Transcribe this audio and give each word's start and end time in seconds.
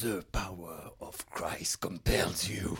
The 0.00 0.24
power 0.32 0.94
of 1.00 1.26
Christ 1.30 1.76
compels 1.76 2.48
you. 2.48 2.78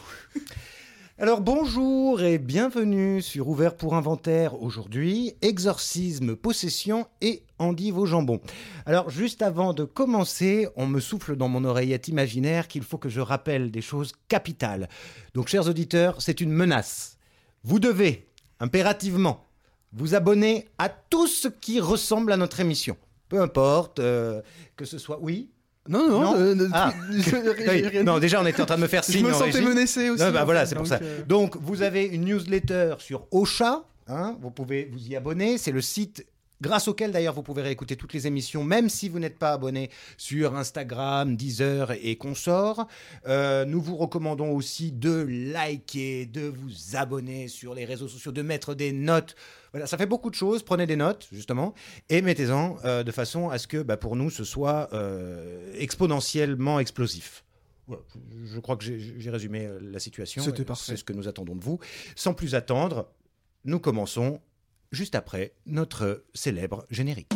Alors 1.19 1.43
bonjour 1.43 2.23
et 2.23 2.39
bienvenue 2.39 3.21
sur 3.21 3.49
Ouvert 3.49 3.77
pour 3.77 3.95
Inventaire 3.95 4.62
aujourd'hui, 4.62 5.35
exorcisme, 5.43 6.35
possession 6.35 7.06
et 7.21 7.43
endive 7.59 7.98
au 7.98 8.06
jambon. 8.06 8.41
Alors 8.87 9.11
juste 9.11 9.43
avant 9.43 9.75
de 9.75 9.85
commencer, 9.85 10.67
on 10.77 10.87
me 10.87 10.98
souffle 10.98 11.37
dans 11.37 11.48
mon 11.48 11.64
oreillette 11.64 12.09
imaginaire 12.09 12.69
qu'il 12.69 12.85
faut 12.85 12.96
que 12.96 13.10
je 13.10 13.21
rappelle 13.21 13.71
des 13.71 13.82
choses 13.82 14.12
capitales. 14.28 14.88
Donc 15.34 15.48
chers 15.48 15.68
auditeurs, 15.68 16.23
c'est 16.23 16.41
une 16.41 16.52
menace. 16.52 17.18
Vous 17.64 17.80
devez, 17.80 18.30
impérativement, 18.60 19.45
vous 19.92 20.14
abonner 20.14 20.68
à 20.78 20.88
tout 20.88 21.27
ce 21.27 21.48
qui 21.48 21.80
ressemble 21.80 22.32
à 22.32 22.38
notre 22.38 22.60
émission. 22.60 22.96
Peu 23.28 23.42
importe, 23.42 23.98
euh, 23.98 24.41
que 24.77 24.87
ce 24.87 24.96
soit... 24.96 25.18
Oui 25.20 25.50
Non, 25.91 26.09
non, 26.09 26.20
Non 26.20 26.34
euh, 26.37 26.55
ne- 26.55 26.69
Ah. 26.73 26.93
rien 27.11 28.02
Non, 28.05 28.19
déjà 28.19 28.41
on 28.41 28.47
était 28.47 28.62
en 28.62 28.66
train 28.66 28.77
de 28.77 28.83
me 28.83 28.87
faire 28.87 29.03
Je 29.03 29.12
signe 29.12 29.27
me 29.27 29.31
en 29.35 29.39
sentais 29.39 29.51
régie. 29.59 29.67
menacé 29.67 30.09
aussi. 30.11 30.23
Ah 30.23 30.31
bah 30.31 30.45
voilà, 30.45 30.65
c'est 30.65 30.75
pour 30.77 30.85
donc, 30.85 30.93
ça. 30.93 31.01
euh, 31.03 31.21
Donc, 31.27 31.57
vous 31.61 31.83
avez 31.83 32.05
une 32.05 32.25
newsletter 32.25 32.95
sur 32.98 33.27
Ocha. 33.33 33.83
hein, 34.09 34.37
vous 34.41 34.51
pouvez 34.51 34.89
vous 34.93 35.07
y 35.09 35.17
abonner. 35.17 35.59
C'est 35.59 35.73
le 35.73 35.81
site 35.83 36.25
grâce 36.60 36.88
auquel 36.88 37.12
d'ailleurs 37.12 37.34
vous 37.34 37.42
pouvez 37.42 37.62
réécouter 37.62 37.96
toutes 37.96 38.12
les 38.12 38.27
émissions, 38.27 38.64
même 38.64 38.88
si 38.88 39.09
vous 39.09 39.19
n'êtes 39.19 39.38
pas 39.38 39.52
abonné 39.52 39.91
sur 40.16 40.56
Instagram, 40.56 41.36
Deezer 41.36 41.92
et 42.02 42.16
consorts. 42.16 42.86
Euh, 43.27 43.64
nous 43.64 43.80
vous 43.80 43.96
recommandons 43.96 44.50
aussi 44.52 44.92
de 44.92 45.27
liker, 45.28 46.27
de 46.27 46.42
vous 46.42 46.96
abonner 46.96 47.48
sur 47.48 47.74
les 47.74 47.84
réseaux 47.84 48.09
sociaux, 48.09 48.33
de 48.33 48.42
mettre 48.42 48.74
des 48.74 48.92
notes. 48.92 49.36
Voilà, 49.73 49.86
ça 49.86 49.96
fait 49.96 50.06
beaucoup 50.06 50.30
de 50.30 50.34
choses. 50.34 50.62
Prenez 50.62 50.86
des 50.86 50.96
notes, 50.96 51.28
justement, 51.33 51.74
et 52.09 52.23
mettez-en 52.23 52.77
euh, 52.84 53.02
de 53.05 53.12
façon 53.12 53.50
à 53.50 53.58
ce 53.58 53.66
que 53.66 53.83
bah, 53.83 53.97
pour 53.97 54.16
nous, 54.16 54.28
ce 54.30 54.45
soit 54.45 54.88
euh, 54.92 55.72
exponentiellement 55.78 56.80
explosif. 56.80 57.45
Voilà, 57.86 58.02
je- 58.45 58.58
crois 58.61 58.77
que 58.77 58.84
j'ai 58.84 59.30
résumé 59.30 59.69
la 59.80 59.98
situation. 59.98 60.42
C'était 60.42 60.64
parfait. 60.64 60.92
C'est 60.92 60.97
ce 60.97 61.05
que 61.05 61.12
nous 61.12 61.27
attendons 61.28 61.55
de 61.56 61.62
vous. 61.62 61.78
Sans 62.14 62.34
plus 62.34 62.55
attendre, 62.55 63.08
nous 63.64 63.80
commençons 63.80 64.41
juste 64.92 65.14
après 65.14 65.55
notre 65.66 66.24
célèbre 66.34 66.84
générique. 66.91 67.30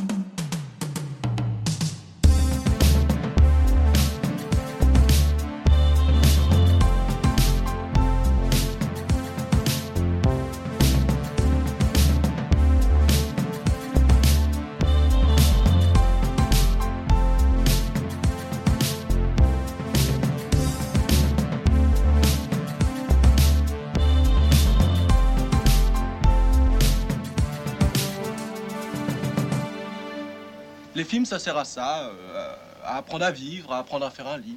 Ça 31.35 31.41
sert 31.41 31.57
à 31.57 31.65
ça, 31.65 32.11
euh, 32.11 32.55
à 32.85 32.99
apprendre 32.99 33.25
à 33.25 33.33
vivre, 33.33 33.73
à 33.73 33.79
apprendre 33.79 34.07
à 34.07 34.11
faire 34.11 34.29
un 34.29 34.39
lit. 34.39 34.57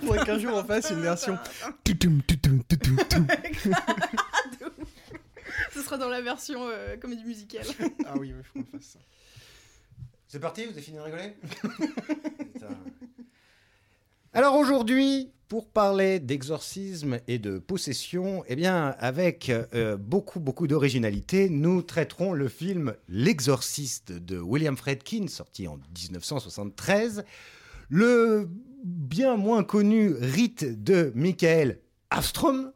faudrait 0.00 0.24
qu'un 0.24 0.38
jour 0.38 0.54
on 0.54 0.64
fasse 0.64 0.88
une 0.88 1.02
version. 1.02 1.38
Ce 5.72 5.82
sera 5.82 5.98
dans 5.98 6.08
la 6.08 6.22
version 6.22 6.66
euh, 6.70 6.96
comédie 6.96 7.24
musicale. 7.24 7.66
Ah 8.06 8.14
oui, 8.16 8.32
il 8.34 8.42
faut 8.42 8.60
qu'on 8.60 8.64
fasse 8.78 8.92
ça. 8.92 8.98
C'est 10.26 10.40
parti, 10.40 10.64
vous 10.64 10.70
avez 10.70 10.80
fini 10.80 10.96
de 10.96 11.02
rigoler? 11.02 11.36
Putain. 12.54 12.68
Alors 14.32 14.54
aujourd'hui, 14.56 15.34
pour 15.48 15.68
parler 15.68 16.18
d'exorcisme 16.18 17.20
et 17.28 17.38
de 17.38 17.58
possession, 17.58 18.42
eh 18.48 18.66
avec 18.66 19.50
euh, 19.50 19.96
beaucoup, 19.96 20.40
beaucoup 20.40 20.66
d'originalité, 20.66 21.48
nous 21.48 21.82
traiterons 21.82 22.32
le 22.32 22.48
film 22.48 22.94
L'Exorciste 23.08 24.12
de 24.12 24.38
William 24.38 24.76
Friedkin, 24.76 25.28
sorti 25.28 25.68
en 25.68 25.76
1973, 25.76 27.24
le 27.88 28.48
bien 28.84 29.36
moins 29.36 29.62
connu 29.62 30.12
rite 30.14 30.82
de 30.82 31.12
Michael 31.14 31.78
Afstrom, 32.10 32.72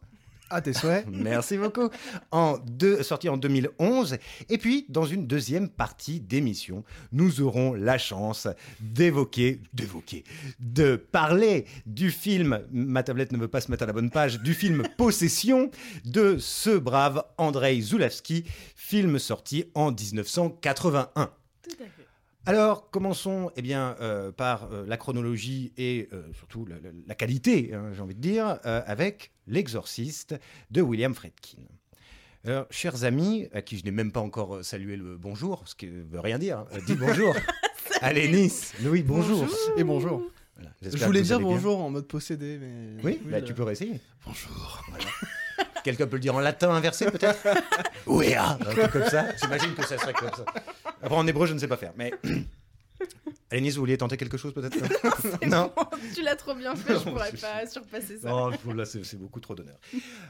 Ah, 0.53 0.61
tes 0.61 0.73
souhaits 0.73 1.05
Merci 1.11 1.57
beaucoup. 1.57 1.89
En 2.31 2.57
deux, 2.57 3.03
sorti 3.03 3.29
en 3.29 3.37
2011. 3.37 4.17
Et 4.49 4.57
puis, 4.57 4.85
dans 4.89 5.05
une 5.05 5.27
deuxième 5.27 5.69
partie 5.69 6.19
d'émission, 6.19 6.83
nous 7.11 7.41
aurons 7.41 7.73
la 7.73 7.97
chance 7.97 8.47
d'évoquer, 8.79 9.61
d'évoquer, 9.73 10.23
de 10.59 10.95
parler 10.95 11.65
du 11.85 12.11
film, 12.11 12.61
ma 12.71 13.03
tablette 13.03 13.31
ne 13.31 13.37
veut 13.37 13.47
pas 13.47 13.61
se 13.61 13.71
mettre 13.71 13.83
à 13.83 13.87
la 13.87 13.93
bonne 13.93 14.11
page, 14.11 14.41
du 14.41 14.53
film 14.53 14.83
Possession 14.97 15.71
de 16.05 16.37
ce 16.37 16.77
brave 16.77 17.23
Andrei 17.37 17.79
Zulawski, 17.81 18.43
film 18.75 19.19
sorti 19.19 19.65
en 19.73 19.91
1981. 19.91 21.31
Tout 21.63 21.71
à 21.71 21.85
fait. 21.85 22.00
Alors, 22.45 22.89
commençons 22.89 23.51
eh 23.55 23.61
bien, 23.61 23.95
euh, 24.01 24.31
par 24.31 24.71
euh, 24.71 24.83
la 24.87 24.97
chronologie 24.97 25.73
et 25.77 26.09
euh, 26.11 26.23
surtout 26.33 26.65
la, 26.65 26.75
la- 26.79 26.89
la 27.05 27.15
qualité, 27.15 27.71
hein, 27.73 27.91
j'ai 27.93 28.01
envie 28.01 28.15
de 28.15 28.21
dire, 28.21 28.59
euh, 28.65 28.81
avec 28.87 29.31
L'Exorciste 29.47 30.35
de 30.71 30.81
William 30.81 31.13
Friedkin. 31.13 31.61
Alors, 32.43 32.65
chers 32.71 33.03
amis, 33.03 33.47
à 33.53 33.61
qui 33.61 33.77
je 33.77 33.83
n'ai 33.85 33.91
même 33.91 34.11
pas 34.11 34.21
encore 34.21 34.65
salué 34.65 34.97
le 34.97 35.17
bonjour, 35.17 35.61
ce 35.67 35.75
qui 35.75 35.85
ne 35.87 36.01
veut 36.01 36.19
rien 36.19 36.39
dire, 36.39 36.59
hein, 36.59 36.67
euh, 36.73 36.79
dis 36.87 36.95
bonjour. 36.95 37.35
Allez, 38.01 38.27
Nice, 38.29 38.73
Louis, 38.83 39.03
bonjour. 39.03 39.45
Et 39.77 39.83
bonjour. 39.83 40.23
Voilà, 40.55 40.71
Je 40.81 41.05
voulais 41.05 41.21
dire 41.21 41.37
bien. 41.37 41.47
bonjour 41.47 41.79
en 41.83 41.91
mode 41.91 42.07
possédé, 42.07 42.57
mais. 42.59 43.03
Oui, 43.03 43.21
bah, 43.29 43.41
tu 43.43 43.53
peux 43.53 43.63
réessayer. 43.63 43.99
Bonjour. 44.25 44.83
Quelqu'un 45.83 46.07
peut 46.07 46.15
le 46.17 46.21
dire 46.21 46.35
en 46.35 46.39
latin 46.39 46.71
inversé, 46.71 47.05
peut-être 47.05 47.39
Oui, 48.05 48.33
ah, 48.37 48.57
un 48.59 48.65
truc 48.65 48.91
comme 48.91 49.09
ça. 49.09 49.25
J'imagine 49.41 49.73
que 49.73 49.85
ça 49.85 49.97
serait 49.97 50.13
comme 50.13 50.31
ça. 50.35 50.45
Après, 51.01 51.15
en 51.15 51.25
hébreu, 51.27 51.47
je 51.47 51.53
ne 51.53 51.59
sais 51.59 51.67
pas 51.67 51.77
faire, 51.77 51.93
mais... 51.95 52.13
Allez, 53.51 53.61
Nice, 53.61 53.75
vous 53.75 53.81
vouliez 53.81 53.97
tenter 53.97 54.15
quelque 54.15 54.37
chose, 54.37 54.53
peut-être 54.53 54.77
Non 55.45 55.73
tu 56.15 56.21
l'as 56.21 56.37
trop 56.37 56.55
bien 56.55 56.73
fait, 56.73 56.93
je 56.93 56.99
pourrais 57.09 57.33
pas 57.33 57.65
surpasser 57.67 58.17
ça. 58.19 58.29
Non, 58.29 58.49
là, 58.73 58.85
c'est 58.85 59.03
c'est 59.03 59.17
beaucoup 59.17 59.41
trop 59.41 59.55
d'honneur. 59.55 59.75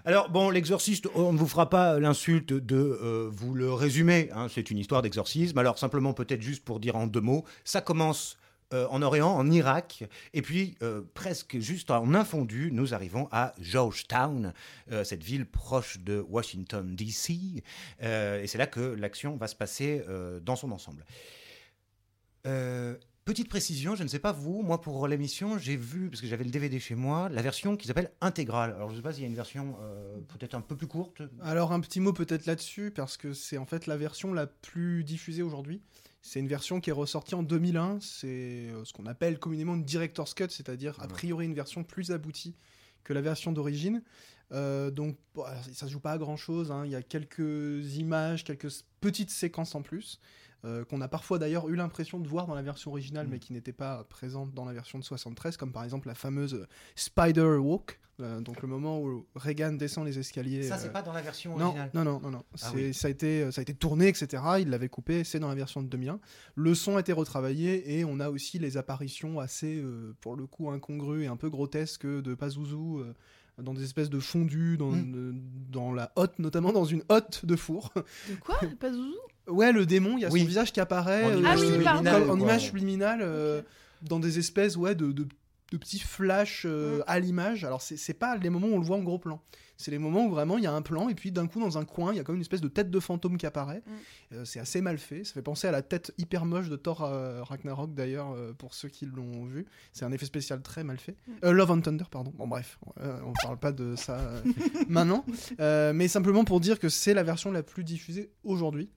Alors, 0.06 0.30
bon, 0.30 0.50
l'exorciste, 0.50 1.08
on 1.14 1.32
ne 1.32 1.38
vous 1.38 1.48
fera 1.48 1.70
pas 1.70 2.00
l'insulte 2.00 2.52
de 2.52 2.76
euh, 2.76 3.30
vous 3.32 3.54
le 3.54 3.72
résumer. 3.72 4.30
hein, 4.34 4.48
c'est 4.50 4.72
une 4.72 4.80
histoire 4.80 5.04
d'exorcisme. 5.04 5.58
Alors, 5.60 5.78
simplement, 5.78 6.14
peut-être 6.14 6.42
juste 6.42 6.66
pour 6.66 6.80
dire 6.80 6.96
en 6.96 7.06
deux 7.06 7.22
mots, 7.22 7.46
ça 7.64 7.82
commence 7.82 8.38
euh, 8.74 8.88
en 8.90 9.02
Orient, 9.02 9.30
en 9.30 9.52
Irak, 9.52 10.06
et 10.34 10.42
puis 10.42 10.78
euh, 10.82 11.02
presque 11.14 11.60
juste 11.60 11.92
en 11.92 12.14
infondu, 12.14 12.70
nous 12.72 12.94
arrivons 12.94 13.28
à 13.32 13.54
Georgetown, 13.60 14.54
euh, 14.92 15.04
cette 15.04 15.24
ville 15.24 15.46
proche 15.46 16.00
de 16.00 16.24
Washington, 16.30 16.96
D.C. 16.96 17.64
et 18.00 18.48
c'est 18.48 18.58
là 18.58 18.68
que 18.68 18.80
l'action 18.80 19.36
va 19.36 19.48
se 19.48 19.56
passer 19.56 20.04
dans 20.42 20.56
son 20.56 20.72
ensemble. 20.72 21.06
Petite 23.26 23.50
précision, 23.50 23.96
je 23.96 24.04
ne 24.04 24.08
sais 24.08 24.20
pas 24.20 24.32
vous, 24.32 24.62
moi 24.62 24.82
pour 24.82 25.08
l'émission, 25.08 25.58
j'ai 25.58 25.76
vu, 25.76 26.10
parce 26.10 26.22
que 26.22 26.28
j'avais 26.28 26.44
le 26.44 26.50
DVD 26.50 26.80
chez 26.80 26.96
moi, 26.96 27.30
la 27.30 27.42
version 27.42 27.78
qui 27.78 27.88
s'appelle 27.88 28.12
intégrale. 28.20 28.72
Alors 28.72 28.90
je 28.90 28.94
ne 28.94 29.00
sais 29.00 29.04
pas 29.04 29.14
s'il 29.14 29.24
y 29.24 29.26
a 29.26 29.30
une 29.30 29.36
version 29.36 29.76
peut-être 30.30 30.56
un 30.56 30.62
peu 30.62 30.76
plus 30.76 30.88
courte. 30.88 31.22
Alors, 31.42 31.72
un 31.72 31.80
petit 31.82 32.00
mot 32.00 32.14
peut-être 32.14 32.46
là-dessus, 32.46 32.92
parce 32.92 33.18
que 33.18 33.34
c'est 33.34 33.58
en 33.58 33.66
fait 33.66 33.86
la 33.86 33.98
version 33.98 34.34
la 34.34 34.48
plus 34.48 35.04
diffusée 35.04 35.44
aujourd'hui. 35.44 35.82
C'est 36.22 36.40
une 36.40 36.48
version 36.48 36.80
qui 36.80 36.90
est 36.90 36.94
ressortie 36.94 37.36
en 37.36 37.44
2001. 37.44 38.00
C'est 38.02 38.28
euh, 38.28 38.86
ce 38.86 38.94
qu'on 38.94 39.06
appelle 39.08 39.40
communément 39.40 39.76
une 39.76 39.84
director's 39.84 40.34
cut, 40.34 40.46
c'est-à-dire 40.50 40.96
a 41.02 41.08
priori 41.08 41.46
une 41.46 41.54
version 41.56 41.84
plus 41.84 42.12
aboutie 42.12 42.56
que 43.04 43.14
la 43.14 43.22
version 43.22 43.52
d'origine. 43.52 44.04
Euh, 44.52 44.92
donc, 44.92 45.18
bon, 45.34 45.44
ça 45.74 45.88
se 45.88 45.92
joue 45.92 46.00
pas 46.00 46.12
à 46.12 46.18
grand-chose. 46.18 46.72
hein. 46.72 46.84
Il 46.86 46.92
y 46.92 46.96
a 46.96 47.02
quelques 47.02 47.96
images, 47.98 48.44
quelques 48.44 48.70
petites 49.00 49.32
séquences 49.32 49.76
en 49.76 49.82
plus. 49.82 50.20
euh, 50.64 50.86
qu'on 50.86 51.02
a 51.02 51.08
parfois 51.08 51.40
d'ailleurs 51.40 51.68
eu 51.70 51.76
l'impression 51.76 52.20
de 52.20 52.28
voir 52.28 52.46
dans 52.46 52.54
la 52.54 52.62
version 52.62 52.92
originale, 52.92 53.26
Mm. 53.26 53.30
mais 53.32 53.40
qui 53.40 53.52
n'était 53.52 53.74
pas 53.74 54.04
présente 54.04 54.54
dans 54.54 54.64
la 54.64 54.74
version 54.74 55.00
de 55.00 55.04
73, 55.04 55.58
comme 55.58 55.72
par 55.72 55.84
exemple 55.84 56.08
la 56.08 56.14
fameuse 56.14 56.68
Spider 56.96 57.56
Walk, 57.58 58.00
donc 58.42 58.62
le 58.62 58.68
moment 58.68 59.00
où 59.02 59.26
Reagan 59.36 59.74
descend 59.74 60.06
les 60.06 60.18
escaliers. 60.20 60.64
Ça, 60.64 60.76
euh, 60.76 60.78
c'est 60.82 60.92
pas 60.92 61.02
dans 61.02 61.14
la 61.14 61.22
version 61.22 61.56
originale. 61.56 61.90
non, 61.94 62.04
non, 62.04 62.20
non, 62.22 62.32
non. 62.32 62.44
Ah 62.62 62.72
oui. 62.76 62.94
ça, 62.94 63.08
a 63.08 63.12
été, 63.12 63.52
ça 63.52 63.60
a 63.60 63.64
été 63.64 63.74
tourné, 63.74 64.08
etc. 64.08 64.42
Il 64.60 64.70
l'avait 64.70 64.90
coupé, 64.90 65.24
c'est 65.24 65.40
dans 65.40 65.48
la 65.50 65.56
version 65.56 65.82
de 65.82 65.88
2001. 65.88 66.20
Le 66.56 66.76
son 66.76 66.98
a 66.98 67.00
été 67.00 67.14
retravaillé 67.14 67.98
et 68.00 68.06
on 68.06 68.20
a 68.20 68.30
aussi 68.30 68.60
les 68.60 68.78
apparitions 68.78 69.40
assez, 69.40 69.78
euh, 69.82 70.14
pour 70.22 70.36
le 70.36 70.46
coup, 70.48 70.70
incongrues 70.70 71.24
et 71.24 71.28
un 71.28 71.36
peu 71.38 71.50
grotesques 71.50 72.06
de 72.08 72.34
Pazuzu 72.36 72.76
euh, 72.76 73.14
dans 73.62 73.74
des 73.74 73.84
espèces 73.84 74.10
de 74.10 74.20
fondus, 74.20 74.78
dans, 74.78 74.92
Mm. 74.92 75.14
euh, 75.16 75.32
dans 75.70 75.94
la 75.94 76.12
hotte, 76.16 76.40
notamment 76.40 76.72
dans 76.72 76.86
une 76.86 77.04
hotte 77.10 77.46
de 77.46 77.56
four. 77.56 77.92
De 78.30 78.36
quoi? 78.40 78.60
Pas 78.80 78.92
Zouzou 78.92 79.16
ouais, 79.48 79.72
le 79.72 79.86
démon, 79.86 80.18
il 80.18 80.22
y 80.22 80.26
a 80.26 80.30
Oui. 80.32 80.40
son 80.42 80.46
visage 80.48 80.72
qui 80.72 80.80
apparaît 80.80 81.26
En 81.26 81.30
euh, 81.32 81.38
image 81.40 81.60
Ah 81.62 82.00
oui, 82.00 82.08
euh, 82.08 82.30
en 82.30 82.40
image 82.40 82.66
subliminale, 82.68 83.20
euh, 83.22 83.62
dans 84.02 84.20
des 84.20 84.40
espèces 84.40 84.78
ouais, 84.78 84.96
de, 84.96 85.12
de 85.12 85.28
de 85.72 85.78
petits 85.78 86.00
flashs 86.00 86.66
euh, 86.66 87.02
à 87.08 87.20
l'image. 87.20 87.64
Alors, 87.64 87.82
c'est 87.82 88.14
pas 88.14 88.36
les 88.38 88.50
moments 88.50 88.68
où 88.68 88.74
on 88.74 88.80
le 88.80 88.86
voit 88.86 88.98
en 88.98 89.04
gros 89.04 89.20
plan. 89.20 89.42
C'est 89.78 89.90
les 89.90 89.98
moments 89.98 90.26
où 90.26 90.30
vraiment 90.30 90.60
il 90.60 90.64
y 90.64 90.68
a 90.68 90.74
un 90.74 90.84
plan 90.84 91.10
et 91.10 91.16
puis 91.16 91.32
d'un 91.32 91.48
coup 91.48 91.60
dans 91.60 91.80
un 91.80 91.86
coin 91.86 92.14
il 92.14 92.18
y 92.18 92.20
a 92.20 92.24
comme 92.24 92.36
une 92.36 92.42
espèce 92.42 92.62
de 92.62 92.68
tête 92.68 92.92
de 92.92 93.00
fantôme 93.00 93.38
qui 93.38 93.48
apparaît. 93.48 93.82
Euh, 94.32 94.46
c'est 94.46 94.60
assez 94.60 94.80
mal 94.80 95.00
fait. 95.00 95.24
Ça 95.24 95.34
fait 95.34 95.42
penser 95.42 95.68
à 95.68 95.72
la 95.72 95.82
tête 95.82 96.14
hyper 96.20 96.46
moche 96.46 96.70
de 96.70 96.76
Thor 96.76 97.04
euh, 97.04 97.42
Ragnarok 97.42 97.96
d'ailleurs 97.96 98.36
pour 98.60 98.76
ceux 98.76 98.90
qui 98.90 99.08
l'ont 99.08 99.46
vu. 99.46 99.66
C'est 99.92 100.06
un 100.06 100.12
effet 100.12 100.28
spécial 100.28 100.62
très 100.62 100.84
mal 100.84 101.00
fait. 101.00 101.16
Euh, 101.44 101.52
Love 101.52 101.72
and 101.72 101.82
Thunder 101.82 102.06
pardon. 102.12 102.32
Bon 102.38 102.48
bref, 102.48 102.78
on 103.00 103.34
parle 103.42 103.58
pas 103.58 103.72
de 103.72 103.96
ça 103.96 104.20
maintenant. 104.88 105.26
Mais 105.58 106.08
simplement 106.08 106.44
pour 106.44 106.60
dire 106.60 106.78
que 106.78 106.90
c'est 106.90 107.16
la 107.16 107.24
version 107.24 107.52
la 107.52 107.64
plus 107.64 107.84
diffusée 107.84 108.30
aujourd'hui. 108.44 108.92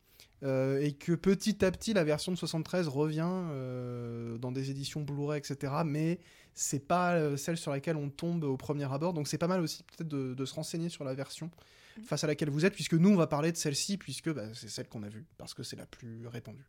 Euh, 0.44 0.80
et 0.82 0.92
que 0.92 1.12
petit 1.12 1.64
à 1.64 1.70
petit 1.70 1.94
la 1.94 2.04
version 2.04 2.30
de 2.30 2.36
73 2.36 2.88
revient 2.88 3.24
euh, 3.24 4.36
dans 4.36 4.52
des 4.52 4.70
éditions 4.70 5.00
Blu-ray 5.00 5.38
etc 5.38 5.72
mais 5.86 6.18
c'est 6.54 6.86
pas 6.86 7.14
euh, 7.14 7.36
celle 7.36 7.56
sur 7.56 7.70
laquelle 7.70 7.96
on 7.96 8.10
tombe 8.10 8.44
au 8.44 8.56
premier 8.56 8.90
abord. 8.92 9.12
Donc 9.12 9.28
c'est 9.28 9.38
pas 9.38 9.48
mal 9.48 9.60
aussi 9.60 9.82
peut-être 9.82 10.08
de, 10.08 10.34
de 10.34 10.44
se 10.44 10.54
renseigner 10.54 10.88
sur 10.88 11.04
la 11.04 11.14
version 11.14 11.50
face 12.04 12.24
à 12.24 12.26
laquelle 12.26 12.50
vous 12.50 12.64
êtes 12.64 12.74
puisque 12.74 12.94
nous 12.94 13.10
on 13.10 13.16
va 13.16 13.26
parler 13.26 13.52
de 13.52 13.56
celle-ci 13.56 13.96
puisque 13.98 14.32
bah, 14.32 14.52
c'est 14.52 14.68
celle 14.68 14.88
qu'on 14.88 15.02
a 15.04 15.08
vue 15.08 15.26
parce 15.38 15.54
que 15.54 15.62
c'est 15.62 15.76
la 15.76 15.86
plus 15.86 16.26
répandue 16.26 16.66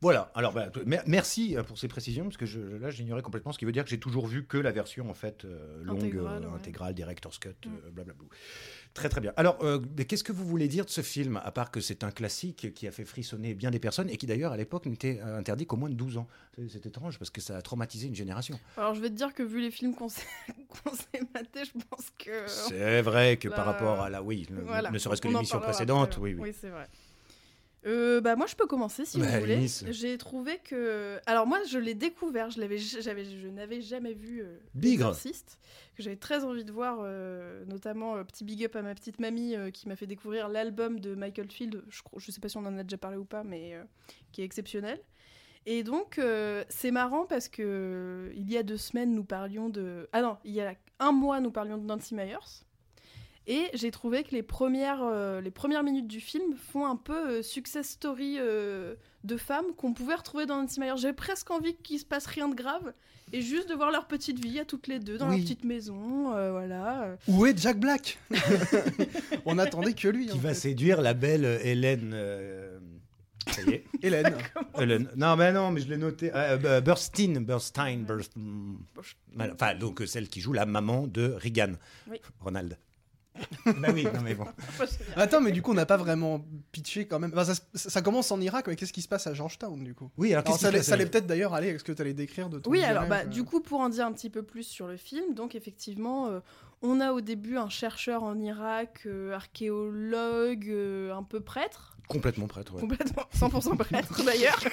Voilà, 0.00 0.30
alors 0.36 0.52
bah, 0.52 0.68
mer- 0.86 1.02
merci 1.06 1.56
euh, 1.56 1.64
pour 1.64 1.76
ces 1.76 1.88
précisions, 1.88 2.22
parce 2.24 2.36
que 2.36 2.46
je, 2.46 2.60
là 2.60 2.90
j'ignorais 2.90 3.22
complètement 3.22 3.50
ce 3.52 3.58
qui 3.58 3.64
veut 3.64 3.72
dire 3.72 3.82
que 3.82 3.90
j'ai 3.90 3.98
toujours 3.98 4.28
vu 4.28 4.44
que 4.46 4.56
la 4.56 4.70
version 4.70 5.10
en 5.10 5.14
fait 5.14 5.44
euh, 5.44 5.82
longue, 5.82 5.98
Intégrale, 5.98 6.44
euh, 6.44 6.48
ouais. 6.48 6.54
intégrale, 6.54 6.94
director's 6.94 7.38
cut, 7.38 7.48
Mm. 7.66 7.68
euh, 7.86 7.90
blablabla. 7.90 8.28
Très 8.94 9.08
très 9.08 9.20
bien. 9.20 9.32
Alors, 9.36 9.58
mais 9.96 10.06
qu'est-ce 10.06 10.24
que 10.24 10.32
vous 10.32 10.46
voulez 10.46 10.66
dire 10.66 10.84
de 10.84 10.90
ce 10.90 11.02
film, 11.02 11.38
à 11.44 11.50
part 11.52 11.70
que 11.70 11.78
c'est 11.80 12.02
un 12.04 12.10
classique 12.10 12.72
qui 12.74 12.88
a 12.88 12.90
fait 12.90 13.04
frissonner 13.04 13.54
bien 13.54 13.70
des 13.70 13.78
personnes 13.78 14.08
et 14.08 14.16
qui 14.16 14.26
d'ailleurs 14.26 14.50
à 14.52 14.56
l'époque 14.56 14.86
n'était 14.86 15.20
interdit 15.20 15.66
qu'au 15.66 15.76
moins 15.76 15.90
de 15.90 15.94
12 15.94 16.16
ans? 16.16 16.26
C'est 16.68 16.86
étrange 16.86 17.18
parce 17.18 17.30
que 17.30 17.40
ça 17.40 17.56
a 17.56 17.62
traumatisé 17.62 18.08
une 18.08 18.14
génération. 18.14 18.58
Alors 18.76 18.94
je 18.94 19.00
vais 19.00 19.10
te 19.10 19.14
dire 19.14 19.34
que 19.34 19.42
vu 19.42 19.60
les 19.60 19.70
films 19.70 19.94
qu'on 19.94 20.08
s'est 20.08 20.24
matés, 21.34 21.64
je 21.66 21.72
pense 21.90 22.06
que. 22.18 22.46
C'est 22.46 23.02
vrai 23.02 23.36
que 23.36 23.48
par 23.48 23.66
rapport 23.66 24.00
à 24.00 24.08
la, 24.10 24.22
oui, 24.22 24.46
Voilà. 24.64 24.90
ne 24.90 24.98
serait-ce 24.98 25.20
que 25.20 25.28
l'émission 25.28 25.60
précédente, 25.60 26.08
après, 26.14 26.20
oui, 26.22 26.34
oui. 26.34 26.40
Oui, 26.48 26.54
c'est 26.58 26.70
vrai. 26.70 26.88
Euh, 27.86 28.20
bah 28.20 28.34
moi 28.34 28.46
je 28.46 28.56
peux 28.56 28.66
commencer 28.66 29.04
si 29.04 29.20
Bah, 29.20 29.26
vous 29.26 29.40
voulez. 29.40 29.54
Alice. 29.54 29.84
J'ai 29.90 30.18
trouvé 30.18 30.58
que 30.58 31.20
alors 31.26 31.46
moi 31.46 31.60
je 31.70 31.78
l'ai 31.78 31.94
découvert, 31.94 32.50
je 32.50 32.60
l'avais 32.60 32.78
j'avais 32.78 33.24
je 33.24 33.46
n'avais 33.46 33.80
jamais 33.80 34.14
vu 34.14 34.42
euh, 34.42 34.58
Bigre. 34.74 35.14
Que 35.96 36.02
j'avais 36.02 36.16
très 36.16 36.44
envie 36.44 36.64
de 36.64 36.72
voir 36.72 36.98
euh, 37.02 37.64
notamment 37.66 38.16
euh, 38.16 38.24
petit 38.24 38.44
big 38.44 38.64
up 38.64 38.74
à 38.76 38.82
ma 38.82 38.94
petite 38.94 39.20
mamie 39.20 39.54
euh, 39.54 39.70
qui 39.70 39.88
m'a 39.88 39.94
fait 39.96 40.06
découvrir 40.08 40.48
l'album 40.48 40.98
de 40.98 41.14
Michael 41.14 41.50
Field, 41.50 41.84
je 41.88 42.02
je 42.16 42.30
sais 42.32 42.40
pas 42.40 42.48
si 42.48 42.56
on 42.56 42.66
en 42.66 42.76
a 42.78 42.82
déjà 42.82 42.98
parlé 42.98 43.16
ou 43.16 43.24
pas 43.24 43.44
mais 43.44 43.74
qui 44.32 44.42
est 44.42 44.44
exceptionnel. 44.44 45.00
Et 45.66 45.82
donc 45.84 46.20
c'est 46.68 46.90
marrant 46.90 47.26
parce 47.26 47.48
que 47.48 48.32
il 48.34 48.50
y 48.50 48.56
a 48.56 48.62
deux 48.64 48.76
semaines 48.76 49.12
nous 49.14 49.24
parlions 49.24 49.68
de 49.68 50.08
ah 50.12 50.22
non, 50.22 50.36
il 50.44 50.52
y 50.52 50.60
a 50.60 50.74
un 50.98 51.12
mois 51.12 51.40
nous 51.40 51.52
parlions 51.52 51.78
de 51.78 51.84
Nancy 51.84 52.14
Myers. 52.14 52.64
Et 53.50 53.64
j'ai 53.72 53.90
trouvé 53.90 54.24
que 54.24 54.32
les 54.32 54.42
premières, 54.42 55.00
euh, 55.02 55.40
les 55.40 55.50
premières 55.50 55.82
minutes 55.82 56.06
du 56.06 56.20
film 56.20 56.54
font 56.70 56.84
un 56.86 56.96
peu 56.96 57.30
euh, 57.38 57.42
success 57.42 57.88
story 57.88 58.36
euh, 58.38 58.94
de 59.24 59.36
femmes 59.38 59.64
qu'on 59.74 59.94
pouvait 59.94 60.16
retrouver 60.16 60.44
dans 60.44 60.60
Nancy 60.60 60.78
Myers. 60.80 60.98
J'ai 60.98 61.14
presque 61.14 61.50
envie 61.50 61.74
qu'il 61.74 61.98
se 61.98 62.04
passe 62.04 62.26
rien 62.26 62.48
de 62.50 62.54
grave 62.54 62.92
et 63.32 63.40
juste 63.40 63.68
de 63.70 63.74
voir 63.74 63.90
leur 63.90 64.06
petite 64.06 64.38
vie 64.44 64.58
à 64.60 64.66
toutes 64.66 64.86
les 64.86 64.98
deux 64.98 65.16
dans 65.16 65.28
Oui. 65.30 65.36
leur 65.36 65.40
petite 65.44 65.64
maison, 65.64 66.34
euh, 66.34 66.50
voilà. 66.52 67.16
où 67.26 67.46
est 67.46 67.58
Jack 67.58 67.80
Black 67.80 68.18
on 69.46 69.58
attendait 69.58 69.94
que 69.94 70.08
lui 70.08 70.26
Qui 70.26 70.32
en 70.34 70.38
va 70.38 70.50
fait. 70.50 70.54
séduire 70.54 71.00
la 71.00 71.14
belle 71.14 71.44
Hélène. 71.62 72.10
euh, 72.14 72.78
Ça 73.50 73.62
y 73.62 73.70
est. 73.70 73.84
Hélène 74.02 74.34
Hélène. 74.78 75.08
Non, 75.16 75.36
mais 75.36 75.52
non, 75.52 75.70
mais 75.70 75.80
je 75.80 75.88
l'ai 75.88 75.96
noté. 75.96 76.30
Euh, 76.34 76.58
euh, 76.64 76.80
Burstein, 76.82 77.40
Burstein, 77.40 78.04
Burst-. 78.06 78.34
Enfin, 79.40 79.74
donc 79.74 80.02
celle 80.06 80.28
qui 80.28 80.40
joue 80.42 80.52
la 80.52 80.66
maman 80.66 81.06
de 81.06 81.34
Regan. 81.42 81.76
Oui. 82.10 82.20
Ronald. 82.40 82.76
bah 83.66 83.88
oui, 83.92 84.04
non 84.04 84.20
mais 84.22 84.34
bon. 84.34 84.46
Attends, 85.16 85.40
mais 85.40 85.52
du 85.52 85.62
coup, 85.62 85.70
on 85.72 85.74
n'a 85.74 85.86
pas 85.86 85.96
vraiment 85.96 86.44
pitché 86.72 87.06
quand 87.06 87.18
même. 87.18 87.32
Enfin, 87.36 87.52
ça, 87.74 88.02
commence 88.02 88.30
en 88.32 88.40
Irak, 88.40 88.66
mais 88.68 88.76
qu'est-ce 88.76 88.92
qui 88.92 89.02
se 89.02 89.08
passe 89.08 89.26
à 89.26 89.34
Georgetown 89.34 89.82
du 89.82 89.94
coup? 89.94 90.10
Oui, 90.16 90.32
alors 90.34 90.58
ça, 90.58 90.68
allait- 90.68 90.82
ça 90.82 90.96
peut-être 90.96 91.26
d'ailleurs 91.26 91.54
aller 91.54 91.68
avec 91.68 91.80
ce 91.80 91.84
que 91.84 91.92
tu 91.92 92.02
allais 92.02 92.14
décrire 92.14 92.48
de 92.48 92.58
ton 92.58 92.70
Oui, 92.70 92.82
alors 92.82 93.06
bah, 93.06 93.20
village, 93.20 93.34
du 93.34 93.40
euh. 93.40 93.44
coup, 93.44 93.60
pour 93.60 93.80
en 93.80 93.88
dire 93.88 94.06
un 94.06 94.12
petit 94.12 94.30
peu 94.30 94.42
plus 94.42 94.64
sur 94.64 94.86
le 94.86 94.96
film, 94.96 95.34
donc 95.34 95.54
effectivement, 95.54 96.28
euh, 96.28 96.40
on 96.82 97.00
a 97.00 97.12
au 97.12 97.20
début 97.20 97.56
un 97.56 97.68
chercheur 97.68 98.22
en 98.22 98.38
Irak, 98.38 99.00
euh, 99.06 99.32
archéologue, 99.34 100.68
euh, 100.68 101.14
un 101.14 101.22
peu 101.22 101.40
prêtre, 101.40 101.96
Complètement 102.08 102.46
prêtre, 102.46 102.74
ouais. 102.74 102.80
complètement 102.80 103.24
100% 103.34 103.76
prêtre 103.76 104.24
d'ailleurs. 104.24 104.60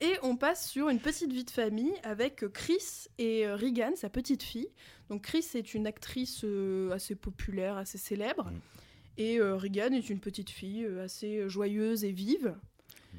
Et 0.00 0.14
on 0.22 0.36
passe 0.36 0.68
sur 0.68 0.88
une 0.88 0.98
petite 0.98 1.32
vie 1.32 1.44
de 1.44 1.50
famille 1.50 1.92
avec 2.02 2.48
Chris 2.52 3.08
et 3.18 3.46
euh, 3.46 3.56
Regan, 3.56 3.92
sa 3.96 4.08
petite 4.08 4.42
fille. 4.42 4.68
Donc 5.10 5.22
Chris 5.22 5.46
est 5.54 5.74
une 5.74 5.86
actrice 5.86 6.42
euh, 6.44 6.90
assez 6.90 7.14
populaire, 7.14 7.76
assez 7.76 7.98
célèbre. 7.98 8.44
Mm. 8.44 8.60
Et 9.20 9.38
euh, 9.38 9.54
Regan 9.56 9.92
est 9.92 10.08
une 10.08 10.18
petite 10.18 10.48
fille 10.48 10.84
euh, 10.84 11.04
assez 11.04 11.46
joyeuse 11.46 12.04
et 12.04 12.10
vive. 12.10 12.54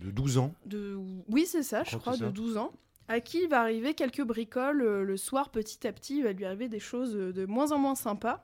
De 0.02 0.10
12 0.10 0.40
ans. 0.40 0.56
De... 0.66 0.98
Oui, 1.30 1.46
c'est 1.46 1.62
ça, 1.62 1.84
Je 1.84 1.92
je 1.92 1.98
crois 1.98 2.14
de 2.14 2.26
ça. 2.26 2.32
12 2.32 2.58
ans. 2.58 2.74
À 3.08 3.20
qui 3.20 3.44
il 3.44 3.50
va 3.50 3.60
arriver 3.60 3.94
quelques 3.94 4.24
bricoles 4.24 4.82
euh, 4.82 5.04
le 5.04 5.16
soir, 5.16 5.52
petit 5.52 5.86
à 5.86 5.94
petit, 5.94 6.18
il 6.18 6.24
va 6.24 6.32
lui 6.32 6.46
arriver 6.46 6.70
des 6.70 6.80
choses 6.80 7.14
de 7.14 7.46
moins 7.46 7.72
en 7.72 7.78
moins 7.78 7.94
sympas. 7.94 8.44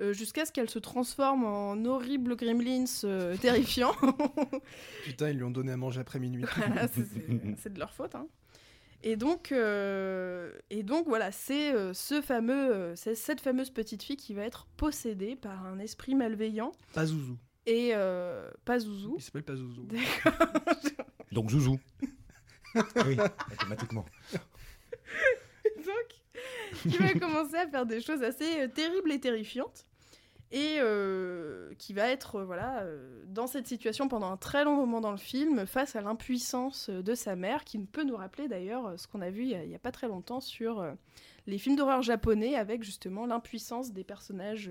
Euh, 0.00 0.12
Jusqu'à 0.12 0.44
ce 0.46 0.52
qu'elle 0.52 0.70
se 0.70 0.78
transforme 0.78 1.44
en 1.44 1.84
horrible 1.84 2.36
gremlins 2.36 2.84
euh, 3.04 3.36
terrifiant. 3.40 3.92
Putain, 5.04 5.30
ils 5.30 5.36
lui 5.36 5.44
ont 5.44 5.50
donné 5.50 5.72
à 5.72 5.76
manger 5.76 6.00
après 6.00 6.18
minuit. 6.18 6.44
Voilà, 6.56 6.88
c'est- 6.88 7.68
de 7.72 7.78
leur 7.78 7.92
faute. 7.92 8.14
hein. 8.14 8.26
Et 9.04 9.16
donc, 9.16 9.50
euh, 9.50 10.52
et 10.70 10.84
donc 10.84 11.08
voilà, 11.08 11.32
c'est 11.32 11.74
euh, 11.74 11.92
ce 11.92 12.22
fameux, 12.22 12.72
euh, 12.72 12.94
c'est 12.96 13.16
cette 13.16 13.40
fameuse 13.40 13.70
petite 13.70 14.02
fille 14.04 14.16
qui 14.16 14.32
va 14.32 14.42
être 14.42 14.66
possédée 14.76 15.34
par 15.34 15.66
un 15.66 15.80
esprit 15.80 16.14
malveillant 16.14 16.70
Pas 16.94 17.06
Zouzou. 17.06 17.36
et 17.66 17.90
euh, 17.94 18.48
pas 18.64 18.78
Zouzou. 18.78 19.16
Il 19.18 19.22
s'appelle 19.22 19.42
pas 19.42 19.56
Zouzou. 19.56 19.88
Donc 21.32 21.50
Zouzou. 21.50 21.80
oui, 22.76 23.16
automatiquement. 23.52 24.04
qui 26.82 26.96
va 26.96 27.12
commencer 27.14 27.56
à 27.56 27.66
faire 27.66 27.86
des 27.86 28.00
choses 28.00 28.22
assez 28.22 28.62
euh, 28.62 28.68
terribles 28.68 29.12
et 29.12 29.20
terrifiantes. 29.20 29.86
Et 30.54 30.76
euh, 30.80 31.72
qui 31.78 31.94
va 31.94 32.08
être 32.08 32.36
euh, 32.36 32.44
voilà, 32.44 32.84
dans 33.26 33.46
cette 33.46 33.66
situation 33.66 34.06
pendant 34.08 34.30
un 34.30 34.36
très 34.36 34.64
long 34.64 34.76
moment 34.76 35.00
dans 35.00 35.10
le 35.10 35.16
film, 35.16 35.66
face 35.66 35.96
à 35.96 36.02
l'impuissance 36.02 36.90
de 36.90 37.14
sa 37.14 37.36
mère, 37.36 37.64
qui 37.64 37.78
peut 37.78 38.04
nous 38.04 38.16
rappeler 38.16 38.48
d'ailleurs 38.48 38.98
ce 38.98 39.08
qu'on 39.08 39.22
a 39.22 39.30
vu 39.30 39.44
il 39.44 39.68
n'y 39.68 39.74
a, 39.74 39.78
pas 39.78 39.92
très 39.92 40.08
longtemps 40.08 40.40
sur 40.40 40.84
les 41.46 41.56
films 41.56 41.76
d'horreur 41.76 42.02
japonais, 42.02 42.54
avec 42.54 42.82
justement 42.82 43.24
l'impuissance 43.24 43.92
des 43.92 44.04
personnages, 44.04 44.70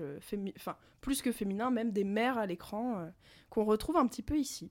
enfin 0.56 0.76
plus 1.00 1.20
que 1.20 1.32
féminins, 1.32 1.72
même 1.72 1.90
des 1.90 2.04
mères 2.04 2.38
à 2.38 2.46
l'écran, 2.46 3.10
qu'on 3.50 3.64
retrouve 3.64 3.96
un 3.96 4.06
petit 4.06 4.22
peu 4.22 4.38
ici. 4.38 4.70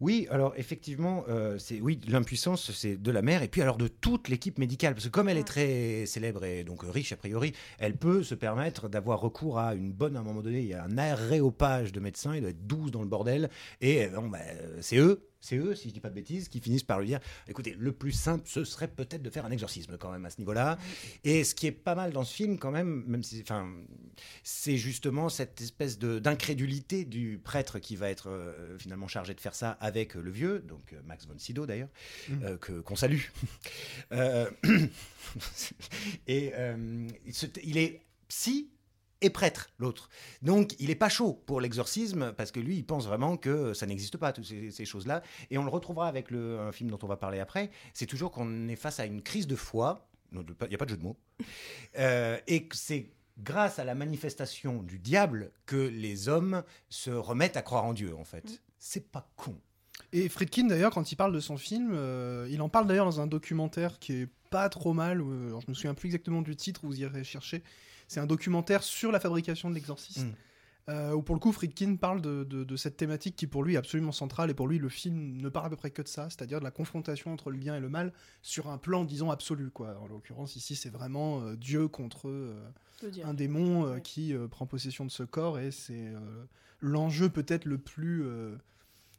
Oui, 0.00 0.28
alors 0.30 0.54
effectivement, 0.56 1.24
euh, 1.28 1.58
c'est 1.58 1.80
oui 1.80 2.00
l'impuissance, 2.06 2.70
c'est 2.70 2.96
de 2.96 3.10
la 3.10 3.20
mère 3.20 3.42
et 3.42 3.48
puis 3.48 3.62
alors 3.62 3.76
de 3.76 3.88
toute 3.88 4.28
l'équipe 4.28 4.58
médicale. 4.58 4.94
Parce 4.94 5.06
que 5.06 5.10
comme 5.10 5.28
elle 5.28 5.38
est 5.38 5.46
très 5.46 6.06
célèbre 6.06 6.44
et 6.44 6.62
donc 6.62 6.82
riche 6.82 7.12
a 7.12 7.16
priori, 7.16 7.52
elle 7.78 7.96
peut 7.96 8.22
se 8.22 8.36
permettre 8.36 8.88
d'avoir 8.88 9.20
recours 9.20 9.58
à 9.58 9.74
une 9.74 9.92
bonne 9.92 10.16
à 10.16 10.20
un 10.20 10.22
moment 10.22 10.40
donné, 10.40 10.60
il 10.60 10.66
y 10.66 10.74
a 10.74 10.84
un 10.84 10.98
aréopage 10.98 11.92
de 11.92 11.98
médecins, 11.98 12.34
il 12.34 12.42
doit 12.42 12.50
être 12.50 12.66
12 12.66 12.92
dans 12.92 13.02
le 13.02 13.08
bordel 13.08 13.50
et 13.80 14.04
euh, 14.04 14.20
bon, 14.20 14.28
bah, 14.28 14.38
c'est 14.80 14.98
eux, 14.98 15.27
c'est 15.40 15.56
eux 15.56 15.74
si 15.74 15.88
je 15.88 15.94
dis 15.94 16.00
pas 16.00 16.10
de 16.10 16.14
bêtises 16.14 16.48
qui 16.48 16.60
finissent 16.60 16.82
par 16.82 17.00
lui 17.00 17.06
dire 17.06 17.20
écoutez, 17.46 17.74
le 17.78 17.92
plus 17.92 18.12
simple 18.12 18.44
ce 18.46 18.64
serait 18.64 18.88
peut-être 18.88 19.22
de 19.22 19.30
faire 19.30 19.44
un 19.44 19.50
exorcisme 19.50 19.96
quand 19.98 20.10
même 20.10 20.24
à 20.24 20.30
ce 20.30 20.38
niveau-là. 20.38 20.78
Et 21.24 21.44
ce 21.44 21.54
qui 21.54 21.66
est 21.66 21.72
pas 21.72 21.94
mal 21.94 22.12
dans 22.12 22.24
ce 22.24 22.34
film 22.34 22.58
quand 22.58 22.70
même, 22.70 23.04
même 23.06 23.22
si 23.22 23.40
enfin 23.42 23.70
c'est 24.42 24.76
justement 24.76 25.28
cette 25.28 25.60
espèce 25.60 25.98
de 25.98 26.18
d'incrédulité 26.18 27.04
du 27.04 27.40
prêtre 27.42 27.78
qui 27.78 27.96
va 27.96 28.10
être 28.10 28.30
euh, 28.30 28.78
finalement 28.78 29.08
chargé 29.08 29.34
de 29.34 29.40
faire 29.40 29.54
ça 29.54 29.72
avec 29.80 30.16
euh, 30.16 30.20
le 30.20 30.30
vieux, 30.30 30.60
donc 30.60 30.92
euh, 30.92 31.00
Max 31.04 31.26
von 31.26 31.38
Sydow 31.38 31.66
d'ailleurs, 31.66 31.88
Mm. 32.28 32.42
euh, 32.44 32.56
que 32.56 32.72
qu'on 32.80 32.96
salue. 32.96 33.20
Et 36.26 36.52
il 37.64 37.78
est 37.78 38.00
psy 38.28 38.68
et 39.20 39.30
prêtre, 39.30 39.70
l'autre. 39.78 40.08
Donc, 40.42 40.74
il 40.78 40.90
est 40.90 40.94
pas 40.94 41.08
chaud 41.08 41.42
pour 41.46 41.60
l'exorcisme 41.60 42.32
parce 42.36 42.52
que 42.52 42.60
lui, 42.60 42.76
il 42.76 42.84
pense 42.84 43.06
vraiment 43.06 43.36
que 43.36 43.74
ça 43.74 43.86
n'existe 43.86 44.16
pas, 44.16 44.32
toutes 44.32 44.46
ces, 44.46 44.70
ces 44.70 44.84
choses-là. 44.84 45.22
Et 45.50 45.58
on 45.58 45.64
le 45.64 45.70
retrouvera 45.70 46.08
avec 46.08 46.30
le, 46.30 46.60
un 46.60 46.72
film 46.72 46.90
dont 46.90 46.98
on 47.02 47.06
va 47.06 47.16
parler 47.16 47.40
après. 47.40 47.70
C'est 47.94 48.06
toujours 48.06 48.30
qu'on 48.30 48.68
est 48.68 48.76
face 48.76 49.00
à 49.00 49.06
une 49.06 49.22
crise 49.22 49.46
de 49.46 49.56
foi. 49.56 50.08
Il 50.32 50.44
n'y 50.68 50.74
a 50.74 50.78
pas 50.78 50.84
de 50.84 50.90
jeu 50.90 50.96
de 50.96 51.02
mots. 51.02 51.16
Euh, 51.98 52.38
et 52.46 52.64
que 52.64 52.76
c'est 52.76 53.10
grâce 53.38 53.78
à 53.78 53.84
la 53.84 53.94
manifestation 53.94 54.82
du 54.82 54.98
diable 54.98 55.50
que 55.64 55.76
les 55.76 56.28
hommes 56.28 56.62
se 56.90 57.10
remettent 57.10 57.56
à 57.56 57.62
croire 57.62 57.84
en 57.84 57.92
Dieu, 57.92 58.14
en 58.14 58.24
fait. 58.24 58.44
Mm. 58.44 58.56
C'est 58.78 59.10
pas 59.10 59.28
con. 59.36 59.56
Et 60.12 60.28
Friedkin, 60.28 60.64
d'ailleurs, 60.66 60.92
quand 60.92 61.10
il 61.10 61.16
parle 61.16 61.32
de 61.32 61.40
son 61.40 61.56
film, 61.56 61.92
euh, 61.94 62.46
il 62.50 62.60
en 62.62 62.68
parle 62.68 62.86
d'ailleurs 62.86 63.06
dans 63.06 63.20
un 63.20 63.26
documentaire 63.26 63.98
qui 63.98 64.12
est 64.12 64.28
pas 64.50 64.68
trop 64.68 64.92
mal. 64.92 65.20
euh, 65.20 65.48
alors 65.48 65.60
je 65.60 65.68
me 65.68 65.74
souviens 65.74 65.94
plus 65.94 66.08
exactement 66.08 66.42
du 66.42 66.56
titre, 66.56 66.80
vous 66.84 67.00
irez 67.00 67.24
chercher. 67.24 67.62
C'est 68.08 68.18
un 68.20 68.26
documentaire 68.26 68.82
sur 68.82 69.12
la 69.12 69.20
fabrication 69.20 69.70
de 69.70 69.74
l'exorciste. 69.74 70.24
Mm. 70.26 70.32
euh, 70.90 71.12
où 71.12 71.20
pour 71.22 71.34
le 71.34 71.38
coup 71.40 71.52
Friedkin 71.52 71.96
parle 71.96 72.22
de, 72.22 72.44
de- 72.44 72.64
de 72.64 72.76
cette 72.76 72.96
thématique 72.96 73.36
qui 73.36 73.46
pour 73.46 73.62
lui 73.62 73.74
est 73.74 73.76
absolument 73.76 74.10
centrale 74.12 74.48
et 74.50 74.54
pour 74.54 74.66
lui 74.66 74.78
le 74.78 74.88
film 74.88 75.36
ne 75.36 75.50
parle 75.50 75.66
à 75.66 75.68
peu 75.68 75.76
près 75.76 75.90
que 75.90 76.00
de 76.00 76.08
ça, 76.08 76.30
c'est-à-dire 76.30 76.60
de 76.60 76.64
la 76.64 76.70
confrontation 76.70 77.30
entre 77.30 77.50
le 77.50 77.58
bien 77.58 77.76
et 77.76 77.80
le 77.80 77.90
mal 77.90 78.10
sur 78.40 78.70
un 78.70 78.78
plan 78.78 79.04
disons 79.04 79.30
absolu 79.30 79.68
quoi. 79.70 79.98
En 80.00 80.06
l'occurrence 80.06 80.56
ici 80.56 80.74
c'est 80.76 80.88
vraiment 80.88 81.42
euh, 81.42 81.56
Dieu 81.56 81.88
contre 81.88 82.28
euh, 82.30 82.58
un 83.22 83.34
démon 83.34 83.84
euh, 83.84 83.94
Ouais. 83.96 84.00
qui 84.02 84.32
euh, 84.34 84.48
prend 84.48 84.64
possession 84.66 85.04
de 85.04 85.10
ce 85.10 85.24
corps 85.24 85.58
et 85.58 85.70
c'est 85.72 85.92
euh, 86.08 86.44
l'enjeu 86.80 87.28
peut-être 87.28 87.66
le 87.66 87.76
plus 87.76 88.22
euh, 88.24 88.56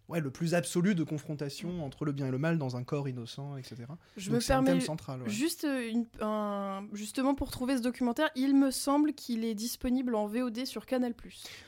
ouais 0.09 0.19
le 0.19 0.29
plus 0.31 0.53
absolu 0.55 0.95
de 0.95 1.03
confrontation 1.03 1.85
entre 1.85 2.03
le 2.03 2.11
bien 2.11 2.27
et 2.27 2.31
le 2.31 2.37
mal 2.37 2.57
dans 2.57 2.75
un 2.75 2.83
corps 2.83 3.07
innocent 3.07 3.55
etc. 3.57 3.77
Je 4.17 4.25
Donc 4.29 4.35
me 4.35 4.39
c'est 4.41 4.53
un 4.53 4.63
permets 4.63 4.79
thème 4.79 4.85
central. 4.87 5.21
ouais. 5.21 5.29
juste 5.29 5.65
une, 5.65 6.05
un- 6.19 6.85
justement 6.93 7.35
pour 7.35 7.51
trouver 7.51 7.77
ce 7.77 7.81
documentaire, 7.81 8.29
il 8.35 8.55
me 8.55 8.71
semble 8.71 9.13
qu'il 9.13 9.45
est 9.45 9.55
disponible 9.55 10.15
en 10.15 10.27
VOD 10.27 10.65
sur 10.65 10.85
Canal+. 10.85 11.13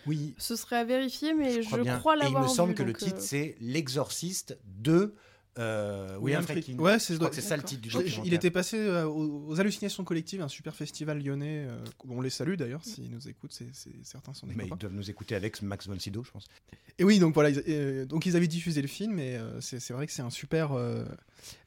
Oui, 0.07 0.33
Ce 0.37 0.55
serait 0.55 0.77
à 0.77 0.83
vérifier, 0.83 1.33
mais 1.33 1.61
je, 1.61 1.67
crois 1.69 1.97
crois 1.99 2.15
Et 2.15 2.19
il 2.19 2.23
l'avoir 2.23 2.43
me 2.43 2.47
semble 2.49 2.69
vu, 2.71 2.75
que 2.75 2.83
le 2.83 2.93
titre, 2.93 3.17
euh, 3.17 3.21
c'est 3.21 3.55
L'exorciste 3.61 4.57
de 4.65 5.13
euh, 5.57 6.17
William 6.19 6.43
Friedkin. 6.43 6.77
Ouais, 6.79 6.97
c'est 6.99 7.13
Je 7.13 7.17
crois 7.19 7.29
que 7.29 7.35
c'est 7.35 7.41
ça 7.41 7.57
le 7.57 7.63
titre 7.63 7.81
du 7.81 7.89
documentaire. 7.89 8.23
il 8.25 8.33
était 8.33 8.51
passé 8.51 8.77
euh, 8.77 9.05
aux, 9.05 9.47
aux 9.47 9.59
hallucinations 9.59 10.03
collectives, 10.03 10.41
un 10.41 10.47
super 10.47 10.75
festival 10.75 11.21
lyonnais. 11.23 11.65
euh, 11.67 11.83
on 12.07 12.21
les 12.21 12.29
salue 12.29 12.55
d'ailleurs 12.55 12.83
s'ils 12.85 13.11
nous 13.11 13.27
écoutent, 13.27 13.51
c'est, 13.51 13.67
c'est- 13.73 13.91
certains 14.03 14.33
sont 14.33 14.47
des 14.47 14.53
Mais 14.55 14.63
copains. 14.63 14.75
ils 14.77 14.79
doivent 14.79 14.93
nous 14.93 15.09
écouter 15.09 15.35
avec 15.35 15.61
Max 15.61 15.87
von 15.87 15.99
Sydow, 15.99 16.23
je 16.23 16.31
pense. 16.31 16.45
Et 16.99 17.03
oui, 17.03 17.19
donc 17.19 17.33
voilà, 17.33 17.49
ils, 17.49 17.63
euh, 17.67 18.05
donc 18.05 18.25
ils 18.25 18.35
avaient 18.37 18.47
diffusé 18.47 18.81
le 18.81 18.87
film 18.87 19.19
et 19.19 19.35
euh, 19.35 19.59
c'est, 19.59 19.79
c'est 19.79 19.93
vrai 19.93 20.07
que 20.07 20.13
c'est 20.13 20.21
un 20.21 20.29
super, 20.29 20.71
euh, 20.73 21.03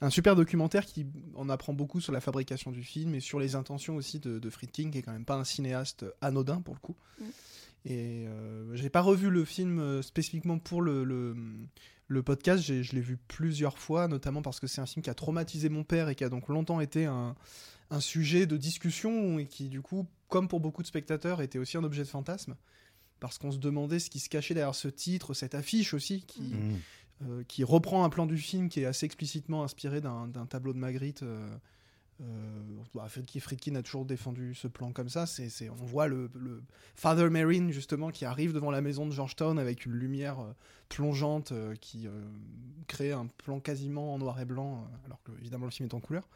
un 0.01 0.11
super 0.11 0.35
documentaire 0.37 0.87
qui 0.87 1.07
en 1.35 1.49
apprend 1.51 1.73
beaucoup 1.75 2.01
sur 2.01 2.13
la 2.13 2.21
fabrication 2.21 2.71
du 2.71 2.83
film 2.83 3.15
et 3.15 3.21
sur 3.21 3.39
les 3.39 3.55
intentions 3.55 3.97
aussi 3.97 4.19
de, 4.19 4.39
de 4.39 4.51
Friedkin, 4.51 4.91
qui 4.91 4.99
est 4.99 5.03
quand 5.03 5.13
même 5.13 5.25
pas 5.27 5.37
un 5.37 5.45
cinéaste 5.45 6.05
anodin 6.23 6.61
pour 6.63 6.75
le 6.75 6.81
coup. 6.81 6.97
Mm. 7.21 7.25
Et 7.87 8.25
euh, 8.29 8.75
j'ai 8.77 8.89
pas 8.89 9.03
revu 9.03 9.29
le 9.29 9.45
film 9.45 10.03
spécifiquement 10.03 10.59
pour 10.59 10.81
le, 10.81 11.05
le, 11.05 11.37
le 12.07 12.23
podcast, 12.23 12.63
je 12.63 12.93
l'ai 12.93 13.01
vu 13.01 13.17
plusieurs 13.17 13.79
fois, 13.79 14.09
notamment 14.09 14.43
parce 14.43 14.61
que 14.61 14.67
c'est 14.67 14.81
un 14.81 14.87
film 14.87 15.03
qui 15.03 15.11
a 15.11 15.15
traumatisé 15.15 15.69
mon 15.69 15.85
père 15.85 16.09
et 16.09 16.15
qui 16.15 16.25
a 16.25 16.29
donc 16.29 16.49
longtemps 16.49 16.81
été 16.81 17.07
un, 17.07 17.35
un 17.91 18.01
sujet 18.01 18.47
de 18.47 18.57
discussion 18.57 19.39
et 19.39 19.47
qui, 19.47 19.69
du 19.69 19.81
coup, 19.81 20.07
comme 20.29 20.49
pour 20.49 20.61
beaucoup 20.61 20.83
de 20.83 20.87
spectateurs, 20.87 21.41
était 21.41 21.59
aussi 21.59 21.77
un 21.77 21.85
objet 21.85 22.03
de 22.03 22.09
fantasme. 22.09 22.57
Parce 23.21 23.39
qu'on 23.39 23.53
se 23.53 23.59
demandait 23.59 24.01
ce 24.01 24.11
qui 24.11 24.19
se 24.21 24.29
cachait 24.29 24.53
derrière 24.55 24.75
ce 24.75 24.89
titre, 24.89 25.33
cette 25.35 25.55
affiche 25.55 25.95
aussi, 25.95 26.23
qui, 26.27 26.43
Mm. 26.43 26.77
euh, 27.27 27.43
qui 27.49 27.65
reprend 27.65 28.05
un 28.05 28.11
plan 28.11 28.27
du 28.27 28.37
film 28.37 28.69
qui 28.69 28.81
est 28.81 28.85
assez 28.87 29.07
explicitement 29.07 29.63
inspiré 29.63 30.01
d'un 30.01 30.27
d'un 30.29 30.47
tableau 30.47 30.73
de 30.75 30.79
Magritte. 30.79 31.23
Euh, 31.23 31.49
euh, 32.21 32.65
bah, 32.95 33.09
Friedkin, 33.09 33.75
a 33.75 33.83
toujours 33.83 34.05
défendu 34.05 34.55
ce 34.55 34.69
plan 34.69 34.93
comme 34.93 35.09
ça. 35.09 35.25
On 35.71 35.85
voit 35.85 36.07
le, 36.07 36.31
Father 36.95 37.29
Marine 37.29 37.73
justement 37.73 38.11
qui 38.11 38.25
arrive 38.25 38.53
devant 38.53 38.71
la 38.71 38.81
maison 38.81 39.07
de 39.07 39.11
Georgetown 39.11 39.59
avec 39.59 39.85
une 39.85 39.93
lumière 39.93 40.39
euh, 40.41 40.53
plongeante 40.89 41.51
euh, 41.51 41.75
qui 41.81 42.07
euh, 42.07 42.11
crée 42.87 43.13
un 43.13 43.27
plan 43.27 43.59
quasiment 43.59 44.15
en 44.15 44.19
noir 44.19 44.41
et 44.41 44.45
blanc, 44.45 44.87
alors 45.07 45.21
que 45.25 45.33
évidemment 45.41 45.65
le 45.65 45.73
film 45.73 45.89
est 45.89 45.95
en 45.95 46.01
couleur. 46.01 46.29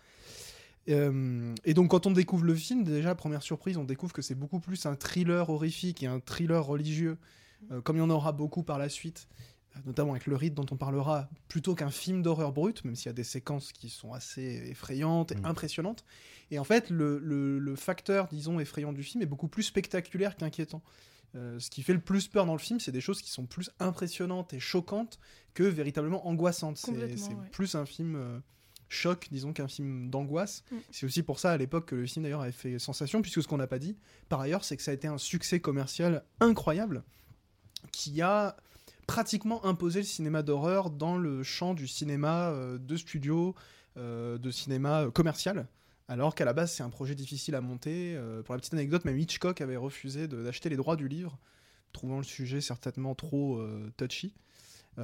Et 0.86 1.74
donc 1.74 1.90
quand 1.90 2.06
on 2.06 2.12
découvre 2.12 2.44
le 2.44 2.54
film, 2.54 2.82
déjà 2.82 3.14
première 3.14 3.42
surprise, 3.42 3.76
on 3.76 3.84
découvre 3.84 4.14
que 4.14 4.22
c'est 4.22 4.34
beaucoup 4.34 4.58
plus 4.58 4.86
un 4.86 4.96
thriller 4.96 5.50
horrifique 5.50 6.02
et 6.02 6.06
un 6.06 6.18
thriller 6.18 6.64
religieux, 6.64 7.18
comme 7.84 7.96
il 7.96 7.98
y 7.98 8.02
en 8.02 8.08
aura 8.08 8.32
beaucoup 8.32 8.62
par 8.62 8.78
la 8.78 8.88
suite, 8.88 9.28
notamment 9.86 10.12
avec 10.12 10.26
le 10.26 10.36
rite 10.36 10.54
dont 10.54 10.66
on 10.70 10.76
parlera, 10.76 11.28
plutôt 11.48 11.74
qu'un 11.74 11.90
film 11.90 12.22
d'horreur 12.22 12.52
brut, 12.52 12.84
même 12.84 12.94
s'il 12.96 13.06
y 13.06 13.10
a 13.10 13.12
des 13.12 13.24
séquences 13.24 13.72
qui 13.72 13.88
sont 13.88 14.12
assez 14.12 14.68
effrayantes 14.70 15.32
et 15.32 15.36
Mm. 15.36 15.44
impressionnantes. 15.46 16.04
Et 16.50 16.58
en 16.58 16.64
fait, 16.64 16.90
le, 16.90 17.18
le- 17.18 17.58
le 17.58 17.76
facteur, 17.76 18.28
disons, 18.28 18.58
effrayant 18.60 18.92
du 18.92 19.02
film 19.02 19.22
est 19.22 19.26
beaucoup 19.26 19.48
plus 19.48 19.62
spectaculaire 19.64 20.36
qu'inquiétant. 20.36 20.82
Euh, 21.34 21.58
ce 21.58 21.68
qui 21.68 21.82
fait 21.82 21.92
le 21.92 22.00
plus 22.00 22.26
peur 22.28 22.46
dans 22.46 22.54
le 22.54 22.58
film, 22.58 22.80
c'est 22.80 22.92
des 22.92 23.02
choses 23.02 23.20
qui 23.20 23.30
sont 23.30 23.44
plus 23.46 23.70
impressionnantes 23.80 24.54
et 24.54 24.60
choquantes 24.60 25.18
que 25.52 25.62
véritablement 25.62 26.26
angoissantes. 26.26 26.78
C'est 26.78 26.90
ouais. 26.92 27.34
plus 27.52 27.74
un 27.74 27.84
film 27.84 28.16
euh, 28.16 28.38
choc, 28.88 29.28
disons, 29.30 29.52
qu'un 29.52 29.68
film 29.68 30.08
d'angoisse. 30.08 30.64
Mm. 30.72 30.76
C'est 30.90 31.04
aussi 31.04 31.22
pour 31.22 31.38
ça 31.38 31.52
à 31.52 31.56
l'époque 31.58 31.86
que 31.90 31.94
le 31.96 32.06
film 32.06 32.22
d'ailleurs 32.22 32.40
avait 32.40 32.50
fait 32.52 32.78
sensation, 32.78 33.20
puisque 33.20 33.42
ce 33.42 33.46
qu'on 33.48 33.58
n'a 33.58 33.66
pas 33.66 33.78
dit, 33.78 33.98
par 34.30 34.40
ailleurs, 34.40 34.64
c'est 34.64 34.76
que 34.78 34.82
ça 34.82 34.90
a 34.90 34.94
été 34.94 35.06
un 35.06 35.18
succès 35.18 35.60
commercial 35.60 36.24
incroyable 36.40 37.04
qui 37.92 38.22
a 38.22 38.56
pratiquement 39.08 39.64
imposé 39.64 40.00
le 40.00 40.06
cinéma 40.06 40.42
d'horreur 40.42 40.90
dans 40.90 41.16
le 41.16 41.42
champ 41.42 41.72
du 41.74 41.88
cinéma 41.88 42.50
euh, 42.50 42.78
de 42.78 42.94
studio, 42.94 43.54
euh, 43.96 44.36
de 44.36 44.50
cinéma 44.50 45.04
euh, 45.04 45.10
commercial. 45.10 45.66
Alors 46.08 46.34
qu'à 46.34 46.44
la 46.44 46.52
base, 46.52 46.72
c'est 46.72 46.82
un 46.82 46.90
projet 46.90 47.14
difficile 47.14 47.54
à 47.54 47.60
monter. 47.60 48.18
Pour 48.44 48.54
la 48.54 48.60
petite 48.60 48.72
anecdote, 48.72 49.04
même 49.04 49.18
Hitchcock 49.18 49.60
avait 49.60 49.76
refusé 49.76 50.26
d'acheter 50.26 50.70
les 50.70 50.76
droits 50.76 50.96
du 50.96 51.06
livre, 51.06 51.38
trouvant 51.92 52.16
le 52.16 52.24
sujet 52.24 52.62
certainement 52.62 53.14
trop 53.14 53.62
touchy. 53.98 54.32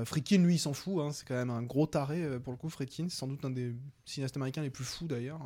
Friedkin, 0.05 0.39
lui, 0.39 0.55
il 0.55 0.59
s'en 0.59 0.73
fout. 0.73 1.03
hein, 1.03 1.13
c'est 1.13 1.29
quand 1.29 1.35
même 1.35 1.51
un 1.51 1.63
gros 1.63 1.87
taré 1.87 2.41
pour 2.41 2.55
le 2.55 2.57
coup. 2.57 2.71
Friedkin, 2.71 3.11
c'est 3.11 3.19
sans 3.19 3.27
doute 3.27 3.45
un 3.45 3.51
des 3.51 3.75
cinéastes 4.07 4.37
américains 4.37 4.63
les 4.63 4.71
plus 4.71 4.85
fous 4.85 5.07
d'ailleurs, 5.07 5.43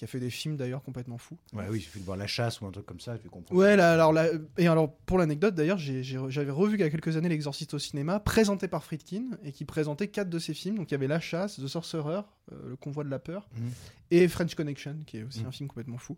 qui 0.00 0.04
a 0.04 0.08
fait 0.08 0.18
des 0.18 0.30
films 0.30 0.56
d'ailleurs 0.56 0.82
complètement 0.82 1.18
fous. 1.18 1.36
Ouais, 1.52 1.64
oui, 1.70 1.76
il 1.76 1.82
suffit 1.82 2.00
de 2.00 2.06
voir 2.06 2.16
La 2.16 2.26
Chasse 2.26 2.62
ou 2.62 2.66
un 2.66 2.70
truc 2.70 2.86
comme 2.86 3.00
ça, 3.00 3.18
tu 3.18 3.28
comprends. 3.28 3.54
Ouais, 3.54 3.76
là, 3.76 3.92
alors, 3.92 4.14
là, 4.14 4.28
et 4.56 4.66
alors 4.66 4.96
pour 5.04 5.18
l'anecdote 5.18 5.54
d'ailleurs, 5.54 5.76
j'ai- 5.76 6.02
j'ai- 6.02 6.18
j'avais 6.30 6.50
revu 6.50 6.76
il 6.76 6.80
y 6.80 6.84
a 6.84 6.88
quelques 6.88 7.18
années 7.18 7.28
L'Exorciste 7.28 7.74
au 7.74 7.78
cinéma, 7.78 8.18
présenté 8.18 8.66
par 8.66 8.82
Friedkin, 8.82 9.24
et 9.44 9.52
qui 9.52 9.66
présentait 9.66 10.08
quatre 10.08 10.30
de 10.30 10.38
ses 10.38 10.54
films. 10.54 10.76
Donc 10.76 10.90
il 10.90 10.92
y 10.92 10.94
avait 10.94 11.06
La 11.06 11.20
Chasse, 11.20 11.56
The 11.56 11.66
Sorcerer, 11.66 12.22
euh, 12.52 12.70
Le 12.70 12.76
Convoi 12.76 13.04
de 13.04 13.10
la 13.10 13.18
Peur, 13.18 13.46
Mhm. 13.54 13.70
et 14.10 14.26
French 14.26 14.54
Connection, 14.54 14.96
qui 15.06 15.18
est 15.18 15.22
aussi 15.24 15.40
Mhm. 15.40 15.48
un 15.48 15.52
film 15.52 15.68
complètement 15.68 15.98
fou. 15.98 16.16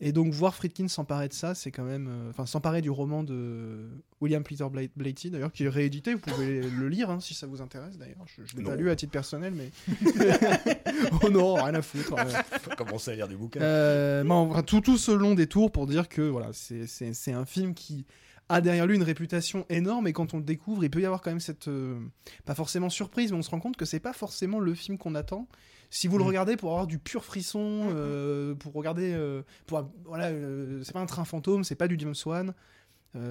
Et 0.00 0.12
donc 0.12 0.32
voir 0.32 0.54
Friedkin 0.54 0.86
s'emparer 0.86 1.26
de 1.26 1.32
ça, 1.32 1.56
c'est 1.56 1.72
quand 1.72 1.82
même, 1.82 2.06
euh, 2.08 2.30
enfin 2.30 2.46
s'emparer 2.46 2.82
du 2.82 2.88
roman 2.90 3.24
de 3.24 3.88
William 4.20 4.44
Peter 4.44 4.64
Bla- 4.70 4.82
Blatty 4.94 5.28
d'ailleurs, 5.30 5.50
qui 5.50 5.64
est 5.64 5.68
réédité. 5.68 6.14
Vous 6.14 6.20
pouvez 6.20 6.60
le 6.62 6.88
lire 6.88 7.10
hein, 7.10 7.18
si 7.18 7.34
ça 7.34 7.48
vous 7.48 7.60
intéresse 7.60 7.98
d'ailleurs. 7.98 8.24
Je, 8.26 8.42
je 8.44 8.56
l'ai 8.56 8.62
pas 8.62 8.76
lu 8.76 8.90
à 8.90 8.96
titre 8.96 9.10
personnel, 9.10 9.54
mais 9.56 9.70
oh 11.22 11.30
non, 11.30 11.54
rien 11.54 11.74
à 11.74 11.82
foutre. 11.82 12.12
ouais. 12.14 12.32
Faut 12.60 12.70
commencer 12.76 13.10
à 13.10 13.14
lire 13.16 13.28
des 13.28 13.34
bouquins. 13.36 13.60
Euh, 13.60 14.22
mais 14.24 14.32
enfin, 14.32 14.62
tout, 14.62 14.80
tout 14.80 14.98
ce 14.98 15.10
long 15.10 15.34
détour 15.34 15.72
pour 15.72 15.86
dire 15.86 16.08
que 16.08 16.22
voilà, 16.22 16.52
c'est- 16.52 16.86
c'est 16.86 17.12
c'est 17.12 17.32
un 17.32 17.44
film 17.44 17.74
qui 17.74 18.06
a 18.48 18.60
derrière 18.60 18.86
lui 18.86 18.96
une 18.96 19.02
réputation 19.02 19.66
énorme 19.68 20.06
et 20.06 20.12
quand 20.12 20.32
on 20.32 20.38
le 20.38 20.42
découvre, 20.44 20.84
il 20.84 20.90
peut 20.90 21.00
y 21.00 21.04
avoir 21.06 21.20
quand 21.20 21.30
même 21.30 21.40
cette 21.40 21.68
euh, 21.68 21.98
pas 22.46 22.54
forcément 22.54 22.88
surprise, 22.88 23.30
mais 23.32 23.38
on 23.38 23.42
se 23.42 23.50
rend 23.50 23.60
compte 23.60 23.76
que 23.76 23.84
c'est 23.84 24.00
pas 24.00 24.12
forcément 24.12 24.58
le 24.60 24.74
film 24.74 24.96
qu'on 24.96 25.14
attend. 25.14 25.48
Si 25.90 26.06
vous 26.08 26.18
le 26.18 26.24
Mm. 26.24 26.28
regardez 26.28 26.56
pour 26.56 26.70
avoir 26.72 26.86
du 26.86 26.98
pur 26.98 27.24
frisson, 27.24 27.84
Mm, 27.84 27.92
euh, 27.94 28.54
pour 28.54 28.72
regarder, 28.74 29.12
euh, 29.14 29.42
pour 29.66 29.90
voilà, 30.04 30.26
euh, 30.26 30.82
c'est 30.84 30.92
pas 30.92 31.00
un 31.00 31.06
train 31.06 31.24
fantôme, 31.24 31.64
c'est 31.64 31.74
pas 31.76 31.88
du 31.88 31.96
James 31.98 32.14
Wan, 32.26 32.54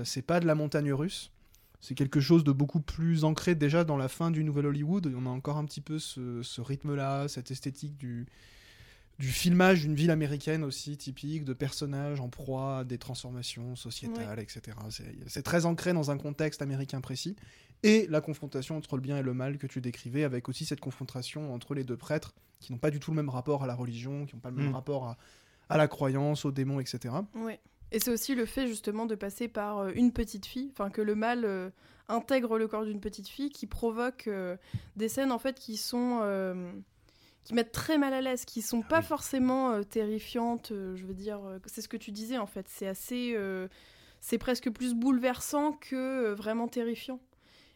c'est 0.04 0.22
pas 0.24 0.40
de 0.40 0.46
la 0.48 0.56
montagne 0.56 0.92
russe. 0.92 1.32
C'est 1.80 1.94
quelque 1.94 2.20
chose 2.20 2.44
de 2.44 2.52
beaucoup 2.52 2.80
plus 2.82 3.24
ancré 3.24 3.54
déjà 3.54 3.84
dans 3.84 3.98
la 3.98 4.08
fin 4.08 4.32
du 4.32 4.44
Nouvel 4.44 4.66
Hollywood. 4.66 5.14
On 5.16 5.26
a 5.28 5.30
encore 5.30 5.58
un 5.58 5.66
petit 5.66 5.82
peu 5.82 6.00
ce, 6.00 6.42
ce 6.42 6.60
rythme-là, 6.60 7.28
cette 7.28 7.52
esthétique 7.52 7.96
du, 7.98 8.26
du 9.20 9.28
filmage 9.30 9.82
d'une 9.82 9.96
ville 9.96 10.12
américaine 10.12 10.64
aussi 10.64 10.96
typique, 10.98 11.44
de 11.44 11.54
personnages 11.54 12.20
en 12.20 12.30
proie 12.30 12.80
à 12.80 12.84
des 12.84 12.98
transformations 13.00 13.76
sociétales, 13.76 14.40
etc. 14.40 14.78
C'est- 15.28 15.42
très 15.42 15.66
ancré 15.66 15.94
dans 15.94 16.12
un 16.12 16.18
contexte 16.18 16.62
américain 16.62 17.02
précis. 17.02 17.36
Et 17.84 18.06
la 18.10 18.22
confrontation 18.22 18.78
entre 18.78 18.96
le 18.96 19.02
bien 19.02 19.18
et 19.18 19.24
le 19.24 19.34
mal 19.34 19.58
que 19.58 19.66
tu 19.68 19.82
décrivais, 19.82 20.24
avec 20.24 20.50
aussi 20.50 20.66
cette 20.66 20.80
confrontation 20.80 21.54
entre 21.54 21.74
les 21.74 21.84
deux 21.84 21.98
prêtres 21.98 22.34
qui 22.60 22.72
n'ont 22.72 22.78
pas 22.80 22.90
du 22.92 23.00
tout 23.00 23.12
le 23.12 23.16
même 23.16 23.30
rapport 23.30 23.64
à 23.64 23.68
la 23.68 23.76
religion, 23.76 24.26
qui 24.26 24.36
n'ont 24.36 24.42
pas 24.42 24.50
le 24.50 24.56
même 24.58 24.70
Mm. 24.70 24.76
rapport 24.76 25.06
à, 25.08 25.18
à 25.70 25.78
la 25.78 25.88
croyance, 25.88 26.46
aux 26.46 26.52
démons, 26.52 26.80
etc. 26.80 27.14
Ouais. 27.36 27.60
Et 27.92 28.00
c'est 28.00 28.12
aussi 28.12 28.36
le 28.36 28.46
fait 28.46 28.68
justement 28.68 29.06
de 29.06 29.16
passer 29.16 29.48
par 29.48 29.80
euh, 29.80 29.92
une 29.96 30.12
petite 30.12 30.46
fille, 30.46 30.70
enfin 30.74 30.90
que 30.90 31.02
le 31.02 31.16
mal 31.16 31.46
euh, 31.46 31.70
intègre 32.10 32.58
le 32.58 32.68
corps 32.68 32.84
d'une 32.86 33.00
petite 33.00 33.28
fille, 33.28 33.50
qui 33.50 33.66
provoque 33.68 34.28
euh, 34.28 34.58
des 34.96 35.08
scènes 35.10 35.32
en 35.32 35.40
fait 35.40 35.58
qui 35.60 35.78
sont 35.78 36.20
euh, 36.24 36.72
qui 37.48 37.54
mettent 37.54 37.72
très 37.72 37.98
mal 37.98 38.14
à 38.14 38.20
l'aise, 38.20 38.44
qui 38.44 38.62
sont 38.62 38.82
pas 38.82 39.00
oui. 39.00 39.06
forcément 39.06 39.72
euh, 39.72 39.84
terrifiantes. 39.84 40.74
euh, 40.74 40.98
je 40.98 41.06
veux 41.06 41.14
dire, 41.14 41.40
euh, 41.46 41.60
c'est 41.66 41.82
ce 41.82 41.88
que 41.88 41.96
tu 41.96 42.12
disais 42.12 42.38
en 42.38 42.46
fait. 42.46 42.66
C'est 42.68 42.88
assez, 42.88 43.38
c'est 44.20 44.38
presque 44.38 44.70
plus 44.70 44.94
bouleversant 44.94 45.72
que 45.72 46.34
vraiment 46.34 46.68
terrifiant. 46.68 47.22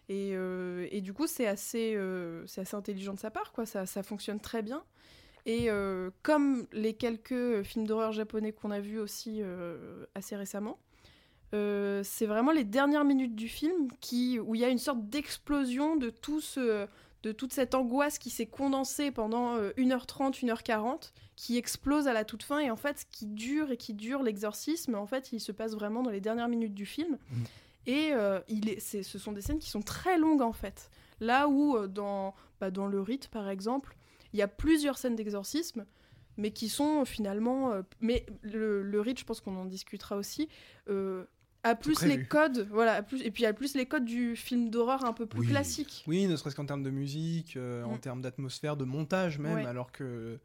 Et, 0.09 0.31
et 0.33 0.99
du 0.99 1.13
coup, 1.13 1.25
c'est 1.25 1.47
assez, 1.47 1.97
c'est 2.47 2.61
assez 2.61 2.75
intelligent 2.75 3.13
de 3.13 3.19
sa 3.19 3.31
part, 3.31 3.53
quoi. 3.53 3.65
Ça, 3.65 3.85
ça 3.85 4.03
fonctionne 4.03 4.41
très 4.41 4.61
bien. 4.61 4.83
Et 5.45 5.69
comme 6.21 6.67
les 6.73 6.93
quelques 6.93 7.63
films 7.63 7.87
d'horreur 7.87 8.11
japonais 8.11 8.51
qu'on 8.51 8.71
a 8.71 8.81
vus 8.81 8.99
aussi 8.99 9.41
assez 10.15 10.35
récemment, 10.35 10.79
euh, 11.53 12.01
c'est 12.03 12.25
vraiment 12.25 12.51
les 12.51 12.63
dernières 12.63 13.03
minutes 13.03 13.35
du 13.35 13.47
film 13.47 13.89
qui, 13.99 14.39
où 14.39 14.55
il 14.55 14.61
y 14.61 14.65
a 14.65 14.69
une 14.69 14.77
sorte 14.77 15.09
d'explosion 15.09 15.97
de, 15.97 16.09
tout 16.09 16.39
ce, 16.39 16.87
de 17.23 17.31
toute 17.31 17.53
cette 17.53 17.75
angoisse 17.75 18.17
qui 18.17 18.29
s'est 18.29 18.47
condensée 18.47 19.11
pendant 19.11 19.55
euh, 19.55 19.71
1h30, 19.77 20.43
1h40, 20.43 21.11
qui 21.35 21.57
explose 21.57 22.07
à 22.07 22.13
la 22.13 22.25
toute 22.25 22.43
fin. 22.43 22.59
Et 22.59 22.71
en 22.71 22.75
fait, 22.75 22.99
ce 22.99 23.05
qui 23.11 23.27
dure 23.27 23.71
et 23.71 23.77
qui 23.77 23.93
dure 23.93 24.23
l'exorcisme, 24.23 24.95
en 24.95 25.05
fait, 25.05 25.31
il 25.31 25.39
se 25.39 25.51
passe 25.51 25.73
vraiment 25.73 26.01
dans 26.03 26.09
les 26.11 26.21
dernières 26.21 26.47
minutes 26.47 26.73
du 26.73 26.85
film. 26.85 27.17
Mhm. 27.31 27.43
Et 27.87 28.09
euh, 28.13 28.39
il 28.47 28.69
est, 28.69 28.79
c'est- 28.79 29.03
ce 29.03 29.17
sont 29.19 29.31
des 29.31 29.41
scènes 29.41 29.59
qui 29.59 29.69
sont 29.69 29.81
très 29.81 30.17
longues 30.17 30.41
en 30.43 30.53
fait. 30.53 30.89
Là 31.19 31.47
où 31.47 31.75
euh, 31.77 31.87
dans, 31.87 32.33
bah, 32.59 32.69
dans 32.71 32.87
le 32.87 33.01
rite 33.01 33.27
par 33.27 33.49
exemple, 33.49 33.95
il 34.33 34.39
y 34.39 34.43
a 34.43 34.47
plusieurs 34.47 34.97
scènes 34.99 35.15
d'exorcisme, 35.15 35.85
mais 36.37 36.51
qui 36.51 36.69
sont 36.69 37.05
finalement. 37.05 37.71
euh, 37.71 37.81
mais 37.99 38.25
le, 38.43 38.81
le 38.83 39.01
rite, 39.01 39.19
je 39.19 39.25
pense 39.25 39.41
qu'on 39.41 39.55
en 39.57 39.65
discutera 39.65 40.15
aussi, 40.15 40.47
a 41.63 41.75
plus 41.75 42.01
les 42.03 42.23
codes, 42.25 42.67
voilà, 42.71 43.03
plus, 43.03 43.21
et 43.21 43.29
puis 43.31 43.45
a 43.45 43.53
plus 43.53 43.75
les 43.75 43.85
codes 43.85 44.05
du 44.05 44.35
film 44.35 44.69
d'horreur 44.69 45.05
un 45.05 45.13
peu 45.13 45.25
plus 45.25 45.41
Oui. 45.41 45.47
classique. 45.47 46.03
Oui, 46.07 46.25
ne 46.27 46.35
serait-ce 46.35 46.55
qu'en 46.55 46.65
termes 46.65 46.83
de 46.83 46.89
musique, 46.89 47.55
euh, 47.57 47.83
en 47.83 47.95
Mm. 47.95 47.99
termes 47.99 48.21
d'atmosphère, 48.21 48.77
de 48.77 48.85
montage 48.85 49.37
même, 49.39 49.55
Ouais. 49.59 49.65
alors 49.65 49.91
que 49.91 50.39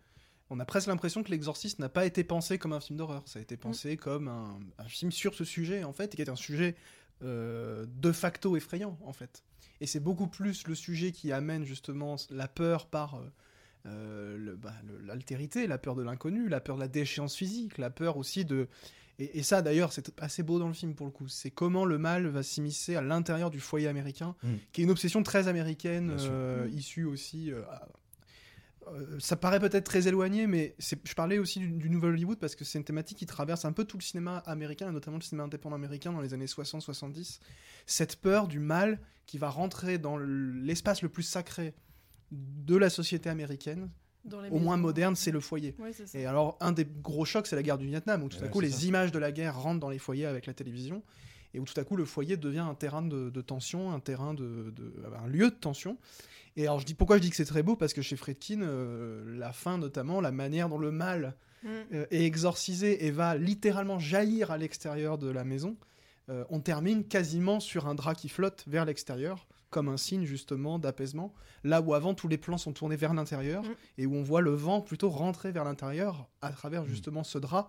on 0.50 0.60
a 0.60 0.64
presque 0.64 0.86
l'impression 0.86 1.22
que 1.24 1.30
L'Exorciste 1.30 1.78
n'a 1.80 1.88
pas 1.88 2.06
été 2.06 2.22
pensé 2.22 2.56
comme 2.58 2.72
un 2.72 2.78
film 2.80 2.98
d'horreur. 2.98 3.22
Ça 3.26 3.38
a 3.40 3.42
été 3.42 3.56
pensé 3.56 3.96
comme 3.96 4.28
un, 4.28 4.60
un 4.78 4.84
film 4.88 5.10
sur 5.10 5.34
ce 5.34 5.44
sujet, 5.44 5.82
en 5.82 5.92
fait, 5.92 6.12
et 6.14 6.16
qui 6.16 6.22
est 6.22 6.28
un 6.28 6.36
sujet 6.36 6.76
euh, 7.22 7.84
de 7.88 8.12
facto 8.12 8.56
effrayant, 8.56 8.96
en 9.04 9.12
fait. 9.12 9.42
Et 9.80 9.86
c'est 9.86 9.98
beaucoup 10.00 10.28
plus 10.28 10.66
le 10.68 10.74
sujet 10.76 11.10
qui 11.12 11.32
amène 11.32 11.64
justement 11.64 12.14
la 12.30 12.46
peur 12.46 12.86
par 12.86 13.20
euh, 13.86 14.54
bah, 14.56 14.72
l'altérité, 15.04 15.66
la 15.66 15.78
peur 15.78 15.94
de 15.94 16.02
l'inconnu, 16.02 16.48
la 16.48 16.60
peur 16.60 16.76
de 16.76 16.80
la 16.82 16.88
déchéance 16.88 17.34
physique, 17.36 17.78
la 17.78 17.90
peur 17.90 18.16
aussi 18.16 18.44
de... 18.44 18.68
Et, 19.18 19.38
et 19.38 19.42
ça 19.42 19.62
d'ailleurs 19.62 19.92
c'est 19.92 20.12
assez 20.20 20.42
beau 20.42 20.58
dans 20.58 20.68
le 20.68 20.74
film 20.74 20.94
pour 20.94 21.06
le 21.06 21.12
coup, 21.12 21.26
c'est 21.28 21.50
comment 21.50 21.84
le 21.86 21.96
mal 21.98 22.26
va 22.26 22.42
s'immiscer 22.42 22.96
à 22.96 23.00
l'intérieur 23.02 23.50
du 23.50 23.60
foyer 23.60 23.88
américain, 23.88 24.34
Mm. 24.42 24.48
qui 24.72 24.80
est 24.80 24.84
une 24.84 24.90
obsession 24.90 25.22
très 25.22 25.48
américaine, 25.48 26.14
euh, 26.20 26.66
Mm. 26.66 26.72
issue 26.78 27.04
aussi... 27.04 27.50
euh, 27.52 27.62
à- 27.70 27.88
euh, 28.88 29.18
ça 29.18 29.34
paraît 29.34 29.58
peut-être 29.58 29.82
très 29.84 30.06
éloigné, 30.06 30.46
mais 30.46 30.76
je 30.78 31.14
parlais 31.14 31.38
aussi 31.38 31.58
du, 31.58 31.68
du 31.72 31.90
Nouvel 31.90 32.10
Hollywood 32.12 32.38
parce 32.38 32.54
que 32.54 32.64
c'est 32.64 32.78
une 32.78 32.84
thématique 32.84 33.18
qui 33.18 33.26
traverse 33.26 33.64
un 33.64 33.72
peu 33.72 33.84
tout 33.84 33.96
le 33.96 34.02
cinéma 34.02 34.38
américain, 34.46 34.88
et 34.88 34.92
notamment 34.92 35.16
le 35.16 35.22
cinéma 35.24 35.42
indépendant 35.44 35.74
américain 35.74 36.12
dans 36.12 36.20
les 36.20 36.34
années 36.34 36.46
60-70. 36.46 37.40
Cette 37.86 38.14
peur 38.16 38.46
du 38.46 38.60
mal 38.60 39.00
qui 39.26 39.38
va 39.38 39.48
rentrer 39.50 39.98
dans 39.98 40.16
l'espace 40.18 41.02
le 41.02 41.08
plus 41.08 41.24
sacré 41.24 41.74
de 42.30 42.76
la 42.76 42.88
société 42.90 43.28
américaine, 43.28 43.90
Dans 44.26 44.40
les 44.40 44.50
au 44.50 44.58
moins 44.58 44.76
moderne, 44.76 45.16
c'est 45.16 45.30
le 45.30 45.40
foyer. 45.40 45.74
Ouais, 45.78 45.92
c'est 45.92 46.06
ça. 46.06 46.18
Et 46.18 46.26
alors, 46.26 46.56
un 46.60 46.72
des 46.72 46.84
gros 47.02 47.24
chocs, 47.24 47.46
c'est 47.46 47.56
la 47.56 47.62
guerre 47.62 47.78
du 47.78 47.86
Vietnam, 47.86 48.22
où 48.22 48.28
tout 48.28 48.42
à 48.44 48.48
coup, 48.48 48.60
les 48.60 48.70
ça. 48.70 48.84
images 48.86 49.12
de 49.12 49.18
la 49.18 49.32
guerre 49.32 49.58
rentrent 49.60 49.80
dans 49.80 49.90
les 49.90 49.98
foyers 49.98 50.26
avec 50.26 50.46
la 50.46 50.52
télévision, 50.54 51.02
et 51.54 51.58
où 51.60 51.64
tout 51.64 51.78
à 51.80 51.84
coup, 51.84 51.96
le 51.96 52.04
foyer 52.04 52.36
devient 52.36 52.58
un 52.60 52.74
terrain 52.74 53.02
de, 53.02 53.30
de 53.30 53.40
tension, 53.40 53.92
un 53.92 54.00
terrain 54.00 54.34
de, 54.34 54.72
de- 54.76 54.92
un 55.22 55.26
lieu 55.28 55.50
de 55.50 55.54
tension. 55.54 55.96
Et 56.56 56.62
alors, 56.66 56.80
je 56.80 56.86
dis 56.86 56.94
pourquoi 56.94 57.16
je 57.18 57.22
dis 57.22 57.30
que 57.30 57.36
c'est 57.36 57.44
très 57.44 57.62
beau, 57.62 57.76
parce 57.76 57.92
que 57.92 58.02
chez 58.02 58.16
Friedkin, 58.16 58.62
euh, 58.62 59.38
la 59.38 59.52
fin 59.52 59.78
notamment, 59.78 60.20
la 60.20 60.32
manière 60.32 60.68
dont 60.68 60.78
le 60.78 60.90
mal 60.90 61.34
Mm. 61.62 61.68
euh, 61.94 62.06
est 62.10 62.22
exorcisé 62.24 63.06
et 63.06 63.10
va 63.10 63.34
littéralement 63.36 63.98
jaillir 63.98 64.50
à 64.50 64.58
l'extérieur 64.58 65.16
de 65.16 65.28
la 65.30 65.42
maison, 65.42 65.76
euh, 66.28 66.44
on 66.50 66.60
termine 66.60 67.02
quasiment 67.02 67.60
sur 67.60 67.86
un 67.88 67.94
drap 67.94 68.14
qui 68.14 68.28
flotte 68.28 68.62
vers 68.66 68.84
l'extérieur, 68.84 69.46
comme 69.76 69.88
un 69.90 69.98
signe 69.98 70.24
justement 70.24 70.78
d'apaisement, 70.78 71.34
là 71.62 71.82
où 71.82 71.92
avant 71.92 72.14
tous 72.14 72.28
les 72.28 72.38
plans 72.38 72.56
sont 72.56 72.72
tournés 72.72 72.96
vers 72.96 73.12
l'intérieur, 73.12 73.62
Mm. 73.62 73.74
et 73.98 74.06
où 74.06 74.14
on 74.14 74.22
voit 74.22 74.40
le 74.40 74.52
vent 74.52 74.80
plutôt 74.80 75.10
rentrer 75.10 75.52
vers 75.52 75.64
l'intérieur 75.64 76.28
à 76.40 76.50
travers 76.50 76.84
Mm. 76.84 76.88
justement 76.88 77.24
ce 77.24 77.36
drap, 77.38 77.68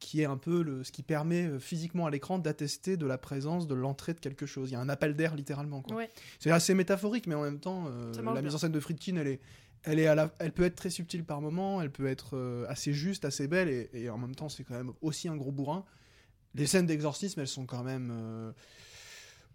qui 0.00 0.20
est 0.22 0.24
un 0.26 0.36
peu 0.36 0.62
le, 0.62 0.82
ce 0.84 0.90
qui 0.92 1.02
permet 1.04 1.46
euh, 1.46 1.58
physiquement 1.60 2.04
à 2.06 2.10
l'écran 2.10 2.38
d'attester 2.40 2.96
de 2.96 3.06
la 3.06 3.16
présence, 3.16 3.68
de 3.68 3.74
l'entrée 3.74 4.12
de 4.12 4.18
quelque 4.18 4.44
chose. 4.44 4.70
Il 4.70 4.72
y 4.72 4.76
a 4.76 4.80
un 4.80 4.88
appel 4.88 5.14
d'air 5.14 5.36
littéralement. 5.36 5.82
quoi. 5.82 5.96
Ouais. 5.96 6.10
C'est 6.40 6.50
assez 6.50 6.74
métaphorique, 6.74 7.26
mais 7.28 7.34
en 7.36 7.42
même 7.42 7.60
temps, 7.60 7.86
euh, 7.88 8.12
la 8.22 8.32
bien. 8.32 8.42
mise 8.42 8.54
en 8.54 8.58
scène 8.58 8.72
de 8.72 8.80
Friedkin, 8.80 9.16
elle 9.16 9.28
est, 9.28 9.40
elle 9.84 9.98
est 10.00 10.06
à 10.08 10.14
la, 10.16 10.34
elle 10.40 10.50
peut 10.52 10.64
être 10.64 10.74
très 10.74 10.90
subtile 10.90 11.24
par 11.24 11.40
moment, 11.40 11.80
elle 11.80 11.92
peut 11.92 12.08
être 12.08 12.36
euh, 12.36 12.66
assez 12.68 12.92
juste, 12.92 13.24
assez 13.24 13.46
belle, 13.46 13.68
et, 13.68 13.88
et 13.94 14.10
en 14.10 14.18
même 14.18 14.34
temps, 14.34 14.48
c'est 14.48 14.64
quand 14.64 14.74
même 14.74 14.92
aussi 15.00 15.28
un 15.28 15.36
gros 15.36 15.52
bourrin. 15.52 15.84
Les 16.56 16.66
scènes 16.66 16.86
d'exorcisme, 16.86 17.38
elles 17.40 17.46
sont 17.48 17.66
quand 17.66 17.84
même, 17.84 18.10
euh, 18.12 18.52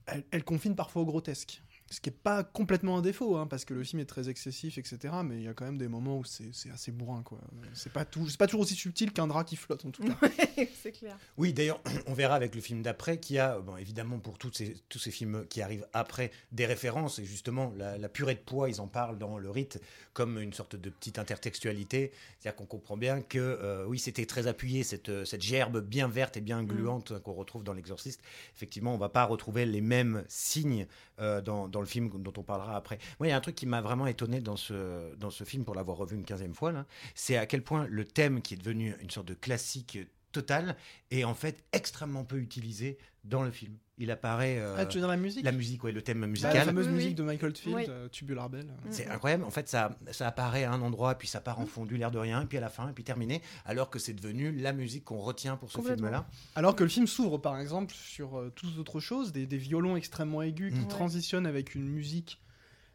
elles, 0.07 0.23
elles 0.31 0.43
confinent 0.43 0.75
parfois 0.75 1.01
au 1.03 1.05
grotesque. 1.05 1.61
Ce 1.91 1.99
qui 1.99 2.09
est 2.09 2.13
pas 2.13 2.43
complètement 2.43 2.97
un 2.97 3.01
défaut, 3.01 3.35
hein, 3.35 3.45
parce 3.47 3.65
que 3.65 3.73
le 3.73 3.83
film 3.83 3.99
est 4.01 4.05
très 4.05 4.29
excessif, 4.29 4.77
etc. 4.77 5.13
Mais 5.25 5.35
il 5.37 5.43
y 5.43 5.47
a 5.47 5.53
quand 5.53 5.65
même 5.65 5.77
des 5.77 5.89
moments 5.89 6.17
où 6.19 6.23
c'est 6.23 6.49
c'est 6.53 6.71
assez 6.71 6.91
bourrin, 6.91 7.21
quoi. 7.21 7.39
C'est 7.73 7.91
pas, 7.91 8.05
tout- 8.05 8.27
c'est 8.29 8.37
pas 8.39 8.47
toujours 8.47 8.61
aussi 8.61 8.75
subtil 8.75 9.11
qu'un 9.11 9.27
drap 9.27 9.43
qui 9.43 9.57
flotte, 9.57 9.85
en 9.85 9.91
tout 9.91 10.03
cas. 10.03 10.15
Ouais, 10.21 10.69
c'est 10.81 10.93
clair. 10.93 11.17
Oui, 11.37 11.51
d'ailleurs, 11.53 11.81
on 12.07 12.13
verra 12.13 12.35
avec 12.35 12.55
le 12.55 12.61
film 12.61 12.81
d'après 12.81 13.19
qu'il 13.19 13.35
y 13.35 13.39
a, 13.39 13.59
bon, 13.59 13.75
évidemment, 13.77 14.19
pour 14.19 14.37
toutes 14.37 14.57
ces, 14.57 14.77
tous 14.89 14.99
ces 14.99 15.11
films 15.11 15.45
qui 15.49 15.61
arrivent 15.61 15.85
après, 15.93 16.31
des 16.53 16.65
références. 16.65 17.19
Et 17.19 17.25
justement, 17.25 17.73
la, 17.77 17.97
la 17.97 18.09
purée 18.09 18.35
de 18.35 18.39
poids, 18.39 18.69
ils 18.69 18.79
en 18.79 18.87
parlent 18.87 19.17
dans 19.17 19.37
le 19.37 19.49
rite 19.49 19.81
comme 20.13 20.39
une 20.39 20.53
sorte 20.53 20.75
de 20.77 20.89
petite 20.89 21.19
intertextualité. 21.19 22.11
C'est-à-dire 22.39 22.55
qu'on 22.55 22.65
comprend 22.65 22.95
bien 22.97 23.21
que, 23.21 23.37
euh, 23.39 23.85
oui, 23.85 23.99
c'était 23.99 24.25
très 24.25 24.47
appuyé, 24.47 24.83
cette, 24.83 25.09
euh, 25.09 25.25
cette 25.25 25.41
gerbe 25.41 25.81
bien 25.81 26.07
verte 26.07 26.37
et 26.37 26.41
bien 26.41 26.63
gluante 26.63 27.19
qu'on 27.19 27.33
retrouve 27.33 27.63
dans 27.63 27.73
L'Exorciste. 27.73 28.21
Effectivement, 28.55 28.93
on 28.93 28.97
va 28.97 29.09
pas 29.09 29.25
retrouver 29.25 29.65
les 29.65 29.81
mêmes 29.81 30.23
signes 30.29 30.87
euh, 31.19 31.41
dans, 31.41 31.67
dans 31.67 31.80
le 31.81 31.87
film 31.87 32.09
dont 32.09 32.33
on 32.37 32.43
parlera 32.43 32.75
après. 32.75 32.97
Moi, 33.19 33.27
il 33.27 33.29
y 33.31 33.33
a 33.33 33.37
un 33.37 33.41
truc 33.41 33.55
qui 33.55 33.65
m'a 33.65 33.81
vraiment 33.81 34.07
étonné 34.07 34.39
dans 34.39 34.57
ce, 34.57 35.15
dans 35.15 35.29
ce 35.29 35.43
film, 35.43 35.65
pour 35.65 35.75
l'avoir 35.75 35.97
revu 35.97 36.15
une 36.15 36.25
quinzième 36.25 36.53
fois, 36.53 36.73
c'est 37.15 37.37
à 37.37 37.45
quel 37.45 37.63
point 37.63 37.85
le 37.89 38.05
thème 38.05 38.41
qui 38.41 38.53
est 38.53 38.57
devenu 38.57 38.95
une 39.01 39.09
sorte 39.09 39.27
de 39.27 39.33
classique 39.33 39.97
total 40.31 40.75
est 41.11 41.23
en 41.23 41.33
fait 41.33 41.63
extrêmement 41.73 42.23
peu 42.23 42.37
utilisé 42.37 42.97
dans 43.23 43.43
le 43.43 43.51
film. 43.51 43.75
Il 43.99 44.09
apparaît 44.09 44.57
euh, 44.57 44.75
Ah, 44.79 44.85
tu 44.87 44.97
veux 44.97 45.01
dire 45.01 45.07
la 45.09 45.17
musique? 45.17 45.43
la 45.45 45.51
musique, 45.51 45.83
ouais, 45.83 45.91
le 45.91 46.01
thème 46.01 46.21
Bah, 46.21 46.27
musical. 46.27 46.55
La 46.55 46.65
fameuse 46.65 46.87
Oui, 46.87 46.93
oui. 46.93 46.97
musique 46.97 47.15
de 47.15 47.21
Michael 47.23 47.55
Field, 47.55 47.75
Oui. 47.77 47.85
euh, 47.87 48.07
Tubular 48.09 48.49
Bell. 48.49 48.65
C'est 48.89 49.07
incroyable. 49.07 49.43
En 49.43 49.51
fait, 49.51 49.69
ça, 49.69 49.95
ça 50.11 50.27
apparaît 50.27 50.63
à 50.63 50.71
un 50.71 50.81
endroit, 50.81 51.13
puis 51.15 51.27
ça 51.27 51.39
part 51.39 51.59
Mm. 51.59 51.63
en 51.63 51.65
fondu, 51.67 51.97
l'air 51.97 52.09
de 52.09 52.17
rien, 52.17 52.41
et 52.41 52.45
puis 52.47 52.57
à 52.57 52.61
la 52.61 52.69
fin, 52.69 52.89
et 52.89 52.93
puis 52.93 53.03
terminé, 53.03 53.43
alors 53.65 53.91
que 53.91 53.99
c'est 53.99 54.13
devenu 54.13 54.51
la 54.51 54.73
musique 54.73 55.03
qu'on 55.05 55.19
retient 55.19 55.55
pour 55.55 55.71
ce 55.71 55.79
film-là. 55.81 56.27
Alors 56.55 56.75
que 56.75 56.83
le 56.83 56.89
film 56.89 57.05
s'ouvre 57.05 57.37
par 57.37 57.59
exemple 57.59 57.93
sur 57.93 58.39
euh, 58.39 58.49
toutes 58.55 58.75
autres 58.79 58.99
choses, 58.99 59.31
des, 59.31 59.45
des 59.45 59.57
violons 59.57 59.95
extrêmement 59.95 60.41
aigus 60.41 60.73
qui 60.73 60.79
Mm. 60.79 60.83
Ouais. 60.83 60.87
transitionnent 60.87 61.45
avec 61.45 61.75
une 61.75 61.87
musique 61.87 62.41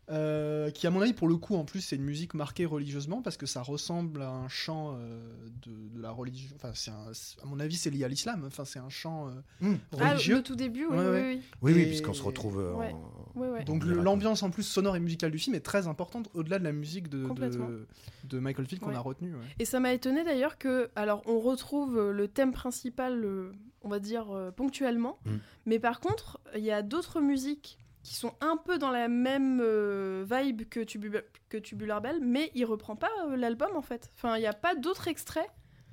euh, 0.08 0.70
qui, 0.70 0.86
à 0.86 0.90
mon 0.90 1.00
avis, 1.00 1.12
pour 1.12 1.26
le 1.26 1.36
coup, 1.36 1.56
en 1.56 1.64
plus, 1.64 1.80
c'est 1.80 1.96
une 1.96 2.04
musique 2.04 2.34
marquée 2.34 2.64
religieusement 2.64 3.22
parce 3.22 3.36
que 3.36 3.46
ça 3.46 3.62
ressemble 3.62 4.22
à 4.22 4.30
un 4.30 4.48
chant 4.48 4.94
euh, 4.94 5.18
de, 5.66 5.96
de 5.96 6.00
la 6.02 6.10
religion. 6.12 6.50
Enfin, 6.54 6.70
c'est 6.74 6.92
à 7.42 7.46
mon 7.46 7.58
avis, 7.58 7.76
c'est 7.76 7.90
lié 7.90 8.04
à 8.04 8.08
l'islam. 8.08 8.44
Enfin, 8.46 8.64
c'est 8.64 8.78
un 8.78 8.88
chant 8.88 9.28
euh, 9.28 9.32
Mm. 9.60 9.74
Ah, 9.98 10.10
religieux. 10.10 10.36
le 10.36 10.42
tout 10.42 10.54
début, 10.56 10.86
oui, 10.86 10.96
Ouais, 10.96 11.04
oui, 11.04 11.10
ouais. 11.10 11.34
oui. 11.36 11.42
Oui, 11.62 11.72
oui, 11.74 11.80
Et- 11.82 11.86
puisqu'on 11.86 12.14
se 12.14 12.22
retrouve 12.22 12.60
euh, 12.60 12.72
Ouais. 12.74 12.92
en- 12.92 13.40
Ouais, 13.40 13.48
ouais. 13.48 13.64
Donc 13.64 13.84
l'ambiance 13.84 14.42
en 14.42 14.50
plus 14.50 14.62
sonore 14.62 14.96
et 14.96 15.00
musicale 15.00 15.30
du 15.30 15.38
film 15.38 15.54
est 15.56 15.60
très 15.60 15.86
importante 15.88 16.30
au-delà 16.34 16.58
de 16.58 16.64
la 16.64 16.72
musique 16.72 17.08
de, 17.10 17.26
de, 17.34 17.86
de 18.24 18.38
Michael 18.38 18.66
Field 18.66 18.82
qu'on 18.82 18.90
Ouais. 18.90 18.96
a 18.96 19.00
retenu. 19.00 19.34
ouais. 19.34 19.40
Et 19.58 19.64
ça 19.66 19.78
m'a 19.80 19.92
étonné 19.92 20.24
d'ailleurs 20.24 20.56
que, 20.56 20.88
alors, 20.96 21.22
on 21.26 21.38
retrouve 21.40 22.10
le 22.12 22.28
thème 22.28 22.52
principal, 22.52 23.26
on 23.82 23.88
va 23.88 23.98
dire 23.98 24.30
euh, 24.30 24.50
ponctuellement, 24.52 25.18
Mm. 25.26 25.30
mais 25.66 25.78
par 25.78 26.00
contre, 26.00 26.40
il 26.56 26.64
y 26.64 26.70
a 26.70 26.80
d'autres 26.82 27.20
musiques 27.20 27.78
qui 28.06 28.14
sont 28.14 28.32
un 28.40 28.56
peu 28.56 28.78
dans 28.78 28.90
la 28.90 29.08
même 29.08 29.60
euh, 29.62 30.24
vibe 30.30 30.68
que, 30.68 30.80
Tubu- 30.80 31.22
que 31.48 31.56
Tubular 31.58 32.00
Bell, 32.00 32.20
mais 32.22 32.50
il 32.54 32.64
reprend 32.64 32.94
pas 32.96 33.10
euh, 33.28 33.36
l'album 33.36 33.70
en 33.74 33.82
fait. 33.82 34.10
Enfin, 34.16 34.36
il 34.36 34.40
n'y 34.40 34.46
a 34.46 34.52
pas 34.52 34.74
d'autres 34.74 35.08
extraits. 35.08 35.48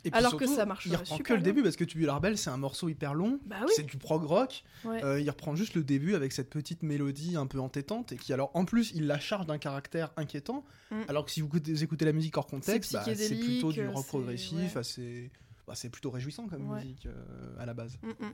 Et 0.05 0.11
puis 0.11 0.17
Alors 0.19 0.35
que 0.35 0.45
ça 0.45 0.65
marche 0.65 0.85
Il 0.85 0.91
reprend 0.97 1.15
que 1.15 1.17
super 1.23 1.37
le 1.37 1.41
bien. 1.41 1.51
début 1.53 1.63
parce 1.63 1.77
que 1.77 1.85
Tubular 1.85 2.19
Bell, 2.19 2.37
c'est 2.37 2.49
un 2.49 2.57
morceau 2.57 2.89
hyper 2.89 3.13
long. 3.13 3.39
Bah 3.45 3.55
oui. 3.61 3.71
C'est 3.73 3.83
du 3.85 3.95
prog 3.97 4.21
rock. 4.25 4.63
Ouais. 4.83 5.01
Euh, 5.01 5.21
il 5.21 5.29
reprend 5.29 5.55
juste 5.55 5.75
le 5.75 5.83
début 5.85 6.13
avec 6.13 6.33
cette 6.33 6.49
petite 6.49 6.83
mélodie 6.83 7.37
un 7.37 7.47
peu 7.47 7.59
entêtante 7.59 8.11
et 8.11 8.17
qui 8.17 8.33
alors 8.33 8.51
en 8.53 8.65
plus 8.65 8.91
il 8.93 9.07
la 9.07 9.17
charge 9.17 9.45
d'un 9.45 9.57
caractère 9.57 10.11
inquiétant 10.17 10.65
Mm. 10.91 11.01
alors 11.07 11.23
que 11.25 11.31
si 11.31 11.39
vous 11.41 11.49
écoutez, 11.83 12.03
la 12.05 12.11
musique 12.11 12.37
hors 12.37 12.45
contexte 12.45 12.91
C'est 12.91 12.97
bah, 12.97 13.15
c'est 13.15 13.39
plutôt 13.39 13.71
du 13.71 13.87
rock 13.87 14.05
progressif 14.05 14.73
ouais. 14.75 14.77
assez 14.77 15.31
bah, 15.65 15.73
c'est 15.75 15.89
plutôt 15.89 16.11
réjouissant 16.11 16.47
comme 16.47 16.69
Ouais. 16.69 16.81
musique 16.83 17.05
euh, 17.07 17.55
à 17.57 17.65
la 17.65 17.73
base 17.73 17.97
Mm, 18.03 18.09
mm. 18.09 18.33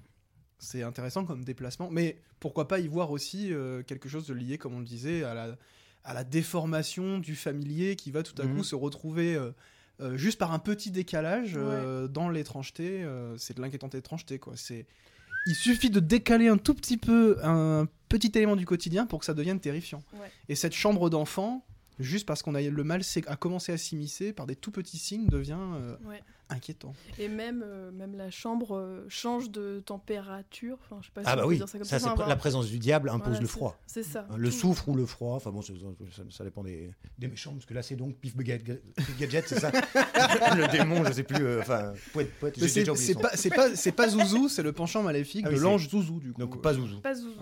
C'est 0.59 0.83
intéressant 0.83 1.25
comme 1.25 1.43
déplacement 1.43 1.89
mais 1.89 2.17
pourquoi 2.39 2.67
pas 2.67 2.79
y 2.79 2.87
voir 2.87 3.11
aussi 3.11 3.51
euh, 3.53 3.81
quelque 3.83 4.07
chose 4.09 4.27
de 4.27 4.33
lié 4.33 4.57
comme 4.57 4.73
on 4.75 4.79
le 4.79 4.85
disait 4.85 5.23
à 5.23 5.33
la 5.33 5.55
à 6.05 6.13
la 6.13 6.23
déformation 6.23 7.17
du 7.19 7.35
familier 7.35 7.95
qui 7.95 8.11
va 8.11 8.23
tout 8.23 8.39
à 8.41 8.45
Mhm. 8.45 8.57
coup 8.57 8.63
se 8.63 8.75
retrouver 8.75 9.35
euh, 9.35 9.51
euh, 10.01 10.15
juste 10.17 10.37
par 10.39 10.53
un 10.53 10.59
petit 10.59 10.91
décalage 10.91 11.53
euh, 11.57 12.07
dans 12.07 12.29
l'étrangeté 12.29 13.03
euh, 13.03 13.37
c'est 13.37 13.55
de 13.57 13.61
l'inquiétante 13.61 13.95
étrangeté 13.95 14.39
quoi 14.39 14.53
c'est 14.55 14.85
il 15.45 15.55
suffit 15.55 15.89
de 15.89 15.99
décaler 16.01 16.47
un 16.49 16.57
tout 16.57 16.73
petit 16.73 16.97
peu 16.97 17.37
un 17.43 17.87
petit 18.09 18.31
élément 18.35 18.55
du 18.57 18.65
quotidien 18.65 19.05
pour 19.05 19.19
que 19.19 19.25
ça 19.25 19.33
devienne 19.33 19.59
terrifiant. 19.61 20.03
Ouais. 20.13 20.29
Et 20.49 20.55
cette 20.55 20.73
chambre 20.73 21.09
d'enfant, 21.09 21.65
juste 21.97 22.25
parce 22.27 22.43
qu'on 22.43 22.55
a 22.55 22.61
le 22.61 22.83
mal 22.83 23.03
c'est- 23.05 23.25
a 23.27 23.37
commencé 23.37 23.71
à 23.71 23.77
s'immiscer 23.77 24.33
par 24.33 24.47
des 24.47 24.55
tout 24.57 24.69
petits 24.71 24.97
signes, 24.97 25.27
devient 25.27 25.55
euh, 25.57 25.95
Ouais. 26.05 26.21
Inquiétant. 26.49 26.93
Et 27.19 27.27
même, 27.27 27.63
euh, 27.65 27.91
même 27.91 28.15
la 28.17 28.31
chambre 28.31 28.75
euh, 28.77 29.05
change 29.07 29.49
de 29.51 29.81
température. 29.85 30.77
Enfin, 30.83 30.97
je 31.01 31.07
sais 31.07 31.11
pas 31.13 31.21
si 31.23 31.27
Ah 31.29 31.35
bah 31.35 31.45
oui, 31.45 31.57
dire 31.57 31.69
ça 31.69 31.77
comme 31.77 31.85
ça, 31.87 31.99
ça. 31.99 32.05
c'est 32.07 32.11
Enfin, 32.11 32.27
la 32.27 32.35
présence 32.35 32.67
du 32.67 32.79
diable 32.79 33.09
impose 33.09 33.27
voilà, 33.27 33.39
le 33.41 33.47
froid. 33.47 33.77
C'est 33.85 34.03
ça. 34.03 34.27
Le 34.35 34.49
soufre 34.51 34.89
ou 34.89 34.95
le 34.95 35.05
froid, 35.05 35.35
enfin 35.35 35.51
bon, 35.51 35.61
ça, 35.61 35.73
ça 36.29 36.43
dépend 36.43 36.63
des, 36.63 36.91
des 37.17 37.27
méchants, 37.27 37.51
parce 37.53 37.65
que 37.65 37.73
là 37.73 37.81
c'est 37.83 37.95
donc 37.95 38.15
Pif 38.15 38.35
Gadget, 38.37 38.81
Gadget, 39.19 39.47
c'est 39.47 39.59
ça 39.59 39.71
Le 40.55 40.71
démon, 40.71 41.03
je 41.05 41.13
sais 41.13 41.23
plus, 41.23 41.43
euh, 41.45 41.59
enfin, 41.61 41.93
poète, 42.13 42.31
poète, 42.39 42.55
c'est 42.59 43.15
pas, 43.19 43.29
c'est 43.35 43.49
pas, 43.49 43.75
c'est 43.75 43.91
pas 43.91 44.07
Zouzou, 44.09 44.49
c'est 44.49 44.63
le 44.63 44.71
penchant 44.73 45.03
maléfique 45.03 45.43
Ah 45.45 45.49
oui, 45.51 45.55
de 45.57 45.61
l'ange 45.61 45.89
Zouzou 45.89 46.19
du 46.19 46.31
coup. 46.33 46.39
Donc 46.41 46.61
pas 46.61 46.73
Zouzou. 46.73 46.99
Pas 47.01 47.13
Zouzou. 47.15 47.39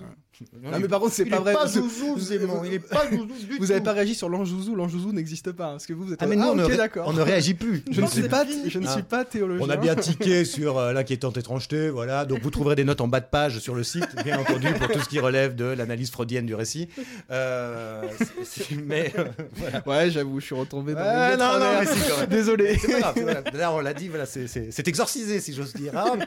Non 0.61 0.79
mais 0.79 0.87
par 0.87 0.99
contre 0.99 1.13
c'est 1.13 1.23
Il 1.23 1.29
pas 1.29 1.37
est 1.37 1.39
vrai. 1.39 1.53
pas 1.53 1.67
Zouzou, 1.67 2.19
Zéman, 2.19 2.61
il 2.65 2.73
est 2.73 2.79
pas 2.79 3.09
Zouzou 3.09 3.25
du 3.25 3.57
Vous 3.57 3.71
avez 3.71 3.81
pas 3.81 3.93
réagi 3.93 4.13
sur 4.15 4.29
l'ange 4.29 4.49
Zouzou, 4.49 4.75
l'ange 4.75 4.91
Zouzou 4.91 5.11
n'existe 5.11 5.51
pas. 5.51 5.67
hein, 5.67 5.71
Parce 5.71 5.85
que 5.87 5.93
vous, 5.93 6.03
vous 6.05 6.13
êtes 6.13 6.21
Ah 6.21 6.27
mais 6.27 6.35
nous, 6.35 6.43
ah, 6.43 6.51
on, 6.51 6.55
ne 6.55 6.63
ok 6.63 6.69
ré- 6.71 6.77
d'accord. 6.77 7.07
on 7.07 7.13
ne 7.13 7.21
réagit 7.21 7.53
plus. 7.55 7.83
Je 7.89 8.01
ne 8.01 8.07
suis 8.07 8.27
pas, 8.27 8.45
je 8.45 8.79
ne. 8.79 8.87
Suis 8.97 9.03
pas 9.07 9.25
théologien. 9.25 9.65
On 9.65 9.69
a 9.69 9.77
bien 9.77 9.95
tiqué 9.95 10.45
sur 10.45 10.77
euh, 10.77 10.93
l'inquiétante 10.93 11.37
étrangeté, 11.37 11.89
voilà. 11.89 12.25
Donc 12.25 12.41
vous 12.41 12.51
trouverez 12.51 12.75
des 12.75 12.83
notes 12.83 13.01
en 13.01 13.07
bas 13.07 13.19
de 13.19 13.25
page 13.25 13.59
sur 13.59 13.75
le 13.75 13.83
site, 13.83 14.07
bien 14.23 14.37
entendu, 14.39 14.67
pour 14.73 14.87
tout 14.89 14.99
ce 14.99 15.09
qui 15.09 15.19
relève 15.19 15.55
de 15.55 15.65
l'analyse 15.65 16.11
freudienne 16.11 16.45
du 16.45 16.55
récit. 16.55 16.89
Euh, 17.31 18.03
c'est- 18.17 18.43
c'est- 18.43 18.75
mais 18.75 19.11
euh, 19.17 19.25
voilà. 19.55 19.83
Ouais, 19.87 20.11
j'avoue, 20.11 20.39
je 20.39 20.45
suis 20.45 20.55
retombé 20.55 20.93
dans 20.93 21.01
Ouais, 21.01 21.31
le 21.31 21.37
non, 21.37 21.59
non, 21.59 21.65
mais 21.79 21.85
quand 21.85 22.17
même. 22.19 22.29
Désolé. 22.29 22.77
C'est 22.77 22.91
pas 22.93 22.99
grave, 22.99 23.19
voilà. 23.21 23.41
Là, 23.53 23.73
on 23.73 23.79
l'a 23.79 23.93
dit, 23.93 24.07
voilà, 24.07 24.25
c'est- 24.25 24.87
exorcisé, 24.87 25.39
si 25.39 25.53
j'ose 25.53 25.73
dire. 25.73 25.93
Hop. 25.95 26.23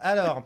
Alors, 0.00 0.44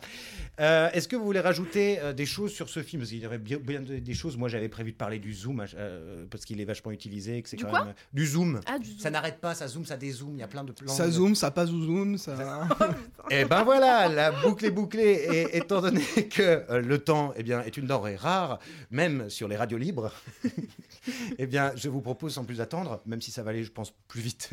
Euh, 0.61 0.91
Est-ce 0.93 1.07
que 1.09 1.17
vous 1.17 1.25
voulez 1.25 1.41
rajouter 1.41 1.99
euh, 2.01 2.13
des 2.13 2.25
choses 2.27 2.53
sur 2.53 2.69
ce 2.69 2.83
film? 2.83 3.01
Parce 3.03 3.11
qu'il 3.11 3.23
y 3.23 3.27
aurait 3.27 3.39
bien, 3.39 3.59
bien 3.59 3.81
des 3.83 4.15
choses. 4.15 4.37
Moi, 4.37 4.49
j'avais 4.49 4.69
prévu 4.69 4.93
de 4.93 4.97
parler 4.97 5.19
du 5.19 5.35
zoom 5.35 5.65
euh, 5.75 6.25
parce 6.31 6.45
qu'il 6.45 6.61
est 6.61 6.65
vachement 6.65 6.93
utilisé. 6.93 7.43
Que 7.43 7.49
c'est 7.49 7.57
Du 7.57 7.65
quand 7.65 7.71
quoi? 7.71 7.85
même 7.85 7.95
du 8.13 8.27
zoom. 8.27 8.61
Ah, 8.67 8.79
du 8.79 8.99
Ça 8.99 9.11
n'arrête 9.11 9.39
pas, 9.39 9.55
ça 9.55 9.69
zoom, 9.69 9.85
ça 9.85 9.97
dézoome. 9.97 10.35
Il 10.35 10.41
y 10.41 10.43
a 10.43 10.49
plein 10.49 10.65
de 10.65 10.73
plans. 10.73 10.93
Ça 10.93 11.11
zoom, 11.11 11.35
ça 11.35 11.51
pas 11.51 11.67
zoom, 11.67 12.17
ça. 12.19 12.69
Et 13.31 13.45
ben 13.45 13.65
voilà, 13.65 14.09
la 14.09 14.33
boucle 14.33 14.65
est 14.65 14.71
bouclée. 14.71 15.27
Et 15.31 15.57
étant 15.59 15.81
donné 15.83 16.03
que 16.31 16.65
euh, 16.71 16.81
le 16.81 16.99
temps, 16.99 17.35
eh 17.37 17.43
bien, 17.43 17.63
est 17.63 17.77
une 17.77 17.87
denrée 17.87 18.17
rare, 18.17 18.59
même 18.91 19.29
sur 19.29 19.49
les 19.49 19.57
radios 19.57 19.79
libres, 19.79 20.11
eh 21.39 21.47
bien, 21.47 21.73
je 21.77 21.89
vous 21.89 22.01
propose 22.01 22.35
sans 22.35 22.45
plus 22.45 22.61
attendre, 22.61 23.03
même 23.07 23.21
si 23.21 23.31
ça 23.31 23.43
va 23.43 23.51
aller, 23.51 23.65
je 23.65 23.73
pense, 23.73 23.93
plus 24.09 24.21
vite. 24.23 24.51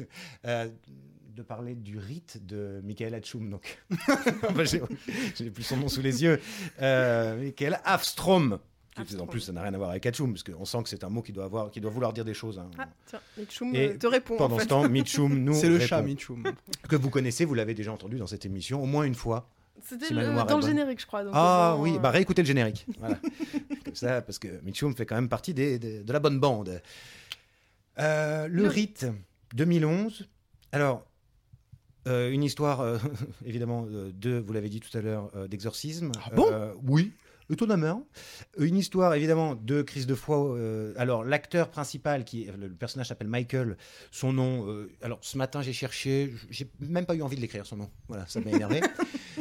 De 1.36 1.42
parler 1.42 1.76
du 1.76 1.98
rite 1.98 2.46
de 2.46 2.80
Michael 2.84 3.14
Hatchoum. 3.16 3.50
Donc, 3.50 3.80
j'ai 5.36 5.50
plus 5.50 5.64
son 5.64 5.78
nom 5.78 5.88
sous 5.88 6.02
les 6.02 6.24
yeux. 6.24 6.40
Euh, 6.82 7.38
Michael 7.42 7.80
Afstrom. 7.86 8.60
Qui, 9.08 9.18
En 9.18 9.26
plus, 9.26 9.40
ça 9.40 9.52
n'a 9.52 9.64
rien 9.64 9.74
à 9.74 9.78
voir 9.78 9.90
avec 9.90 10.06
Hatchoum, 10.06 10.34
parce 10.34 10.44
qu'on 10.44 10.66
sent 10.66 10.84
que 10.84 10.90
c'est 10.90 11.04
un 11.04 11.10
mot 11.10 11.24
qui 11.24 11.32
doit, 11.34 11.46
avoir, 11.46 11.72
qui 11.72 11.82
doit 11.82 11.90
vouloir 11.90 12.14
dire 12.14 12.24
des 12.26 12.36
choses. 12.36 12.60
hein. 12.60 12.70
Ah, 12.78 12.88
tiens, 13.08 13.20
Mitchum 13.40 13.74
Et 13.74 13.90
euh, 13.94 13.98
te 13.98 14.06
répond. 14.06 14.38
Pendant 14.38 14.58
en 14.58 14.60
ce 14.60 14.66
temps, 14.68 14.88
Mitchum 14.88 15.34
nous 15.44 15.54
C'est 15.60 15.68
le 15.68 15.76
répond. 15.78 15.88
chat, 15.88 16.02
Michoum. 16.04 16.44
que 16.88 16.96
vous 16.96 17.10
connaissez, 17.10 17.44
vous 17.46 17.56
l'avez 17.56 17.74
déjà 17.74 17.92
entendu 17.92 18.18
dans 18.20 18.28
cette 18.28 18.46
émission 18.46 18.84
au 18.84 18.86
moins 18.86 19.04
une 19.06 19.16
fois. 19.16 19.50
C'était 19.84 20.06
si 20.06 20.14
dans 20.14 20.58
le 20.60 20.62
générique, 20.68 21.02
je 21.02 21.08
crois. 21.08 21.24
donc, 21.24 21.34
Ah 21.36 21.74
euh, 21.74 21.82
oui, 21.82 21.98
bah 22.00 22.10
euh, 22.10 22.12
réécoutez 22.12 22.44
le 22.44 22.48
générique. 22.48 22.86
Voilà. 23.00 23.18
Comme 23.84 23.96
ça, 23.96 24.22
parce 24.22 24.38
que 24.38 24.48
Mitchum 24.62 24.96
fait 24.96 25.08
quand 25.08 25.16
même 25.16 25.28
partie 25.28 25.56
des- 25.56 25.80
des- 25.80 26.04
de 26.04 26.14
la 26.14 26.20
bonne 26.20 26.40
bande. 26.40 26.80
Euh, 27.98 28.48
le 28.48 28.62
Le- 28.64 28.68
rite 28.70 29.08
2011. 29.56 30.28
Alors, 30.72 31.04
euh, 32.08 32.32
une 32.32 32.44
histoire, 32.44 32.82
euh, 32.82 32.98
évidemment, 33.46 33.86
euh, 33.92 34.12
de, 34.14 34.44
vous 34.46 34.54
l'avez 34.54 34.70
dit 34.70 34.80
tout 34.80 34.96
à 34.98 35.02
l'heure, 35.02 35.32
euh, 35.36 35.48
d'exorcisme. 35.48 36.12
Ah 36.26 36.30
bon 36.36 36.48
Oui. 36.84 37.12
Étonnamment. 37.50 38.08
Une 38.58 38.78
histoire 38.78 39.14
évidemment 39.14 39.54
de 39.54 39.82
crise 39.82 40.08
de 40.08 40.16
foi. 40.16 40.58
alors 40.96 41.26
l'acteur 41.26 41.70
principal, 41.70 42.24
qui 42.24 42.46
le 42.58 42.70
personnage 42.70 43.10
s'appelle 43.10 43.28
Michael, 43.28 43.78
son 44.12 44.32
nom. 44.32 44.88
alors 45.02 45.20
ce 45.22 45.38
matin 45.38 45.62
j'ai 45.62 45.74
cherché, 45.74 46.34
j'ai 46.50 46.72
même 46.80 47.06
pas 47.06 47.16
eu 47.16 47.22
envie 47.22 47.36
de 47.36 47.42
l'écrire 47.42 47.66
son 47.66 47.76
nom. 47.76 47.90
Voilà, 48.08 48.26
ça 48.28 48.40
m'a 48.40 48.50
énervé. 48.56 48.82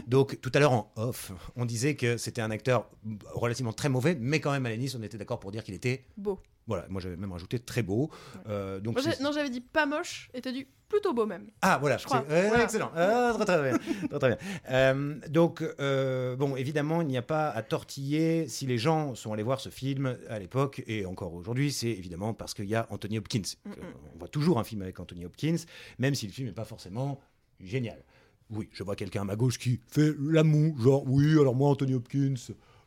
Donc 0.09 0.40
tout 0.40 0.51
à 0.53 0.59
l'heure 0.59 0.72
en 0.72 0.92
off, 0.96 1.31
on 1.55 1.64
disait 1.64 1.94
que 1.94 2.16
c'était 2.16 2.42
un 2.42 2.51
acteur 2.51 2.90
relativement 3.35 3.72
très 3.72 3.88
mauvais, 3.88 4.16
mais 4.18 4.40
quand 4.40 4.51
même 4.51 4.66
à 4.66 4.77
Nice, 4.77 4.96
on 4.98 5.03
était 5.05 5.16
d'accord 5.16 5.38
pour 5.38 5.53
dire 5.53 5.62
qu'il 5.62 5.75
était. 5.75 6.05
Beau. 6.16 6.40
Voilà, 6.66 6.87
moi 6.88 7.01
j'avais 7.01 7.16
même 7.16 7.33
rajouté 7.33 7.59
très 7.59 7.83
beau. 7.83 8.11
Euh, 8.48 8.81
donc 8.81 9.03
Moi, 9.03 9.12
non, 9.20 9.33
j'avais 9.33 9.51
dit 9.51 9.61
pas 9.61 9.87
moche 9.87 10.31
et 10.33 10.40
t'as 10.40 10.53
dit 10.53 10.66
plutôt 10.88 11.12
beau 11.14 11.27
même. 11.27 11.51
ah 11.62 11.79
voilà, 11.81 11.96
Je 11.96 12.05
crois. 12.05 12.20
Voilà. 12.20 12.62
excellent, 12.64 12.92
Ah, 12.94 13.33
très 13.35 13.44
très 13.46 13.70
bien, 13.70 13.79
très, 14.09 14.18
très 14.18 14.29
bien. 14.29 14.38
Euh, 14.70 15.18
donc 15.29 15.62
euh, 15.81 16.37
bon, 16.37 16.55
évidemment, 16.55 17.01
il 17.01 17.09
n'y 17.09 17.16
a 17.16 17.22
pas 17.22 17.48
à 17.48 17.62
tortiller 17.62 18.46
si 18.46 18.66
les 18.66 18.79
gens 18.79 19.14
sont 19.14 19.33
allés 19.33 19.42
voir 19.42 19.61
ce 19.61 19.70
film 19.70 20.16
à 20.29 20.38
l'époque 20.38 20.83
et 20.87 21.07
encore 21.07 21.35
aujourd'hui, 21.35 21.72
c'est 21.72 21.88
évidemment 21.88 22.35
parce 22.35 22.55
qu'il 22.55 22.66
y 22.66 22.75
a 22.75 22.87
Anthony 22.90 23.18
Hopkins. 23.18 23.40
Mm, 23.64 23.70
mm. 23.70 23.72
Euh, 23.72 23.92
On 24.14 24.18
voit 24.18 24.29
toujours 24.29 24.59
un 24.59 24.64
film 24.64 24.83
avec 24.83 25.01
Anthony 25.01 25.25
Hopkins, 25.25 25.57
même 25.98 26.14
si 26.14 26.27
le 26.27 26.33
film 26.33 26.48
n'est 26.48 26.55
pas 26.55 26.64
forcément 26.66 27.18
génial. 27.59 28.05
Oui, 28.51 28.68
je 28.72 28.83
vois 28.83 28.96
quelqu'un 28.96 29.22
à 29.22 29.25
ma 29.25 29.37
gauche 29.37 29.59
qui 29.59 29.81
fait 29.88 30.14
la 30.20 30.44
moue, 30.44 30.77
genre 30.79 31.05
oui, 31.07 31.33
alors 31.40 31.55
moi 31.55 31.70
Anthony 31.70 31.94
Hopkins. 31.94 32.35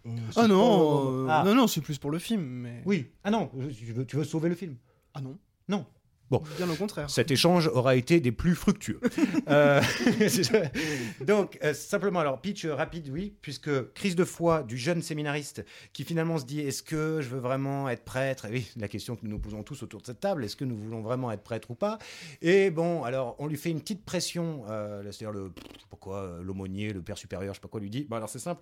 Euh, 0.06 0.10
c'est 0.32 0.40
Ah 0.40 0.48
non, 0.48 0.58
pas- 0.58 1.12
euh, 1.12 1.28
Ah, 1.30 1.44
non, 1.46 1.56
non, 1.56 1.68
c'est 1.68 1.82
plus 1.82 1.98
pour 1.98 2.12
le 2.12 2.20
film, 2.20 2.42
mais. 2.44 2.82
oui, 2.86 3.12
ah 3.24 3.32
non, 3.32 3.50
veux, 3.94 4.06
tu 4.06 4.16
veux 4.16 4.24
sauver 4.24 4.50
le 4.50 4.56
film. 4.56 4.76
Ah 5.14 5.22
non. 5.22 5.38
Non. 5.68 5.86
Bon. 6.32 6.42
Bien 6.58 6.70
au 6.70 6.76
contraire. 6.76 7.10
Cet 7.10 7.30
échange 7.32 7.68
aura 7.68 7.96
été 7.96 8.20
des 8.20 8.32
plus 8.32 8.56
fructueux. 8.56 9.00
Euh, 9.48 9.82
donc, 11.22 11.60
euh, 11.64 11.74
simplement, 11.74 12.20
alors, 12.20 12.40
pitch 12.42 12.66
euh, 12.66 12.74
rapide, 12.74 13.10
oui, 13.12 13.34
puisque 13.42 13.94
crise 13.94 14.16
de 14.16 14.24
foi 14.24 14.64
du 14.64 14.78
jeune 14.78 15.02
séminariste 15.02 15.64
qui 15.94 16.04
finalement 16.04 16.38
se 16.40 16.46
dit 16.46 16.62
est-ce 16.62 16.82
que 16.82 17.20
je 17.22 17.30
veux 17.30 17.40
vraiment 17.40 17.88
être 17.90 18.04
prêtre? 18.04 18.46
Et 18.46 18.52
oui, 18.52 18.72
la 18.78 18.88
question 18.88 19.16
que 19.16 19.22
nous 19.24 19.30
nous 19.32 19.40
posons 19.40 19.62
tous 19.64 19.84
autour 19.84 20.02
de 20.02 20.06
cette 20.08 20.20
table 20.20 20.44
est-ce 20.44 20.56
que 20.56 20.66
nous 20.66 20.76
voulons 20.76 21.02
vraiment 21.02 21.32
être 21.32 21.44
prêtre 21.44 21.70
ou 21.72 21.76
pas? 21.76 22.00
Et 22.42 22.72
bon, 22.72 23.04
alors, 23.04 23.36
on 23.40 23.48
lui 23.48 23.58
fait 23.58 23.70
une 23.70 23.82
petite 23.82 24.04
pression, 24.04 24.64
euh, 24.70 25.04
c'est-à-dire 25.04 25.32
le, 25.32 25.52
je 25.76 25.82
sais 25.82 25.88
pas 25.90 25.98
quoi, 25.98 26.18
euh, 26.18 26.42
l'aumônier, 26.44 26.92
le 26.92 27.02
père 27.02 27.18
supérieur, 27.18 27.54
je 27.54 27.60
sais 27.60 27.62
pas 27.62 27.68
quoi, 27.68 27.80
lui 27.80 27.90
dit 27.90 28.06
bon, 28.10 28.16
alors 28.16 28.30
c'est 28.30 28.40
simple, 28.40 28.62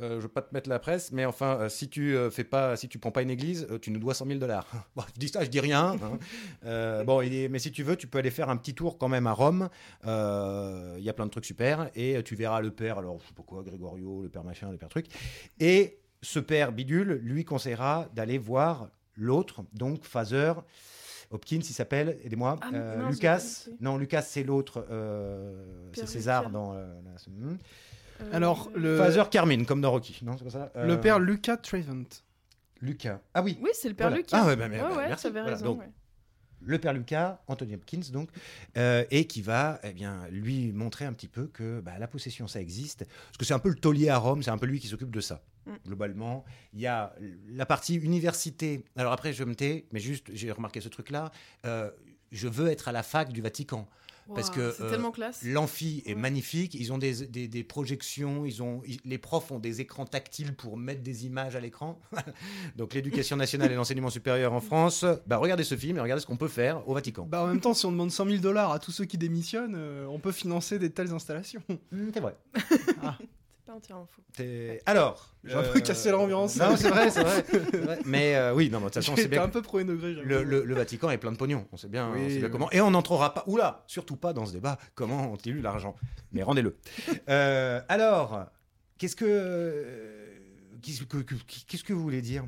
je 0.00 0.18
veux 0.18 0.28
pas 0.28 0.42
te 0.42 0.52
mettre 0.52 0.68
la 0.68 0.78
presse, 0.78 1.12
mais 1.12 1.24
enfin, 1.24 1.68
si 1.68 1.88
tu 1.88 2.16
fais 2.30 2.44
pas, 2.44 2.76
si 2.76 2.88
tu 2.88 2.98
prends 2.98 3.12
pas 3.12 3.22
une 3.22 3.30
église, 3.30 3.66
tu 3.82 3.90
nous 3.90 4.00
dois 4.00 4.14
100 4.14 4.26
000 4.26 4.38
dollars. 4.38 4.66
Bon, 4.96 5.02
je 5.14 5.18
dis 5.18 5.28
ça, 5.28 5.44
je 5.44 5.50
dis 5.50 5.60
rien. 5.60 5.96
hein. 6.64 7.03
Bon, 7.04 7.20
il 7.22 7.34
est- 7.34 7.48
mais 7.48 7.58
si 7.58 7.70
tu 7.72 7.82
veux, 7.82 7.96
tu 7.96 8.06
peux 8.06 8.18
aller 8.18 8.30
faire 8.30 8.48
un 8.50 8.56
petit 8.56 8.74
tour 8.74 8.98
quand 8.98 9.08
même 9.08 9.26
à 9.26 9.32
Rome. 9.32 9.68
Euh, 10.06 10.94
Il 10.98 11.04
y 11.04 11.08
a 11.10 11.12
plein 11.12 11.26
de 11.26 11.30
trucs 11.30 11.44
super. 11.44 11.90
Et 11.94 12.22
tu 12.24 12.34
verras 12.34 12.60
le 12.60 12.70
père, 12.70 12.98
alors 12.98 13.18
je 13.20 13.28
sais 13.28 13.34
pas 13.34 13.42
quoi, 13.42 13.62
Grégorio, 13.62 14.22
le 14.22 14.28
père 14.28 14.44
machin, 14.44 14.70
le 14.70 14.78
père 14.78 14.88
truc. 14.88 15.06
Et 15.60 16.00
ce 16.22 16.38
père 16.38 16.72
bidule 16.72 17.20
lui 17.22 17.44
conseillera 17.44 18.08
d'aller 18.14 18.38
voir 18.38 18.88
l'autre, 19.16 19.62
donc 19.72 20.04
Father. 20.04 20.54
Hopkins, 21.30 21.56
il 21.58 21.64
s'appelle, 21.64 22.18
aidez-moi, 22.24 22.58
Ah, 22.60 22.68
euh, 22.74 23.08
Lucas. 23.10 23.66
Non, 23.80 23.96
Lucas, 23.96 24.22
c'est 24.22 24.44
l'autre, 24.44 24.86
euh, 24.90 25.90
c'est 25.94 26.06
César 26.06 26.42
Lucas. 26.42 26.52
dans. 26.52 26.74
euh, 26.74 26.86
la- 27.04 27.32
hmm. 27.32 27.58
Euh, 28.20 28.24
Alors, 28.32 28.70
le, 28.76 28.96
Father 28.96 29.24
Carmine, 29.30 29.66
comme 29.66 29.80
dans 29.80 29.90
Rocky, 29.90 30.20
non 30.24 30.36
C'est 30.38 30.44
pas 30.44 30.50
ça 30.50 30.72
le 30.84 31.00
père 31.00 31.18
Lucas 31.18 31.56
Trevant. 31.56 32.04
Lucas. 32.80 33.20
Ah 33.32 33.42
oui, 33.42 33.58
Oui, 33.62 33.70
c'est 33.72 33.88
le 33.88 33.94
père 33.94 34.08
Voilà. 34.08 34.18
Lucas. 34.22 34.38
Ah 34.40 34.46
ouais, 34.46 34.56
bah, 34.56 34.68
ouais, 34.68 34.78
bah, 34.78 34.88
ouais, 34.96 35.08
merci. 35.08 35.30
Voilà, 35.30 35.46
raison. 35.50 35.64
donc, 35.64 35.80
ouais. 35.80 35.90
Le 36.64 36.78
père 36.78 36.92
Lucas, 36.92 37.42
Anthony 37.46 37.74
Hopkins 37.74 38.10
donc, 38.12 38.30
euh, 38.76 39.04
et 39.10 39.26
qui 39.26 39.42
va 39.42 39.80
eh 39.82 39.92
bien, 39.92 40.26
lui 40.30 40.72
montrer 40.72 41.04
un 41.04 41.12
petit 41.12 41.28
peu 41.28 41.46
que 41.46 41.80
bah, 41.80 41.98
la 41.98 42.08
possession, 42.08 42.46
ça 42.46 42.60
existe. 42.60 43.04
Parce 43.04 43.36
que 43.38 43.44
c'est 43.44 43.54
un 43.54 43.58
peu 43.58 43.68
le 43.68 43.76
taulier 43.76 44.08
à 44.08 44.18
Rome, 44.18 44.42
c'est 44.42 44.50
un 44.50 44.58
peu 44.58 44.66
lui 44.66 44.80
qui 44.80 44.88
s'occupe 44.88 45.10
de 45.10 45.20
ça. 45.20 45.42
Mm. 45.66 45.72
Globalement, 45.86 46.44
il 46.72 46.80
y 46.80 46.86
a 46.86 47.14
la 47.48 47.66
partie 47.66 47.96
université. 47.96 48.84
Alors 48.96 49.12
après, 49.12 49.32
je 49.32 49.44
me 49.44 49.54
tais, 49.54 49.86
mais 49.92 50.00
juste, 50.00 50.26
j'ai 50.32 50.50
remarqué 50.50 50.80
ce 50.80 50.88
truc-là. 50.88 51.30
euh, 51.66 51.90
je 52.32 52.48
veux 52.48 52.68
être 52.68 52.88
à 52.88 52.92
la 52.92 53.04
fac 53.04 53.32
du 53.32 53.40
Vatican. 53.40 53.88
Parce 54.34 54.50
que, 54.50 54.74
euh. 54.80 55.12
L'amphi 55.44 56.02
est 56.06 56.14
Ouais. 56.14 56.20
magnifique. 56.20 56.74
Ils 56.74 56.92
ont 56.92 56.98
des, 56.98 57.26
des- 57.26 57.48
des 57.48 57.64
projections. 57.64 58.46
Ils 58.46 58.62
ont, 58.62 58.82
ils- 58.86 59.00
les 59.04 59.18
profs 59.18 59.50
ont 59.50 59.58
des 59.58 59.80
écrans 59.80 60.06
tactiles 60.06 60.54
pour 60.54 60.76
mettre 60.76 61.02
des 61.02 61.26
images 61.26 61.56
à 61.56 61.60
l'écran. 61.60 62.00
Donc 62.76 62.94
l'éducation 62.94 63.36
nationale 63.36 63.70
et 63.72 63.74
l'enseignement 63.74 64.10
supérieur 64.10 64.52
en 64.52 64.60
France. 64.60 65.04
Bah, 65.26 65.36
regardez 65.36 65.64
ce 65.64 65.76
film 65.76 65.96
et 65.96 66.00
regardez 66.00 66.22
ce 66.22 66.26
qu'on 66.26 66.36
peut 66.36 66.48
faire 66.48 66.88
au 66.88 66.94
Vatican. 66.94 67.26
Bah, 67.26 67.42
en 67.42 67.46
même 67.48 67.60
temps, 67.60 67.74
si 67.74 67.84
on 67.86 67.92
demande 67.92 68.10
100 68.10 68.26
000 68.26 68.38
dollars 68.38 68.72
à 68.72 68.78
tous 68.78 68.92
ceux 68.92 69.04
qui 69.04 69.18
démissionnent, 69.18 69.74
euh, 69.76 70.06
on 70.06 70.18
peut 70.18 70.32
financer 70.32 70.78
des 70.78 70.90
telles 70.90 71.12
installations. 71.12 71.62
Hmm, 71.68 72.08
c'est 72.12 72.20
vrai. 72.20 72.36
C'est 72.68 72.96
pas 73.64 73.72
entièrement. 73.74 74.08
C'est- 74.36 74.80
Alors. 74.86 75.34
J'ai 75.44 75.54
un 75.54 75.62
peu 75.62 75.80
cassé 75.80 76.10
l'ambiance. 76.10 76.56
Non, 76.56 76.76
c'est 76.76 76.88
vrai, 76.90 77.10
c'est 77.10 77.22
vrai, 77.22 77.44
c'est 77.50 77.76
vrai. 77.80 77.98
Mais 78.04 78.34
euh, 78.36 78.54
oui, 78.54 78.70
non, 78.70 78.78
mais 78.78 78.84
de 78.86 78.90
toute 78.90 78.94
façon, 79.02 79.12
c'est 79.16 79.22
J'étais 79.22 79.36
bien. 79.36 79.42
un 79.44 79.48
peu 79.48 79.62
premier 79.62 79.84
degré. 79.84 80.14
j'avoue. 80.14 80.26
Le, 80.28 80.42
le- 80.42 80.64
le 80.64 80.74
Vatican 80.74 81.10
est 81.10 81.18
plein 81.18 81.32
de 81.32 81.36
pognon, 81.36 81.66
on 81.72 81.76
sait 81.76 81.88
bien, 81.88 82.10
Oui, 82.12 82.20
on 82.24 82.28
sait 82.28 82.34
bien 82.36 82.44
oui. 82.46 82.50
comment. 82.52 82.70
Et 82.72 82.80
on 82.80 82.90
n'entrera 82.90 83.34
pas, 83.34 83.44
oula, 83.46 83.84
surtout 83.86 84.16
pas 84.16 84.32
dans 84.32 84.46
ce 84.46 84.52
débat, 84.52 84.78
comment 84.94 85.32
ont-ils 85.32 85.56
eu 85.56 85.60
l'argent 85.60 85.94
Mais 86.32 86.42
rendez-le. 86.42 86.76
Euh, 87.28 87.80
alors, 87.88 88.46
qu'est-ce 88.98 89.16
que, 89.16 89.24
euh, 89.28 90.26
qu'est-ce 90.82 91.02
que, 91.04 91.18
que- 91.18 91.34
qu'est-ce 91.68 91.84
que 91.84 91.92
vous 91.92 92.02
voulez 92.02 92.22
dire? 92.22 92.44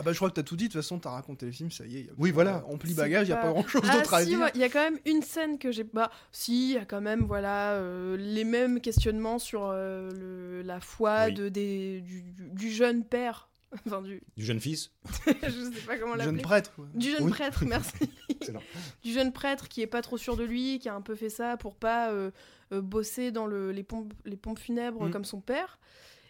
Ah 0.00 0.02
bah 0.02 0.12
je 0.12 0.16
crois 0.16 0.30
que 0.30 0.34
t'as 0.34 0.42
tout 0.42 0.56
dit, 0.56 0.68
de 0.68 0.72
toute 0.72 0.80
façon 0.80 0.98
t'as 0.98 1.10
raconté 1.10 1.44
le 1.46 1.52
film, 1.52 1.70
ça 1.70 1.84
y 1.86 1.98
est. 1.98 2.00
y 2.04 2.08
a- 2.08 2.12
Oui, 2.16 2.30
voilà. 2.30 2.64
On 2.68 2.78
plie 2.78 2.94
bagage, 2.94 3.28
y 3.28 3.32
a 3.32 3.36
pas- 3.36 3.42
pas 3.42 3.48
grand 3.52 3.66
chose 3.68 3.82
Ah 3.86 3.96
d'autre 3.98 4.14
à 4.14 4.20
si, 4.22 4.28
dire. 4.28 4.40
ouais, 4.40 4.50
il 4.54 4.60
y 4.60 4.64
a 4.64 4.70
quand 4.70 4.82
même 4.82 4.98
une 5.04 5.20
scène 5.22 5.58
que 5.58 5.70
j'ai 5.72 5.84
pas. 5.84 6.10
Si, 6.32 6.70
il 6.70 6.74
y 6.74 6.78
a 6.78 6.84
quand 6.86 7.02
même 7.02 7.20
voilà 7.26 7.72
euh, 7.74 8.16
les 8.16 8.44
mêmes 8.44 8.80
questionnements 8.80 9.38
sur 9.38 9.64
euh, 9.64 10.10
le- 10.12 10.62
la 10.62 10.80
foi 10.80 11.26
Oui. 11.26 11.34
de 11.34 11.48
des 11.50 12.00
du, 12.00 12.22
du- 12.22 12.48
du 12.50 12.70
jeune 12.70 13.04
père, 13.04 13.50
enfin 13.86 14.00
du, 14.00 14.22
Du 14.38 14.44
jeune 14.44 14.58
fils 14.60 14.90
je 15.26 15.30
sais 15.74 15.86
pas 15.86 15.98
comment 15.98 16.16
Jeune 16.16 16.24
l'appeler. 16.26 16.42
prêtre. 16.42 16.72
quoi. 16.74 16.86
Du 16.94 17.10
jeune 17.10 17.24
Oui. 17.24 17.30
prêtre, 17.30 17.64
merci. 17.66 17.92
Du 19.04 19.12
jeune 19.12 19.32
prêtre 19.32 19.68
qui 19.68 19.82
est 19.82 19.86
pas 19.86 20.00
trop 20.02 20.16
sûr 20.16 20.34
de 20.36 20.44
lui, 20.44 20.78
qui 20.78 20.88
a 20.88 20.94
un 20.94 21.02
peu 21.02 21.14
fait 21.14 21.28
ça 21.28 21.56
pour 21.58 21.76
pas 21.76 22.10
euh, 22.10 22.30
euh, 22.72 22.80
bosser 22.80 23.30
dans 23.32 23.46
le- 23.46 23.70
les, 23.70 23.82
pompes, 23.82 24.12
les 24.24 24.36
pompes 24.36 24.58
funèbres 24.58 25.06
Mm. 25.06 25.10
comme 25.10 25.24
son 25.26 25.40
père. 25.40 25.78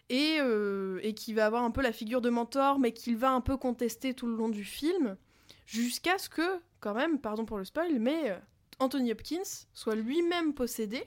Et, 0.09 0.37
euh, 0.41 0.99
et 1.03 1.13
qui 1.13 1.33
va 1.33 1.45
avoir 1.45 1.63
un 1.63 1.71
peu 1.71 1.81
la 1.81 1.93
figure 1.93 2.19
de 2.21 2.29
mentor, 2.29 2.79
mais 2.79 2.91
qu'il 2.91 3.15
va 3.15 3.31
un 3.31 3.39
peu 3.41 3.55
contester 3.55 4.13
tout 4.13 4.27
le 4.27 4.35
long 4.35 4.49
du 4.49 4.65
film, 4.65 5.15
jusqu'à 5.65 6.17
ce 6.17 6.27
que, 6.27 6.59
quand 6.81 6.93
même, 6.93 7.19
pardon 7.19 7.45
pour 7.45 7.57
le 7.57 7.63
spoil, 7.63 7.97
mais 7.99 8.31
euh, 8.31 8.37
Anthony 8.79 9.11
Hopkins 9.13 9.41
soit 9.73 9.95
lui-même 9.95 10.53
possédé. 10.53 11.03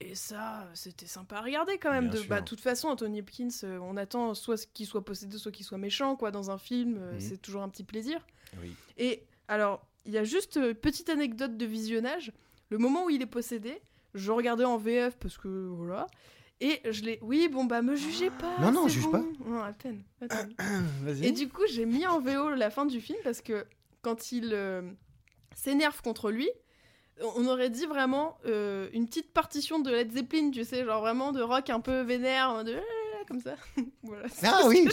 Et 0.00 0.14
ça, 0.14 0.66
c'était 0.74 1.06
sympa 1.06 1.36
à 1.36 1.40
regarder 1.42 1.78
quand 1.78 1.90
même. 1.90 2.04
Bien 2.06 2.12
De, 2.14 2.18
sûr. 2.18 2.28
bah, 2.28 2.40
de 2.40 2.44
toute 2.46 2.60
façon, 2.60 2.88
Anthony 2.88 3.20
Hopkins, 3.20 3.48
euh, 3.64 3.78
on 3.82 3.96
attend 3.96 4.34
soit 4.34 4.66
qu'il 4.72 4.86
soit 4.86 5.04
possédé, 5.04 5.36
soit 5.38 5.52
qu'il 5.52 5.64
soit 5.66 5.78
méchant, 5.78 6.16
quoi, 6.16 6.30
dans 6.30 6.50
un 6.50 6.58
film. 6.58 6.98
Mhm. 7.12 7.20
C'est 7.20 7.36
toujours 7.40 7.62
un 7.62 7.68
petit 7.68 7.84
plaisir. 7.84 8.26
Oui. 8.60 8.74
Et 8.98 9.22
alors, 9.46 9.86
il 10.06 10.12
y 10.12 10.18
a 10.18 10.24
juste 10.24 10.56
euh, 10.56 10.74
petite 10.74 11.08
anecdote 11.10 11.56
de 11.56 11.66
visionnage. 11.66 12.32
Le 12.70 12.78
moment 12.78 13.04
où 13.04 13.10
il 13.10 13.20
est 13.22 13.26
possédé, 13.26 13.80
je 14.14 14.32
regardais 14.32 14.64
en 14.64 14.76
VF 14.78 15.16
parce 15.18 15.36
que 15.38 15.48
voilà. 15.68 16.06
Et 16.62 16.80
je 16.90 17.02
l'ai. 17.02 17.18
Oui, 17.22 17.48
bon, 17.48 17.64
bah, 17.64 17.82
me 17.82 17.96
jugez 17.96 18.30
pas. 18.30 18.56
Non, 18.60 18.70
non, 18.70 18.86
juge 18.86 19.04
bon. 19.04 19.10
pas. 19.10 19.22
Non, 19.44 19.62
à 19.62 19.72
peine. 19.72 20.02
à 20.20 20.28
peine. 20.28 20.54
Et 21.22 21.32
du 21.32 21.48
coup, 21.48 21.62
j'ai 21.68 21.86
mis 21.86 22.06
en 22.06 22.20
VO 22.20 22.50
la 22.50 22.70
fin 22.70 22.86
du 22.86 23.00
film 23.00 23.18
parce 23.24 23.40
que 23.40 23.66
quand 24.00 24.30
il 24.30 24.50
euh, 24.52 24.82
s'énerve 25.56 26.00
contre 26.02 26.30
lui, 26.30 26.48
on 27.36 27.46
aurait 27.46 27.68
dit 27.68 27.86
vraiment 27.86 28.38
euh, 28.46 28.88
une 28.92 29.06
petite 29.06 29.32
partition 29.32 29.80
de 29.80 29.90
Led 29.90 30.12
Zeppelin, 30.12 30.50
tu 30.50 30.64
sais, 30.64 30.84
genre 30.84 31.00
vraiment 31.00 31.32
de 31.32 31.42
rock 31.42 31.68
un 31.68 31.80
peu 31.80 32.02
vénère, 32.02 32.62
de 32.64 32.72
comme 33.26 33.40
ça. 33.40 33.54
voilà. 34.02 34.24
Ah 34.42 34.62
oui, 34.66 34.88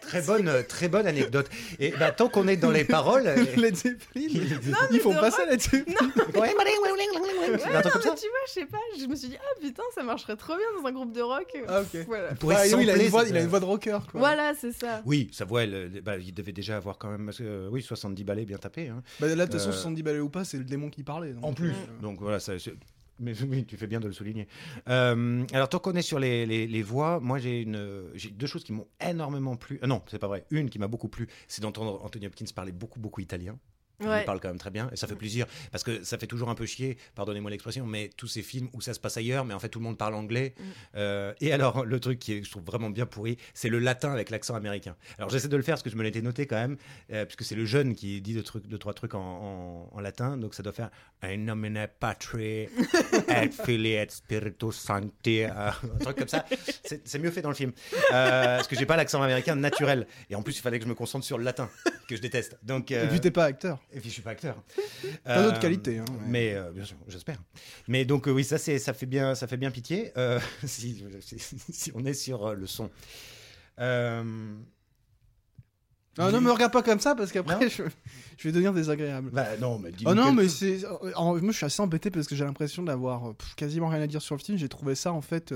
très 0.00 0.22
bonne, 0.22 0.48
euh, 0.48 0.62
très 0.62 0.88
bonne 0.88 1.06
anecdote. 1.06 1.48
Et 1.78 1.90
bah, 1.98 2.10
tant 2.12 2.28
qu'on 2.28 2.48
est 2.48 2.56
dans 2.56 2.70
les 2.70 2.84
paroles, 2.96 3.26
euh, 3.26 3.44
Led 3.56 3.76
Zeppelin. 3.76 4.26
Non, 4.66 4.76
Ils 4.90 5.00
font 5.00 5.14
pas 5.14 5.30
ça. 5.30 5.42
Ouais, 5.44 6.54
un 7.66 7.82
non, 7.82 7.90
comme 7.90 8.02
ça. 8.02 8.14
tu 8.14 8.26
vois, 8.28 8.44
je 8.46 8.52
sais 8.52 8.66
pas, 8.66 8.78
je 8.98 9.06
me 9.06 9.14
suis 9.16 9.28
dit, 9.28 9.36
ah 9.40 9.60
putain, 9.60 9.82
ça 9.94 10.02
marcherait 10.02 10.36
trop 10.36 10.56
bien 10.56 10.66
dans 10.80 10.86
un 10.88 10.92
groupe 10.92 11.12
de 11.12 11.20
rock. 11.22 11.46
Ah, 11.68 11.80
ok. 11.82 12.04
Voilà. 12.06 12.34
pourrait 12.34 12.56
Ah, 12.58 12.76
oui, 12.76 12.82
il, 12.84 12.90
a 12.90 12.96
une 12.96 13.08
voix, 13.08 13.20
cette- 13.22 13.30
il 13.30 13.36
a 13.36 13.40
une 13.40 13.46
voix 13.48 13.60
de 13.60 13.64
rocker. 13.64 13.98
Quoi. 14.10 14.20
Voilà, 14.20 14.54
c'est 14.54 14.72
ça. 14.72 15.02
Oui, 15.04 15.28
sa 15.32 15.44
voix, 15.44 15.62
elle, 15.64 16.00
bah, 16.04 16.16
il 16.18 16.32
devait 16.34 16.52
déjà 16.52 16.76
avoir 16.76 16.98
quand 16.98 17.10
même, 17.10 17.30
euh, 17.40 17.68
oui, 17.70 17.82
70 17.82 18.24
balais 18.24 18.44
bien 18.44 18.58
tapés. 18.58 18.88
hein. 18.88 19.02
Bah, 19.20 19.26
là, 19.28 19.34
de 19.34 19.42
toute 19.50 19.52
façon, 19.60 19.70
Euh, 19.70 19.72
70 19.72 20.02
balais 20.02 20.20
ou 20.20 20.28
pas, 20.28 20.44
c'est 20.44 20.58
le 20.58 20.64
démon 20.64 20.90
qui 20.90 21.02
parlait. 21.02 21.32
donc, 21.32 21.44
En 21.44 21.52
plus. 21.52 21.70
euh, 21.70 22.02
Donc 22.02 22.20
voilà, 22.20 22.40
ça, 22.40 22.54
mais 23.18 23.40
oui, 23.42 23.64
tu 23.66 23.76
fais 23.76 23.86
bien 23.86 24.00
de 24.00 24.06
le 24.06 24.12
souligner. 24.12 24.46
Euh, 24.88 25.44
alors, 25.52 25.68
tant 25.68 25.78
qu'on 25.78 25.94
est 25.94 26.02
sur 26.02 26.18
les, 26.18 26.46
les- 26.46 26.82
voix, 26.82 27.20
moi 27.20 27.38
j'ai 27.38 27.64
deux 27.64 28.46
choses 28.46 28.64
qui 28.64 28.72
m'ont 28.72 28.86
énormément 29.00 29.56
plu. 29.56 29.78
Euh, 29.82 29.86
non, 29.86 30.02
c'est 30.08 30.18
pas 30.18 30.28
vrai. 30.28 30.46
Une 30.50 30.70
qui 30.70 30.78
m'a 30.78 30.88
beaucoup 30.88 31.08
plu, 31.08 31.28
c'est 31.48 31.62
d'entendre 31.62 32.00
Anthony 32.04 32.26
Hopkins 32.26 32.44
parler 32.54 32.72
beaucoup, 32.72 33.00
beaucoup 33.00 33.20
italien. 33.20 33.58
Il 34.00 34.06
Ouais. 34.08 34.24
parle 34.24 34.38
quand 34.40 34.48
même 34.48 34.58
très 34.58 34.70
bien 34.70 34.88
et 34.92 34.96
ça 34.96 35.06
fait 35.08 35.16
plaisir 35.16 35.46
parce 35.72 35.82
que 35.82 36.04
ça 36.04 36.18
fait 36.18 36.26
toujours 36.28 36.48
un 36.50 36.54
peu 36.54 36.66
chier, 36.66 36.98
pardonnez-moi 37.16 37.50
l'expression, 37.50 37.84
mais 37.84 38.10
tous 38.16 38.28
ces 38.28 38.42
films 38.42 38.68
où 38.72 38.80
ça 38.80 38.94
se 38.94 39.00
passe 39.00 39.16
ailleurs, 39.16 39.44
mais 39.44 39.54
en 39.54 39.58
fait 39.58 39.68
tout 39.68 39.80
le 39.80 39.84
monde 39.84 39.98
parle 39.98 40.14
anglais. 40.14 40.54
Mm. 40.58 40.62
Euh, 40.96 41.32
et 41.40 41.52
alors 41.52 41.84
le 41.84 41.98
truc 41.98 42.18
qui 42.20 42.34
est, 42.34 42.44
je 42.44 42.50
trouve 42.50 42.62
vraiment 42.64 42.90
bien 42.90 43.06
pourri, 43.06 43.38
c'est 43.54 43.68
le 43.68 43.78
latin 43.80 44.12
avec 44.12 44.30
l'accent 44.30 44.54
américain. 44.54 44.94
Alors 45.18 45.30
j'essaie 45.30 45.48
de 45.48 45.56
le 45.56 45.62
faire 45.62 45.74
parce 45.74 45.82
que 45.82 45.90
je 45.90 45.96
me 45.96 46.02
l'étais 46.04 46.22
noté 46.22 46.46
quand 46.46 46.56
même, 46.56 46.76
euh, 47.12 47.24
puisque 47.24 47.42
c'est 47.44 47.56
le 47.56 47.64
jeune 47.64 47.94
qui 47.96 48.20
dit 48.20 48.34
deux, 48.34 48.42
trucs, 48.44 48.66
deux 48.68 48.78
trois 48.78 48.94
trucs 48.94 49.14
en, 49.14 49.20
en- 49.20 49.90
en 49.96 50.00
latin, 50.00 50.36
donc 50.36 50.54
ça 50.54 50.62
doit 50.62 50.72
faire 50.72 50.90
In 51.22 51.38
nomine 51.38 51.88
patri 51.98 52.68
et 53.28 53.50
filii 53.64 53.94
et 53.94 54.06
spiritus 54.08 54.76
sancti, 54.76 55.42
euh, 55.42 55.48
un 55.70 55.98
truc 55.98 56.16
comme 56.18 56.28
ça. 56.28 56.44
C'est 57.04 57.18
mieux 57.18 57.30
fait 57.32 57.42
dans 57.42 57.48
le 57.48 57.54
film 57.56 57.72
Euh, 58.12 58.56
parce 58.56 58.68
que 58.68 58.76
j'ai 58.76 58.86
pas 58.86 58.96
l'accent 58.96 59.20
américain 59.22 59.56
naturel 59.56 60.06
et 60.30 60.34
en 60.36 60.42
plus 60.42 60.56
il 60.56 60.60
fallait 60.62 60.78
que 60.78 60.84
je 60.84 60.88
me 60.88 60.94
concentre 60.94 61.24
sur 61.26 61.36
le 61.38 61.44
latin 61.44 61.68
que 62.08 62.14
je 62.16 62.20
déteste. 62.20 62.58
Donc 62.62 62.90
Et 62.92 63.06
puis 63.08 63.20
t'es 63.20 63.30
pas 63.30 63.44
acteur. 63.44 63.80
Et 63.92 64.00
puis 64.00 64.08
je 64.08 64.14
suis 64.14 64.22
pas 64.22 64.30
acteur. 64.30 64.62
T'as 65.24 65.42
d'autres 65.42 65.56
Euh, 65.56 65.60
qualités, 65.60 65.98
hein. 65.98 66.04
Mais 66.26 66.54
euh, 66.54 66.70
bien 66.72 66.84
sûr, 66.84 66.96
j'espère. 67.08 67.42
Mais 67.86 68.04
donc 68.04 68.28
euh, 68.28 68.32
oui, 68.32 68.44
ça 68.44 68.58
c'est 68.58 68.78
ça 68.78 68.92
fait 68.92 69.06
bien 69.06 69.34
ça 69.34 69.46
fait 69.46 69.56
bien 69.56 69.70
pitié 69.70 70.12
euh, 70.16 70.38
si, 70.64 71.02
on 71.94 72.04
est 72.04 72.14
sur 72.14 72.54
le 72.54 72.66
son. 72.66 72.90
Ah, 76.20 76.32
non, 76.32 76.40
me 76.40 76.50
regarde 76.50 76.72
pas 76.72 76.82
comme 76.82 76.98
ça 76.98 77.14
parce 77.14 77.30
qu'après, 77.30 77.68
je, 77.70 77.84
je 78.36 78.42
vais 78.48 78.50
devenir 78.52 78.72
désagréable. 78.72 79.30
bah, 79.32 79.56
non, 79.60 79.78
mais 79.78 79.90
Oh 80.04 80.14
non, 80.14 80.32
mais 80.32 80.48
c'est. 80.48 80.80
en- 81.14 81.34
Moi, 81.40 81.52
je 81.52 81.56
suis 81.56 81.66
assez 81.66 81.80
embêté 81.80 82.10
parce 82.10 82.26
que 82.26 82.34
j'ai 82.34 82.44
l'impression 82.44 82.82
d'avoir 82.82 83.34
quasiment 83.56 83.88
rien 83.88 84.02
à 84.02 84.06
dire 84.08 84.20
sur 84.20 84.34
le 84.34 84.40
film. 84.42 84.58
J'ai 84.58 84.68
trouvé 84.68 84.94
ça, 84.96 85.12
en 85.12 85.20
fait. 85.20 85.54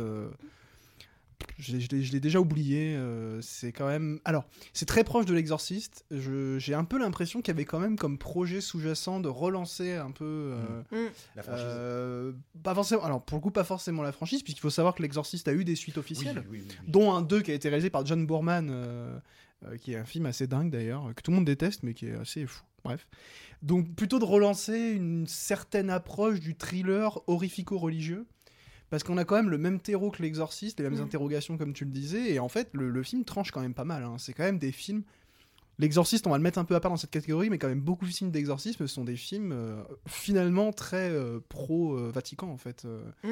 Je 1.58 1.72
l'ai- 1.72 1.80
je 1.80 1.88
l'ai 1.90 2.02
je 2.02 2.12
l'ai 2.12 2.20
déjà 2.20 2.40
oublié. 2.40 2.94
euh, 2.96 3.40
C'est 3.42 3.72
quand 3.72 3.86
même. 3.86 4.20
Alors, 4.24 4.44
c'est 4.72 4.86
très 4.86 5.04
proche 5.04 5.26
de 5.26 5.34
l'exorciste. 5.34 6.04
J'ai 6.10 6.74
un 6.74 6.84
peu 6.84 6.98
l'impression 6.98 7.40
qu'il 7.40 7.52
y 7.52 7.56
avait 7.56 7.64
quand 7.64 7.78
même 7.78 7.96
comme 7.96 8.18
projet 8.18 8.60
sous-jacent 8.60 9.20
de 9.20 9.28
relancer 9.28 9.92
un 9.94 10.10
peu. 10.10 10.24
euh, 10.54 10.82
Mm. 10.90 11.10
la 11.36 11.42
franchise. 11.42 11.64
euh, 11.66 12.32
pas 12.62 12.74
forcément. 12.74 13.02
Alors, 13.04 13.22
pour 13.24 13.38
le 13.38 13.42
coup, 13.42 13.50
pas 13.50 13.64
forcément 13.64 14.02
la 14.02 14.12
franchise, 14.12 14.42
puisqu'il 14.42 14.60
faut 14.62 14.70
savoir 14.70 14.94
que 14.94 15.02
l'exorciste 15.02 15.46
a 15.48 15.52
eu 15.52 15.64
des 15.64 15.76
suites 15.76 15.98
officielles 15.98 16.42
oui, 16.50 16.58
oui, 16.60 16.66
oui. 16.68 16.76
dont 16.88 17.12
un 17.12 17.22
2 17.22 17.40
qui 17.42 17.50
a 17.50 17.54
été 17.54 17.68
réalisé 17.68 17.90
par 17.90 18.04
John 18.06 18.26
Boorman, 18.26 18.68
euh, 18.70 19.18
euh, 19.66 19.76
qui 19.76 19.92
est 19.92 19.96
un 19.96 20.04
film 20.04 20.26
assez 20.26 20.46
dingue 20.46 20.70
d'ailleurs, 20.70 21.12
que 21.14 21.22
tout 21.22 21.30
le 21.30 21.36
monde 21.36 21.46
déteste, 21.46 21.82
mais 21.82 21.94
qui 21.94 22.06
est 22.06 22.14
assez 22.14 22.46
fou. 22.46 22.62
Bref. 22.84 23.06
Donc 23.62 23.94
plutôt 23.94 24.18
de 24.18 24.24
relancer 24.24 24.76
une 24.96 25.28
certaine 25.28 25.88
approche 25.88 26.40
du 26.40 26.56
thriller 26.56 27.20
horrifico-religieux, 27.28 28.26
parce 28.92 29.02
qu'on 29.04 29.16
a 29.16 29.24
quand 29.24 29.36
même 29.36 29.48
le 29.48 29.56
même 29.56 29.80
terreau 29.80 30.10
que 30.10 30.20
l'exorciste, 30.22 30.78
les 30.78 30.84
mêmes 30.88 31.00
Mm. 31.00 31.04
interrogations 31.04 31.56
comme 31.56 31.72
tu 31.72 31.86
le 31.86 31.90
disais, 31.90 32.30
et 32.32 32.38
en 32.38 32.48
fait 32.50 32.68
le, 32.74 32.90
le 32.90 33.02
film 33.02 33.24
tranche 33.24 33.50
quand 33.50 33.62
même 33.62 33.72
pas 33.74 33.84
mal. 33.84 34.02
hein. 34.04 34.16
C'est 34.18 34.34
quand 34.34 34.44
même 34.44 34.58
des 34.58 34.70
films... 34.70 35.02
L'exorciste, 35.78 36.26
on 36.26 36.30
va 36.30 36.36
le 36.36 36.42
mettre 36.42 36.58
un 36.58 36.64
peu 36.66 36.74
à 36.76 36.80
part 36.80 36.90
dans 36.90 36.98
cette 36.98 37.10
catégorie, 37.10 37.48
mais 37.48 37.56
quand 37.58 37.66
même 37.68 37.80
beaucoup 37.80 38.04
de 38.04 38.10
films 38.12 38.30
d'exorcisme 38.30 38.86
sont 38.86 39.04
des 39.04 39.16
films 39.16 39.52
euh, 39.52 39.82
finalement 40.06 40.70
très 40.72 41.08
euh, 41.10 41.40
pro-Vatican 41.48 42.48
en 42.50 42.58
fait. 42.58 42.84
euh. 42.84 43.02
Mm. 43.24 43.28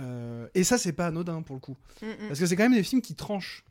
Euh, 0.00 0.48
et 0.54 0.64
ça, 0.64 0.76
c'est 0.76 0.92
pas 0.92 1.06
anodin 1.06 1.40
pour 1.42 1.54
le 1.54 1.60
coup. 1.60 1.76
Mm. 2.02 2.06
Parce 2.28 2.40
que 2.40 2.46
c'est 2.46 2.56
quand 2.56 2.64
même 2.64 2.74
des 2.74 2.82
films 2.82 3.00
qui 3.00 3.14
tranchent. 3.14 3.64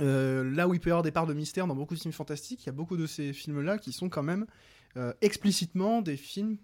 Euh, 0.00 0.50
là 0.50 0.66
où 0.66 0.72
il 0.74 0.80
peut 0.80 0.88
y 0.88 0.92
avoir 0.92 1.02
des 1.02 1.12
parts 1.12 1.26
de 1.26 1.34
mystère 1.34 1.66
dans 1.66 1.76
beaucoup 1.76 1.94
de 1.94 2.00
films 2.00 2.14
fantastiques, 2.14 2.62
il 2.64 2.66
y 2.66 2.70
a 2.70 2.72
beaucoup 2.72 2.96
de 2.96 3.06
ces 3.06 3.34
films-là 3.34 3.76
qui 3.76 3.92
sont 3.92 4.08
quand 4.08 4.22
même 4.22 4.46
euh, 4.96 5.12
explicitement 5.20 6.00
des 6.00 6.16
films, 6.16 6.56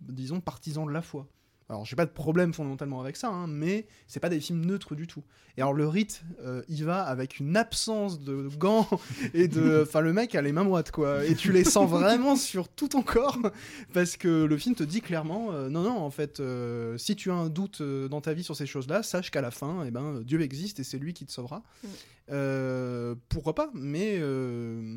disons, 0.00 0.40
partisans 0.40 0.84
de 0.86 0.90
la 0.92 1.02
foi. 1.02 1.28
Alors, 1.68 1.84
j'ai 1.84 1.96
pas 1.96 2.06
de 2.06 2.10
problème 2.10 2.52
fondamentalement 2.52 3.00
avec 3.00 3.16
ça, 3.16 3.28
hein, 3.28 3.46
mais 3.46 3.86
c'est 4.06 4.20
pas 4.20 4.28
des 4.28 4.40
films 4.40 4.64
neutres 4.64 4.94
du 4.94 5.06
tout. 5.06 5.22
Et 5.56 5.62
alors, 5.62 5.74
le 5.74 5.86
rite, 5.86 6.22
euh, 6.42 6.62
il 6.68 6.84
va 6.84 7.02
avec 7.02 7.38
une 7.38 7.56
absence 7.56 8.20
de 8.20 8.48
gants 8.58 8.88
et 9.34 9.48
de. 9.48 9.82
Enfin, 9.86 10.00
le 10.00 10.12
mec 10.12 10.34
a 10.34 10.42
les 10.42 10.52
mains 10.52 10.64
moites, 10.64 10.90
quoi. 10.90 11.24
Et 11.24 11.34
tu 11.34 11.52
les 11.52 11.64
sens 11.64 11.88
vraiment 11.90 12.36
sur 12.36 12.68
tout 12.68 12.88
ton 12.88 13.02
corps, 13.02 13.38
parce 13.92 14.16
que 14.16 14.44
le 14.44 14.56
film 14.56 14.74
te 14.74 14.82
dit 14.82 15.00
clairement 15.00 15.52
euh, 15.52 15.68
non, 15.68 15.82
non, 15.82 15.98
en 15.98 16.10
fait, 16.10 16.40
euh, 16.40 16.96
si 16.98 17.16
tu 17.16 17.30
as 17.30 17.34
un 17.34 17.48
doute 17.48 17.80
euh, 17.80 18.08
dans 18.08 18.20
ta 18.20 18.32
vie 18.32 18.42
sur 18.42 18.56
ces 18.56 18.66
choses-là, 18.66 19.02
sache 19.02 19.30
qu'à 19.30 19.40
la 19.40 19.50
fin, 19.50 19.84
eh 19.86 19.90
ben, 19.90 20.20
Dieu 20.22 20.40
existe 20.40 20.80
et 20.80 20.84
c'est 20.84 20.98
lui 20.98 21.14
qui 21.14 21.24
te 21.24 21.32
sauvera. 21.32 21.62
Mm. 21.82 21.88
Euh, 22.32 23.14
pourquoi 23.28 23.54
pas 23.54 23.70
Mais 23.74 24.16
euh, 24.18 24.96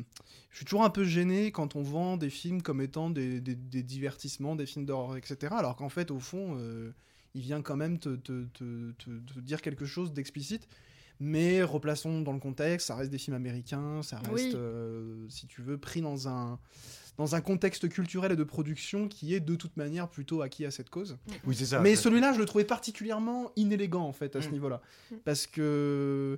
je 0.50 0.56
suis 0.56 0.64
toujours 0.64 0.84
un 0.84 0.90
peu 0.90 1.04
gêné 1.04 1.52
quand 1.52 1.76
on 1.76 1.82
vend 1.82 2.16
des 2.16 2.30
films 2.30 2.62
comme 2.62 2.80
étant 2.80 3.10
des, 3.10 3.40
des- 3.40 3.54
des 3.54 3.82
divertissements, 3.82 4.56
des 4.56 4.66
films 4.66 4.86
d'horreur, 4.86 5.16
etc. 5.16 5.54
Alors 5.56 5.76
qu'en 5.76 5.88
fait, 5.90 6.10
au 6.10 6.18
fond, 6.18 6.56
euh, 6.58 6.90
il 7.34 7.42
vient 7.42 7.60
quand 7.62 7.76
même 7.76 7.98
te, 7.98 8.16
te- 8.16 8.44
te- 8.54 8.92
te- 8.92 9.34
te 9.34 9.40
dire 9.40 9.60
quelque 9.60 9.84
chose 9.86 10.12
d'explicite. 10.12 10.66
Mais 11.18 11.62
replaçons 11.62 12.20
dans 12.20 12.32
le 12.34 12.38
contexte, 12.40 12.88
ça 12.88 12.94
reste 12.94 13.10
des 13.10 13.16
films 13.18 13.36
américains, 13.36 14.02
ça 14.02 14.18
reste, 14.18 14.32
Oui. 14.32 14.52
euh, 14.54 15.24
si 15.30 15.46
tu 15.46 15.62
veux, 15.62 15.78
pris 15.78 16.02
dans 16.02 16.28
un, 16.28 16.58
dans 17.16 17.34
un 17.34 17.40
contexte 17.40 17.88
culturel 17.88 18.32
et 18.32 18.36
de 18.36 18.44
production 18.44 19.08
qui 19.08 19.32
est 19.34 19.40
de 19.40 19.54
toute 19.54 19.78
manière 19.78 20.08
plutôt 20.08 20.42
acquis 20.42 20.66
à 20.66 20.70
cette 20.70 20.90
cause. 20.90 21.16
Oui, 21.46 21.54
c'est 21.56 21.64
ça. 21.64 21.80
Mais 21.80 21.96
celui-là, 21.96 22.34
je 22.34 22.38
le 22.38 22.44
trouvais 22.44 22.64
particulièrement 22.66 23.50
inélégant 23.56 24.02
en 24.04 24.12
fait 24.12 24.36
à 24.36 24.42
ce 24.42 24.48
Mm. 24.48 24.52
niveau-là, 24.52 24.82
Mm. 25.10 25.14
parce 25.24 25.46
que, 25.46 25.60
euh, 25.62 26.36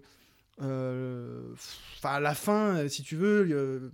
enfin, 0.61 2.11
à 2.11 2.21
la 2.21 2.35
fin, 2.35 2.77
euh, 2.77 2.88
si 2.88 3.03
tu 3.03 3.16
veux, 3.16 3.47
euh, 3.51 3.90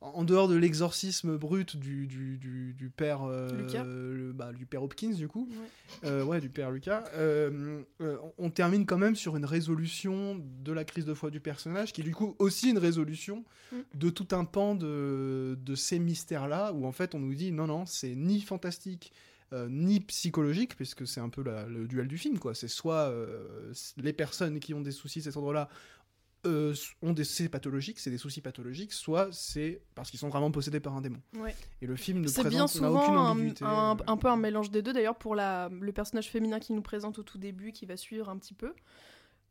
en 0.00 0.22
dehors 0.22 0.46
de 0.46 0.54
l'exorcisme 0.54 1.36
brut 1.36 1.76
du, 1.76 2.06
du, 2.06 2.38
du, 2.38 2.72
du 2.72 2.88
père 2.88 3.24
euh, 3.24 3.48
Lucas. 3.62 3.82
le- 3.84 4.32
bah, 4.32 4.52
du 4.52 4.64
père 4.64 4.82
Hopkins 4.84 5.10
du 5.10 5.26
coup, 5.26 5.48
Ouais. 5.50 6.08
euh, 6.08 6.22
ouais, 6.24 6.40
du 6.40 6.48
père 6.48 6.70
Lucas, 6.70 7.02
euh, 7.14 7.82
euh, 8.00 8.16
on 8.38 8.48
termine 8.50 8.86
quand 8.86 8.98
même 8.98 9.16
sur 9.16 9.36
une 9.36 9.44
résolution 9.44 10.40
de 10.62 10.72
la 10.72 10.84
crise 10.84 11.04
de 11.04 11.14
foi 11.14 11.30
du 11.30 11.40
personnage, 11.40 11.92
qui 11.92 12.02
est 12.02 12.04
du 12.04 12.14
coup 12.14 12.36
aussi 12.38 12.70
une 12.70 12.78
résolution 12.78 13.44
Mm. 13.72 13.76
de 13.96 14.08
tout 14.10 14.28
un 14.36 14.44
pan 14.46 14.74
de, 14.76 15.58
de 15.60 15.74
ces 15.74 15.98
mystères-là, 15.98 16.72
où 16.72 16.86
en 16.86 16.92
fait 16.92 17.14
on 17.14 17.18
nous 17.18 17.34
dit 17.34 17.50
non, 17.52 17.66
non, 17.66 17.84
c'est 17.84 18.14
ni 18.14 18.40
fantastique, 18.40 19.12
euh, 19.12 19.37
ni 19.68 20.00
psychologique, 20.00 20.76
puisque 20.76 21.06
c'est 21.06 21.20
un 21.20 21.28
peu 21.30 21.42
la- 21.42 21.66
le 21.66 21.86
duel 21.86 22.06
du 22.08 22.18
film, 22.18 22.38
quoi. 22.38 22.54
C'est 22.54 22.68
soit 22.68 23.08
euh, 23.10 23.72
les 23.96 24.12
personnes 24.12 24.60
qui 24.60 24.74
ont 24.74 24.80
des 24.80 24.92
soucis 24.92 25.20
de 25.20 25.24
cet 25.24 25.36
ordre-là 25.36 25.68
euh, 26.46 26.72
ont 27.02 27.12
des 27.12 27.24
c'est 27.24 27.48
pathologiques, 27.48 27.98
c'est 27.98 28.10
des 28.10 28.18
soucis 28.18 28.40
pathologiques, 28.40 28.92
soit 28.92 29.28
c'est 29.32 29.82
parce 29.96 30.08
qu'ils 30.10 30.20
sont 30.20 30.28
vraiment 30.28 30.50
possédés 30.52 30.78
par 30.80 30.94
un 30.96 31.00
démon. 31.00 31.20
Ouais. 31.36 31.54
Et 31.82 31.86
le 31.86 31.96
film 31.96 32.20
ne 32.20 32.28
C'est 32.28 32.42
présente 32.42 32.52
bien 32.52 32.66
souvent 32.68 33.02
aucune 33.02 33.14
un, 33.14 33.18
ambiguïté. 33.30 33.64
un- 33.64 33.96
euh. 33.98 34.02
un 34.06 34.16
peu 34.16 34.28
un 34.28 34.36
mélange 34.36 34.70
des 34.70 34.80
deux. 34.80 34.92
D'ailleurs, 34.92 35.16
pour 35.18 35.34
la, 35.34 35.68
le 35.68 35.92
personnage 35.92 36.28
féminin 36.30 36.60
qui 36.60 36.72
nous 36.74 36.82
présente 36.82 37.18
au 37.18 37.22
tout 37.24 37.38
début, 37.38 37.72
qui 37.72 37.86
va 37.86 37.96
suivre 37.96 38.28
un 38.28 38.38
petit 38.38 38.54
peu, 38.54 38.72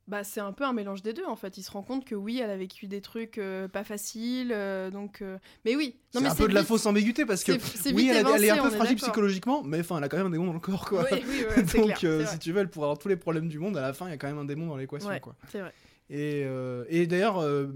bah, 0.07 0.23
c'est 0.23 0.39
un 0.39 0.53
peu 0.53 0.63
un 0.63 0.73
mélange 0.73 1.01
des 1.01 1.13
deux 1.13 1.25
en 1.25 1.35
fait. 1.35 1.57
Il 1.57 1.63
se 1.63 1.71
rend 1.71 1.83
compte 1.83 2.05
que 2.05 2.15
oui, 2.15 2.39
elle 2.41 2.49
a 2.49 2.57
vécu 2.57 2.87
des 2.87 3.01
trucs 3.01 3.37
euh, 3.37 3.67
pas 3.67 3.83
faciles, 3.83 4.51
euh, 4.53 4.89
donc. 4.89 5.21
euh, 5.21 5.37
Mais 5.65 5.75
oui, 5.75 5.95
C'est 6.11 6.21
mais 6.21 6.29
un 6.29 6.35
peu 6.35 6.47
de 6.47 6.53
la 6.53 6.63
fausse 6.63 6.85
ambiguïté 6.85 7.25
parce 7.25 7.43
que 7.43 7.51
oui, 7.93 8.09
elle, 8.09 8.43
est 8.43 8.49
un 8.49 8.63
peu 8.63 8.69
fragile 8.69 8.95
psychologiquement, 8.97 9.63
mais 9.63 9.81
enfin, 9.81 9.97
elle 9.97 10.03
a 10.05 10.09
quand 10.09 10.17
même 10.17 10.27
un 10.27 10.31
démon 10.31 10.45
dans 10.47 10.53
le 10.53 10.59
corps, 10.59 10.87
quoi. 10.87 11.05
Oui, 11.11 11.23
oui, 11.27 11.43
ouais, 11.57 11.63
c'est 11.67 11.77
Donc, 11.79 11.95
clair, 11.95 12.27
si 12.29 12.39
tu 12.39 12.51
veux, 12.53 12.61
elle 12.61 12.69
pourrait 12.69 12.85
avoir 12.85 12.97
tous 12.99 13.09
les 13.09 13.17
problèmes 13.17 13.49
du 13.49 13.59
monde. 13.59 13.75
À 13.77 13.81
la 13.81 13.93
fin, 13.93 14.07
il 14.07 14.11
y 14.11 14.13
a 14.13 14.17
quand 14.17 14.27
même 14.27 14.37
un 14.39 14.45
démon 14.45 14.67
dans 14.67 14.77
l'équation, 14.77 15.09
Ouais, 15.09 15.19
quoi. 15.19 15.35
c'est 15.51 15.59
vrai. 15.59 15.73
Et, 16.09 16.43
euh, 16.45 16.85
et 16.87 17.05
d'ailleurs, 17.05 17.39
euh, 17.39 17.67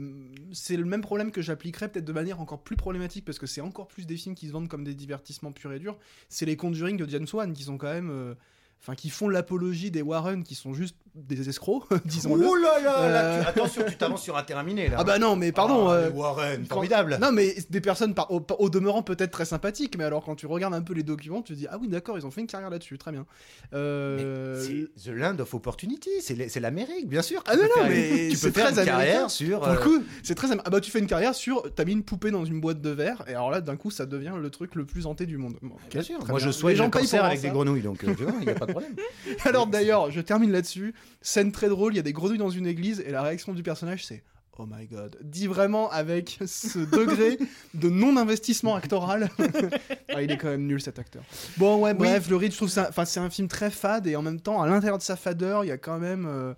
c'est 0.53 0.77
le 0.77 0.85
même 0.85 1.01
problème 1.01 1.31
que 1.31 1.41
j'appliquerais 1.41 1.89
peut-être 1.89 2.05
de 2.05 2.13
manière 2.13 2.39
encore 2.39 2.61
plus 2.63 2.77
problématique 2.77 3.25
parce 3.25 3.37
que 3.39 3.45
c'est 3.45 3.59
encore 3.59 3.89
plus 3.89 4.05
des 4.05 4.15
films 4.15 4.35
qui 4.35 4.47
se 4.47 4.53
vendent 4.53 4.69
comme 4.69 4.85
des 4.85 4.93
divertissements 4.93 5.51
purs 5.51 5.73
et 5.73 5.79
durs. 5.79 5.97
C'est 6.29 6.45
les 6.45 6.55
Conjuring 6.55 6.95
de 6.95 7.05
James 7.09 7.27
Wan 7.33 7.51
qui 7.51 7.63
sont 7.63 7.77
quand 7.77 7.91
même. 7.91 8.09
euh, 8.09 8.33
Enfin, 8.83 8.95
qui 8.95 9.11
font 9.11 9.29
l'apologie 9.29 9.91
des 9.91 10.01
Warren 10.01 10.43
qui 10.43 10.55
sont 10.55 10.73
juste 10.73 10.95
des 11.13 11.47
escrocs, 11.49 11.83
disons-le. 12.05 12.45
Oh 12.47 12.55
là 12.55 12.79
là, 12.83 13.09
là, 13.09 13.23
Euh, 13.25 13.41
tu- 13.43 13.47
attention, 13.49 13.83
tu 13.87 13.95
t'avances 13.95 14.23
sur 14.23 14.35
un 14.37 14.41
terrain 14.43 14.63
miné 14.63 14.87
là. 14.89 14.95
Ah 14.99 15.03
bah 15.03 15.19
non, 15.19 15.35
mais 15.35 15.51
pardon. 15.51 15.89
Ah, 15.89 15.93
euh, 15.93 16.09
les 16.09 16.15
Warren, 16.15 16.61
quand- 16.67 16.75
formidable. 16.75 17.17
Non, 17.21 17.31
mais 17.31 17.53
des 17.69 17.81
personnes 17.81 18.15
par, 18.15 18.31
au, 18.31 18.41
au 18.57 18.69
demeurant 18.71 19.03
peut-être 19.03 19.29
très 19.29 19.45
sympathiques, 19.45 19.97
mais 19.99 20.03
alors 20.03 20.23
quand 20.23 20.35
tu 20.35 20.47
regardes 20.47 20.73
un 20.73 20.81
peu 20.81 20.93
les 20.93 21.03
documents, 21.03 21.43
tu 21.43 21.53
te 21.53 21.57
dis 21.59 21.67
ah 21.69 21.77
oui 21.79 21.89
d'accord, 21.89 22.17
ils 22.17 22.25
ont 22.25 22.31
fait 22.31 22.41
une 22.41 22.47
carrière 22.47 22.71
là-dessus, 22.71 22.97
très 22.97 23.11
bien. 23.11 23.25
Euh, 23.73 24.63
C'est 24.95 25.03
The 25.03 25.13
Land 25.13 25.39
of 25.39 25.53
Opportunity, 25.53 26.09
c'est 26.21 26.59
l'Amérique, 26.59 27.07
bien 27.07 27.21
sûr. 27.21 27.43
Ah 27.47 27.55
non, 27.55 27.63
non, 27.77 27.87
mais 27.87 28.29
tu 28.31 28.37
peux 28.37 28.51
faire 28.51 28.71
très 28.71 28.79
une 28.79 28.85
carrière 28.85 28.95
américain. 28.95 29.29
sur. 29.29 29.59
Pour 29.59 29.67
le 29.67 29.73
euh, 29.73 29.83
coup, 29.83 30.03
c'est 30.23 30.35
très 30.35 30.47
ah 30.63 30.69
bah 30.69 30.79
tu 30.81 30.91
fais 30.91 30.99
une 30.99 31.07
carrière 31.07 31.35
sur 31.35 31.63
t'as 31.75 31.85
mis 31.85 31.91
une 31.93 32.03
poupée 32.03 32.31
dans 32.31 32.45
une 32.45 32.59
boîte 32.59 32.81
de 32.81 32.89
verre 32.89 33.23
et 33.27 33.31
alors 33.31 33.51
là 33.51 33.61
d'un 33.61 33.75
coup 33.77 33.91
ça 33.91 34.05
devient 34.05 34.33
le 34.39 34.49
truc 34.49 34.75
le 34.75 34.85
plus 34.85 35.05
hanté 35.05 35.25
du 35.25 35.37
monde. 35.37 35.55
Bon, 35.61 35.75
Bien 35.91 36.01
sûr. 36.01 36.19
très 36.19 36.29
Moi, 36.31 36.39
bien. 36.39 36.47
je 36.47 36.51
souhaite 36.51 36.71
Les 36.73 36.77
gens 36.77 36.89
cancer 36.89 37.23
avec 37.23 37.39
voir 37.39 37.51
des 37.51 37.55
grenouilles, 37.55 37.81
donc 37.81 38.03
euh, 38.03 38.13
tu 38.15 38.23
vois, 38.23 38.33
il 38.41 38.49
a 38.49 38.53
pas 38.55 38.67
problème. 38.71 38.95
Alors 39.45 39.67
d'ailleurs, 39.67 40.11
je 40.11 40.21
termine 40.21 40.51
là-dessus. 40.51 40.93
Scène 41.21 41.51
très 41.51 41.69
drôle, 41.69 41.93
il 41.93 41.97
y 41.97 41.99
a 41.99 42.03
des 42.03 42.13
grenouilles 42.13 42.37
dans 42.37 42.49
une 42.49 42.67
église 42.67 43.03
et 43.05 43.11
la 43.11 43.21
réaction 43.21 43.53
du 43.53 43.63
personnage 43.63 44.05
c'est 44.05 44.23
Oh 44.57 44.65
my 44.69 44.85
god. 44.85 45.17
Dit 45.21 45.47
vraiment 45.47 45.89
avec 45.89 46.39
ce 46.45 46.79
degré 46.91 47.39
de 47.73 47.89
non-investissement 47.89 48.75
actoral. 48.75 49.29
Ah, 50.13 50.21
il 50.21 50.29
est 50.29 50.35
quand 50.35 50.49
même 50.49 50.67
nul 50.67 50.81
cet 50.81 50.99
acteur. 50.99 51.23
Bon 51.55 51.77
ouais, 51.81 51.93
bref, 51.93 52.29
le 52.29 52.35
rythme, 52.35 52.51
je 52.51 52.57
trouve 52.57 52.69
ça, 52.69 52.87
enfin 52.89 53.05
c'est 53.05 53.21
un 53.21 53.29
film 53.29 53.47
très 53.47 53.71
fade 53.71 54.07
et 54.07 54.17
en 54.17 54.21
même 54.21 54.41
temps, 54.41 54.61
à 54.61 54.67
l'intérieur 54.67 54.97
de 54.97 55.03
sa 55.03 55.15
fadeur, 55.15 55.63
il 55.63 55.67
y 55.67 55.71
a 55.71 55.77
quand 55.77 55.99
même 55.99 56.25
euh, 56.27 56.53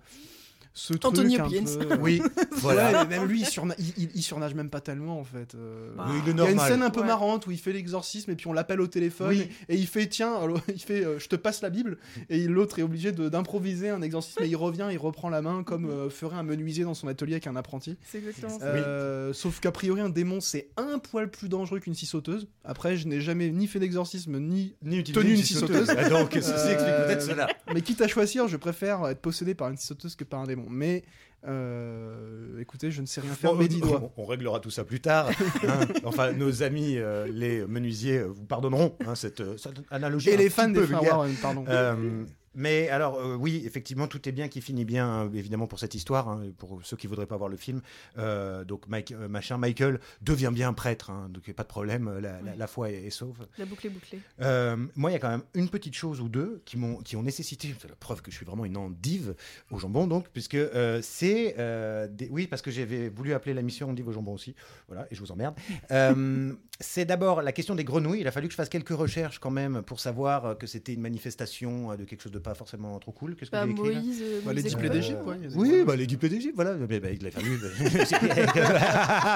ce 0.76 0.92
truc 0.92 1.04
Anthony 1.04 1.38
un 1.38 1.44
Hopkins. 1.44 1.64
peu. 1.88 1.96
Oui, 2.00 2.20
Voilà, 2.58 3.04
même 3.04 3.26
lui, 3.26 3.40
il, 3.42 3.46
surna- 3.46 3.74
il- 3.78 3.92
il- 3.96 4.10
il 4.14 4.22
surnage 4.22 4.54
même 4.54 4.70
pas 4.70 4.80
tellement 4.80 5.20
en 5.20 5.24
fait. 5.24 5.54
euh. 5.54 5.90
Il 6.26 6.36
y 6.36 6.40
a 6.40 6.50
une 6.50 6.58
scène 6.58 6.82
un 6.82 6.90
peu 6.90 7.00
Ouais. 7.00 7.06
marrante 7.06 7.46
où 7.46 7.50
il 7.52 7.58
fait 7.58 7.72
l'exorcisme 7.72 8.30
et 8.30 8.34
puis 8.36 8.46
on 8.48 8.52
l'appelle 8.52 8.80
au 8.80 8.86
téléphone 8.86 9.28
Oui. 9.28 9.48
et 9.68 9.76
il 9.76 9.86
fait 9.86 10.06
tiens 10.08 10.34
alors, 10.34 10.60
il 10.68 10.80
fait 10.80 11.04
euh, 11.04 11.18
je 11.18 11.28
te 11.28 11.36
passe 11.36 11.62
la 11.62 11.70
Bible 11.70 11.96
et 12.28 12.46
l'autre 12.48 12.78
est 12.78 12.82
obligé 12.82 13.12
de- 13.12 13.28
d'improviser 13.28 13.88
un 13.90 14.02
exorcisme 14.02 14.42
et 14.42 14.46
il 14.48 14.56
revient 14.56 14.88
il 14.90 14.98
reprend 14.98 15.28
la 15.28 15.42
main 15.42 15.62
comme 15.62 15.86
euh, 15.88 16.10
ferait 16.10 16.36
un 16.36 16.42
menuisier 16.42 16.84
dans 16.84 16.94
son 16.94 17.06
atelier 17.08 17.34
avec 17.34 17.46
un 17.46 17.56
apprenti. 17.56 17.96
C'est 18.04 18.18
exactement 18.18 18.58
ça. 18.58 19.32
Sauf 19.32 19.60
qu'a 19.60 19.70
priori 19.72 20.00
un 20.00 20.08
démon 20.10 20.40
c'est 20.40 20.68
un 20.76 20.98
poil 20.98 21.30
plus 21.30 21.48
dangereux 21.48 21.78
qu'une 21.80 21.94
scie 21.94 22.06
sauteuse. 22.06 22.48
Après 22.64 22.96
je 22.96 23.06
n'ai 23.06 23.20
jamais 23.20 23.50
ni 23.50 23.66
fait 23.66 23.78
d'exorcisme 23.78 24.38
ni 24.38 24.74
Ni 24.82 25.02
Tenu 25.04 25.30
une 25.32 25.36
scie 25.36 25.44
scie 25.44 25.54
sauteuse. 25.54 25.88
Ah, 25.96 26.08
Donc, 26.08 26.30
ceci 26.34 26.50
Euh, 26.50 26.72
explique 26.72 26.96
peut-être 27.06 27.22
cela. 27.22 27.46
mais 27.72 27.80
quitte 27.82 28.00
à 28.00 28.08
choisir 28.08 28.48
je 28.48 28.56
préfère 28.56 29.06
être 29.08 29.20
possédé 29.20 29.54
par 29.54 29.68
une 29.68 29.76
scie 29.76 29.86
sauteuse 29.86 30.16
que 30.16 30.24
par 30.24 30.40
un 30.40 30.44
démon. 30.46 30.63
Mais 30.70 31.02
euh, 31.46 32.58
écoutez 32.60 32.90
je 32.90 33.00
ne 33.02 33.06
sais 33.06 33.20
rien 33.20 33.32
faire 33.34 33.54
doigts. 33.54 34.10
on, 34.16 34.22
on 34.22 34.26
réglera 34.26 34.60
tout 34.60 34.70
ça 34.70 34.84
plus 34.84 35.00
tard. 35.00 35.28
hein. 35.68 35.80
Enfin, 36.04 36.32
nos 36.32 36.62
amis, 36.62 36.96
euh, 36.96 37.26
les 37.30 37.66
menuisiers, 37.66 38.22
vous 38.22 38.44
pardonneront 38.46 38.94
hein, 39.06 39.14
cette, 39.14 39.40
euh, 39.40 39.56
cette 39.58 39.74
analogie. 39.90 40.30
Et 40.30 40.36
les 40.36 40.48
fans 40.50 40.68
des 40.68 40.80
vulgaire. 40.80 41.18
Warren 41.18 41.34
pardon. 41.42 41.64
Euh, 41.68 42.24
mais 42.54 42.88
alors, 42.88 43.16
euh, 43.20 43.34
oui, 43.36 43.62
effectivement, 43.66 44.06
tout 44.06 44.28
est 44.28 44.32
bien 44.32 44.48
qui 44.48 44.60
finit 44.60 44.84
bien, 44.84 45.06
hein, 45.08 45.30
évidemment, 45.34 45.66
pour 45.66 45.78
cette 45.78 45.94
histoire. 45.94 46.28
hein, 46.28 46.42
pour 46.58 46.80
ceux 46.84 46.96
qui 46.96 47.06
voudraient 47.06 47.26
pas 47.26 47.36
voir 47.36 47.48
le 47.48 47.56
film, 47.56 47.80
Euh, 48.18 48.64
donc 48.64 48.86
Mike, 48.88 49.12
euh, 49.12 49.28
machin, 49.28 49.58
Michael 49.58 49.98
devient 50.22 50.50
bien 50.52 50.72
prêtre, 50.72 51.10
hein, 51.10 51.28
donc 51.30 51.50
pas 51.52 51.62
de 51.62 51.68
problème, 51.68 52.10
la, 52.20 52.20
la- 52.20 52.38
Oui. 52.42 52.50
la 52.56 52.66
foi 52.66 52.90
est, 52.90 53.04
est 53.06 53.10
sauve. 53.10 53.46
La 53.58 53.64
boucle 53.64 53.86
est 53.86 53.90
bouclée. 53.90 54.20
Euh, 54.40 54.76
moi, 54.94 55.10
il 55.10 55.14
y 55.14 55.16
a 55.16 55.18
quand 55.20 55.30
même 55.30 55.42
une 55.54 55.68
petite 55.68 55.94
chose 55.94 56.20
ou 56.20 56.28
deux 56.28 56.62
qui 56.64 56.76
m'ont 56.76 56.96
qui 56.98 57.16
ont 57.16 57.22
nécessité, 57.22 57.74
c'est 57.80 57.88
la 57.88 57.96
preuve 57.96 58.22
que 58.22 58.30
je 58.30 58.36
suis 58.36 58.46
vraiment 58.46 58.64
une 58.64 58.76
endive 58.76 59.34
au 59.70 59.78
jambon, 59.78 60.06
donc, 60.06 60.28
puisque 60.32 60.54
euh, 60.54 61.00
c'est 61.02 61.56
euh, 61.58 62.06
des- 62.08 62.28
oui, 62.30 62.46
parce 62.46 62.62
que 62.62 62.70
j'avais 62.70 63.08
voulu 63.08 63.32
appeler 63.34 63.54
la 63.54 63.62
mission 63.62 63.90
endive 63.90 64.08
au 64.08 64.12
jambon 64.12 64.32
aussi, 64.34 64.54
voilà, 64.88 65.06
et 65.10 65.14
je 65.14 65.20
vous 65.20 65.32
emmerde. 65.32 65.54
Euh, 65.90 66.52
c'est 66.80 67.04
d'abord 67.04 67.42
la 67.42 67.52
question 67.52 67.74
des 67.74 67.84
grenouilles. 67.84 68.20
Il 68.20 68.26
a 68.26 68.32
fallu 68.32 68.48
que 68.48 68.52
je 68.52 68.56
fasse 68.56 68.68
quelques 68.68 68.88
recherches 68.88 69.38
quand 69.38 69.50
même 69.50 69.82
pour 69.82 70.00
savoir 70.00 70.44
euh, 70.46 70.54
que 70.54 70.66
c'était 70.66 70.92
une 70.92 71.00
manifestation 71.02 71.92
euh, 71.92 71.96
de 71.96 72.04
quelque 72.04 72.22
chose 72.22 72.32
de 72.32 72.38
pas 72.44 72.54
forcément 72.54 72.98
trop 73.00 73.10
cool. 73.12 73.34
Qu'est-ce 73.34 73.50
que 73.50 73.56
Bah, 73.56 73.64
j'ai 73.66 73.72
écrit 73.72 73.82
Moïse. 73.82 74.22
euh, 74.22 74.40
Bah, 74.44 74.52
les 74.52 74.62
displays 74.62 74.90
d'Égypte, 74.90 75.18
ouais, 75.26 75.36
Oui, 75.56 75.82
bah, 75.84 75.96
les 75.96 76.06
diplômes 76.06 76.30
d'Égypte, 76.30 76.54
voilà. 76.54 76.74
Mais, 76.74 77.00
bah, 77.00 77.08
il 77.10 77.26
a 77.26 77.30
fallu. 77.32 77.58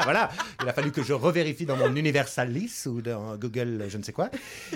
voilà. 0.04 0.30
Il 0.62 0.68
a 0.68 0.72
fallu 0.72 0.92
que 0.92 1.02
je 1.02 1.12
revérifie 1.12 1.66
dans 1.66 1.76
mon 1.76 1.94
Universalis 1.96 2.86
ou 2.86 3.00
dans 3.02 3.36
Google, 3.36 3.84
je 3.88 3.98
ne 3.98 4.02
sais 4.02 4.12
quoi. 4.12 4.30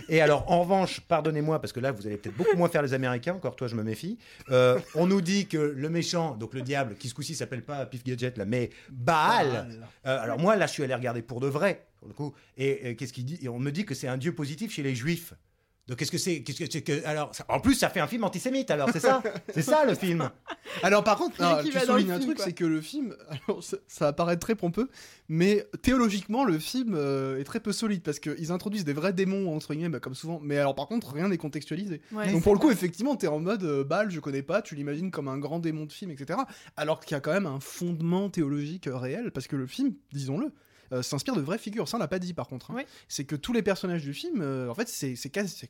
Et 0.08 0.20
alors, 0.20 0.50
en 0.50 0.62
revanche, 0.62 1.00
pardonnez-moi, 1.00 1.60
parce 1.60 1.72
que 1.72 1.80
là, 1.80 1.92
vous 1.92 2.06
allez 2.06 2.16
peut-être 2.16 2.36
beaucoup 2.36 2.56
moins 2.56 2.68
faire 2.68 2.82
les 2.82 2.94
Américains, 2.94 3.34
encore 3.34 3.56
toi, 3.56 3.68
je 3.68 3.76
me 3.76 3.82
méfie. 3.82 4.18
Euh, 4.50 4.78
on 4.94 5.06
nous 5.06 5.20
dit 5.20 5.46
que 5.46 5.58
le 5.58 5.88
méchant, 5.88 6.34
donc 6.36 6.54
le 6.54 6.62
diable, 6.62 6.96
qui 6.96 7.08
ce 7.08 7.14
coup-ci 7.14 7.34
s'appelle 7.34 7.62
pas 7.62 7.84
Pif 7.86 8.04
Gadget, 8.04 8.38
là, 8.38 8.44
mais 8.44 8.70
Baal. 8.90 9.68
Euh, 10.06 10.22
alors, 10.22 10.38
moi, 10.38 10.56
là, 10.56 10.66
je 10.66 10.72
suis 10.72 10.82
allé 10.82 10.94
regarder 10.94 11.22
pour 11.22 11.40
de 11.40 11.46
vrai, 11.48 11.86
pour 11.98 12.08
le 12.08 12.14
coup. 12.14 12.32
Et, 12.56 12.80
euh, 12.84 12.94
qu'est-ce 12.94 13.12
qu'il 13.12 13.24
dit? 13.24 13.38
Et 13.42 13.48
on 13.48 13.58
me 13.58 13.70
dit 13.70 13.84
que 13.84 13.94
c'est 13.94 14.08
un 14.08 14.16
dieu 14.16 14.34
positif 14.34 14.72
chez 14.72 14.82
les 14.82 14.94
juifs. 14.94 15.34
Donc 15.88 15.98
qu'est-ce 15.98 16.12
que 16.12 16.18
c'est 16.18 16.42
qu'est-ce 16.44 16.60
que 16.60 16.70
c'est 16.70 16.82
que 16.82 17.04
alors 17.04 17.34
ça- 17.34 17.44
en 17.48 17.58
plus 17.58 17.74
ça 17.74 17.88
fait 17.90 17.98
un 17.98 18.06
film 18.06 18.22
antisémite 18.22 18.70
alors 18.70 18.90
c'est 18.92 19.00
ça? 19.00 19.20
C'est 19.52 19.62
ça 19.62 19.84
le 19.84 19.94
film? 19.96 20.30
Alors 20.84 21.02
par 21.02 21.16
contre, 21.18 21.36
tu 21.64 21.72
soulignes 21.72 22.12
un 22.12 22.18
film, 22.20 22.34
truc, 22.34 22.38
c'est 22.38 22.52
que 22.52 22.64
le 22.64 22.80
film, 22.80 23.16
alors 23.48 23.62
ça, 23.88 24.12
paraître 24.12 24.40
très 24.40 24.54
pompeux, 24.54 24.88
mais 25.28 25.66
théologiquement 25.82 26.44
le 26.44 26.58
film 26.60 26.94
euh, 26.94 27.40
est 27.40 27.44
très 27.44 27.58
peu 27.58 27.72
solide 27.72 28.02
parce 28.02 28.20
qu'ils 28.20 28.52
introduisent 28.52 28.84
des 28.84 28.92
vrais 28.92 29.12
démons 29.12 29.54
entre 29.54 29.74
guillemets, 29.74 29.88
bah, 29.88 30.00
comme 30.00 30.14
souvent. 30.14 30.38
Mais 30.40 30.56
alors 30.56 30.76
par 30.76 30.86
contre, 30.86 31.12
rien 31.12 31.28
n'est 31.28 31.36
contextualisé. 31.36 32.00
Ouais, 32.12 32.30
Donc 32.30 32.44
pour 32.44 32.54
le 32.54 32.60
coup, 32.60 32.66
vrai. 32.66 32.74
effectivement, 32.74 33.16
t'es 33.16 33.26
en 33.26 33.40
mode 33.40 33.64
euh, 33.64 33.82
Baal, 33.82 34.10
je 34.10 34.20
connais 34.20 34.42
pas, 34.42 34.62
tu 34.62 34.76
l'imagines 34.76 35.10
comme 35.10 35.26
un 35.26 35.38
grand 35.38 35.58
démon 35.58 35.84
de 35.86 35.92
film, 35.92 36.12
etc. 36.12 36.38
Alors 36.76 37.00
qu'il 37.00 37.14
y 37.16 37.18
a 37.18 37.20
quand 37.20 37.32
même 37.32 37.46
un 37.46 37.58
fondement 37.60 38.30
théologique 38.30 38.86
euh, 38.86 38.96
réel 38.96 39.32
parce 39.32 39.48
que 39.48 39.56
le 39.56 39.66
film, 39.66 39.94
disons-le. 40.12 40.52
Euh, 40.92 41.02
s'inspire 41.02 41.34
de 41.34 41.40
vraies 41.40 41.58
figures, 41.58 41.88
ça 41.88 41.96
on 41.96 42.00
l'a 42.00 42.08
pas 42.08 42.18
dit 42.18 42.34
par 42.34 42.46
contre. 42.48 42.70
hein. 42.70 42.82
C'est 43.08 43.24
que 43.24 43.34
tous 43.36 43.52
les 43.52 43.62
personnages 43.62 44.02
du 44.02 44.12
film, 44.14 44.40
euh, 44.42 44.68
en 44.68 44.74
fait, 44.74 44.88
c'est 44.88 45.14
quasi- 45.30 45.68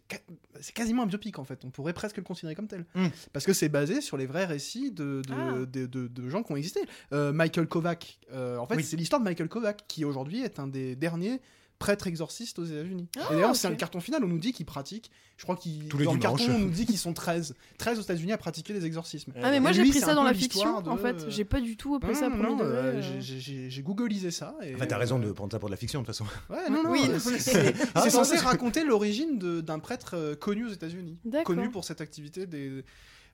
quasiment 0.74 1.02
un 1.04 1.06
biopic 1.06 1.38
en 1.38 1.44
fait. 1.44 1.64
On 1.64 1.70
pourrait 1.70 1.92
presque 1.92 2.16
le 2.16 2.22
considérer 2.22 2.54
comme 2.54 2.68
tel. 2.68 2.84
Mm. 2.94 3.06
Parce 3.32 3.44
que 3.46 3.52
c'est 3.52 3.68
basé 3.68 4.00
sur 4.00 4.16
les 4.16 4.26
vrais 4.26 4.44
récits 4.44 4.90
de, 4.90 5.22
de, 5.26 5.32
Ah. 5.32 5.52
de- 5.66 5.86
de- 5.86 6.08
de 6.08 6.28
gens 6.28 6.42
qui 6.42 6.52
ont 6.52 6.56
existé. 6.56 6.80
Euh, 7.12 7.32
Michael 7.32 7.66
Kovac, 7.66 8.18
en 8.32 8.66
fait, 8.66 8.76
Oui. 8.76 8.84
c'est 8.84 8.96
l'histoire 8.96 9.20
de 9.20 9.24
Michael 9.24 9.48
Kovac, 9.48 9.84
qui 9.88 10.04
aujourd'hui 10.04 10.42
est 10.42 10.58
un 10.58 10.66
des 10.66 10.96
derniers 10.96 11.40
prêtres 11.82 12.06
exorcistes 12.06 12.58
aux 12.60 12.64
États-Unis. 12.64 13.08
Ah, 13.18 13.22
Et 13.30 13.34
d'ailleurs, 13.34 13.56
c'est 13.56 13.66
un 13.66 13.74
carton 13.74 13.98
final, 14.00 14.22
on 14.24 14.28
nous 14.28 14.38
dit 14.38 14.52
qu'il 14.52 14.64
pratique. 14.66 15.10
Je 15.36 15.42
crois 15.42 15.56
qu'il 15.56 15.88
Tous 15.88 15.98
les 15.98 16.04
dans 16.04 16.12
le 16.12 16.20
dimanches. 16.20 16.38
carton, 16.40 16.54
on 16.54 16.58
nous 16.60 16.70
dit 16.70 16.86
qu'ils 16.86 16.98
sont 16.98 17.12
13. 17.12 17.56
13 17.78 17.98
aux 17.98 18.02
États-Unis 18.02 18.30
à 18.32 18.38
pratiquer 18.38 18.72
des 18.72 18.86
exorcismes. 18.86 19.32
Ah 19.42 19.50
mais 19.50 19.58
moi 19.58 19.72
j'ai 19.72 19.82
pris 19.82 19.92
c'est 19.94 20.00
ça 20.00 20.14
dans 20.14 20.22
la 20.22 20.32
fiction 20.34 20.80
de- 20.80 20.88
en 20.88 20.96
fait. 20.96 21.28
J'ai 21.28 21.44
pas 21.44 21.60
du 21.60 21.76
tout 21.76 21.98
pris 21.98 22.12
Non, 22.12 22.14
ça 22.18 22.28
non, 22.28 22.36
premier 22.36 22.50
non, 22.54 22.60
euh, 22.62 23.00
euh. 23.02 23.20
j'ai- 23.20 23.82
googlisé 23.82 24.30
ça. 24.30 24.54
Et, 24.62 24.74
Enfin, 24.76 24.86
t'as 24.86 24.98
raison 24.98 25.18
de 25.18 25.32
prendre 25.32 25.50
ça 25.50 25.58
pour 25.58 25.68
de 25.68 25.72
la 25.72 25.76
fiction 25.76 26.00
de 26.02 26.06
toute 26.06 26.14
façon. 26.14 26.24
Ouais, 26.48 26.70
non, 26.70 26.84
non, 26.84 26.90
Oui, 26.92 27.00
euh, 27.08 27.14
non, 27.14 27.18
c'est 27.38 27.74
Ah, 27.96 28.08
censé 28.08 28.36
raconter 28.36 28.84
l'origine 28.84 29.38
d'un 29.60 29.78
prêtre 29.80 30.12
euh, 30.14 30.36
connu 30.36 30.66
aux 30.66 30.72
États-Unis. 30.72 31.18
Connu 31.44 31.70
pour 31.70 31.84
cette 31.84 32.00
activité 32.00 32.46
des. 32.46 32.84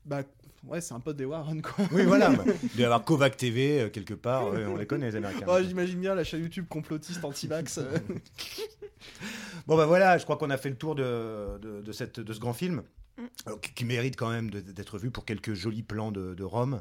Bah, 0.08 0.22
ouais, 0.66 0.80
c'est 0.80 0.94
un 0.94 1.00
pote 1.00 1.16
des 1.16 1.24
Warren, 1.24 1.60
quoi. 1.62 1.84
Oui 1.92 2.04
voilà. 2.04 2.30
bah, 2.36 2.44
Il 2.62 2.68
doit 2.70 2.80
y 2.80 2.84
avoir 2.84 3.04
Kovac 3.04 3.36
TV 3.36 3.82
euh, 3.82 3.88
quelque 3.90 4.14
part. 4.14 4.48
ouais, 4.50 4.64
on 4.66 4.76
les 4.76 4.86
connaît 4.86 5.10
les 5.10 5.16
Américains. 5.16 5.46
Oh, 5.48 5.58
J'imagine 5.62 6.00
bien 6.00 6.14
la 6.14 6.24
chaîne 6.24 6.40
YouTube 6.42 6.66
complotiste 6.68 7.24
anti-vax. 7.24 7.78
euh. 7.78 7.98
Bon 9.66 9.76
bah 9.76 9.86
voilà, 9.86 10.18
je 10.18 10.24
crois 10.24 10.36
qu'on 10.36 10.50
a 10.50 10.56
fait 10.56 10.70
le 10.70 10.76
tour 10.76 10.94
de, 10.94 11.58
de, 11.58 11.82
de 11.82 11.92
cette, 11.92 12.20
de 12.20 12.32
ce 12.32 12.40
grand 12.40 12.52
film. 12.54 12.82
Mm. 13.18 13.22
euh, 13.48 13.56
qui- 13.60 13.74
qui 13.74 13.84
mérite 13.84 14.16
quand 14.16 14.30
même 14.30 14.48
de- 14.48 14.60
d'être 14.60 14.96
vu 14.98 15.10
pour 15.10 15.24
quelques 15.24 15.52
jolis 15.54 15.82
plans 15.82 16.12
de, 16.12 16.34
de 16.34 16.44
Rome, 16.44 16.80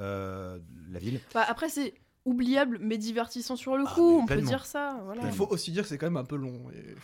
euh, 0.00 0.58
la 0.90 0.98
ville. 0.98 1.18
Bah, 1.34 1.44
après 1.48 1.68
c'est 1.70 1.94
oubliable 2.26 2.78
mais 2.82 2.98
divertissant 2.98 3.56
sur 3.56 3.74
le 3.76 3.84
Ah, 3.86 3.92
coup, 3.94 4.16
mais 4.18 4.22
on 4.22 4.26
pleinement. 4.26 4.44
peut 4.44 4.48
dire 4.56 4.66
ça. 4.66 5.00
Voilà. 5.04 5.22
Il 5.24 5.32
faut 5.32 5.46
aussi 5.48 5.72
dire 5.72 5.82
que 5.84 5.88
c'est 5.88 5.96
quand 5.98 6.06
même 6.06 6.18
un 6.18 6.24
peu 6.24 6.36
long. 6.36 6.60
et- 6.74 6.94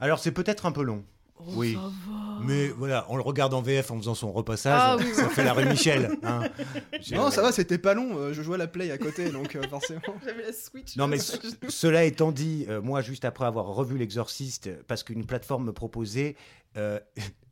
Alors 0.00 0.18
c'est 0.18 0.32
peut-être 0.32 0.66
un 0.66 0.72
peu 0.72 0.82
long, 0.82 1.04
Oh, 1.40 1.44
oui. 1.56 1.74
ça 1.74 1.80
va. 1.80 2.38
mais 2.44 2.68
voilà, 2.68 3.06
on 3.08 3.16
le 3.16 3.22
regarde 3.22 3.52
en 3.54 3.60
VF 3.60 3.90
en 3.90 3.98
faisant 3.98 4.14
son 4.14 4.30
repassage, 4.32 4.80
Ah 4.80 4.96
oui, 4.98 5.12
ça 5.14 5.26
oui. 5.26 5.34
fait 5.34 5.42
la 5.44 5.52
rue 5.52 5.66
Michel. 5.66 6.16
hein. 6.22 6.42
Non, 7.12 7.30
ça 7.30 7.42
va, 7.42 7.50
c'était 7.50 7.76
pas 7.78 7.92
long. 7.94 8.16
euh, 8.16 8.32
Je 8.32 8.40
jouais 8.42 8.54
à 8.54 8.58
la 8.58 8.66
play 8.68 8.90
à 8.92 8.98
côté, 8.98 9.30
donc 9.30 9.56
euh, 9.56 9.62
forcément. 9.68 10.00
J'avais 10.24 10.42
la 10.44 10.52
Switch. 10.52 10.96
Non 10.96 11.08
mais 11.08 11.18
ce- 11.18 11.36
cela 11.68 12.04
étant 12.04 12.30
dit, 12.32 12.66
euh, 12.68 12.80
moi 12.80 13.02
juste 13.02 13.24
après 13.24 13.46
avoir 13.46 13.66
revu 13.66 13.98
l'Exorciste, 13.98 14.70
parce 14.86 15.02
qu'une 15.02 15.26
plateforme 15.26 15.64
me 15.66 15.72
proposait 15.72 16.36
euh, 16.76 17.00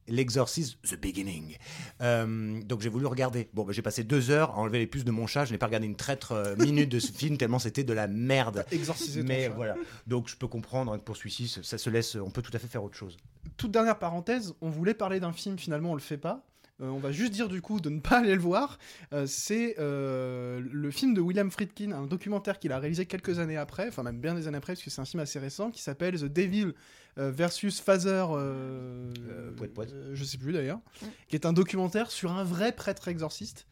l'Exorciste 0.09 0.79
The 0.83 1.01
Beginning, 1.01 1.57
Euh, 2.01 2.61
donc 2.65 2.81
j'ai 2.81 2.89
voulu 2.89 3.07
regarder. 3.07 3.49
Bon, 3.55 3.65
bah, 3.65 3.73
j'ai 3.73 3.83
passé 3.83 4.05
deux 4.05 4.31
heures 4.31 4.51
à 4.51 4.59
enlever 4.59 4.79
les 4.79 4.87
puces 4.87 5.05
de 5.05 5.11
mon 5.11 5.27
chat. 5.27 5.45
Je 5.45 5.53
n'ai 5.53 5.59
pas 5.59 5.67
regardé 5.67 5.87
une 5.87 5.97
traître 5.97 6.33
euh, 6.33 6.57
minute 6.57 6.89
de 6.89 6.99
ce 6.99 7.13
film 7.13 7.37
tellement 7.39 7.59
c'était 7.59 7.85
de 7.85 7.93
la 7.93 8.09
merde. 8.09 8.65
Exorcisé 8.73 9.21
ton 9.23 9.29
Mais 9.29 9.45
chat. 9.47 9.51
voilà, 9.55 9.77
donc 10.07 10.29
je 10.29 10.37
peux 10.37 10.49
comprendre 10.49 10.97
que 10.97 11.03
pour 11.03 11.17
celui-ci, 11.17 11.49
ça- 11.63 11.79
se 11.79 11.91
laisse, 11.91 12.17
on 12.17 12.31
peut 12.31 12.43
tout 12.43 12.51
à 12.55 12.59
fait 12.59 12.69
faire 12.69 12.83
autre 12.85 12.97
chose. 12.97 13.17
Toute 13.57 13.71
dernière 13.71 13.99
parenthèse, 13.99 14.55
on 14.61 14.69
voulait 14.71 14.95
parler 14.95 15.21
d'un 15.21 15.33
film, 15.33 15.59
finalement 15.59 15.93
on 15.93 15.95
le 15.95 16.01
fait 16.01 16.17
pas. 16.19 16.45
Euh, 16.81 16.89
on 16.89 16.99
va 16.99 17.13
juste 17.13 17.33
dire 17.33 17.49
du 17.49 17.61
coup 17.61 17.81
de 17.81 17.91
ne 17.91 18.01
pas 18.01 18.19
aller 18.21 18.35
le 18.35 18.41
voir. 18.41 18.79
Euh, 19.13 19.27
c'est 19.27 19.77
euh, 19.79 20.61
le 20.73 20.91
film 20.91 21.13
de 21.15 21.21
William 21.21 21.51
Friedkin, 21.51 21.93
un 21.93 22.07
documentaire 22.07 22.59
qu'il 22.59 22.73
a 22.73 22.79
réalisé 22.79 23.05
quelques 23.07 23.39
années 23.39 23.59
après, 23.59 23.89
enfin 23.89 24.03
même 24.03 24.19
bien 24.19 24.35
des 24.35 24.49
années 24.49 24.57
après, 24.57 24.73
parce 24.73 24.83
que 24.83 24.91
c'est 24.91 25.01
un 25.01 25.05
film 25.05 25.21
assez 25.21 25.39
récent, 25.39 25.71
qui 25.71 25.83
s'appelle 25.83 26.19
The 26.19 26.25
Devil 26.25 26.73
versus 27.17 27.81
Father. 27.81 28.27
euh, 28.31 29.13
Euh, 29.29 29.51
euh, 29.79 30.11
je 30.15 30.25
sais 30.25 30.39
plus 30.39 30.53
d'ailleurs. 30.53 30.81
Ouais. 31.03 31.09
Qui 31.29 31.37
est 31.37 31.47
un 31.47 31.53
documentaire 31.53 32.11
sur 32.11 32.33
un 32.33 32.45
vrai 32.45 32.73
prêtre 32.73 33.09
exorciste. 33.09 33.67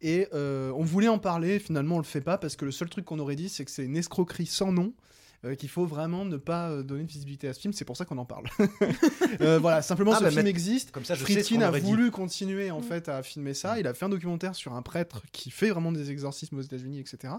Et 0.00 0.28
euh, 0.32 0.70
on 0.76 0.84
voulait 0.84 1.08
en 1.08 1.18
parler, 1.18 1.58
finalement 1.58 1.96
on 1.96 1.98
le 1.98 2.04
fait 2.04 2.20
pas, 2.20 2.38
parce 2.38 2.54
que 2.54 2.64
le 2.64 2.70
seul 2.70 2.88
truc 2.88 3.04
qu'on 3.04 3.18
aurait 3.18 3.34
dit, 3.36 3.48
c'est 3.48 3.64
que 3.64 3.70
c'est 3.70 3.84
une 3.84 3.96
escroquerie 3.96 4.46
sans 4.46 4.70
nom. 4.70 4.92
Euh, 5.44 5.54
qu'il 5.54 5.68
faut 5.68 5.86
vraiment 5.86 6.24
ne 6.24 6.36
pas 6.36 6.70
euh, 6.70 6.82
donner 6.82 7.04
de 7.04 7.08
visibilité 7.08 7.48
à 7.48 7.54
ce 7.54 7.60
film, 7.60 7.72
c'est 7.72 7.84
pour 7.84 7.96
ça 7.96 8.04
qu'on 8.04 8.18
en 8.18 8.24
parle. 8.24 8.44
Euh, 9.40 9.58
voilà, 9.60 9.82
simplement 9.82 10.12
Ah, 10.14 10.18
ce 10.18 10.24
bah, 10.24 10.30
film 10.30 10.42
mais- 10.44 10.50
existe. 10.50 10.90
Comme 10.90 11.04
ça, 11.04 11.14
je 11.14 11.20
sais 11.20 11.26
ce 11.26 11.32
Friedkin 11.32 11.56
qu'on 11.68 11.74
a 11.74 11.78
dit. 11.80 11.86
voulu 11.86 12.10
continuer 12.10 12.70
en 12.72 12.80
Mm. 12.80 12.84
fait 12.84 13.08
à 13.08 13.22
filmer 13.22 13.54
ça. 13.54 13.78
Il 13.78 13.86
a 13.86 13.94
fait 13.94 14.04
un 14.04 14.08
documentaire 14.08 14.54
sur 14.56 14.72
un 14.72 14.82
prêtre 14.82 15.22
qui 15.32 15.50
fait 15.50 15.70
vraiment 15.70 15.92
des 15.92 16.10
exorcismes 16.10 16.58
aux 16.58 16.62
États-Unis, 16.62 16.98
etc. 16.98 17.34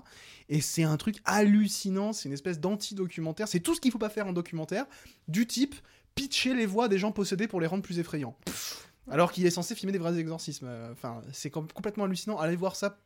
Et 0.47 0.61
c'est 0.61 0.83
un 0.83 0.95
truc 0.97 1.17
hallucinant. 1.25 2.13
C'est 2.13 2.29
une 2.29 2.33
espèce 2.33 2.59
d'anti-documentaire. 2.59 3.47
C'est 3.49 3.59
tout 3.59 3.75
ce 3.75 3.81
qu'il 3.81 3.91
faut 3.91 3.97
pas 3.97 4.09
faire 4.09 4.27
en 4.27 4.33
documentaire, 4.33 4.85
du 5.27 5.45
type 5.47 5.75
pitcher 6.15 6.53
les 6.53 6.65
voix 6.65 6.87
des 6.87 6.97
gens 6.99 7.11
possédés 7.11 7.47
pour 7.47 7.59
les 7.59 7.67
rendre 7.67 7.83
plus 7.83 7.99
effrayants. 7.99 8.35
Alors 9.11 9.31
qu'il 9.31 9.45
est 9.45 9.49
censé 9.51 9.75
filmer 9.75 9.91
des 9.91 9.97
vrais 9.99 10.17
exorcismes. 10.17 10.67
Euh, 10.67 10.91
Enfin, 10.91 11.21
c'est 11.31 11.49
com- 11.49 11.67
complètement 11.73 12.03
hallucinant. 12.05 12.37
Allez 12.37 12.55
voir 12.55 12.75
ça 12.75 12.97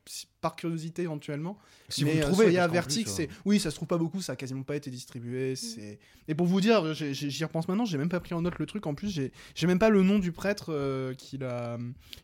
par 0.42 0.56
curiosité 0.56 1.04
éventuellement. 1.04 1.58
Si 1.90 2.04
mais 2.04 2.12
vous 2.12 2.18
le 2.18 2.24
euh, 2.24 2.28
trouvez, 2.28 2.44
soyez 2.46 2.60
avertis 2.60 3.04
euh, 3.08 3.10
c'est. 3.10 3.30
Oui, 3.46 3.60
ça 3.60 3.70
se 3.72 3.76
trouve 3.76 3.88
pas 3.88 3.98
beaucoup, 3.98 4.22
ça 4.22 4.34
a 4.34 4.36
quasiment 4.36 4.64
pas 4.64 4.76
été 4.76 4.90
distribué. 4.90 5.56
C'est. 5.56 6.00
Et 6.28 6.36
pour 6.36 6.48
vous 6.48 6.62
dire, 6.62 6.94
j'y 6.94 7.44
repense 7.44 7.68
maintenant, 7.68 7.86
j'ai 7.86 7.98
même 7.98 8.10
pas 8.10 8.20
pris 8.20 8.34
en 8.34 8.42
note 8.42 8.58
le 8.60 8.66
truc. 8.66 8.86
En 8.88 8.96
plus, 8.96 9.10
j'ai 9.10 9.32
j'ai 9.56 9.68
même 9.68 9.80
pas 9.80 9.90
le 9.90 10.04
nom 10.04 10.20
du 10.20 10.32
prêtre 10.32 10.68
euh, 10.70 11.14
qui 11.14 11.38
l'a 11.38 11.78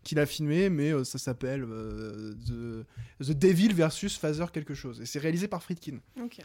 qui 0.03 0.15
l'a 0.15 0.25
filmé, 0.25 0.69
mais 0.69 0.91
euh, 0.93 1.03
ça 1.03 1.17
s'appelle 1.17 1.63
euh, 1.63 2.33
The... 2.47 2.85
The 3.25 3.31
Devil 3.31 3.73
versus 3.73 4.17
Father 4.17 4.45
quelque 4.53 4.73
chose. 4.73 5.01
Et 5.01 5.05
c'est 5.05 5.19
réalisé 5.19 5.47
par 5.47 5.61
Friedkin. 5.63 5.99
Ok. 6.21 6.39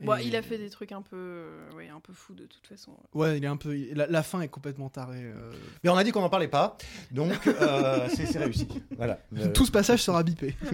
Bon, 0.00 0.16
il 0.16 0.34
a 0.36 0.42
fait 0.42 0.58
des 0.58 0.68
trucs 0.70 0.92
un 0.92 1.02
peu, 1.02 1.16
euh, 1.16 1.70
ouais, 1.76 1.88
un 1.88 2.00
peu 2.00 2.12
fous 2.12 2.34
de 2.34 2.44
toute 2.46 2.66
façon. 2.66 2.92
Ouais, 3.14 3.38
il 3.38 3.44
est 3.44 3.48
un 3.48 3.56
peu. 3.56 3.74
La, 3.94 4.06
la 4.06 4.22
fin 4.22 4.40
est 4.40 4.48
complètement 4.48 4.88
tarée. 4.90 5.22
euh. 5.22 5.50
Mais 5.82 5.90
on 5.90 5.96
a 5.96 6.02
dit 6.04 6.10
qu'on 6.10 6.20
n'en 6.20 6.28
parlait 6.28 6.48
pas, 6.48 6.76
donc 7.12 7.46
euh, 7.46 8.08
c'est 8.14 8.26
c'est 8.26 8.38
réussi. 8.40 8.66
Voilà. 8.96 9.20
Euh, 9.38 9.52
Tout 9.52 9.64
ce 9.64 9.70
passage 9.72 10.02
sera 10.02 10.22
bipé. 10.22 10.54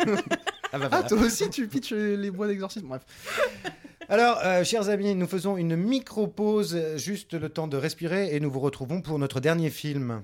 ah, 0.00 0.04
bah, 0.06 0.16
Ah, 0.72 0.78
voilà. 0.78 1.02
toi 1.04 1.18
aussi, 1.22 1.50
tu 1.50 1.66
pitches 1.68 1.90
les 1.92 2.16
les 2.16 2.30
bois 2.30 2.46
d'exorcisme. 2.46 2.86
Bref. 2.88 3.02
Alors, 4.08 4.38
euh, 4.44 4.64
chers 4.64 4.88
amis, 4.88 5.14
nous 5.14 5.26
faisons 5.26 5.56
une 5.58 5.76
micro-pause, 5.76 6.96
juste 6.96 7.34
le 7.34 7.48
temps 7.50 7.68
de 7.68 7.76
respirer, 7.76 8.34
et 8.34 8.40
nous 8.40 8.50
vous 8.50 8.60
retrouvons 8.60 9.02
pour 9.02 9.18
notre 9.18 9.40
dernier 9.40 9.68
film. 9.70 10.22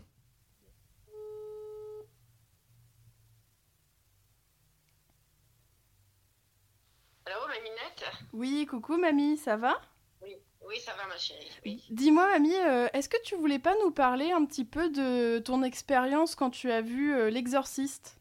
Oui, 8.34 8.66
coucou 8.66 8.96
mamie, 8.96 9.36
ça 9.36 9.56
va? 9.56 9.80
Oui, 10.20 10.36
oui, 10.62 10.80
ça 10.80 10.92
va, 10.94 11.06
ma 11.06 11.16
chérie. 11.16 11.48
Oui. 11.64 11.84
Dis-moi 11.90 12.26
mamie, 12.26 12.54
euh, 12.56 12.88
est-ce 12.92 13.08
que 13.08 13.20
tu 13.22 13.36
voulais 13.36 13.60
pas 13.60 13.74
nous 13.84 13.92
parler 13.92 14.32
un 14.32 14.44
petit 14.44 14.64
peu 14.64 14.88
de 14.90 15.38
ton 15.38 15.62
expérience 15.62 16.34
quand 16.34 16.50
tu 16.50 16.70
as 16.72 16.80
vu 16.80 17.14
euh, 17.14 17.30
L'Exorciste? 17.30 18.16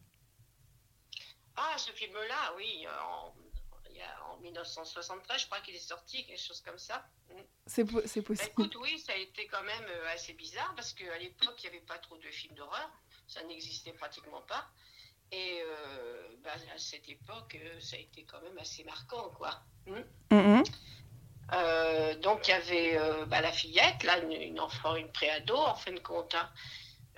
Ah, 1.56 1.76
ce 1.78 1.92
film-là, 1.94 2.54
oui, 2.58 2.86
en, 2.88 3.34
il 3.90 3.98
y 3.98 4.02
a- 4.02 4.26
en 4.32 4.38
1973, 4.38 5.42
je 5.42 5.46
crois 5.48 5.60
qu'il 5.62 5.76
est 5.76 5.80
sorti, 5.80 6.24
quelque 6.26 6.40
chose 6.40 6.62
comme 6.62 6.78
ça. 6.80 7.04
Mm. 7.30 7.34
C'est 7.66 7.86
po- 7.86 8.02
c'est 8.06 8.22
Bah, 8.22 8.28
possible. 8.28 8.50
écoute, 8.52 8.76
oui, 8.82 9.00
ça 9.00 9.14
a 9.14 9.18
été 9.18 9.48
quand 9.48 9.64
même 9.64 9.86
euh, 9.90 10.14
assez 10.14 10.34
bizarre 10.34 10.74
parce 10.76 10.94
qu'à 10.94 11.18
l'époque, 11.18 11.56
il 11.64 11.70
n'y 11.72 11.76
avait 11.78 11.86
pas 11.86 11.98
trop 11.98 12.18
de 12.18 12.30
films 12.30 12.54
d'horreur. 12.56 12.90
Ça 13.28 13.42
n'existait 13.46 13.94
pratiquement 13.94 14.42
pas. 14.44 14.68
Et 15.34 15.62
euh, 15.64 16.28
bah, 16.44 16.52
à 16.74 16.78
cette 16.78 17.10
époque, 17.10 17.58
euh, 17.60 17.80
ça 17.80 17.96
a 17.96 18.00
été 18.00 18.24
quand 18.24 18.40
même 18.42 18.58
assez 18.60 18.84
marquant, 18.84 19.30
quoi. 19.38 19.62
Mm. 19.88 20.36
Mhm. 20.36 20.64
Euh, 21.54 22.16
donc 22.20 22.48
il 22.48 22.52
y 22.52 22.54
avait 22.54 22.98
euh, 22.98 23.26
bah, 23.26 23.42
la 23.42 23.52
fillette, 23.52 24.04
là, 24.04 24.20
une, 24.20 24.32
une 24.32 24.60
enfant, 24.60 24.96
une 24.96 25.12
préado 25.12 25.56
en 25.58 25.76
fin 25.76 25.92
de 25.92 26.00
compte, 26.00 26.34
hein, 26.36 26.50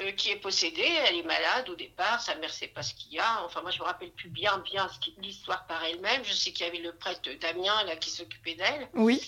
euh, 0.01 0.11
qui 0.13 0.31
est 0.31 0.37
possédée, 0.37 0.81
elle 1.07 1.17
est 1.17 1.23
malade 1.23 1.69
au 1.69 1.75
départ, 1.75 2.19
sa 2.21 2.35
mère 2.35 2.53
sait 2.53 2.67
pas 2.67 2.83
ce 2.83 2.93
qu'il 2.95 3.13
y 3.13 3.19
a. 3.19 3.43
Enfin 3.45 3.61
moi 3.61 3.71
je 3.71 3.79
me 3.79 3.85
rappelle 3.85 4.11
plus 4.11 4.29
bien 4.29 4.57
bien 4.59 4.89
l'histoire 5.19 5.65
par 5.67 5.83
elle-même. 5.83 6.23
Je 6.25 6.33
sais 6.33 6.51
qu'il 6.51 6.65
y 6.65 6.69
avait 6.69 6.79
le 6.79 6.93
prêtre 6.95 7.29
Damien 7.39 7.83
là 7.83 7.95
qui 7.97 8.09
s'occupait 8.09 8.55
d'elle. 8.55 8.89
Oui. 8.93 9.21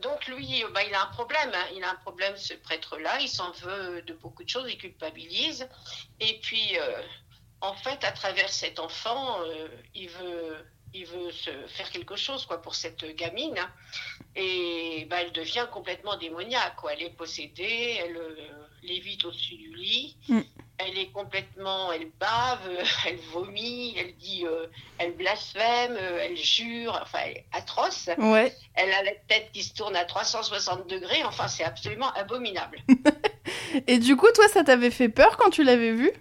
Donc 0.00 0.26
lui, 0.28 0.64
bah, 0.72 0.84
il 0.84 0.94
a 0.94 1.02
un 1.02 1.12
problème. 1.12 1.50
hein. 1.52 1.66
Il 1.74 1.82
a 1.82 1.90
un 1.90 1.96
problème 1.96 2.36
ce 2.36 2.54
prêtre-là. 2.54 3.20
Il 3.20 3.28
s'en 3.28 3.50
veut 3.50 4.00
de 4.02 4.14
beaucoup 4.14 4.44
de 4.44 4.48
choses. 4.48 4.70
Il 4.70 4.78
culpabilise. 4.78 5.68
Et 6.20 6.38
puis 6.40 6.76
en 7.64 7.74
fait 7.74 8.04
à 8.04 8.12
travers 8.12 8.48
cet 8.50 8.78
enfant, 8.78 9.40
euh, 9.42 9.68
il 9.94 10.08
veut 10.08 10.56
il 10.96 11.06
veut 11.06 11.32
se 11.32 11.50
faire 11.66 11.90
quelque 11.90 12.14
chose 12.14 12.46
quoi 12.46 12.62
pour 12.62 12.76
cette 12.76 13.04
gamine 13.16 13.58
hein. 13.58 13.68
et 14.36 15.06
bah, 15.10 15.16
elle 15.22 15.32
devient 15.32 15.66
complètement 15.72 16.16
démoniaque 16.16 16.76
quoi. 16.76 16.92
elle 16.92 17.02
est 17.02 17.10
possédée 17.16 17.98
elle 18.00 18.16
euh, 18.16 18.36
lévite 18.84 19.24
au-dessus 19.24 19.56
du 19.56 19.74
lit 19.74 20.16
Mm. 20.28 20.40
elle 20.78 20.96
est 20.98 21.10
complètement 21.10 21.90
elle 21.92 22.10
bave 22.20 22.60
elle 23.08 23.16
vomit 23.32 23.94
elle 23.98 24.14
dit 24.16 24.46
euh, 24.46 24.66
elle 24.98 25.16
blasphème 25.16 25.96
euh, 26.00 26.18
elle 26.22 26.36
jure 26.36 26.96
enfin 27.02 27.18
elle 27.26 27.38
est 27.38 27.46
atroce 27.52 28.08
Ouais. 28.18 28.54
elle 28.74 28.92
a 28.92 29.02
la 29.02 29.14
tête 29.26 29.50
qui 29.52 29.64
se 29.64 29.74
tourne 29.74 29.96
à 29.96 30.04
360 30.04 30.86
degrés 30.88 31.24
enfin 31.24 31.48
c'est 31.48 31.64
absolument 31.64 32.12
abominable 32.12 32.78
Et 33.88 33.98
du 33.98 34.16
coup, 34.16 34.28
toi, 34.34 34.46
ça 34.48 34.62
t'avait 34.62 34.92
fait 34.92 35.08
peur 35.08 35.36
quand 35.36 35.50
tu 35.50 35.64
l'avais 35.64 35.90
vu 35.92 36.12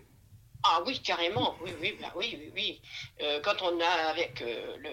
Ah 0.63 0.81
oui, 0.85 0.99
carrément, 1.01 1.55
oui, 1.61 1.71
oui, 1.81 1.97
bah 2.01 2.07
oui, 2.15 2.37
oui, 2.39 2.51
oui. 2.55 2.81
Euh, 3.21 3.39
quand 3.43 3.61
on 3.61 3.79
a, 3.81 3.85
avec 4.09 4.41
euh, 4.41 4.77
le, 4.77 4.89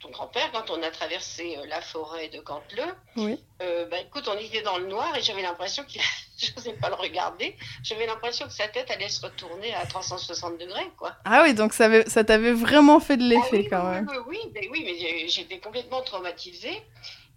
ton 0.00 0.10
grand-père, 0.10 0.50
quand 0.52 0.70
on 0.70 0.82
a 0.82 0.90
traversé 0.90 1.56
euh, 1.56 1.66
la 1.66 1.80
forêt 1.80 2.28
de 2.28 2.40
Canteleu, 2.40 2.84
Oui. 3.16 3.40
bah 3.58 3.98
écoute, 4.00 4.28
on 4.28 4.38
était 4.38 4.60
dans 4.62 4.78
le 4.78 4.86
noir 4.86 5.16
et 5.16 5.22
j'avais 5.22 5.42
l'impression 5.42 5.82
qu'il, 5.84 6.00
je 6.38 6.52
n'osais 6.54 6.74
pas 6.74 6.88
le 6.90 6.94
regarder, 6.94 7.56
j'avais 7.82 8.06
l'impression 8.06 8.46
que 8.46 8.52
sa 8.52 8.68
tête 8.68 8.90
allait 8.90 9.08
se 9.08 9.22
retourner 9.24 9.72
à 9.74 9.86
360 9.86 10.58
degrés, 10.58 10.88
quoi. 10.98 11.14
Ah 11.24 11.42
oui, 11.42 11.54
donc 11.54 11.72
ça, 11.72 11.86
avait- 11.86 12.08
ça 12.08 12.22
t'avait 12.22 12.52
vraiment 12.52 13.00
fait 13.00 13.16
de 13.16 13.24
Ah 13.24 13.28
l'effet 13.28 13.58
oui, 13.62 13.68
quand 13.70 13.84
oui, 13.86 13.90
même. 13.92 14.08
Oui, 14.26 14.38
mais 14.54 14.68
oui, 14.68 14.82
mais 14.84 15.28
j'étais 15.28 15.58
complètement 15.58 16.02
traumatisée. 16.02 16.82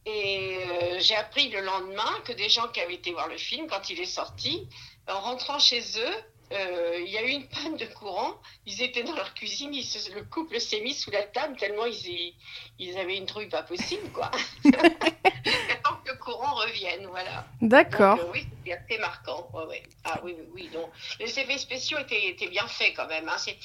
Et 0.06 0.58
j'ai 1.00 1.16
appris 1.16 1.50
le 1.50 1.62
lendemain 1.62 2.12
que 2.26 2.34
des 2.34 2.50
gens 2.50 2.68
qui 2.70 2.82
avaient 2.82 2.96
été 2.96 3.12
voir 3.14 3.28
le 3.28 3.38
film, 3.38 3.68
quand 3.68 3.90
il 3.92 4.00
est 4.00 4.06
sorti, 4.06 4.68
en 5.08 5.20
rentrant 5.20 5.60
chez 5.60 5.80
eux, 5.80 6.14
il 6.52 7.10
y 7.10 7.18
a 7.18 7.24
eu 7.24 7.30
une 7.30 7.48
panne 7.48 7.78
de 7.78 7.86
courant. 7.86 8.34
Ils 8.66 8.82
étaient 8.82 9.04
dans 9.04 9.16
leur 9.16 9.34
cuisine, 9.34 9.74
ils 9.74 9.84
se- 9.84 10.12
le 10.14 10.24
couple 10.24 10.60
s'est 10.60 10.82
mis 10.82 10.94
sous 10.94 11.12
la 11.12 11.24
table 11.24 11.56
tellement 11.58 11.86
ils, 11.86 12.34
ils 12.80 12.98
avaient 12.98 13.18
une 13.18 13.26
trouille 13.26 13.48
pas 13.50 13.64
possible, 13.64 14.10
quoi. 14.12 14.30
Tant 14.64 15.96
que 16.04 16.12
le 16.12 16.18
courant 16.18 16.56
revienne, 16.56 17.06
voilà. 17.08 17.46
D'accord. 17.62 18.20
Euh, 18.20 18.32
oui, 18.34 18.46
c'était 18.64 18.78
assez 18.78 18.98
marquant. 19.00 19.50
Ouais, 19.54 19.66
ouais. 19.66 19.84
Ah 20.04 20.20
oui, 20.24 20.36
oui, 20.38 20.46
oui. 20.54 20.70
Donc, 20.74 20.90
les 21.20 21.40
effets 21.40 21.58
spéciaux 21.58 21.98
étaient, 22.00 22.28
étaient 22.28 22.50
bien 22.50 22.68
faits 22.68 22.94
quand 22.96 23.08
même. 23.08 23.28
hein. 23.30 23.38
C'est- 23.38 23.58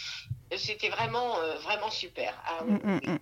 C'était 0.56 0.90
vraiment, 0.90 1.38
euh, 1.40 1.56
vraiment 1.58 1.90
super. 1.90 2.32
Ah, 2.46 2.60
oui, 2.64 2.72
Mm, 2.74 2.80
mm, 2.84 3.00
oui. 3.04 3.10
mm. 3.10 3.18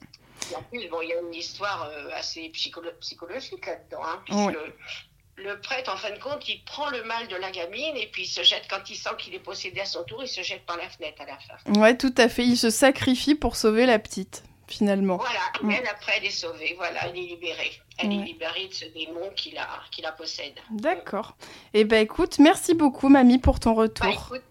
Et 0.53 0.57
en 0.57 0.63
plus, 0.65 0.89
bon, 0.89 1.01
il 1.01 1.09
y 1.09 1.13
a 1.15 1.21
une 1.21 1.33
histoire 1.35 1.85
euh, 1.85 2.11
assez 2.13 2.51
psycholo- 2.51 2.93
psychologique 3.01 3.65
là-dedans. 3.67 4.03
Hein, 4.05 4.21
puisque 4.27 4.59
le 5.37 5.61
prêtre, 5.61 5.93
en 5.93 5.97
fin 5.97 6.11
de 6.13 6.19
compte, 6.19 6.49
il 6.49 6.63
prend 6.65 6.89
le 6.91 7.03
mal 7.05 7.27
de 7.29 7.37
la 7.37 7.51
gamine 7.51 7.97
et 7.97 8.07
puis 8.13 8.23
il 8.23 8.27
se 8.29 8.43
jette, 8.43 8.65
quand 8.71 8.89
il 8.89 8.97
sent 8.97 9.11
qu'il 9.19 9.35
est 9.35 9.39
possédé 9.41 9.81
à 9.81 9.85
son 9.85 10.05
tour, 10.05 10.23
il 10.23 10.29
se 10.29 10.43
jette 10.43 10.65
par 10.65 10.77
la 10.77 10.89
fenêtre 10.89 11.21
à 11.23 11.27
la 11.27 11.37
fin. 11.39 11.81
Ouais, 11.81 11.97
tout 11.97 12.15
à 12.17 12.29
fait. 12.29 12.45
Il 12.45 12.57
se 12.57 12.71
sacrifie 12.71 13.35
pour 13.35 13.57
sauver 13.57 13.85
la 13.87 13.99
petite, 13.99 14.45
finalement. 14.69 15.17
Voilà, 15.17 15.41
Mm. 15.63 15.71
elle, 15.71 15.87
après, 15.89 16.13
elle 16.19 16.27
est 16.27 16.31
sauvée. 16.31 16.75
Voilà, 16.77 17.07
elle 17.09 17.17
est 17.19 17.27
libérée. 17.27 17.73
Elle 17.99 18.09
Ouais. 18.09 18.15
est 18.17 18.25
libérée 18.25 18.69
de 18.69 18.75
ce 18.75 18.85
démon 18.87 19.31
qui 19.37 19.51
la, 19.53 19.69
qui 19.91 20.03
la 20.03 20.13
possède. 20.13 20.55
D'accord. 20.71 21.37
Et 21.75 21.85
ben 21.85 22.01
écoute, 22.03 22.39
merci 22.39 22.75
beaucoup, 22.75 23.09
mamie, 23.09 23.39
pour 23.39 23.59
ton 23.61 23.73
Bah, 23.73 23.83
retour. 23.83 24.07
écoute, 24.13 24.43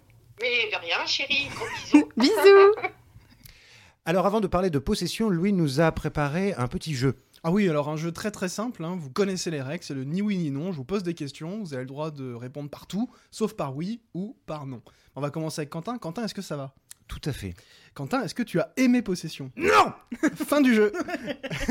mais 0.41 0.69
de 0.69 0.75
rien, 0.77 1.05
chérie. 1.05 1.47
Gros 1.55 1.65
bisous. 1.93 2.09
Bisous 2.17 2.75
Alors, 4.05 4.25
avant 4.25 4.41
de 4.41 4.47
parler 4.47 4.69
de 4.69 4.79
possession, 4.79 5.29
Louis 5.29 5.53
nous 5.53 5.79
a 5.79 5.89
préparé 5.93 6.53
un 6.55 6.67
petit 6.67 6.93
jeu. 6.93 7.15
Ah 7.45 7.51
oui, 7.51 7.67
alors 7.67 7.89
un 7.89 7.97
jeu 7.97 8.13
très 8.13 8.31
très 8.31 8.47
simple, 8.47 8.85
hein, 8.85 8.95
vous 8.97 9.09
connaissez 9.09 9.51
les 9.51 9.61
règles, 9.61 9.83
c'est 9.83 9.93
le 9.93 10.05
ni 10.05 10.21
oui 10.21 10.37
ni 10.37 10.49
non, 10.49 10.71
je 10.71 10.77
vous 10.77 10.85
pose 10.85 11.03
des 11.03 11.13
questions, 11.13 11.59
vous 11.59 11.73
avez 11.73 11.83
le 11.83 11.89
droit 11.89 12.09
de 12.09 12.33
répondre 12.33 12.69
partout, 12.69 13.11
sauf 13.31 13.53
par 13.53 13.75
oui 13.75 13.99
ou 14.13 14.37
par 14.45 14.65
non. 14.65 14.81
On 15.17 15.21
va 15.21 15.29
commencer 15.29 15.59
avec 15.59 15.69
Quentin. 15.69 15.97
Quentin, 15.97 16.23
est-ce 16.23 16.33
que 16.33 16.41
ça 16.41 16.55
va? 16.55 16.73
Tout 17.09 17.19
à 17.25 17.33
fait. 17.33 17.53
Quentin, 17.93 18.23
est-ce 18.23 18.33
que 18.33 18.43
tu 18.43 18.61
as 18.61 18.71
aimé 18.77 19.01
Possession? 19.01 19.51
Non 19.57 19.91
Fin 20.35 20.61
du 20.61 20.73
jeu 20.73 20.93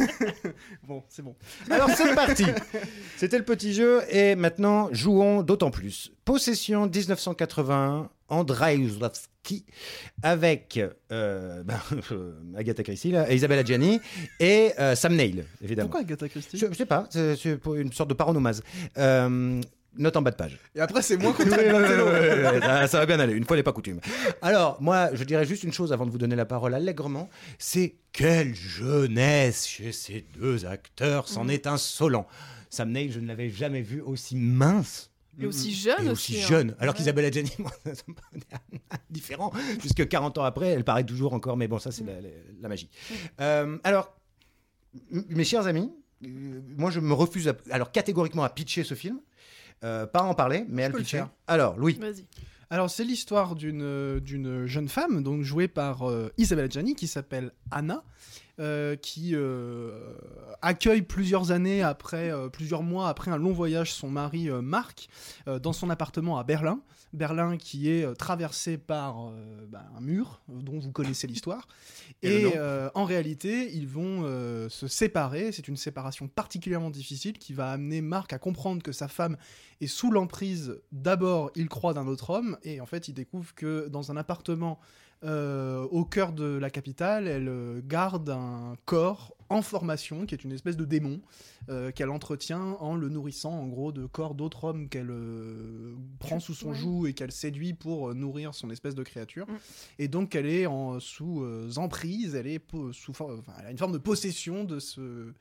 Bon, 0.87 1.03
c'est 1.09 1.23
bon. 1.23 1.35
Alors 1.71 1.89
c'est 1.89 2.15
parti 2.15 2.45
C'était 3.17 3.39
le 3.39 3.45
petit 3.45 3.73
jeu 3.73 4.03
et 4.11 4.35
maintenant 4.35 4.91
jouons 4.93 5.43
d'autant 5.43 5.71
plus. 5.71 6.13
Possession 6.27 6.87
1981, 6.87 8.11
Andrzejewski 8.33 9.67
avec 10.23 10.81
euh, 11.13 11.63
ben, 11.65 11.79
euh, 12.11 12.33
Agatha 12.57 12.83
Christie, 12.83 13.13
là, 13.13 13.31
Isabella 13.33 13.63
Gianni 13.63 14.01
et 14.41 14.73
euh, 14.79 14.95
Sam 14.95 15.15
Neill, 15.15 15.45
évidemment. 15.63 15.89
Pourquoi 15.89 16.01
Agatha 16.01 16.29
Christie? 16.29 16.57
Je, 16.57 16.67
je 16.67 16.75
sais 16.75 16.87
pas, 16.87 17.09
c'est 17.11 17.57
pour 17.59 17.75
une 17.75 17.93
sorte 17.93 18.09
de 18.11 18.15
paronomase. 18.15 18.63
Euh, 18.97 19.61
note 19.99 20.17
en 20.17 20.23
bas 20.23 20.31
de 20.31 20.37
page. 20.37 20.59
Et 20.75 20.81
après, 20.81 21.03
c'est 21.03 21.19
moi 21.19 21.35
qui 21.35 21.43
Ouais, 21.43 21.51
ouais, 21.51 21.73
ouais, 21.73 22.03
ouais, 22.03 22.51
ouais, 22.53 22.61
ça, 22.61 22.87
ça 22.87 22.99
va 22.99 23.07
bien 23.07 23.21
aller, 23.21 23.35
une 23.35 23.45
fois 23.45 23.57
n'est 23.57 23.63
pas 23.63 23.73
coutume. 23.73 24.01
Alors, 24.41 24.81
moi, 24.81 25.11
je 25.13 25.25
dirais 25.25 25.45
juste 25.45 25.65
une 25.65 25.73
chose 25.73 25.93
avant 25.93 26.07
de 26.07 26.11
vous 26.11 26.19
donner 26.19 26.37
la 26.37 26.47
parole 26.47 26.75
allègrement, 26.75 27.29
c'est 27.59 27.97
quelle 28.13 28.55
jeunesse 28.55 29.67
chez 29.67 29.93
ces 29.93 30.25
deux 30.39 30.65
acteurs, 30.65 31.29
c'en 31.29 31.49
est 31.49 31.67
insolent. 31.67 32.27
Sam 32.71 32.91
Neill, 32.91 33.13
je 33.13 33.21
ne 33.21 33.27
l'avais 33.27 33.51
jamais 33.51 33.83
vu 33.83 34.01
aussi 34.01 34.35
mince. 34.37 35.11
Et 35.41 35.47
aussi 35.47 35.73
jeune 35.75 36.07
Et 36.07 36.11
aussi. 36.11 36.35
aussi 36.35 36.43
hein. 36.45 36.47
jeune. 36.47 36.77
Alors 36.79 36.95
Ouais. 36.95 37.01
me 38.09 38.15
paraît 38.15 38.81
différent, 39.11 39.51
puisque 39.79 40.07
40 40.07 40.39
ans 40.39 40.45
après, 40.45 40.69
elle 40.69 40.85
paraît 40.85 41.05
toujours 41.05 41.33
encore, 41.33 41.57
mais 41.57 41.69
bon, 41.69 41.79
ça, 41.79 41.91
c'est 41.91 42.05
la, 42.05 42.21
la- 42.21 42.29
la 42.61 42.69
magie. 42.69 42.91
Euh, 43.41 43.79
alors, 43.85 44.15
mes 45.11 45.45
chers 45.45 45.67
amis, 45.67 45.91
euh, 46.25 46.61
moi, 46.77 46.91
je 46.91 47.01
me 47.01 47.15
refuse, 47.15 47.49
à- 47.49 47.57
alors 47.71 47.93
catégoriquement, 47.93 48.45
à 48.45 48.51
pitcher 48.51 48.85
ce 48.85 48.95
film. 48.95 49.21
Euh, 49.85 50.07
pas 50.07 50.21
à 50.21 50.25
en 50.25 50.35
parler, 50.35 50.65
mais 50.69 50.85
à 50.85 50.89
le 50.91 50.99
pitcher. 50.99 51.25
Alors, 51.47 51.77
Louis. 51.77 51.95
Vas-y. 51.95 52.27
Alors, 52.71 52.89
c'est 52.89 53.05
l'histoire 53.05 53.55
d'une 53.57 54.21
d'une 54.21 54.67
jeune 54.67 54.89
femme, 54.89 55.23
donc 55.23 55.43
jouée 55.43 55.67
par 55.69 56.09
euh, 56.09 56.33
Isabelle 56.39 56.71
Gianni, 56.71 56.95
qui 56.95 57.07
s'appelle 57.07 57.53
Anna. 57.71 58.05
Euh, 58.61 58.97
qui 58.97 59.31
euh, 59.33 60.15
accueille 60.61 61.01
plusieurs 61.01 61.53
années 61.53 61.83
après, 61.83 62.31
euh, 62.31 62.51
plusieurs 62.51 62.83
mois 62.83 63.09
après 63.09 63.31
un 63.31 63.39
long 63.39 63.53
voyage, 63.53 63.95
son 63.95 64.11
mari 64.11 64.51
Marc 64.51 65.09
dans 65.47 65.73
son 65.73 65.89
appartement 65.89 66.39
à 66.39 66.45
Berlin. 66.45 66.81
Berlin 67.15 67.57
qui 67.57 67.91
est 67.91 68.15
traversé 68.15 68.79
par 68.79 69.31
bah, 69.69 69.85
un 69.97 70.01
mur 70.01 70.43
dont 70.49 70.79
vous 70.79 70.93
connaissez 70.93 71.27
l'histoire. 71.27 71.67
Et 72.23 72.43
Et, 72.43 72.59
en 72.95 73.05
réalité, 73.05 73.71
ils 73.75 73.87
vont 73.87 74.23
se 74.69 74.87
séparer. 74.87 75.53
C'est 75.53 75.69
une 75.69 75.77
séparation 75.77 76.29
particulièrement 76.29 76.91
difficile 76.91 77.39
qui 77.39 77.53
va 77.53 77.71
amener 77.71 78.01
Marc 78.01 78.33
à 78.33 78.39
comprendre 78.39 78.83
que 78.83 78.93
sa 78.93 79.09
femme 79.09 79.37
est 79.81 79.87
sous 79.87 80.11
l'emprise. 80.11 80.81
D'abord, 80.91 81.51
il 81.55 81.69
croit 81.69 81.95
d'un 81.95 82.07
autre 82.07 82.31
homme 82.31 82.57
et 82.63 82.81
en 82.81 82.87
fait, 82.87 83.09
il 83.09 83.15
découvre 83.15 83.55
que 83.55 83.89
dans 83.89 84.11
un 84.11 84.17
appartement 84.17 84.79
euh, 85.25 85.83
au 85.91 86.05
cœur 86.05 86.33
de 86.33 86.45
la 86.45 86.71
capitale, 86.71 87.29
elle 87.29 87.49
euh, 87.49 87.81
garde 87.85 88.29
un 88.31 88.77
corps 88.85 89.37
en 89.49 89.63
formation, 89.63 90.25
qui 90.27 90.35
est 90.35 90.45
une 90.45 90.53
espèce 90.53 90.77
de 90.77 90.85
démon, 90.85 91.21
euh, 91.69 91.91
qu'elle 91.93 92.09
entretient 92.11 92.77
en 92.81 92.97
le 92.97 93.09
nourrissant 93.09 93.53
en 93.53 93.67
gros 93.67 93.93
de 93.93 94.07
corps 94.07 94.35
d'autres 94.35 94.65
hommes 94.65 94.89
qu'elle 94.89 95.13
prend 96.19 96.41
sous 96.41 96.55
son 96.55 96.73
joug 96.73 97.07
et 97.07 97.13
qu'elle 97.13 97.33
séduit 97.33 97.75
pour 97.75 98.15
nourrir 98.15 98.55
son 98.55 98.71
espèce 98.71 98.95
de 98.95 99.03
créature. 99.03 99.47
Mm. 99.47 99.57
Et 99.99 100.09
donc 100.09 100.35
elle 100.35 100.47
est 100.47 100.67
en, 100.67 100.99
sous 101.01 101.47
emprise, 101.77 102.35
elle 102.35 102.47
est 102.47 102.65
sous 102.93 103.13
for- 103.13 103.37
enfin, 103.39 103.53
elle 103.61 103.67
a 103.67 103.71
une 103.71 103.79
forme 103.79 103.93
de 103.93 103.99
possession 103.99 104.65
de 104.65 104.79
ce 104.79 105.33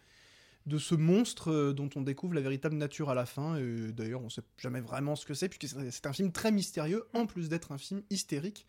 de 0.68 0.78
ce 0.78 0.94
monstre 0.94 1.72
dont 1.72 1.90
on 1.96 2.02
découvre 2.02 2.36
la 2.36 2.42
véritable 2.42 2.76
nature 2.76 3.10
à 3.10 3.16
la 3.16 3.26
fin. 3.26 3.58
Et 3.58 3.92
D'ailleurs, 3.94 4.22
on 4.24 4.30
sait 4.30 4.44
jamais 4.58 4.80
vraiment 4.80 5.16
ce 5.16 5.26
que 5.26 5.34
c'est, 5.34 5.50
puisque 5.50 5.76
c'est 5.90 6.06
un 6.06 6.14
film 6.14 6.32
très 6.32 6.52
mystérieux, 6.52 7.04
en 7.16 7.26
plus 7.26 7.50
d'être 7.50 7.72
un 7.72 7.80
film 7.80 8.04
hystérique, 8.12 8.68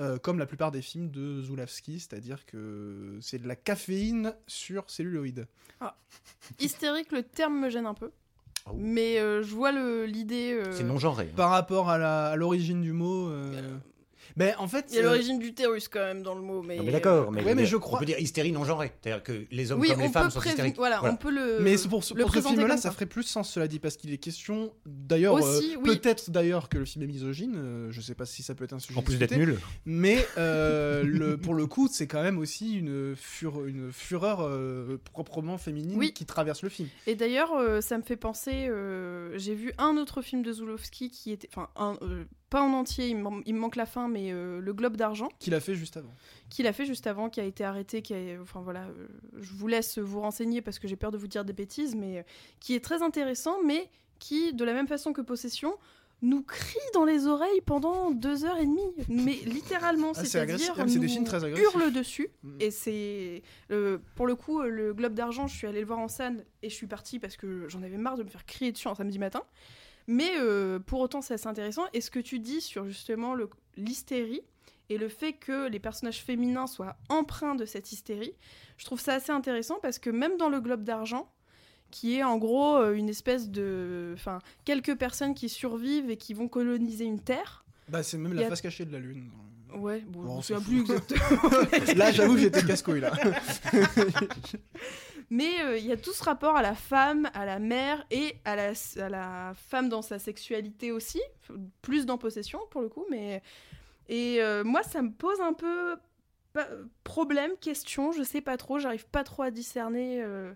euh, 0.00 0.18
comme 0.18 0.38
la 0.38 0.46
plupart 0.46 0.70
des 0.70 0.82
films 0.82 1.10
de 1.10 1.42
Zulawski, 1.42 2.00
c'est-à-dire 2.00 2.44
que 2.46 3.18
c'est 3.20 3.38
de 3.38 3.46
la 3.48 3.56
caféine 3.56 4.34
sur 4.46 4.88
celluloïd. 4.90 5.46
Hystérique, 6.60 7.12
le 7.12 7.22
terme 7.22 7.58
me 7.60 7.70
gêne 7.70 7.86
un 7.86 7.94
peu. 7.94 8.10
Ah. 8.66 8.70
Mais 8.76 9.18
euh, 9.18 9.42
je 9.42 9.54
vois 9.54 9.72
l'idée. 10.06 10.52
euh, 10.52 10.72
C'est 10.72 10.84
non 10.84 10.98
genré. 10.98 11.28
hein. 11.30 11.36
Par 11.36 11.50
rapport 11.50 11.90
à 11.90 12.36
l'origine 12.36 12.80
du 12.82 12.92
mot. 12.92 13.28
euh, 13.28 13.76
Ben, 14.36 14.54
en 14.58 14.68
fait. 14.68 14.86
Il 14.90 14.96
y 14.96 14.98
a 14.98 15.02
euh, 15.02 15.04
l'origine 15.04 15.38
d'utérus 15.38 15.88
quand 15.88 16.00
même 16.00 16.22
dans 16.22 16.34
le 16.34 16.40
mot. 16.42 16.62
Mais, 16.62 16.76
Non, 16.76 16.84
mais 16.84 16.92
d'accord, 16.92 17.30
mais, 17.32 17.38
ouais, 17.42 17.52
on 17.52 17.54
mais 17.54 17.62
peut 17.62 17.64
je 17.66 17.70
dire- 17.70 17.80
crois- 17.80 17.96
On 17.98 18.00
peut 18.00 18.06
dire 18.06 18.18
hystérie 18.18 18.52
non 18.52 18.64
genrée. 18.64 18.92
C'est-à-dire 19.02 19.22
que 19.22 19.44
les 19.50 19.72
hommes 19.72 19.80
Oui, 19.80 19.88
comme 19.88 20.00
les 20.00 20.08
femmes 20.08 20.30
sont 20.30 20.38
prévu- 20.40 20.50
hystériques. 20.54 20.76
Voilà, 20.76 20.98
Voilà. 20.98 21.14
on 21.14 21.16
peut 21.16 21.30
le. 21.30 21.58
Mais 21.60 21.76
c'est 21.76 21.88
pour, 21.88 22.02
ce- 22.04 22.14
le 22.14 22.22
pour 22.22 22.34
ce 22.34 22.40
film-là, 22.40 22.76
ça 22.76 22.84
ça. 22.84 22.90
ferait 22.92 23.06
plus 23.06 23.22
sens, 23.24 23.50
cela 23.50 23.68
dit, 23.68 23.78
parce 23.78 23.96
qu'il 23.96 24.12
est 24.12 24.18
question, 24.18 24.72
d'ailleurs, 24.86 25.34
Aussi, 25.34 25.74
euh, 25.74 25.78
oui. 25.82 25.96
peut-être 25.98 26.30
d'ailleurs 26.30 26.68
que 26.68 26.78
le 26.78 26.84
film 26.84 27.04
est 27.04 27.08
misogyne, 27.08 27.54
euh, 27.56 27.86
je 27.90 28.00
sais 28.00 28.14
pas 28.14 28.26
si 28.26 28.42
ça 28.42 28.54
peut 28.54 28.64
être 28.64 28.72
un 28.72 28.78
sujet 28.78 28.98
En 28.98 29.02
plus 29.02 29.18
d'être 29.18 29.36
nul. 29.36 29.58
mais 29.86 30.26
euh, 30.38 31.02
le, 31.04 31.36
pour 31.36 31.54
le 31.54 31.66
coup, 31.66 31.88
c'est 31.90 32.06
quand 32.06 32.22
même 32.22 32.38
aussi 32.38 32.74
une, 32.78 33.14
fure- 33.16 33.64
une 33.66 33.92
fureur 33.92 34.40
euh, 34.42 34.98
proprement 35.12 35.58
féminine 35.58 35.98
Oui. 35.98 36.12
qui 36.12 36.24
traverse 36.26 36.62
le 36.62 36.68
film. 36.68 36.88
Et 37.06 37.14
d'ailleurs, 37.14 37.52
euh, 37.54 37.80
ça 37.80 37.98
me 37.98 38.02
fait 38.02 38.16
penser. 38.16 38.66
euh, 38.68 39.32
J'ai 39.36 39.54
vu 39.54 39.72
un 39.78 39.96
autre 39.96 40.22
film 40.22 40.42
de 40.42 40.52
Zulowski 40.52 41.10
qui 41.10 41.32
était. 41.32 41.48
Enfin, 41.54 41.68
un, 41.76 41.96
euh, 42.02 42.24
pas 42.54 42.62
en 42.62 42.72
entier, 42.72 43.08
il, 43.08 43.16
me- 43.16 43.42
il 43.46 43.54
me 43.54 43.58
manque 43.58 43.74
la 43.74 43.84
fin, 43.86 44.06
mais 44.08 44.32
euh, 44.32 44.60
Le 44.60 44.72
Globe 44.72 44.96
d'Argent, 44.96 45.28
Qu'il 45.40 45.54
a 45.54 45.60
fait 45.60 45.74
juste 45.74 45.96
avant. 45.96 46.14
qu'il 46.50 46.66
a 46.68 46.72
fait 46.72 46.86
juste 46.86 47.06
avant, 47.08 47.28
qui 47.28 47.40
a 47.40 47.44
été 47.44 47.64
arrêté. 47.64 48.00
Qui 48.00 48.14
a, 48.14 48.40
enfin 48.40 48.60
voilà, 48.62 48.82
euh, 48.84 49.08
je 49.40 49.52
vous 49.54 49.66
laisse 49.66 49.98
vous 49.98 50.20
renseigner 50.20 50.62
parce 50.62 50.78
que 50.78 50.86
j'ai 50.86 50.96
peur 50.96 51.10
de 51.10 51.18
vous 51.18 51.26
dire 51.26 51.44
des 51.44 51.52
bêtises, 51.52 51.96
mais 51.96 52.18
euh, 52.18 52.22
qui 52.60 52.74
est 52.74 52.80
très 52.84 53.02
intéressant, 53.02 53.56
mais 53.64 53.90
qui, 54.20 54.52
de 54.52 54.64
la 54.64 54.72
même 54.72 54.86
façon 54.86 55.12
que 55.12 55.20
Possession, 55.20 55.74
nous 56.22 56.42
crie 56.42 56.78
dans 56.94 57.04
les 57.04 57.26
oreilles 57.26 57.60
pendant 57.66 58.10
deux 58.12 58.44
heures 58.46 58.56
et 58.58 58.64
demie. 58.64 58.92
Mais 59.08 59.32
littéralement, 59.46 60.12
Ah, 60.14 60.24
c'est-à-dire. 60.24 60.74
Ah, 60.78 60.84
des 60.84 60.98
nous 60.98 61.08
films 61.08 61.24
très 61.24 61.44
agressifs. 61.44 61.64
hurle 61.74 61.92
dessus. 61.92 62.28
Mm. 62.44 62.56
Et 62.60 62.70
c'est. 62.70 63.42
euh, 63.72 63.98
pour 64.14 64.26
le 64.26 64.34
coup, 64.36 64.62
le 64.62 64.94
Globe 64.94 65.12
d'Argent, 65.14 65.48
je 65.48 65.56
suis 65.56 65.66
allée 65.66 65.80
le 65.80 65.86
voir 65.86 65.98
en 65.98 66.08
scène 66.08 66.44
et 66.62 66.70
je 66.70 66.74
suis 66.74 66.86
partie 66.86 67.18
parce 67.18 67.36
que 67.36 67.68
j'en 67.68 67.82
avais 67.82 67.98
marre 67.98 68.16
de 68.16 68.22
me 68.22 68.28
faire 68.30 68.46
crier 68.46 68.72
dessus 68.72 68.88
un 68.88 68.94
samedi 68.94 69.18
matin. 69.18 69.42
Mais 70.06 70.30
euh, 70.38 70.78
pour 70.78 71.00
autant, 71.00 71.20
c'est 71.22 71.34
assez 71.34 71.46
intéressant. 71.46 71.84
Et 71.92 72.00
ce 72.00 72.10
que 72.10 72.18
tu 72.20 72.38
dis 72.38 72.60
sur 72.60 72.84
justement 72.86 73.34
l'hystérie 73.76 74.42
et 74.90 74.98
le 74.98 75.08
fait 75.08 75.32
que 75.32 75.66
les 75.68 75.78
personnages 75.80 76.22
féminins 76.22 76.66
soient 76.66 76.96
empreints 77.08 77.54
de 77.54 77.64
cette 77.64 77.90
hystérie, 77.92 78.34
je 78.76 78.84
trouve 78.84 79.00
ça 79.00 79.14
assez 79.14 79.32
intéressant 79.32 79.78
parce 79.82 79.98
que 79.98 80.10
même 80.10 80.36
dans 80.36 80.48
le 80.50 80.60
Globe 80.60 80.84
d'Argent, 80.84 81.30
qui 81.90 82.16
est 82.16 82.22
en 82.24 82.38
gros 82.38 82.76
euh, 82.76 82.92
une 82.94 83.08
espèce 83.08 83.48
de. 83.50 84.12
Enfin, 84.14 84.40
quelques 84.64 84.96
personnes 84.96 85.34
qui 85.34 85.48
survivent 85.48 86.10
et 86.10 86.16
qui 86.16 86.34
vont 86.34 86.48
coloniser 86.48 87.04
une 87.04 87.20
terre. 87.20 87.64
Bah, 87.88 88.02
c'est 88.02 88.18
même 88.18 88.32
la 88.34 88.46
a- 88.46 88.48
face 88.48 88.60
cachée 88.60 88.84
de 88.84 88.92
la 88.92 88.98
Lune. 88.98 89.30
Ouais, 89.76 90.04
bon, 90.06 90.22
Bon, 90.22 90.24
je 90.24 90.28
on 90.28 90.36
me 90.36 90.42
souviens 90.42 90.60
plus 90.62 90.80
exactement. 90.82 91.96
là, 91.96 92.12
j'avoue 92.12 92.34
que 92.34 92.40
j'étais 92.40 92.62
casse-couille, 92.64 93.00
là. 93.00 93.12
Mais 95.30 95.60
euh, 95.60 95.78
il 95.78 95.86
y 95.86 95.92
a 95.92 95.96
tout 95.96 96.12
ce 96.12 96.22
rapport 96.22 96.56
à 96.56 96.62
la 96.62 96.74
femme, 96.74 97.30
à 97.34 97.44
la 97.44 97.58
mère 97.58 98.04
et 98.10 98.36
à 98.44 98.56
la, 98.56 99.54
femme 99.54 99.88
dans 99.88 100.02
sa 100.02 100.18
sexualité 100.18 100.92
aussi, 100.92 101.20
plus 101.82 102.06
dans 102.06 102.18
possession 102.18 102.60
pour 102.70 102.82
le 102.82 102.88
coup. 102.88 103.04
Mais 103.10 103.42
et 104.08 104.42
euh, 104.42 104.64
moi, 104.64 104.82
ça 104.82 105.02
me 105.02 105.10
pose 105.10 105.40
un 105.40 105.52
peu 105.52 105.96
problème, 107.02 107.52
question. 107.60 108.12
Je 108.12 108.22
sais 108.22 108.40
pas 108.40 108.56
trop, 108.56 108.78
j'arrive 108.78 109.06
pas 109.08 109.24
trop 109.24 109.42
à 109.42 109.50
discerner 109.50 110.22
euh, 110.22 110.52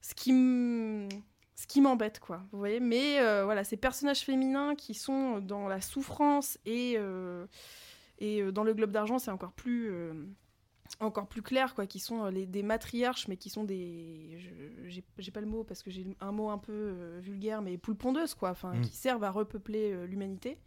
ce 0.00 0.14
qui 0.14 1.80
m'embête 1.80 2.20
quoi. 2.20 2.42
Vous 2.52 2.58
voyez. 2.58 2.80
Mais 2.80 3.22
voilà, 3.44 3.64
ces 3.64 3.76
personnages 3.76 4.20
féminins 4.20 4.74
qui 4.74 4.94
sont 4.94 5.38
dans 5.38 5.68
la 5.68 5.80
souffrance 5.80 6.58
et 6.66 6.96
et 8.20 8.42
dans 8.50 8.64
le 8.64 8.74
globe 8.74 8.90
d'argent, 8.90 9.20
c'est 9.20 9.30
encore 9.30 9.52
plus 9.52 9.92
encore 11.00 11.28
plus 11.28 11.42
clair, 11.42 11.74
quoi, 11.74 11.86
qui 11.86 12.00
sont 12.00 12.24
euh, 12.24 12.30
les, 12.30 12.46
des 12.46 12.62
matriarches, 12.62 13.28
mais 13.28 13.36
qui 13.36 13.50
sont 13.50 13.64
des. 13.64 14.36
je- 14.38 14.88
J'ai 14.88 15.04
j'ai 15.18 15.30
pas 15.30 15.40
le 15.40 15.46
mot 15.46 15.62
parce 15.64 15.82
que 15.82 15.90
j'ai 15.90 16.06
un 16.20 16.32
mot 16.32 16.50
un 16.50 16.58
peu 16.58 16.72
euh, 16.72 17.20
vulgaire, 17.22 17.62
mais 17.62 17.78
poules 17.78 17.94
pondeuses, 17.96 18.34
quoi, 18.34 18.50
enfin, 18.50 18.74
Mm. 18.74 18.80
qui 18.82 18.96
servent 18.96 19.24
à 19.24 19.30
repeupler 19.30 19.92
euh, 19.92 20.06
l'humanité. 20.06 20.58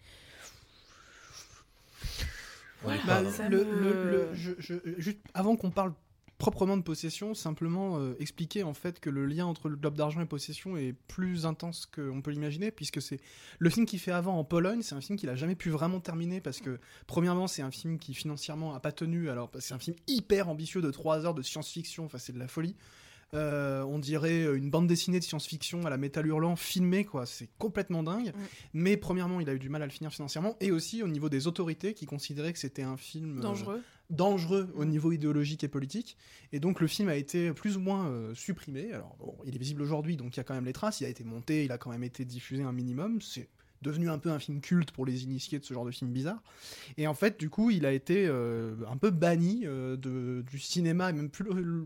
Ouais, 2.84 2.98
Bah, 3.06 3.16
pardon. 3.16 3.30
ça 3.30 3.48
le- 3.50 3.64
me- 3.64 3.82
le- 3.82 4.12
le- 4.12 4.34
je- 4.34 4.54
je- 4.58 4.74
juste 4.98 5.20
avant 5.34 5.56
qu'on 5.56 5.70
parle 5.70 5.94
proprement 6.42 6.76
de 6.76 6.82
possession, 6.82 7.36
simplement 7.36 8.00
euh, 8.00 8.16
expliquer 8.20 8.64
en 8.64 8.74
fait 8.74 9.00
que 9.00 9.12
le 9.12 9.28
lien 9.28 9.46
entre 9.46 9.70
le 9.70 9.76
globe 9.76 9.96
d'argent 9.96 10.22
et 10.22 10.26
possession 10.26 10.76
est 10.76 10.96
plus 11.08 11.46
intense 11.46 11.86
qu'on 11.86 12.24
peut 12.24 12.32
l'imaginer, 12.32 12.72
puisque 12.72 13.00
c'est 13.00 13.20
le 13.60 13.70
film 13.70 13.86
qu'il 13.86 14.00
fait 14.00 14.12
avant 14.12 14.40
en 14.40 14.44
Pologne, 14.44 14.82
c'est 14.82 14.96
un 14.96 15.02
film 15.02 15.20
qu'il 15.20 15.30
a 15.30 15.36
jamais 15.36 15.54
pu 15.54 15.70
vraiment 15.70 16.00
terminer 16.00 16.42
parce 16.42 16.60
que 16.60 16.80
premièrement 17.06 17.46
c'est 17.46 17.62
un 17.62 17.70
film 17.70 18.00
qui 18.00 18.16
financièrement 18.16 18.74
a 18.74 18.80
pas 18.80 18.92
tenu, 18.92 19.30
alors 19.30 19.52
c'est 19.60 19.76
un 19.76 19.80
film 19.80 19.96
hyper 20.08 20.50
ambitieux 20.50 20.82
de 20.82 20.90
3 20.90 21.28
heures 21.28 21.36
de 21.36 21.44
science-fiction, 21.44 22.06
enfin 22.06 22.18
c'est 22.18 22.34
de 22.34 22.40
la 22.40 22.48
folie. 22.48 22.76
Euh, 23.34 23.82
on 23.84 23.98
dirait 23.98 24.44
une 24.58 24.70
bande 24.70 24.88
dessinée 24.88 25.20
de 25.20 25.24
science-fiction 25.24 25.86
à 25.86 25.90
la 25.90 25.98
métal 25.98 26.28
hurlant 26.28 26.58
filmée 26.58 27.06
quoi, 27.06 27.26
c'est 27.26 27.50
complètement 27.58 28.04
dingue. 28.04 28.34
Mais 28.74 28.98
premièrement, 28.98 29.40
il 29.40 29.50
a 29.50 29.54
eu 29.54 29.60
du 29.60 29.70
mal 29.70 29.82
à 29.82 29.86
le 29.86 29.92
finir 29.92 30.12
financièrement 30.12 30.58
et 30.60 30.72
aussi 30.72 31.02
au 31.02 31.08
niveau 31.08 31.30
des 31.30 31.48
autorités 31.48 31.94
qui 31.94 32.06
considéraient 32.06 32.52
que 32.52 32.60
c'était 32.60 32.84
un 32.84 32.98
film 32.98 33.38
euh, 33.38 33.42
Dangereux. 33.42 33.82
dangereux 34.10 34.70
au 34.76 34.84
niveau 34.84 35.14
idéologique 35.14 35.64
et 35.64 35.70
politique. 35.70 36.18
Et 36.52 36.60
donc 36.60 36.82
le 36.82 36.88
film 36.88 37.08
a 37.08 37.16
été 37.16 37.54
plus 37.54 37.78
ou 37.78 37.80
moins 37.80 38.10
euh, 38.10 38.34
supprimé. 38.36 38.92
Alors 38.92 39.16
bon, 39.20 39.34
il 39.46 39.56
est 39.56 39.60
visible 39.60 39.82
aujourd'hui, 39.82 40.18
donc 40.18 40.36
il 40.36 40.38
y 40.38 40.42
a 40.42 40.44
quand 40.44 40.56
même 40.56 40.66
les 40.66 40.74
traces. 40.74 41.00
Il 41.00 41.06
a 41.06 41.10
été 41.10 41.24
monté, 41.24 41.64
il 41.64 41.72
a 41.72 41.78
quand 41.78 41.92
même 41.92 42.04
été 42.04 42.26
diffusé 42.26 42.64
un 42.64 42.74
minimum. 42.74 43.22
C'est 43.22 43.48
devenu 43.82 44.10
un 44.10 44.18
peu 44.18 44.30
un 44.30 44.40
film 44.40 44.62
culte 44.62 44.92
pour 44.92 45.06
les 45.06 45.24
initiés 45.24 45.60
de 45.60 45.64
ce 45.64 45.74
genre 45.74 45.86
de 45.86 45.92
film 45.92 46.12
bizarre. 46.12 46.42
Et 46.98 47.08
en 47.08 47.14
fait, 47.14 47.40
du 47.40 47.50
coup, 47.50 47.72
il 47.72 47.86
a 47.86 47.92
été 47.92 48.28
euh, 48.28 48.76
un 48.90 48.98
peu 48.98 49.10
banni 49.10 49.64
euh, 49.66 49.98
de, 49.98 50.44
du 50.50 50.60
cinéma 50.60 51.10
et 51.10 51.14
même 51.14 51.30
plus 51.30 51.46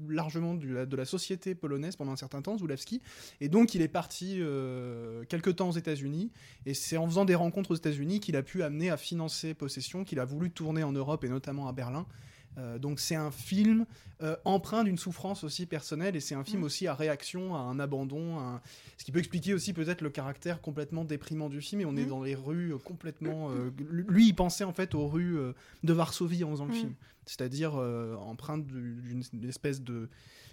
largement 0.10 0.56
de 0.56 0.96
la 0.96 1.06
société 1.06 1.56
polonaise 1.56 1.96
pendant 1.96 2.12
un 2.12 2.18
certain 2.18 2.42
temps, 2.42 2.58
Zulawski. 2.58 3.02
Et 3.42 3.50
donc, 3.50 3.76
il 3.76 3.82
est 3.82 3.88
parti 3.88 4.38
euh, 4.40 5.24
quelque 5.26 5.50
temps 5.50 5.70
aux 5.70 5.78
États-Unis. 5.78 6.32
Et 6.66 6.74
c'est 6.74 6.98
en 6.98 7.08
faisant 7.08 7.26
des 7.26 7.36
rencontres 7.36 7.72
aux 7.72 7.76
États-Unis 7.76 8.20
qu'il 8.20 8.36
a 8.36 8.44
pu 8.44 8.64
amener 8.64 8.90
à 8.90 8.98
financer 8.98 9.54
Possession, 9.54 10.04
qu'il 10.04 10.20
a 10.20 10.26
voulu 10.26 10.52
tourner 10.52 10.84
en 10.84 10.92
Europe 10.92 11.24
et 11.24 11.30
notamment 11.30 11.68
à 11.68 11.72
Berlin. 11.72 12.06
Euh, 12.58 12.80
donc 12.80 13.00
c'est 13.02 13.16
un 13.16 13.32
film 13.32 13.86
euh, 14.22 14.38
empreint 14.46 14.86
d'une 14.86 14.98
souffrance 14.98 15.44
aussi 15.44 15.66
personnelle 15.66 16.16
et 16.16 16.22
c'est 16.22 16.36
un 16.36 16.44
film 16.46 16.62
Mm. 16.62 16.66
aussi 16.66 16.88
à 16.88 16.94
réaction 16.96 17.54
à 17.54 17.60
un 17.60 17.80
abandon, 17.80 18.40
à 18.40 18.42
un- 18.44 18.62
ce 18.98 19.04
qui 19.04 19.12
peut 19.12 19.20
expliquer 19.20 19.54
aussi 19.54 19.74
peut-être 19.74 20.00
le 20.02 20.10
caractère 20.10 20.62
complètement 20.62 21.04
déprimant 21.04 21.50
du 21.50 21.60
film. 21.60 21.82
Et 21.82 21.86
on 21.86 21.98
est 21.98 22.06
Mm. 22.06 22.10
dans 22.10 22.24
les 22.24 22.36
rues 22.36 22.74
euh, 22.74 22.78
complètement. 22.78 23.52
euh, 23.52 23.72
lui, 23.90 24.28
il 24.30 24.34
pensait 24.34 24.64
en 24.64 24.72
fait 24.74 24.96
aux 24.96 25.08
rues 25.08 25.38
de 25.84 25.94
Varsovie 25.94 26.46
en 26.46 26.52
faisant 26.52 26.66
le 26.66 26.72
Mm. 26.72 26.76
film, 26.76 26.94
c'est-à-dire 27.26 27.76
empreinte 27.76 28.66
du- 28.66 29.02
d'une 29.34 29.50
espèce 29.50 29.82
de 29.82 30.08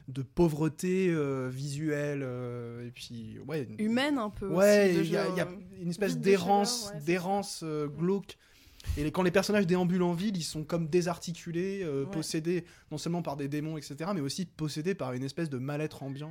de 0.08 0.22
pauvreté 0.22 1.10
euh, 1.10 1.48
visuelle 1.48 2.22
euh, 2.24 2.88
et 2.88 2.90
puis 2.90 3.38
ouais 3.46 3.68
Humaine 3.78 4.18
un 4.18 4.30
peu. 4.30 4.48
Ouais, 4.48 4.92
il 4.96 5.08
y, 5.08 5.16
a- 5.16 5.28
y 5.28 5.80
une 5.80 5.90
espèce 5.90 6.18
d'errance, 6.18 6.90
ouais, 6.92 7.00
d'errance 7.02 7.60
euh, 7.62 7.86
glauque. 7.86 8.36
Et 8.96 9.04
les- 9.04 9.10
quand 9.12 9.22
les 9.22 9.30
personnages 9.30 9.66
déambulent 9.66 10.02
en 10.02 10.12
ville, 10.12 10.36
ils 10.36 10.42
sont 10.42 10.64
comme 10.64 10.86
désarticulés, 10.88 11.82
euh, 11.84 12.04
Ouais. 12.04 12.10
possédés 12.10 12.64
non 12.90 12.98
seulement 12.98 13.22
par 13.22 13.36
des 13.36 13.48
démons, 13.48 13.76
etc., 13.78 14.10
mais 14.14 14.20
aussi 14.20 14.44
possédés 14.46 14.94
par 14.94 15.12
une 15.12 15.22
espèce 15.24 15.48
de 15.50 15.58
mal-être 15.58 16.02
ambiant. 16.02 16.30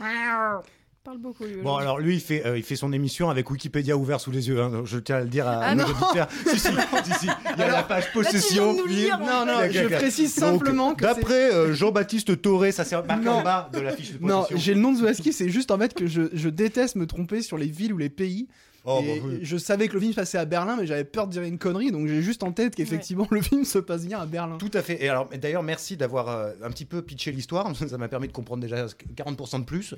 euh. 0.00 0.58
parle 1.04 1.18
beaucoup. 1.18 1.44
Lui, 1.44 1.62
Bon, 1.62 1.76
alors 1.76 2.00
lui, 2.00 2.14
il 2.16 2.20
fait, 2.20 2.44
euh, 2.44 2.58
il 2.58 2.64
fait 2.64 2.74
son 2.74 2.92
émission 2.92 3.30
avec 3.30 3.48
Wikipédia 3.48 3.96
ouvert 3.96 4.20
sous 4.20 4.32
les 4.32 4.48
yeux. 4.48 4.60
hein. 4.60 4.82
Je 4.84 4.98
tiens 4.98 5.16
à 5.16 5.20
le 5.20 5.28
dire 5.28 5.46
à, 5.46 5.60
Ah 5.62 5.74
nos 5.76 5.84
non. 5.84 5.90
auditeurs. 5.90 6.28
si, 6.48 6.58
si, 6.58 6.68
si, 6.68 7.12
si. 7.20 7.26
Il 7.54 7.58
y 7.60 7.62
a 7.62 7.68
la 7.68 7.84
page 7.84 8.12
possession. 8.12 8.84
lire, 8.86 9.16
Non, 9.20 9.46
non, 9.46 9.60
je 9.70 9.86
précise 9.86 10.34
Donc, 10.34 10.50
simplement 10.58 10.94
que 10.96 11.02
D'après 11.02 11.52
euh, 11.54 11.72
Jean-Baptiste 11.74 12.42
Toré, 12.42 12.72
ça 12.72 12.84
c'est 12.84 12.96
marqué 13.06 13.24
Non. 13.24 13.34
en 13.34 13.42
bas 13.44 13.70
de 13.72 13.78
la 13.78 13.92
fiche 13.94 14.14
de 14.14 14.18
Non, 14.18 14.40
possession. 14.42 14.58
j'ai 14.58 14.74
le 14.74 14.80
nom 14.80 14.90
de 14.92 14.98
Zulaski, 14.98 15.32
c'est 15.32 15.48
juste 15.48 15.70
en 15.70 15.78
fait 15.78 15.94
que 15.94 16.08
je, 16.08 16.22
je 16.32 16.48
déteste 16.48 16.96
me 16.96 17.06
tromper 17.06 17.40
sur 17.40 17.56
les 17.56 17.68
villes 17.68 17.92
ou 17.92 17.98
les 17.98 18.10
pays. 18.10 18.48
Oh, 18.88 19.00
et 19.02 19.18
bah 19.18 19.26
oui. 19.26 19.38
Je 19.42 19.56
savais 19.56 19.88
que 19.88 19.94
le 19.94 20.00
film 20.00 20.12
se 20.12 20.16
passait 20.16 20.38
à 20.38 20.44
Berlin, 20.44 20.76
mais 20.78 20.86
j'avais 20.86 21.04
peur 21.04 21.26
de 21.26 21.32
dire 21.32 21.42
une 21.42 21.58
connerie, 21.58 21.90
donc 21.90 22.06
j'ai 22.06 22.22
juste 22.22 22.44
en 22.44 22.52
tête 22.52 22.76
qu'effectivement 22.76 23.26
le 23.30 23.42
film 23.42 23.64
se 23.64 23.78
passe 23.80 24.06
bien 24.06 24.20
à 24.20 24.26
Berlin. 24.26 24.58
Tout 24.58 24.70
à 24.74 24.82
fait. 24.82 25.02
Et 25.02 25.08
alors, 25.08 25.28
d'ailleurs, 25.28 25.64
merci 25.64 25.96
d'avoir 25.96 26.28
euh, 26.28 26.52
un 26.62 26.70
petit 26.70 26.84
peu 26.84 27.02
pitché 27.02 27.32
l'histoire. 27.32 27.74
Ça 27.88 27.98
m'a 27.98 28.08
permis 28.08 28.28
de 28.28 28.32
comprendre 28.32 28.62
déjà 28.62 28.86
40% 28.86 29.60
de 29.60 29.64
plus. 29.64 29.94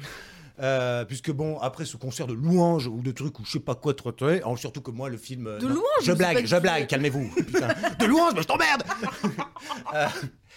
Euh, 0.61 1.05
puisque 1.05 1.31
bon, 1.31 1.57
après 1.61 1.85
ce 1.85 1.97
concert 1.97 2.27
de 2.27 2.33
louanges 2.35 2.89
ou 2.89 3.01
de 3.01 3.13
trucs 3.13 3.39
ou 3.39 3.45
je 3.45 3.53
sais 3.53 3.61
pas 3.61 3.77
quoi 3.77 3.95
surtout 4.57 4.81
que 4.81 4.91
moi 4.91 5.09
le 5.09 5.17
film. 5.17 5.47
euh, 5.47 5.59
De 5.59 5.67
non, 5.69 5.75
louanges, 5.75 5.85
Je 6.03 6.13
blague, 6.13 6.45
je 6.47 6.57
blague, 6.57 6.87
calmez-vous. 6.89 7.31
De 8.01 8.07
louanges, 8.07 8.33
mais 8.35 8.43
je 8.43 8.47
t'emmerde 8.49 8.83
Euh, 9.95 10.07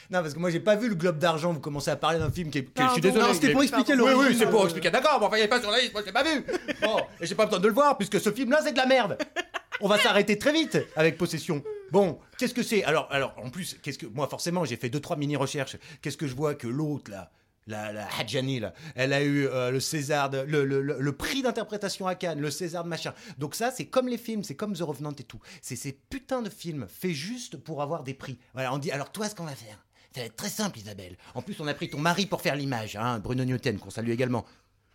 Non, 0.10 0.22
parce 0.22 0.34
que 0.34 0.40
moi 0.40 0.50
j'ai 0.50 0.60
pas 0.60 0.76
vu 0.76 0.90
le 0.90 0.96
Globe 0.96 1.18
d'Argent. 1.18 1.54
Vous 1.54 1.60
commencez 1.60 1.90
à 1.92 1.96
parler 1.96 2.20
d'un 2.20 2.32
film 2.32 2.50
qui 2.50 2.58
est. 2.60 2.64
qui 2.66 2.82
est- 2.82 2.86
je 2.86 2.92
suis 2.94 3.02
Pardon. 3.02 3.08
désolé. 3.08 3.26
Non, 3.28 3.34
c'était 3.34 3.48
mais- 3.48 3.54
pour 3.54 3.62
expliquer 3.64 3.94
Oui, 3.94 3.98
l'origine. 4.00 4.24
oui, 4.28 4.36
c'est 4.40 4.50
pour 4.50 4.64
expliquer. 4.64 4.90
D'accord, 4.90 5.18
mais 5.20 5.26
enfin, 5.28 5.38
il 5.38 5.44
est 5.44 5.48
pas 5.48 5.62
sur 5.62 5.72
la 5.72 5.80
liste, 5.80 5.94
moi 5.94 6.02
je 6.02 6.08
l'ai 6.08 6.12
pas 6.12 6.24
vu. 6.24 6.44
Bon, 6.82 6.98
et 7.20 7.26
j'ai 7.26 7.36
pas 7.36 7.46
besoin 7.46 7.60
de 7.60 7.68
le 7.68 7.74
voir 7.74 7.98
puisque 7.98 8.20
ce 8.20 8.32
film-là 8.32 8.60
c'est 8.64 8.72
de 8.74 8.78
la 8.78 8.86
merde. 8.88 9.18
On 9.80 9.88
va 9.88 9.98
s'arrêter 10.00 10.38
très 10.38 10.52
vite 10.54 10.78
avec 10.96 11.18
Possession. 11.18 11.64
Bon, 11.92 12.20
qu'est-ce 12.38 12.54
que 12.54 12.64
c'est? 12.64 12.84
Alors, 12.84 13.08
alors, 13.12 13.34
en 13.44 13.50
plus, 13.50 13.78
qu'est-ce 13.82 13.98
que 13.98 14.06
moi 14.06 14.28
forcément 14.28 14.64
j'ai 14.66 14.76
fait 14.78 14.90
deux 14.90 15.00
trois 15.00 15.16
mini 15.18 15.36
recherches. 15.36 15.78
Qu'est-ce 16.02 16.18
que 16.18 16.28
je 16.28 16.36
vois 16.36 16.56
que 16.56 16.68
l'autre 16.68 17.10
là. 17.12 17.30
La, 17.72 17.92
la 17.94 18.08
Hadjani, 18.20 18.62
elle 18.96 19.14
a 19.14 19.24
eu 19.24 19.48
euh, 19.48 19.72
le 19.72 19.80
César, 19.80 20.30
de- 20.30 20.40
le, 20.42 20.66
le- 20.66 20.82
le- 20.82 21.00
le 21.00 21.12
prix 21.14 21.42
d'interprétation 21.42 22.06
à 22.06 22.16
Cannes, 22.16 22.40
le 22.42 22.52
César 22.52 22.84
de 22.84 22.90
machin. 22.90 23.14
Donc 23.38 23.56
ça, 23.56 23.72
c'est 23.72 23.86
comme 23.86 24.08
les 24.08 24.18
films, 24.18 24.44
c'est 24.44 24.56
comme 24.56 24.74
The 24.76 24.82
Revenant 24.82 25.14
et 25.18 25.24
tout. 25.24 25.40
C'est 25.62 25.76
ces 25.76 25.94
putains 25.94 26.42
de 26.42 26.50
films 26.50 26.86
faits 26.90 27.12
juste 27.14 27.58
pour 27.58 27.82
avoir 27.82 28.04
des 28.04 28.14
prix. 28.14 28.38
Voilà, 28.54 28.74
on 28.74 28.78
dit, 28.78 28.92
alors 28.92 29.12
toi, 29.12 29.30
ce 29.30 29.36
qu'on 29.36 29.46
va 29.46 29.56
faire, 29.56 29.84
ça 30.14 30.20
va 30.20 30.26
être 30.28 30.36
très 30.36 30.50
simple, 30.50 30.78
Isabelle. 30.78 31.16
En 31.36 31.42
plus, 31.42 31.56
on 31.62 31.68
a 31.68 31.74
pris 31.74 31.90
ton 31.90 31.98
mari 32.00 32.26
pour 32.26 32.42
faire 32.42 32.56
l'image, 32.58 32.98
hein, 32.98 33.20
Bruno 33.20 33.46
Newton, 33.46 33.80
qu'on 33.80 33.90
salue 33.90 34.10
également. 34.12 34.46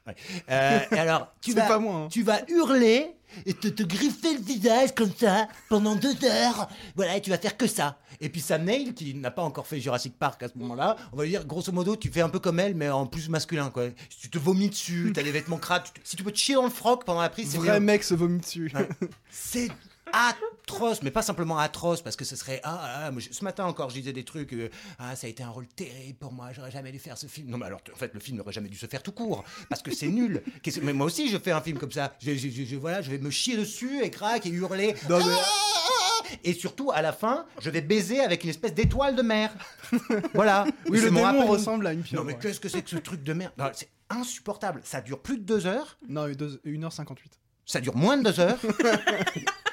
Ouais. 0.06 0.14
Euh, 0.50 0.80
alors, 0.92 1.32
tu 1.40 1.52
vas, 1.52 1.62
pas 1.66 1.78
moi, 1.78 1.94
hein. 1.94 2.08
tu 2.10 2.22
vas 2.22 2.40
hurler 2.48 3.10
et 3.44 3.52
te, 3.54 3.68
te 3.68 3.82
griffer 3.82 4.34
le 4.34 4.40
visage 4.40 4.94
comme 4.94 5.10
ça 5.14 5.48
pendant 5.68 5.94
deux 5.96 6.14
heures. 6.24 6.68
Voilà, 6.94 7.16
et 7.16 7.20
tu 7.20 7.30
vas 7.30 7.38
faire 7.38 7.56
que 7.56 7.66
ça. 7.66 7.98
Et 8.20 8.28
puis 8.28 8.40
Sam 8.40 8.64
Neill, 8.64 8.94
qui 8.94 9.14
n'a 9.14 9.30
pas 9.30 9.42
encore 9.42 9.66
fait 9.66 9.78
Jurassic 9.80 10.16
Park 10.18 10.42
à 10.42 10.48
ce 10.48 10.56
moment-là, 10.58 10.96
on 11.12 11.16
va 11.16 11.24
lui 11.24 11.30
dire, 11.30 11.44
grosso 11.44 11.70
modo, 11.72 11.96
tu 11.96 12.10
fais 12.10 12.22
un 12.22 12.28
peu 12.30 12.38
comme 12.38 12.60
elle, 12.60 12.74
mais 12.74 12.88
en 12.88 13.06
plus 13.06 13.28
masculin, 13.28 13.68
quoi. 13.70 13.88
Si 14.08 14.20
tu 14.20 14.30
te 14.30 14.38
vomis 14.38 14.68
dessus, 14.70 15.12
t'as 15.14 15.22
des 15.22 15.32
vêtements 15.32 15.58
crades, 15.58 15.82
tu 15.84 16.00
te- 16.00 16.08
si 16.08 16.16
tu 16.16 16.22
peux 16.22 16.32
te 16.32 16.38
chier 16.38 16.54
dans 16.54 16.64
le 16.64 16.70
froc 16.70 17.04
pendant 17.04 17.20
la 17.20 17.28
prise, 17.28 17.50
c'est 17.50 17.58
Vrai 17.58 17.78
mieux. 17.80 17.86
mec 17.86 18.04
se 18.04 18.14
vomit 18.14 18.38
dessus. 18.40 18.70
Ouais. 18.74 18.88
C'est 19.30 19.68
atroce, 20.12 21.02
mais 21.02 21.10
pas 21.10 21.22
simplement 21.22 21.58
atroce, 21.58 22.02
parce 22.02 22.16
que 22.16 22.24
ce 22.24 22.36
serait. 22.36 22.60
Ah, 22.64 23.04
ah, 23.06 23.10
moi, 23.10 23.20
je- 23.20 23.32
ce 23.32 23.44
matin 23.44 23.64
encore, 23.64 23.90
je 23.90 23.96
disais 23.96 24.12
des 24.12 24.24
trucs. 24.24 24.52
euh, 24.52 24.68
ah, 24.98 25.14
ça 25.16 25.26
a 25.26 25.30
été 25.30 25.42
un 25.42 25.48
rôle 25.50 25.66
terrible 25.68 26.18
pour 26.18 26.32
moi, 26.32 26.52
j'aurais 26.52 26.70
jamais 26.70 26.92
dû 26.92 26.98
faire 26.98 27.18
ce 27.18 27.26
film. 27.26 27.48
Non, 27.50 27.58
mais 27.58 27.66
alors, 27.66 27.80
en 27.92 27.96
fait, 27.96 28.12
le 28.14 28.20
film 28.20 28.36
n'aurait 28.38 28.52
jamais 28.52 28.68
dû 28.68 28.76
se 28.76 28.86
faire 28.86 29.02
tout 29.02 29.12
court, 29.12 29.44
parce 29.68 29.82
que 29.82 29.92
c'est 29.94 30.08
nul. 30.08 30.42
Mais 30.82 30.92
moi 30.92 31.06
aussi, 31.06 31.28
je 31.30 31.38
fais 31.38 31.52
un 31.52 31.60
film 31.60 31.78
comme 31.78 31.92
ça. 31.92 32.14
Je, 32.20 32.34
je- 32.34 32.76
voilà, 32.76 33.02
je 33.02 33.10
vais 33.10 33.18
me 33.18 33.30
chier 33.30 33.56
dessus, 33.56 34.02
et 34.02 34.10
crac, 34.10 34.44
et 34.46 34.50
hurler. 34.50 34.94
Non, 35.08 35.18
mais- 35.18 35.24
Ah 35.34 36.28
Et 36.44 36.52
surtout, 36.54 36.90
à 36.92 37.02
la 37.02 37.12
fin, 37.12 37.46
je 37.60 37.70
vais 37.70 37.80
baiser 37.80 38.20
avec 38.20 38.42
une 38.44 38.50
espèce 38.50 38.74
d'étoile 38.74 39.14
de 39.16 39.22
mer. 39.22 39.52
voilà. 40.34 40.66
Oui, 40.88 40.98
le 41.00 41.04
démon 41.04 41.22
rappel. 41.22 41.42
ressemble 41.44 41.86
à 41.86 41.92
une 41.92 42.02
pieuvre. 42.02 42.22
Non, 42.22 42.26
mais 42.26 42.34
ouais. 42.34 42.38
qu'est-ce 42.40 42.60
que 42.60 42.68
c'est 42.68 42.82
que 42.82 42.90
ce 42.90 42.96
truc 42.96 43.22
de 43.22 43.32
merde 43.32 43.52
Non, 43.58 43.70
C'est 43.72 43.88
insupportable. 44.10 44.80
Ça 44.84 45.00
dure 45.00 45.20
plus 45.20 45.38
de 45.38 45.44
deux 45.44 45.66
heures. 45.66 45.98
Non, 46.08 46.26
1h58. 46.28 47.16
Ça 47.64 47.80
dure 47.80 47.96
moins 47.96 48.16
de 48.16 48.24
deux 48.30 48.40
heures. 48.40 48.58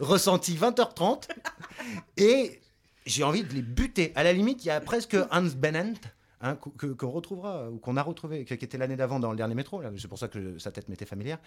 Ressenti 0.00 0.54
20h30. 0.54 1.28
Et 2.16 2.60
j'ai 3.06 3.22
envie 3.24 3.42
de 3.42 3.52
les 3.54 3.62
buter. 3.62 4.12
À 4.14 4.22
la 4.22 4.32
limite, 4.32 4.64
il 4.64 4.68
y 4.68 4.70
a 4.70 4.80
presque 4.80 5.16
Hans 5.30 5.42
Bennent. 5.56 5.96
hein, 6.40 6.56
qu- 6.78 6.94
qu'on 6.94 7.10
retrouvera 7.10 7.68
ou 7.68 7.78
qu'on 7.78 7.96
a 7.96 8.02
retrouvé, 8.02 8.44
qui 8.44 8.54
était 8.54 8.78
l'année 8.78 8.94
d'avant 8.94 9.18
dans 9.18 9.32
le 9.32 9.36
dernier 9.36 9.56
métro, 9.56 9.80
là, 9.82 9.90
c'est 9.98 10.06
pour 10.06 10.18
ça 10.20 10.28
que 10.28 10.56
sa 10.58 10.70
tête 10.70 10.88
m'était 10.88 11.04
familière, 11.04 11.38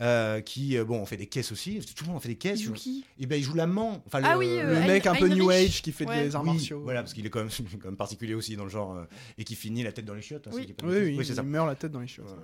euh, 0.00 0.40
qui, 0.40 0.76
euh, 0.76 0.84
bon, 0.84 0.98
on 1.00 1.06
fait 1.06 1.16
des 1.16 1.26
caisses 1.26 1.52
aussi, 1.52 1.78
tout 1.94 2.02
le 2.02 2.08
monde 2.08 2.16
en 2.16 2.20
fait 2.20 2.30
des 2.30 2.34
caisses. 2.36 2.58
Il 2.58 2.64
joue 2.64 2.72
qui 2.72 3.04
Et 3.20 3.26
ben, 3.26 3.36
il 3.38 3.44
joue 3.44 3.54
l'amant. 3.54 4.02
Enfin, 4.08 4.20
Ah 4.24 4.32
le- 4.32 4.38
oui, 4.38 4.46
Le 4.56 4.76
euh, 4.76 4.86
mec 4.88 5.06
un 5.06 5.14
peu. 5.14 5.28
New 5.28 5.50
Age 5.50 5.82
qui 5.82 5.92
fait 5.92 6.04
Ouais. 6.06 6.24
des 6.24 6.34
arts 6.34 6.42
oui, 6.42 6.48
martiaux. 6.54 6.80
Voilà, 6.82 7.02
parce 7.02 7.14
qu'il 7.14 7.24
est 7.24 7.30
quand 7.30 7.38
même, 7.40 7.50
quand 7.80 7.84
même 7.84 7.96
particulier 7.96 8.34
aussi 8.34 8.56
dans 8.56 8.64
le 8.64 8.70
genre, 8.70 8.96
euh, 8.96 9.04
et 9.38 9.44
qui 9.44 9.54
finit 9.54 9.84
la 9.84 9.92
tête 9.92 10.04
dans 10.06 10.14
les 10.14 10.22
chiottes. 10.22 10.48
hein, 10.48 10.52
Oui. 10.54 10.74
Oui, 10.82 11.14
oui, 11.16 11.24
ça. 11.24 11.34
il 11.36 11.42
meurt 11.42 11.68
la 11.68 11.76
tête 11.76 11.92
dans 11.92 12.00
les 12.00 12.08
chiottes. 12.08 12.34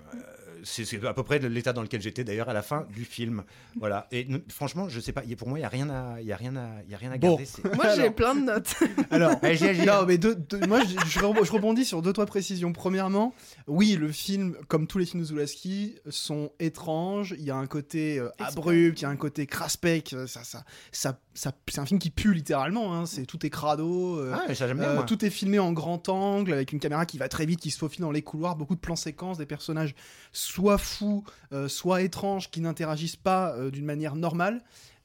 C'est 0.65 0.85
c'est 0.85 1.05
à 1.05 1.15
peu 1.15 1.23
près 1.23 1.39
de 1.39 1.47
l'état 1.49 1.73
dans 1.73 1.83
lequel 1.83 2.01
j'étais 2.01 2.25
d'ailleurs 2.25 2.49
à 2.49 2.53
la 2.53 2.63
fin 2.63 2.87
du 2.95 3.05
film. 3.05 3.45
Voilà. 3.79 4.07
Et 4.13 4.21
n- 4.23 4.43
franchement, 4.49 4.89
je 4.89 5.01
sais 5.01 5.13
pas. 5.13 5.23
Pour 5.39 5.49
moi, 5.49 5.59
il 5.59 5.63
y 5.63 5.65
a 5.65 5.69
rien 5.69 5.89
à, 5.91 6.21
il 6.21 6.27
y 6.27 6.33
a 6.33 6.37
rien 6.37 6.57
à, 6.57 6.69
il 6.85 6.91
y 6.91 6.95
a 6.95 6.99
rien 6.99 7.13
à 7.13 7.19
Bon. 7.19 7.29
garder. 7.31 7.45
c'est- 7.45 7.75
Moi, 7.75 7.95
j'ai 7.97 8.11
plein 8.11 8.35
de 8.35 8.41
notes. 8.41 8.75
Alors, 9.11 9.33
Allez, 9.43 9.57
j'ai- 9.57 9.75
j'ai- 9.75 9.87
non, 9.87 10.05
mais 10.07 10.19
deux- 10.19 10.35
deux- 10.35 10.67
moi 10.67 10.81
je, 10.85 10.95
je 11.09 11.19
re- 11.21 11.45
je 11.45 11.53
rebondis 11.53 11.85
sur 11.85 12.03
deux 12.03 12.13
trois 12.13 12.27
précisions. 12.27 12.73
Premièrement, 12.73 13.35
oui, 13.67 13.97
le 13.97 14.11
film, 14.13 14.57
comme 14.69 14.87
tous 14.87 14.99
les 14.99 15.07
films 15.07 15.23
de 15.23 15.27
Zulaski, 15.29 15.97
sont 16.09 16.53
étranges. 16.61 17.35
Il 17.39 17.45
y 17.45 17.51
a 17.51 17.57
un 17.57 17.67
côté 17.67 18.19
euh, 18.19 18.29
abrupt, 18.39 19.01
il 19.01 19.03
y 19.03 19.07
a 19.07 19.11
un 19.11 19.17
côté 19.17 19.47
craspec. 19.47 20.13
euh, 20.13 20.27
Ça, 20.27 20.45
ça, 20.45 20.65
ça, 20.93 21.19
ça- 21.35 21.53
c'est 21.69 21.79
un 21.81 21.87
film 21.87 21.99
qui 22.01 22.11
pue 22.11 22.33
littéralement. 22.35 22.95
hein. 22.95 23.07
C'est 23.07 23.27
tout 23.27 23.45
est 23.47 23.51
crado. 23.51 24.19
euh, 24.19 24.35
Ah, 24.49 24.55
ça 24.55 24.73
bien. 24.73 24.83
euh, 24.83 25.03
tout 25.03 25.25
est 25.25 25.31
filmé 25.31 25.59
en 25.59 25.73
grand 25.73 26.09
angle 26.09 26.53
avec 26.53 26.73
une 26.73 26.81
caméra 26.81 27.07
qui 27.07 27.19
va 27.19 27.29
très 27.29 27.47
vite, 27.47 27.61
qui 27.61 27.71
se 27.71 27.79
faufile 27.79 28.03
dans 28.03 28.11
les 28.11 28.23
couloirs, 28.23 28.57
beaucoup 28.57 28.75
de 28.75 28.81
plans 28.81 28.97
séquences, 28.97 29.39
des 29.39 29.47
personnages 29.47 29.95
soit 30.47 30.78
fous, 30.78 31.24
euh, 31.53 31.68
soit 31.68 32.03
étranges, 32.03 32.51
qui 32.51 32.61
n'interagissent 32.61 33.16
pas 33.16 33.55
euh, 33.57 33.70
d'une 33.70 33.84
manière 33.84 34.14
normale. 34.16 34.62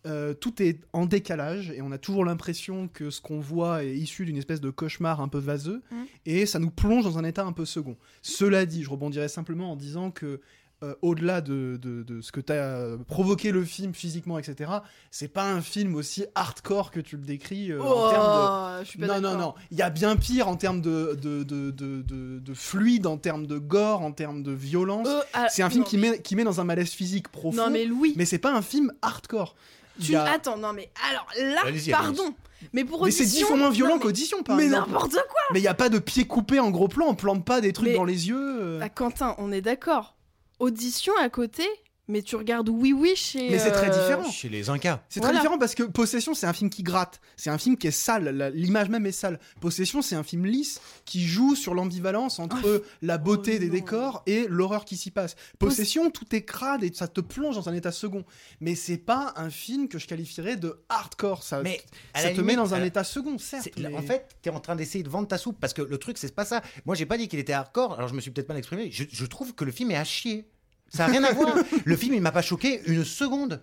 Euh, 0.07 0.33
tout 0.33 0.63
est 0.63 0.79
en 0.93 1.05
décalage 1.05 1.69
et 1.69 1.81
on 1.83 1.91
a 1.91 1.99
toujours 1.99 2.25
l'impression 2.25 2.87
que 2.87 3.11
ce 3.11 3.21
qu'on 3.21 3.39
voit 3.39 3.83
est 3.83 3.95
issu 3.95 4.25
d'une 4.25 4.37
espèce 4.37 4.59
de 4.59 4.71
cauchemar 4.71 5.21
un 5.21 5.27
peu 5.27 5.37
vaseux 5.37 5.83
Mhm. 5.91 6.05
et 6.25 6.45
ça 6.47 6.57
nous 6.57 6.71
plonge 6.71 7.03
dans 7.03 7.19
un 7.19 7.23
état 7.23 7.43
un 7.45 7.51
peu 7.51 7.65
second. 7.65 7.95
Cela 8.23 8.65
dit, 8.65 8.81
je 8.83 8.89
rebondirai 8.89 9.27
simplement 9.29 9.71
en 9.71 9.75
disant 9.75 10.09
que 10.09 10.41
euh, 10.83 10.95
au-delà 11.01 11.41
de, 11.41 11.77
de- 11.81 12.01
de 12.03 12.21
ce 12.21 12.31
que 12.31 12.39
tu 12.41 12.51
as 12.53 12.97
provoqué 13.07 13.51
le 13.51 13.63
film 13.63 13.93
physiquement, 13.93 14.39
etc., 14.39 14.71
c'est 15.11 15.27
pas 15.27 15.43
un 15.51 15.61
film 15.61 15.95
aussi 15.95 16.25
hardcore 16.35 16.89
que 16.91 16.99
tu 16.99 17.17
le 17.17 17.23
décris 17.23 17.71
euh, 17.71 17.81
en 17.81 18.09
termes 18.09 18.23
de, 18.23 18.79
Oh, 18.79 18.83
je 18.83 18.89
suis 18.89 18.99
pas 18.99 19.07
non, 19.07 19.21
non, 19.21 19.37
non. 19.37 19.53
Il 19.71 19.77
y 19.77 19.81
a 19.83 19.89
bien 19.91 20.15
pire 20.15 20.47
en 20.47 20.55
termes 20.55 20.81
de, 20.81 21.17
de, 21.21 21.43
de, 21.43 21.69
de, 21.71 22.01
de- 22.01 22.39
de 22.39 22.53
fluide, 22.53 23.05
en 23.05 23.17
termes 23.17 23.45
de 23.47 23.57
gore, 23.59 24.01
en 24.01 24.11
termes 24.11 24.41
de 24.43 24.51
violence. 24.51 25.07
Euh, 25.07 25.19
ah, 25.33 25.47
c'est 25.49 25.61
un 25.63 25.69
film 25.69 25.83
non, 25.83 25.87
qui 25.89 25.97
met, 25.97 26.19
qui 26.21 26.35
met 26.35 26.43
dans 26.43 26.59
un 26.59 26.63
malaise 26.63 26.89
physique 26.89 27.27
profond. 27.29 27.57
Non, 27.57 27.69
mais 27.69 27.85
Louis, 27.85 28.13
mais 28.17 28.25
c'est 28.25 28.39
pas 28.39 28.53
un 28.53 28.61
film 28.63 28.91
hardcore. 29.01 29.55
Tu... 30.01 30.15
a- 30.15 30.23
attends, 30.23 30.57
non, 30.57 30.73
mais 30.73 30.89
alors 31.11 31.27
là, 31.39 31.61
pardon. 31.91 32.33
Mais 32.73 32.85
pour 32.85 33.03
Mais 33.05 33.11
c'est 33.11 33.23
audition. 33.23 33.39
dix 33.39 33.45
fois 33.47 33.57
moins 33.57 33.69
violent 33.71 33.95
mais- 33.95 34.01
qu'audition, 34.01 34.43
par 34.43 34.55
Mais 34.55 34.65
exemple. 34.65 34.89
n'importe 34.91 35.11
quoi 35.13 35.41
Mais 35.51 35.59
il 35.59 35.63
y 35.63 35.67
a 35.67 35.73
pas 35.73 35.89
de 35.89 35.97
pieds 35.99 36.25
coupés 36.25 36.59
en 36.59 36.69
gros 36.69 36.87
plan, 36.87 37.07
on 37.07 37.15
plante 37.15 37.43
pas 37.43 37.59
des 37.59 37.73
trucs 37.73 37.89
Mais- 37.89 37.95
dans 37.95 38.03
les 38.05 38.29
yeux. 38.29 38.37
euh. 38.61 38.79
Ah, 38.81 38.89
Quentin, 38.89 39.35
on 39.39 39.51
est 39.51 39.61
d'accord. 39.61 40.15
Audition 40.61 41.13
à 41.19 41.27
côté, 41.27 41.67
mais 42.07 42.21
tu 42.21 42.35
regardes 42.35 42.67
Oui 42.69 42.91
Oui 42.93 43.13
chez. 43.15 43.49
Mais 43.49 43.59
c'est 43.59 43.71
très 43.71 43.89
euh, 43.89 44.01
différent. 44.01 44.29
Chez 44.29 44.49
les 44.49 44.69
Incas. 44.69 45.01
C'est 45.07 45.19
Voilà. 45.19 45.33
très 45.35 45.41
différent 45.41 45.57
parce 45.57 45.75
que 45.75 45.83
Possession, 45.83 46.33
c'est 46.33 46.45
un 46.47 46.53
film 46.53 46.69
qui 46.69 46.83
gratte. 46.83 47.21
C'est 47.37 47.49
un 47.49 47.57
film 47.57 47.77
qui 47.77 47.87
est 47.87 47.91
sale. 47.91 48.51
L'image 48.53 48.89
même 48.89 49.05
est 49.05 49.11
sale. 49.11 49.39
Possession, 49.61 50.01
c'est 50.01 50.15
un 50.15 50.23
film 50.23 50.45
lisse 50.45 50.81
qui 51.05 51.25
joue 51.25 51.55
sur 51.55 51.73
l'ambivalence 51.73 52.39
entre 52.39 52.83
la 53.01 53.17
beauté 53.17 53.53
Oh 53.55 53.59
des 53.59 53.67
non. 53.67 53.73
décors 53.73 54.23
et 54.25 54.45
l'horreur 54.49 54.83
qui 54.83 54.97
s'y 54.97 55.11
passe. 55.11 55.35
Possession, 55.59 56.09
tout 56.11 56.25
est 56.35 56.43
crade 56.43 56.83
et 56.83 56.91
ça 56.93 57.07
te 57.07 57.21
plonge 57.21 57.55
dans 57.55 57.69
un 57.69 57.73
état 57.73 57.91
second. 57.91 58.25
Mais 58.59 58.75
c'est 58.75 58.97
pas 58.97 59.33
un 59.37 59.49
film 59.49 59.87
que 59.87 59.97
je 59.99 60.07
qualifierais 60.07 60.57
de 60.57 60.81
hardcore. 60.89 61.43
Ça, 61.43 61.61
Mais 61.61 61.81
te 62.13 62.41
met 62.41 62.55
dans 62.55 62.73
un 62.73 62.79
la- 62.79 62.87
état 62.87 63.03
second, 63.03 63.37
certes. 63.37 63.69
Mais- 63.77 63.95
En 63.95 64.01
fait, 64.01 64.27
tu 64.41 64.49
es 64.49 64.51
en 64.51 64.59
train 64.59 64.75
d'essayer 64.75 65.03
de 65.03 65.09
vendre 65.09 65.27
ta 65.27 65.37
soupe 65.37 65.57
parce 65.61 65.73
que 65.73 65.81
le 65.81 65.97
truc, 65.97 66.17
c'est 66.17 66.33
pas 66.35 66.45
ça. 66.45 66.61
Moi, 66.85 66.95
j'ai 66.95 67.05
pas 67.05 67.17
dit 67.17 67.27
qu'il 67.27 67.39
était 67.39 67.53
hardcore, 67.53 67.93
alors 67.93 68.07
je 68.09 68.15
me 68.15 68.21
suis 68.21 68.31
peut-être 68.31 68.49
mal 68.49 68.57
exprimé. 68.57 68.89
Je, 68.91 69.03
je 69.09 69.25
trouve 69.25 69.53
que 69.53 69.63
le 69.63 69.71
film 69.71 69.91
est 69.91 69.95
à 69.97 70.03
chier. 70.03 70.45
Ça 70.93 71.05
a 71.05 71.07
rien 71.07 71.23
à 71.23 71.31
voir. 71.31 71.55
Le 71.85 71.95
film, 71.95 72.13
il 72.13 72.21
m'a 72.21 72.31
pas 72.31 72.41
choqué 72.41 72.81
une 72.85 73.05
seconde. 73.05 73.61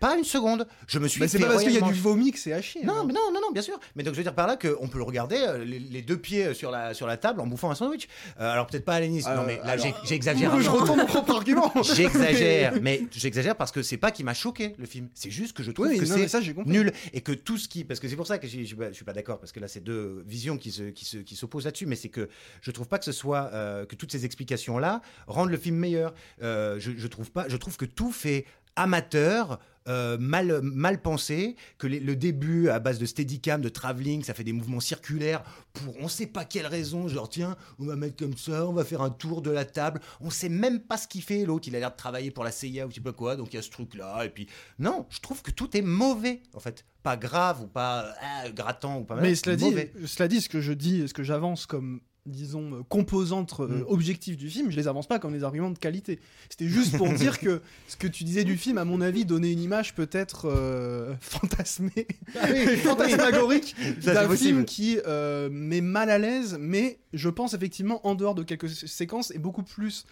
Pas 0.00 0.16
une 0.16 0.24
seconde. 0.24 0.66
Je 0.86 0.98
me 0.98 1.08
suis 1.08 1.20
Bah, 1.20 1.28
c'est 1.28 1.38
pas 1.38 1.46
parce 1.48 1.62
qu'il 1.64 1.72
y 1.72 1.78
a 1.78 1.80
du 1.80 1.92
vomi 1.94 2.30
que 2.32 2.38
c'est 2.38 2.60
chier. 2.62 2.84
Non, 2.84 3.04
mais 3.04 3.12
non, 3.12 3.32
non, 3.32 3.40
non, 3.40 3.50
bien 3.52 3.62
sûr. 3.62 3.78
Mais 3.96 4.02
donc 4.02 4.14
je 4.14 4.18
veux 4.18 4.24
dire 4.24 4.34
par 4.34 4.46
là 4.46 4.56
qu'on 4.56 4.88
peut 4.88 4.98
le 4.98 5.04
regarder 5.04 5.36
euh, 5.36 5.64
les, 5.64 5.78
les 5.78 6.02
deux 6.02 6.16
pieds 6.18 6.54
sur 6.54 6.70
la, 6.70 6.94
sur 6.94 7.06
la 7.06 7.16
table 7.16 7.40
en 7.40 7.46
bouffant 7.46 7.70
un 7.70 7.74
sandwich. 7.74 8.08
Euh, 8.40 8.50
alors 8.52 8.66
peut-être 8.66 8.84
pas 8.84 8.94
à 8.94 9.00
Lénis. 9.00 9.22
non, 9.22 9.42
Euh, 9.42 9.44
mais 9.46 9.60
là 9.64 9.76
j'exagère. 10.04 10.60
je 10.60 10.70
retourne 10.70 10.98
mon 10.98 11.06
propre 11.06 11.32
argument. 11.34 11.72
J'exagère, 11.82 12.74
mais 12.82 13.02
j'exagère 13.10 13.56
parce 13.56 13.72
que 13.72 13.82
c'est 13.82 13.96
pas 13.96 14.10
qui 14.10 14.24
m'a 14.24 14.34
choqué 14.34 14.74
le 14.78 14.86
film. 14.86 15.08
C'est 15.14 15.30
juste 15.30 15.56
que 15.56 15.62
je 15.62 15.70
trouve 15.72 15.86
Oui, 15.88 15.98
que 15.98 16.04
non, 16.04 16.16
mais 16.16 16.28
c'est 16.28 16.56
nul 16.66 16.92
et 17.12 17.20
que 17.20 17.32
tout 17.32 17.56
ce 17.58 17.68
qui 17.68 17.84
parce 17.84 18.00
que 18.00 18.08
c'est 18.08 18.16
pour 18.16 18.26
ça 18.26 18.38
que 18.38 18.46
je 18.46 18.64
suis 18.92 19.04
pas, 19.04 19.12
d'accord 19.12 19.38
parce 19.40 19.52
que 19.52 19.60
là 19.60 19.68
c'est 19.68 19.80
deux 19.82 20.22
visions 20.26 20.56
qui 20.58 20.70
se 20.70 20.84
qui 20.90 21.04
se 21.04 21.18
qui 21.18 21.34
s'opposent 21.36 21.64
là-dessus 21.64 21.86
mais 21.86 21.96
c'est 21.96 22.08
que 22.08 22.28
je 22.60 22.70
trouve 22.70 22.88
pas 22.88 22.98
que 22.98 23.04
ce 23.04 23.12
soit 23.12 23.50
euh, 23.52 23.84
que 23.86 23.96
toutes 23.96 24.12
ces 24.12 24.24
explications 24.24 24.78
là 24.78 25.00
rendent 25.26 25.50
le 25.50 25.56
film 25.56 25.76
meilleur 25.76 26.14
Euh, 26.42 26.76
je, 26.78 26.92
je 26.96 27.06
trouve 27.08 27.30
pas 27.30 27.46
je 27.48 27.56
trouve 27.56 27.76
que 27.76 27.84
tout 27.84 28.12
fait 28.12 28.44
amateur 28.76 29.58
euh, 29.88 30.16
mal, 30.18 30.60
mal 30.62 31.00
pensé, 31.02 31.56
que 31.78 31.86
les- 31.86 32.00
le 32.00 32.14
début 32.16 32.68
à 32.68 32.78
base 32.78 32.98
de 32.98 33.06
steadicam, 33.06 33.60
de 33.60 33.68
travelling, 33.68 34.22
ça 34.22 34.34
fait 34.34 34.44
des 34.44 34.52
mouvements 34.52 34.80
circulaires 34.80 35.42
pour 35.72 35.96
on 36.00 36.08
sait 36.08 36.26
pas 36.26 36.44
quelle 36.44 36.66
raison, 36.66 37.08
genre 37.08 37.28
tiens, 37.28 37.56
on 37.78 37.86
va 37.86 37.96
mettre 37.96 38.16
comme 38.16 38.36
ça, 38.36 38.66
on 38.66 38.72
va 38.72 38.84
faire 38.84 39.02
un 39.02 39.10
tour 39.10 39.42
de 39.42 39.50
la 39.50 39.64
table, 39.64 40.00
on 40.20 40.30
sait 40.30 40.48
même 40.48 40.80
pas 40.80 40.96
ce 40.96 41.08
qu'il 41.08 41.22
fait 41.22 41.44
l'autre, 41.44 41.68
il 41.68 41.76
a 41.76 41.80
l'air 41.80 41.90
de 41.90 41.96
travailler 41.96 42.30
pour 42.30 42.44
la 42.44 42.50
CIA 42.52 42.86
ou 42.86 42.90
je 42.90 42.96
sais 42.96 43.00
pas 43.00 43.12
quoi, 43.12 43.36
donc 43.36 43.52
il 43.52 43.56
y 43.56 43.58
a 43.58 43.62
ce 43.62 43.70
truc 43.70 43.94
là, 43.94 44.24
et 44.24 44.28
puis 44.30 44.46
non, 44.78 45.06
je 45.10 45.20
trouve 45.20 45.42
que 45.42 45.50
tout 45.50 45.76
est 45.76 45.82
mauvais 45.82 46.42
en 46.54 46.60
fait, 46.60 46.84
pas 47.02 47.16
grave 47.16 47.62
ou 47.62 47.66
pas 47.66 48.14
ah, 48.20 48.50
grattant 48.50 48.98
ou 48.98 49.04
pas 49.04 49.16
Mais 49.20 49.34
cela 49.34 49.56
dit, 49.56 49.64
mauvais. 49.64 49.92
cela 50.06 50.28
dit, 50.28 50.40
ce 50.40 50.48
que 50.48 50.60
je 50.60 50.72
dis, 50.72 51.06
ce 51.08 51.14
que 51.14 51.22
j'avance 51.22 51.66
comme 51.66 52.00
disons 52.28 52.72
euh, 52.74 52.82
composantes 52.88 53.54
euh, 53.60 53.66
Mm. 53.68 53.84
objectives 53.88 54.36
du 54.36 54.48
film, 54.50 54.70
je 54.70 54.76
les 54.76 54.88
avance 54.88 55.06
pas 55.06 55.18
comme 55.18 55.32
des 55.32 55.44
arguments 55.44 55.70
de 55.70 55.78
qualité. 55.78 56.20
C'était 56.48 56.68
juste 56.68 56.96
pour 56.96 57.08
dire 57.12 57.38
que 57.40 57.60
ce 57.88 57.96
que 57.96 58.06
tu 58.06 58.24
disais 58.24 58.44
du 58.44 58.56
film, 58.56 58.78
à 58.78 58.84
mon 58.84 59.00
avis, 59.00 59.24
donnait 59.24 59.52
une 59.52 59.60
image 59.60 59.94
peut-être 59.94 60.46
euh, 60.46 61.14
fantasmée, 61.20 62.06
fantasmagorique 62.82 63.74
Ça, 63.78 63.92
c'est 64.00 64.14
d'un 64.14 64.36
film 64.36 64.64
qui 64.64 64.98
euh, 65.06 65.48
met 65.50 65.80
mal 65.80 66.10
à 66.10 66.18
l'aise, 66.18 66.56
mais 66.60 66.98
je 67.12 67.28
pense 67.28 67.54
effectivement 67.54 68.06
en 68.06 68.14
dehors 68.14 68.34
de 68.34 68.42
quelques 68.42 68.68
sé- 68.68 68.86
séquences 68.86 69.30
est 69.32 69.38
beaucoup 69.38 69.62
plus 69.62 70.04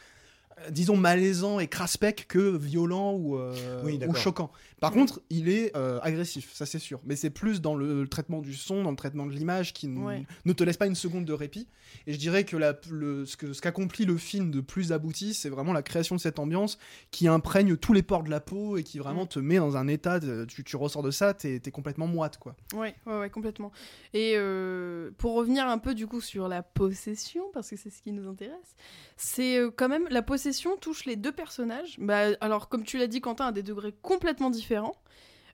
disons 0.71 0.97
malaisant 0.97 1.61
et 1.61 1.69
craspec 1.69 2.27
que 2.29 2.57
violent 2.57 3.13
ou, 3.15 3.37
euh, 3.37 3.83
Oui, 3.85 3.95
ou 3.95 3.99
d'accord. 3.99 4.17
choquant. 4.17 4.51
Par 4.81 4.91
contre, 4.93 5.21
il 5.31 5.49
est 5.49 5.75
euh, 5.77 5.99
agressif, 6.03 6.53
ça 6.55 6.67
c'est 6.67 6.79
sûr. 6.79 7.01
Mais 7.05 7.17
c'est 7.17 7.31
plus 7.31 7.61
dans 7.61 7.75
le, 7.75 8.03
le 8.03 8.09
traitement 8.09 8.41
du 8.41 8.55
son, 8.55 8.83
dans 8.83 8.91
le 8.91 8.97
traitement 8.97 9.27
de 9.27 9.33
l'image 9.33 9.73
qui 9.73 9.87
Ouais. 9.89 10.25
ne 10.45 10.53
te 10.53 10.65
laisse 10.65 10.77
pas 10.77 10.87
une 10.87 10.95
seconde 10.95 11.25
de 11.25 11.33
répit. 11.33 11.67
Et 12.07 12.13
je 12.13 12.19
dirais 12.19 12.45
que, 12.45 12.57
la, 12.57 12.75
le, 12.91 13.25
ce 13.27 13.37
que 13.37 13.53
ce 13.53 13.61
qu'accomplit 13.63 14.05
le 14.07 14.17
film 14.17 14.51
de 14.51 14.61
plus 14.61 14.93
abouti, 14.93 15.35
c'est 15.35 15.49
vraiment 15.49 15.73
la 15.73 15.83
création 15.83 16.15
de 16.17 16.21
cette 16.21 16.39
ambiance 16.39 16.79
qui 17.11 17.29
imprègne 17.29 17.77
tous 17.77 17.93
les 17.93 18.03
pores 18.03 18.23
de 18.23 18.31
la 18.31 18.41
peau 18.41 18.77
et 18.77 18.83
qui 18.83 18.99
vraiment 18.99 19.25
Mm. 19.25 19.29
te 19.29 19.39
met 19.39 19.57
dans 19.57 19.77
un 19.77 19.89
état, 19.89 20.21
de- 20.21 20.45
tu, 20.47 20.65
tu 20.65 20.77
ressors 20.77 21.03
de 21.03 21.11
ça, 21.11 21.33
t'es 21.35 21.61
es 21.65 21.71
complètement 21.71 22.07
moite 22.07 22.39
quoi. 22.39 22.55
Ouais, 22.75 22.95
ouais, 23.07 23.19
ouais, 23.21 23.31
complètement. 23.31 23.73
Et 24.15 24.35
euh, 24.37 25.11
pour 25.19 25.35
revenir 25.35 25.67
un 25.69 25.79
peu 25.79 25.95
du 25.95 26.07
coup 26.07 26.21
sur 26.21 26.49
la 26.49 26.63
possession, 26.63 27.45
parce 27.55 27.71
que 27.71 27.77
c'est 27.77 27.91
ce 27.91 28.03
qui 28.03 28.13
nous 28.13 28.29
intéresse, 28.29 28.75
c'est 29.17 29.61
quand 29.77 29.89
même 29.89 30.07
la 30.11 30.23
possession 30.23 30.46
touche 30.81 31.05
les 31.05 31.17
deux 31.17 31.33
personnages. 31.33 31.97
Bah, 31.99 32.29
alors 32.41 32.69
comme 32.69 32.85
tu 32.85 32.99
l'as 32.99 33.07
dit 33.07 33.21
Quentin, 33.21 33.47
à 33.47 33.53
des 33.53 33.63
degrés 33.63 33.95
complètement 34.03 34.51
différents. 34.51 34.97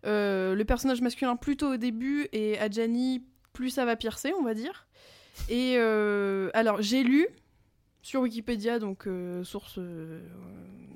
Euh, 0.04 0.54
le 0.54 0.64
personnage 0.64 1.00
masculin 1.00 1.36
plutôt 1.36 1.74
au 1.74 1.76
début 1.76 2.28
et 2.32 2.58
Adjani 2.58 3.22
plus 3.52 3.70
ça 3.70 3.84
va 3.84 3.96
piercer, 3.96 4.32
on 4.38 4.42
va 4.42 4.54
dire. 4.54 4.86
Et 5.48 5.74
euh, 5.76 6.50
alors 6.54 6.82
j'ai 6.82 7.02
lu 7.02 7.26
sur 8.02 8.20
Wikipédia, 8.22 8.78
donc 8.80 9.06
euh, 9.06 9.44
source 9.44 9.74
euh, 9.78 10.20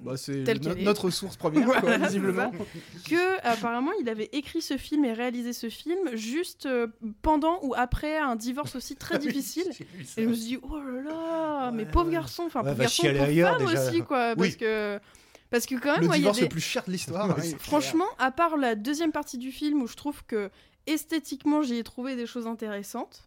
Bah, 0.03 0.17
c'est 0.17 0.43
no- 0.65 0.75
notre 0.75 1.11
source 1.11 1.37
première, 1.37 1.65
quoi, 1.67 1.81
Voilà, 1.81 1.99
visiblement. 2.07 2.51
que 3.09 3.47
apparemment 3.47 3.93
il 4.01 4.09
avait 4.09 4.29
écrit 4.33 4.61
ce 4.61 4.77
film 4.77 5.05
et 5.05 5.13
réalisé 5.13 5.53
ce 5.53 5.69
film 5.71 6.15
juste 6.15 6.67
euh, 6.67 6.89
pendant 7.23 7.61
ou 7.63 7.75
après 7.77 8.19
un 8.19 8.35
divorce 8.37 8.75
aussi 8.75 8.97
très 8.97 9.19
difficile. 9.27 9.71
Et 10.17 10.25
je 10.25 10.29
me 10.29 10.35
suis 10.35 10.45
dit, 10.47 10.59
oh 10.63 10.79
là 10.79 11.01
là, 11.03 11.71
mais 11.73 11.87
pauvre 11.87 12.11
garçon, 12.11 12.43
enfin 12.47 12.61
Ouais, 12.63 12.71
pauvre 12.71 12.81
garçon, 12.83 13.03
pauvre 13.05 13.23
ailleurs, 13.23 13.57
femme 13.59 13.67
déjà. 13.69 13.89
aussi, 13.89 14.03
quoi. 14.03 14.31
Oui. 14.37 14.49
Parce 14.49 14.57
que, 14.57 15.01
parce 15.49 15.67
que 15.67 15.75
quand 15.77 15.93
même, 16.01 16.01
Le 16.03 16.09
y 16.09 16.11
a 16.11 16.17
divorce 16.17 16.37
des- 16.39 16.43
le 16.43 16.49
plus 16.49 16.61
cher 16.61 16.83
de 16.87 16.91
l'histoire. 16.91 17.31
Hein. 17.31 17.37
franchement, 17.61 18.05
à 18.19 18.33
part 18.33 18.57
la 18.57 18.75
deuxième 18.75 19.13
partie 19.13 19.39
du 19.39 19.53
film 19.53 19.81
où 19.81 19.87
je 19.87 19.95
trouve 19.95 20.25
que 20.27 20.51
esthétiquement 20.89 21.63
j'y 21.63 21.77
ai 21.77 21.85
trouvé 21.85 22.17
des 22.17 22.27
choses 22.27 22.47
intéressantes, 22.49 23.26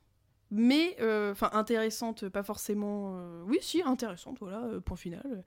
mais 0.52 0.96
euh, 1.00 1.32
enfin 1.32 1.50
intéressantes, 1.54 2.28
pas 2.30 2.44
forcément. 2.44 3.14
euh, 3.18 3.44
Oui, 3.46 3.58
si, 3.62 3.82
intéressantes, 3.84 4.38
voilà, 4.40 4.64
euh, 4.64 4.80
point 4.80 4.98
final. 4.98 5.44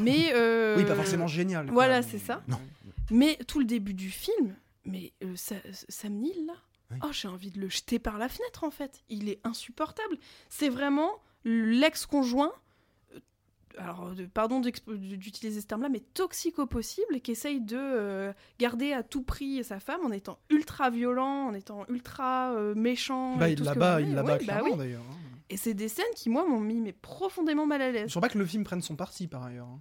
Mais 0.00 0.32
euh, 0.34 0.74
Oui, 0.78 0.84
pas 0.84 0.94
forcément 0.94 1.26
génial. 1.26 1.66
quoi. 1.66 1.74
voilà, 1.74 2.02
c'est 2.02 2.18
ça. 2.18 2.42
Non. 2.48 2.58
Mais 3.10 3.36
tout 3.46 3.58
le 3.58 3.64
début 3.66 3.94
du 3.94 4.10
film, 4.10 4.54
mais 4.84 5.12
ça, 5.36 5.56
Sam 5.88 6.14
Neill, 6.14 6.46
là, 6.46 6.54
Oui. 6.90 6.98
oh, 7.04 7.08
j'ai 7.12 7.28
envie 7.28 7.50
de 7.50 7.60
le 7.60 7.68
jeter 7.68 7.98
par 7.98 8.18
la 8.18 8.28
fenêtre, 8.28 8.64
en 8.64 8.70
fait. 8.70 9.02
Il 9.08 9.28
est 9.28 9.40
insupportable. 9.44 10.16
C'est 10.48 10.68
vraiment 10.70 11.10
l'ex-conjoint, 11.44 12.52
alors, 13.78 14.10
de- 14.14 14.26
pardon 14.26 14.60
d'utiliser 14.60 15.60
ce 15.60 15.66
terme-là, 15.66 15.88
mais 15.88 16.00
toxique 16.00 16.58
au 16.58 16.66
possible, 16.66 17.20
qui 17.20 17.30
essaye 17.32 17.60
de 17.60 17.76
euh, 17.78 18.32
garder 18.58 18.92
à 18.92 19.02
tout 19.02 19.22
prix 19.22 19.62
sa 19.64 19.80
femme 19.80 20.00
en 20.04 20.10
étant 20.10 20.38
ultra 20.50 20.90
violent, 20.90 21.46
en 21.48 21.54
étant 21.54 21.84
ultra 21.88 22.52
euh, 22.54 22.74
méchant. 22.74 23.36
Bah, 23.36 23.48
et 23.48 23.52
il 23.52 23.62
la 23.62 23.74
bat, 23.74 24.00
il 24.00 24.14
la 24.14 24.22
bah 24.22 24.38
clairement 24.38 24.70
oui. 24.72 24.76
d'ailleurs. 24.78 25.02
hein. 25.10 25.14
Et 25.50 25.56
c'est 25.56 25.72
des 25.74 25.88
scènes 25.88 26.04
qui, 26.14 26.28
moi, 26.28 26.46
m'ont 26.46 26.60
mis 26.60 26.80
mais 26.80 26.92
profondément 26.92 27.66
mal 27.66 27.80
à 27.80 27.88
Je 27.88 27.92
l'aise. 27.98 28.10
sens 28.12 28.20
pas 28.20 28.28
que 28.28 28.36
le 28.38 28.44
film 28.44 28.64
prenne 28.64 28.82
son 28.82 28.96
parti 28.96 29.26
par 29.28 29.44
ailleurs. 29.44 29.66
hein. 29.68 29.80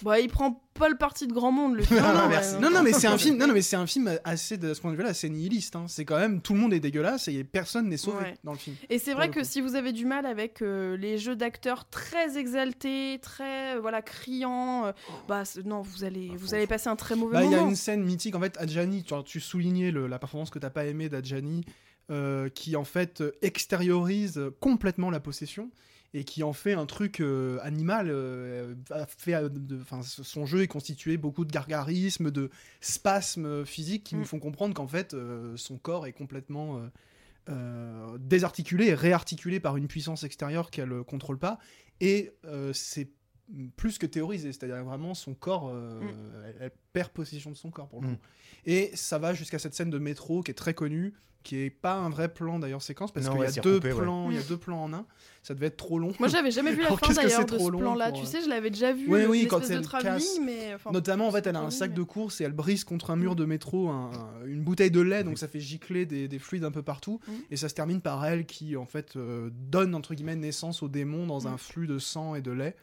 Bah, 0.00 0.18
il 0.18 0.28
prend 0.28 0.64
pas 0.74 0.88
le 0.88 0.96
parti 0.96 1.26
de 1.26 1.32
grand 1.34 1.52
monde, 1.52 1.76
le 1.76 1.82
film. 1.84 2.00
Non, 2.00 2.12
non, 2.14 2.20
ouais, 2.22 2.28
merci. 2.28 2.56
Non, 2.58 2.70
non, 2.70 2.82
mais 2.82 2.92
c'est 2.94 3.06
un 3.06 3.18
film. 3.18 3.36
Non, 3.36 3.46
non, 3.46 3.52
mais 3.52 3.60
c'est 3.62 3.76
un 3.76 3.86
film 3.86 4.10
assez 4.24 4.56
de 4.56 4.72
ce 4.72 4.80
point 4.80 4.90
de 4.90 4.96
vue-là, 4.96 5.10
assez 5.10 5.28
nihiliste. 5.28 5.76
hein. 5.76 5.84
C'est 5.86 6.04
quand 6.06 6.18
même 6.18 6.40
tout 6.40 6.54
le 6.54 6.60
monde 6.60 6.72
est 6.72 6.80
dégueulasse 6.80 7.28
et 7.28 7.44
personne 7.44 7.88
n'est 7.88 7.98
sauvé 7.98 8.24
Ouais. 8.24 8.34
dans 8.42 8.52
le 8.52 8.58
film. 8.58 8.74
Et 8.88 8.98
c'est 8.98 9.12
vrai 9.12 9.28
que 9.30 9.40
coup. 9.40 9.44
si 9.46 9.60
vous 9.60 9.74
avez 9.76 9.92
du 9.92 10.06
mal 10.06 10.24
avec 10.24 10.62
euh, 10.62 10.96
les 10.96 11.18
jeux 11.18 11.36
d'acteurs 11.36 11.88
très 11.90 12.38
exaltés, 12.38 13.18
très 13.22 13.76
euh, 13.76 13.80
voilà 13.80 14.00
criants, 14.02 14.86
euh, 14.86 14.92
bah 15.28 15.44
c'est- 15.44 15.64
non, 15.64 15.82
vous 15.82 16.04
allez 16.04 16.30
Ah, 16.32 16.36
vous 16.38 16.54
allez 16.54 16.66
passer 16.66 16.88
un 16.88 16.96
très 16.96 17.14
mauvais 17.14 17.34
Bah, 17.34 17.44
il 17.44 17.50
y 17.50 17.54
a 17.54 17.58
moment. 17.58 17.68
une 17.70 17.76
scène 17.76 18.02
mythique 18.02 18.34
en 18.34 18.40
fait. 18.40 18.56
Adjani, 18.58 19.04
tu, 19.04 19.14
tu 19.26 19.40
soulignais 19.40 19.90
le- 19.90 20.06
la 20.06 20.18
performance 20.18 20.48
que 20.50 20.58
t'as 20.58 20.70
pas 20.70 20.86
aimée 20.86 21.10
d'Adjani, 21.10 21.64
euh, 22.10 22.48
qui 22.48 22.74
en 22.76 22.84
fait 22.84 23.22
extériorise 23.42 24.40
complètement 24.60 25.10
la 25.10 25.20
possession 25.20 25.70
et 26.14 26.24
qui 26.24 26.42
en 26.42 26.52
fait 26.52 26.74
un 26.74 26.84
truc 26.86 27.20
euh, 27.20 27.58
animal. 27.62 28.08
euh, 28.10 28.74
fait, 29.18 29.34
euh, 29.34 29.48
enfin, 29.80 30.02
son 30.02 30.44
jeu 30.46 30.62
est 30.62 30.66
constitué 30.68 31.16
beaucoup 31.16 31.44
de 31.44 31.52
gargarismes, 31.52 32.30
de 32.30 32.50
spasmes 32.80 33.64
physiques 33.64 34.04
qui 34.04 34.16
Mm. 34.16 34.18
nous 34.18 34.24
font 34.26 34.38
comprendre 34.38 34.74
qu'en 34.74 34.86
fait 34.88 35.16
son 35.56 35.78
corps 35.78 36.06
est 36.06 36.12
complètement 36.12 36.80
désarticulé 38.18 38.86
et 38.86 38.94
réarticulé 38.94 39.60
par 39.60 39.76
une 39.76 39.88
puissance 39.88 40.24
extérieure 40.24 40.70
qu'elle 40.70 40.88
ne 40.90 41.02
contrôle 41.02 41.38
pas. 41.38 41.58
Et 42.00 42.32
c'est 42.72 43.08
plus 43.76 43.98
que 43.98 44.06
théorisé, 44.06 44.52
c'est-à-dire 44.52 44.82
vraiment 44.84 45.14
son 45.14 45.34
corps, 45.34 45.72
Mm. 45.72 46.00
elle, 46.46 46.56
elle 46.60 46.72
perd 46.92 47.08
possession 47.10 47.50
de 47.50 47.56
son 47.56 47.70
corps 47.70 47.88
pour 47.88 48.02
le 48.02 48.08
Mm. 48.08 48.12
coup. 48.16 48.20
Et 48.66 48.90
ça 48.94 49.18
va 49.18 49.34
jusqu'à 49.34 49.58
cette 49.58 49.74
scène 49.74 49.90
de 49.90 49.98
métro 49.98 50.42
qui 50.42 50.50
est 50.50 50.54
très 50.54 50.74
connue, 50.74 51.14
qui 51.42 51.56
est 51.58 51.70
pas 51.70 51.94
un 51.94 52.08
vrai 52.08 52.32
plan 52.32 52.60
d'ailleurs 52.60 52.82
séquence 52.82 53.10
parce 53.12 53.28
qu'il 53.28 53.40
y 53.40 53.44
a 53.44 53.50
deux 53.62 53.80
plans, 53.80 54.30
il 54.30 54.36
y 54.36 54.38
a 54.38 54.42
Mm. 54.42 54.46
deux 54.48 54.56
plans 54.58 54.84
en 54.84 54.92
un. 54.92 55.06
Ça 55.42 55.54
devait 55.54 55.66
être 55.66 55.76
trop 55.76 55.98
long. 55.98 56.12
Moi, 56.20 56.28
j'avais 56.28 56.52
jamais 56.52 56.70
vu 56.70 56.82
la 56.82 56.86
Alors, 56.86 57.00
fin 57.00 57.12
d'ailleurs 57.14 57.40
de 57.44 57.56
trop 57.56 57.66
ce 57.66 57.72
long 57.72 57.80
plan-là. 57.80 58.10
pour, 58.10 58.20
Tu 58.20 58.26
sais, 58.26 58.42
je 58.42 58.48
l'avais 58.48 58.70
déjà 58.70 58.92
vu. 58.92 59.06
Oui, 59.08 59.22
euh, 59.22 59.26
oui, 59.26 59.42
une 59.42 59.48
quand 59.48 59.58
de 59.58 59.72
elle 59.72 59.82
travelling, 59.82 60.12
casse. 60.20 60.38
mais 60.40 60.72
enfin, 60.74 60.92
Notamment, 60.92 61.26
en 61.26 61.32
fait, 61.32 61.44
elle 61.48 61.56
a 61.56 61.60
un 61.60 61.70
sac 61.70 61.90
mais- 61.90 61.96
de 61.96 62.02
course 62.04 62.40
et 62.40 62.44
elle 62.44 62.52
brise 62.52 62.84
contre 62.84 63.10
un 63.10 63.16
mur 63.16 63.34
de 63.34 63.44
métro 63.44 63.88
un- 63.88 64.12
un- 64.12 64.46
une 64.46 64.62
bouteille 64.62 64.92
de 64.92 65.00
lait, 65.00 65.24
donc 65.24 65.38
ça 65.38 65.48
fait 65.48 65.58
gicler 65.58 66.06
des, 66.06 66.28
des 66.28 66.38
fluides 66.38 66.62
un 66.62 66.70
peu 66.70 66.82
partout. 66.82 67.18
Et 67.50 67.56
ça 67.56 67.68
se 67.68 67.74
termine 67.74 68.00
par 68.00 68.24
elle 68.24 68.46
qui, 68.46 68.76
en 68.76 68.86
fait, 68.86 69.16
euh, 69.16 69.50
donne, 69.52 69.96
entre 69.96 70.14
guillemets, 70.14 70.36
naissance 70.36 70.80
au 70.84 70.88
démon 70.88 71.26
dans 71.26 71.48
un 71.48 71.56
flux 71.56 71.88
de 71.88 71.98
sang 71.98 72.36
et 72.36 72.40
de 72.40 72.52
lait. 72.52 72.76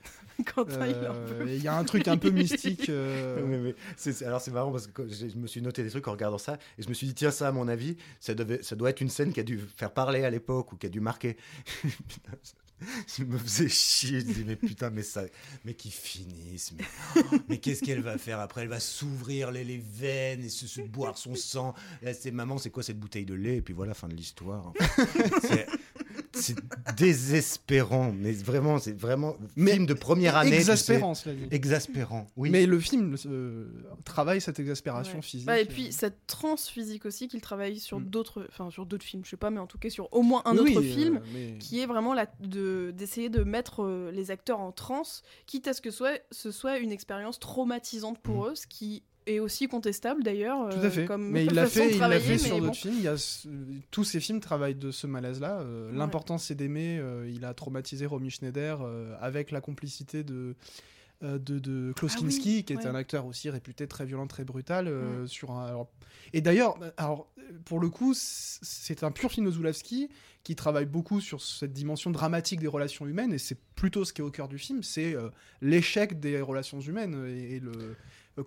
Quentin, 0.53 0.86
il 0.86 0.95
en 0.95 1.14
Euh, 1.16 1.45
Il 1.47 1.64
y 1.64 1.68
a 1.70 1.78
un 1.78 1.84
truc 1.86 2.10
un 2.10 2.18
peu 2.18 2.30
mystique. 2.30 2.89
euh, 2.89 3.72
Alors 4.26 4.41
c'est 4.41 4.52
marrant 4.52 4.72
parce 4.72 4.88
que 4.88 5.08
je 5.08 5.36
me 5.38 5.47
suis 5.47 5.62
noté 5.62 5.84
des 5.84 5.89
trucs 5.89 6.08
en 6.08 6.12
regardant 6.12 6.38
ça 6.38 6.58
et 6.78 6.84
je 6.84 6.89
me 6.89 6.93
suis 6.93 7.08
dit 7.08 7.14
tiens 7.14 7.32
ça 7.32 7.47
à 7.47 7.52
mon 7.52 7.68
avis 7.68 7.97
ça 8.20 8.34
devait 8.34 8.64
ça 8.64 8.76
doit 8.76 8.89
être 8.89 9.02
une 9.02 9.10
scène 9.10 9.34
qui 9.34 9.39
a 9.39 9.43
dû 9.43 9.60
faire 9.60 9.93
parler 9.93 10.24
à 10.24 10.30
l'époque 10.30 10.72
ou 10.74 10.78
qui 10.78 10.86
a 10.86 10.89
dû 10.89 11.00
marquer. 11.00 11.38
Je 13.18 13.26
me 13.26 13.38
faisais 13.38 13.68
chier 13.68 14.22
je 14.22 14.26
disais 14.26 14.43
mais 14.45 14.56
putain 14.56 14.89
mais 14.89 15.04
ça 15.04 15.24
mais 15.66 15.74
qu'ils 15.74 15.91
finissent 15.91 16.72
mais, 16.78 16.86
mais 17.50 17.58
qu'est-ce 17.58 17.84
qu'elle 17.84 18.02
va 18.02 18.18
faire 18.18 18.39
après? 18.39 18.62
Elle 18.62 18.70
va 18.70 18.80
s'ouvrir 18.80 19.52
les, 19.52 19.66
les 19.66 19.80
veines 19.80 20.45
et 20.45 20.50
se, 20.50 20.66
se 20.66 20.80
boire 20.80 21.18
son 21.18 21.36
sang 21.36 21.74
et 22.02 22.06
là 22.06 22.14
c'est 22.14 22.32
maman 22.32 22.58
c'est 22.58 22.70
quoi 22.70 22.82
cette 22.82 22.97
bouteille 22.97 23.26
de 23.26 23.34
lait? 23.34 23.58
Et 23.58 23.62
puis 23.62 23.74
voilà 23.74 23.93
fin 23.93 24.08
de 24.08 24.16
l'histoire. 24.16 24.72
C'est 26.34 26.56
désespérant 26.96 28.12
mais 28.12 28.32
vraiment 28.34 28.78
c'est 28.80 28.98
vraiment 28.98 29.36
Mais 29.56 29.74
film 29.74 29.86
de 29.86 29.94
première 29.94 30.36
année. 30.38 30.50
tu 30.52 30.56
sais. 30.58 30.62
Exaspérant, 30.62 31.14
cela 31.16 31.36
dit. 31.36 31.48
Exaspérant, 31.52 32.28
oui. 32.38 32.50
Mais 32.50 32.66
le 32.66 32.80
film 32.80 33.16
euh, 33.26 33.68
travaille 34.06 34.42
cette 34.42 34.60
exaspération 34.60 35.16
Ouais. 35.18 35.22
physique. 35.22 35.48
Bah, 35.48 35.60
et 35.60 35.64
euh, 35.64 35.68
puis 35.68 35.92
cette 35.92 36.26
transe 36.28 36.68
physique 36.70 37.06
aussi 37.06 37.28
qu'il 37.28 37.42
travaille 37.42 37.80
sur 37.80 38.00
Mm. 38.00 38.06
d'autres, 38.06 38.46
enfin 38.50 38.70
sur 38.70 38.86
d'autres 38.86 39.04
films, 39.06 39.24
je 39.26 39.32
sais 39.32 39.38
pas, 39.38 39.50
mais 39.50 39.60
en 39.60 39.68
tout 39.68 39.78
cas 39.78 39.90
sur 39.90 40.12
au 40.14 40.22
moins 40.22 40.42
un 40.46 40.54
oui, 40.54 40.60
autre 40.60 40.82
oui, 40.82 40.92
euh, 40.92 40.96
film. 40.96 41.22
mais- 41.34 41.58
qui 41.60 41.80
est 41.80 41.86
vraiment 41.86 42.14
la, 42.14 42.28
de, 42.42 42.92
d'essayer 42.96 43.30
de 43.30 43.44
mettre 43.44 43.84
euh, 43.84 44.12
les 44.12 44.32
acteurs 44.32 44.60
en 44.60 44.72
transe, 44.72 45.24
quitte 45.46 45.68
à 45.68 45.74
ce 45.74 45.82
que 45.82 45.92
soit, 45.92 46.20
ce 46.32 46.52
soit 46.52 46.78
une 46.78 46.92
expérience 46.92 47.40
traumatisante 47.40 48.20
pour 48.20 48.48
eux, 48.48 48.56
ce 48.56 48.68
qui 48.68 49.04
est 49.28 49.40
aussi 49.40 49.68
contestable 49.68 50.24
d'ailleurs. 50.24 50.70
Tout 50.70 50.78
euh, 50.80 50.88
à 50.88 50.90
fait. 50.90 51.06
Comme 51.06 51.30
mais 51.30 51.46
il 51.46 51.54
l'a 51.54 51.68
fait, 51.68 51.92
il 51.94 52.00
l'a 52.00 52.20
fait 52.20 52.38
sur 52.38 52.58
bon. 52.58 52.66
d'autres 52.66 52.76
films. 52.78 52.96
Il 52.98 53.04
y 53.04 53.08
a 53.08 53.18
ce- 53.18 53.48
tous 53.92 54.04
ces 54.04 54.20
films 54.20 54.40
travaillent 54.40 54.76
de 54.76 54.92
ce 54.92 55.08
malaise-là. 55.08 55.60
Euh, 55.60 55.92
Ouais. 55.92 55.98
L'important, 55.98 56.38
c'est 56.38 56.56
d'aimer. 56.56 56.98
euh, 57.00 57.30
il 57.30 57.46
a 57.46 57.54
traumatisé 57.54 58.06
Romy 58.06 58.30
Schneider 58.32 58.80
euh, 58.82 59.16
avec 59.22 59.52
la 59.52 59.62
complicité 59.62 60.24
de. 60.24 60.56
euh, 61.22 61.38
de, 61.38 61.60
de 61.60 61.92
Klaus 61.96 62.14
Ah 62.16 62.20
oui, 62.22 62.30
Kinski, 62.30 62.64
qui 62.64 62.74
est 62.74 62.86
un 62.86 62.96
acteur 62.96 63.26
aussi 63.26 63.50
réputé 63.50 63.88
très 63.88 64.06
violent, 64.06 64.26
très 64.28 64.46
brutal. 64.46 64.88
euh, 64.88 65.28
sur 65.28 65.52
un- 65.52 65.66
alors- 65.66 65.92
Et 66.34 66.40
d'ailleurs, 66.42 66.78
alors, 66.98 67.28
pour 67.66 67.80
le 67.80 67.90
coup, 67.90 68.14
c'est 68.16 69.04
un 69.04 69.12
pur 69.12 69.32
film 69.32 69.46
de 69.48 69.52
Zulawski 69.52 70.10
qui 70.44 70.56
travaille 70.56 70.86
beaucoup 70.86 71.20
sur 71.20 71.42
cette 71.42 71.74
dimension 71.74 72.12
dramatique 72.12 72.60
des 72.62 72.68
relations 72.68 73.06
humaines, 73.06 73.34
et 73.34 73.38
c'est 73.38 73.58
plutôt 73.76 74.06
ce 74.06 74.14
qui 74.14 74.22
est 74.22 74.24
au 74.24 74.32
cœur 74.32 74.48
du 74.48 74.58
film, 74.58 74.82
c'est 74.84 75.14
euh, 75.14 75.30
l'échec 75.62 76.20
des 76.20 76.40
relations 76.40 76.80
humaines 76.80 77.26
et, 77.28 77.56
et 77.56 77.60
le, 77.60 77.72
euh, 77.72 77.94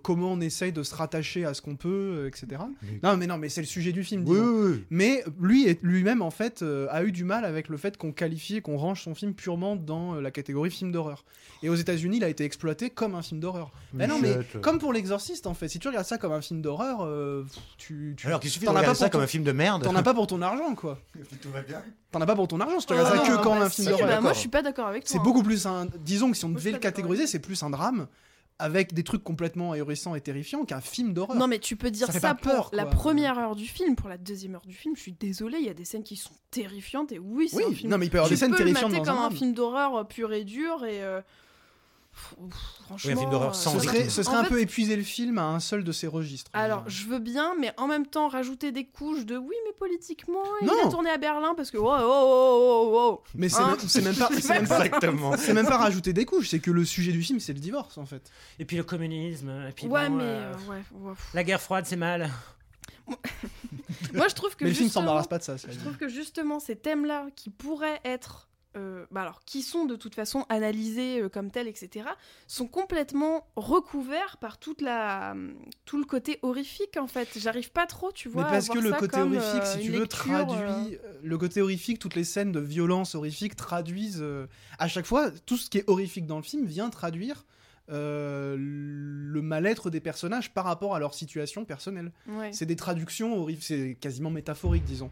comment 0.01 0.31
on 0.31 0.41
essaye 0.41 0.71
de 0.71 0.83
se 0.83 0.95
rattacher 0.95 1.45
à 1.45 1.53
ce 1.53 1.61
qu'on 1.61 1.75
peut, 1.75 1.89
euh, 1.89 2.27
etc. 2.27 2.61
Non, 3.03 3.17
mais 3.17 3.27
non, 3.27 3.37
mais 3.37 3.49
c'est 3.49 3.61
le 3.61 3.67
sujet 3.67 3.91
du 3.91 4.03
film. 4.03 4.23
Oui, 4.27 4.35
disons. 4.37 4.47
oui, 4.51 4.71
oui. 4.73 4.85
Mais 4.89 5.23
lui 5.39 5.77
lui-même 5.81 6.21
en 6.21 6.31
fait 6.31 6.61
euh, 6.61 6.87
a 6.89 7.03
eu 7.03 7.11
du 7.11 7.23
mal 7.23 7.45
avec 7.45 7.69
le 7.69 7.77
fait 7.77 7.97
qu'on 7.97 8.11
qualifie 8.11 8.57
et 8.57 8.61
qu'on 8.61 8.77
range 8.77 9.03
son 9.03 9.13
film 9.15 9.33
purement 9.33 9.75
dans 9.75 10.15
euh, 10.15 10.21
la 10.21 10.31
catégorie 10.31 10.71
film 10.71 10.91
d'horreur. 10.91 11.25
Et 11.61 11.69
aux 11.69 11.75
États-Unis, 11.75 12.17
il 12.17 12.23
a 12.23 12.29
été 12.29 12.43
exploité 12.43 12.89
comme 12.89 13.15
un 13.15 13.21
film 13.21 13.39
d'horreur. 13.39 13.71
Mais 13.93 14.07
non, 14.07 14.19
mais 14.21 14.37
comme 14.61 14.79
pour 14.79 14.91
l'Exorciste 14.93 15.47
en 15.47 15.53
fait, 15.53 15.67
si 15.69 15.79
tu 15.79 15.87
regardes 15.87 16.05
ça 16.05 16.17
comme 16.17 16.31
un 16.33 16.41
film 16.41 16.61
d'horreur, 16.61 16.99
euh, 17.05 17.45
tu, 17.77 18.13
tu 18.17 18.27
Alors 18.27 18.39
qu'il 18.39 18.49
suffit 18.49 18.65
de 18.65 18.69
t'en 18.71 18.75
as 18.75 18.79
regarder 18.79 18.97
pas 18.99 18.99
ça 18.99 19.05
pour 19.05 19.11
comme 19.13 19.21
ton- 19.21 19.25
un 19.25 19.27
film 19.27 19.43
de 19.43 19.51
merde. 19.51 19.83
t'en 19.83 19.95
as 19.95 20.03
pas 20.03 20.13
pour 20.13 20.27
ton 20.27 20.41
argent 20.41 20.75
quoi. 20.75 20.99
Tout 21.41 21.49
va 21.51 21.61
bien. 21.61 21.81
T'en 22.11 22.21
as 22.21 22.25
pas 22.25 22.35
pour 22.35 22.47
ton 22.47 22.59
argent 22.59 22.79
si 22.79 22.85
tu 22.85 22.93
Ah, 22.93 22.97
regardes 22.97 23.25
ça 23.25 23.31
non, 23.31 23.37
que 23.37 23.43
comme 23.43 23.57
un 23.61 23.69
film 23.69 23.87
d'horreur. 23.89 24.07
bah, 24.07 24.21
moi 24.21 24.33
je 24.33 24.39
suis 24.39 24.49
pas 24.49 24.61
d'accord 24.61 24.87
avec 24.87 25.03
toi. 25.03 25.11
C'est 25.11 25.17
hein. 25.19 25.23
beaucoup 25.23 25.41
plus 25.43 25.65
un. 25.65 25.87
Disons 26.05 26.29
que 26.31 26.37
si 26.37 26.45
on 26.45 26.49
devait 26.49 26.71
le 26.71 26.77
catégoriser, 26.79 27.27
c'est 27.27 27.39
plus 27.39 27.61
un 27.63 27.69
drame 27.69 28.07
avec 28.59 28.93
des 28.93 29.03
trucs 29.03 29.23
complètement 29.23 29.71
ahurissants 29.71 30.15
et 30.15 30.21
terrifiants 30.21 30.65
qu'un 30.65 30.81
film 30.81 31.13
d'horreur. 31.13 31.37
Non 31.37 31.47
mais 31.47 31.59
tu 31.59 31.75
peux 31.75 31.91
dire 31.91 32.11
Ça 32.11 32.35
pour 32.35 32.51
peur, 32.51 32.69
la 32.73 32.85
première 32.85 33.37
heure 33.37 33.55
du 33.55 33.65
film, 33.65 33.95
pour 33.95 34.09
la 34.09 34.17
deuxième 34.17 34.55
heure 34.55 34.65
du 34.65 34.73
film, 34.73 34.95
je 34.95 35.01
suis 35.01 35.11
désolée, 35.13 35.57
il 35.59 35.65
y 35.65 35.69
a 35.69 35.73
des 35.73 35.85
scènes 35.85 36.03
qui 36.03 36.15
sont 36.15 36.33
terrifiantes 36.51 37.11
et 37.11 37.19
oui, 37.19 37.49
c'est 37.49 37.63
un 37.63 37.67
oui, 37.67 37.75
film. 37.75 37.91
non 37.91 37.97
mais 37.97 38.05
il 38.05 38.09
peut 38.09 38.17
y 38.17 38.19
avoir 38.19 38.29
tu 38.29 38.35
des 38.35 38.39
scènes 38.39 38.55
terrifiantes 38.55 38.91
dans 38.93 39.03
comme 39.03 39.17
un 39.17 39.27
un 39.27 39.31
film 39.31 39.53
d'horreur 39.53 39.95
euh, 39.95 40.03
pur 40.03 40.33
et 40.33 40.43
dur 40.43 40.85
et 40.85 41.03
euh, 41.03 41.21
franchement. 42.13 42.97
Oui, 43.05 43.11
un 43.11 43.15
film 43.17 43.29
d'horreur 43.31 43.49
euh, 43.49 43.53
sans 43.53 43.73
Ce 43.73 43.79
serait, 43.85 44.09
ce 44.09 44.23
serait 44.23 44.35
En 44.35 44.39
un 44.39 44.43
fait- 44.43 44.49
peu 44.49 44.61
épuiser 44.61 44.95
le 44.95 45.03
film 45.03 45.37
à 45.37 45.43
un 45.45 45.59
seul 45.59 45.83
de 45.83 45.91
ses 45.91 46.07
registres. 46.07 46.49
Alors, 46.53 46.83
je 46.87 47.05
veux 47.07 47.19
bien, 47.19 47.55
mais 47.59 47.73
en 47.77 47.87
même 47.87 48.05
temps, 48.05 48.27
rajouter 48.27 48.71
des 48.71 48.85
couches 48.85 49.25
de 49.25 49.37
oui, 49.37 49.55
mais 49.65 49.73
politiquement, 49.77 50.43
il 50.61 50.67
Non. 50.67 50.73
a 50.87 50.89
tourné 50.89 51.09
à 51.09 51.17
Berlin 51.17 51.53
parce 51.55 51.71
que 51.71 51.77
oh, 51.77 51.89
oh, 51.89 51.99
oh, 52.01 52.89
oh, 52.93 52.97
oh. 53.19 53.23
Mais 53.35 53.49
c'est 53.49 53.61
Hein 53.61 53.71
même, 53.77 53.79
c'est 53.87 54.01
même 54.01 54.15
pas, 54.15 54.29
c'est 54.39 54.49
même 54.53 54.67
pas, 54.67 54.85
Exactement. 54.85 55.35
c'est 55.37 55.53
même 55.53 55.65
pas 55.67 55.77
rajouter 55.77 56.13
des 56.13 56.25
couches, 56.25 56.49
c'est 56.49 56.59
que 56.59 56.71
le 56.71 56.85
sujet 56.85 57.11
du 57.11 57.21
film 57.23 57.39
c'est 57.39 57.53
le 57.53 57.59
divorce 57.59 57.97
en 57.97 58.05
fait. 58.05 58.31
Et 58.59 58.65
puis 58.65 58.77
le 58.77 58.83
communisme. 58.83 59.49
Et 59.67 59.71
puis 59.71 59.87
Ouais, 59.87 60.09
bon, 60.09 60.15
mais 60.17 60.23
euh, 60.25 60.53
ouais, 60.69 60.83
ouais. 60.93 61.13
La 61.33 61.43
guerre 61.43 61.61
froide, 61.61 61.85
c'est 61.87 61.95
mal. 61.95 62.29
Moi, 64.13 64.27
je 64.29 64.35
trouve 64.35 64.55
que 64.55 64.63
Mais 64.63 64.69
le 64.69 64.75
film 64.75 64.89
s'embarrasse 64.89 65.27
pas 65.27 65.37
de 65.39 65.43
ça. 65.43 65.55
Je 65.57 65.77
trouve 65.79 65.97
que 65.97 66.07
justement 66.07 66.59
ces 66.59 66.75
thèmes-là, 66.75 67.25
qui 67.35 67.49
pourraient 67.49 67.99
être, 68.05 68.47
euh, 68.75 69.05
bah 69.11 69.21
alors, 69.21 69.43
qui 69.45 69.61
sont 69.61 69.85
de 69.85 69.95
toute 69.95 70.15
façon 70.15 70.45
analysés 70.49 71.21
euh, 71.21 71.29
comme 71.29 71.51
tels, 71.51 71.67
etc., 71.67 72.05
sont 72.47 72.67
complètement 72.67 73.45
recouverts 73.55 74.37
par 74.37 74.57
toute 74.57 74.81
la, 74.81 75.35
tout 75.85 75.97
le 75.97 76.05
côté 76.05 76.39
horrifique 76.41 76.97
en 76.97 77.07
fait. 77.07 77.27
J'arrive 77.37 77.71
pas 77.71 77.85
trop, 77.85 78.11
tu 78.11 78.29
vois. 78.29 78.43
Mais 78.43 78.47
à 78.49 78.51
parce 78.51 78.67
que 78.67 78.73
voir 78.73 78.83
le 78.83 78.89
ça 78.91 78.97
côté 78.97 79.17
comme, 79.19 79.35
horrifique, 79.35 79.61
euh, 79.61 79.73
si 79.73 79.79
tu 79.79 79.91
veux, 79.91 79.99
lecture, 80.01 80.19
traduit 80.19 80.95
euh, 80.95 80.97
euh, 81.05 81.19
le 81.21 81.37
côté 81.37 81.61
horrifique, 81.61 81.99
toutes 81.99 82.15
les 82.15 82.23
scènes 82.23 82.51
de 82.51 82.59
violence 82.59 83.15
horrifique 83.15 83.55
traduisent 83.55 84.21
euh, 84.21 84.47
à 84.79 84.87
chaque 84.87 85.05
fois 85.05 85.31
tout 85.45 85.57
ce 85.57 85.69
qui 85.69 85.79
est 85.79 85.89
horrifique 85.89 86.25
dans 86.25 86.37
le 86.37 86.43
film 86.43 86.65
vient 86.65 86.89
traduire 86.89 87.45
euh, 87.89 88.55
le 88.57 89.41
mal-être 89.41 89.89
des 89.89 89.99
personnages 89.99 90.53
par 90.53 90.63
rapport 90.65 90.95
à 90.95 90.99
leur 90.99 91.13
situation 91.13 91.65
personnelle. 91.65 92.11
ouais. 92.27 92.51
C'est 92.53 92.65
des 92.65 92.77
traductions 92.77 93.35
horribles, 93.37 93.61
c'est 93.61 93.97
quasiment 93.99 94.29
métaphorique, 94.29 94.85
disons. 94.85 95.11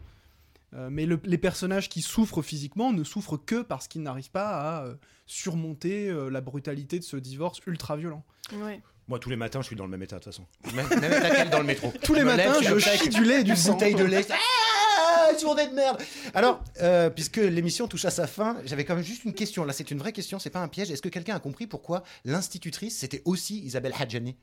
Euh, 0.74 0.90
mais 0.90 1.06
le- 1.06 1.20
les 1.26 1.38
personnages 1.38 1.90
qui 1.90 2.02
souffrent 2.02 2.42
physiquement 2.42 2.94
ne 2.94 3.04
souffrent 3.04 3.38
que 3.38 3.62
parce 3.62 3.88
qu'ils 3.90 4.04
n'arrivent 4.04 4.32
pas 4.32 4.50
à 4.80 4.84
euh, 4.86 4.96
surmonter 5.26 6.10
euh, 6.10 6.30
la 6.30 6.40
brutalité 6.42 6.98
de 7.00 7.04
ce 7.04 7.18
divorce 7.18 7.60
ultra 7.68 7.96
violent. 7.98 8.24
ouais. 8.54 8.82
Moi, 9.08 9.20
tous 9.20 9.30
les 9.30 9.36
matins, 9.36 9.60
je 9.62 9.66
suis 9.66 9.76
dans 9.76 9.84
le 9.84 9.90
même 9.92 10.04
état, 10.04 10.20
de 10.20 10.24
toute 10.24 10.32
façon. 10.32 10.46
Même, 10.74 10.88
même 11.02 11.12
état 11.12 11.30
qu'elle 11.36 11.50
dans 11.50 11.58
le 11.60 11.66
métro? 11.66 11.92
Tous 12.04 12.14
les 12.14 12.24
lève, 12.24 12.38
matins, 12.38 12.54
suis 12.54 12.66
je 12.68 12.80
chie 12.80 13.10
du 13.10 13.26
lait 13.26 13.42
et 13.42 13.44
du 13.44 13.56
sang. 13.58 13.74
bouteille 13.74 13.96
de 13.96 14.06
lait. 14.06 14.26
Ah, 14.30 15.38
journée 15.38 15.68
de 15.68 15.74
merde. 15.74 16.02
Alors, 16.34 16.64
euh, 16.82 17.10
puisque 17.10 17.38
l'émission 17.38 17.88
touche 17.90 18.06
à 18.06 18.12
sa 18.12 18.26
fin, 18.28 18.58
j'avais 18.64 18.86
quand 18.86 18.96
même 18.96 19.04
juste 19.04 19.26
une 19.26 19.34
question. 19.34 19.66
Là, 19.66 19.74
c'est 19.74 19.92
une 19.92 19.98
vraie 19.98 20.14
question, 20.14 20.40
c'est 20.40 20.50
pas 20.52 20.62
un 20.62 20.70
piège. 20.70 20.92
Est-ce 20.92 21.02
que 21.02 21.10
quelqu'un 21.10 21.36
a 21.36 21.40
compris 21.40 21.68
pourquoi 21.68 22.04
l'institutrice, 22.24 22.98
c'était 23.00 23.22
aussi 23.26 23.60
Isabelle 23.66 23.94
Hadjani? 24.00 24.38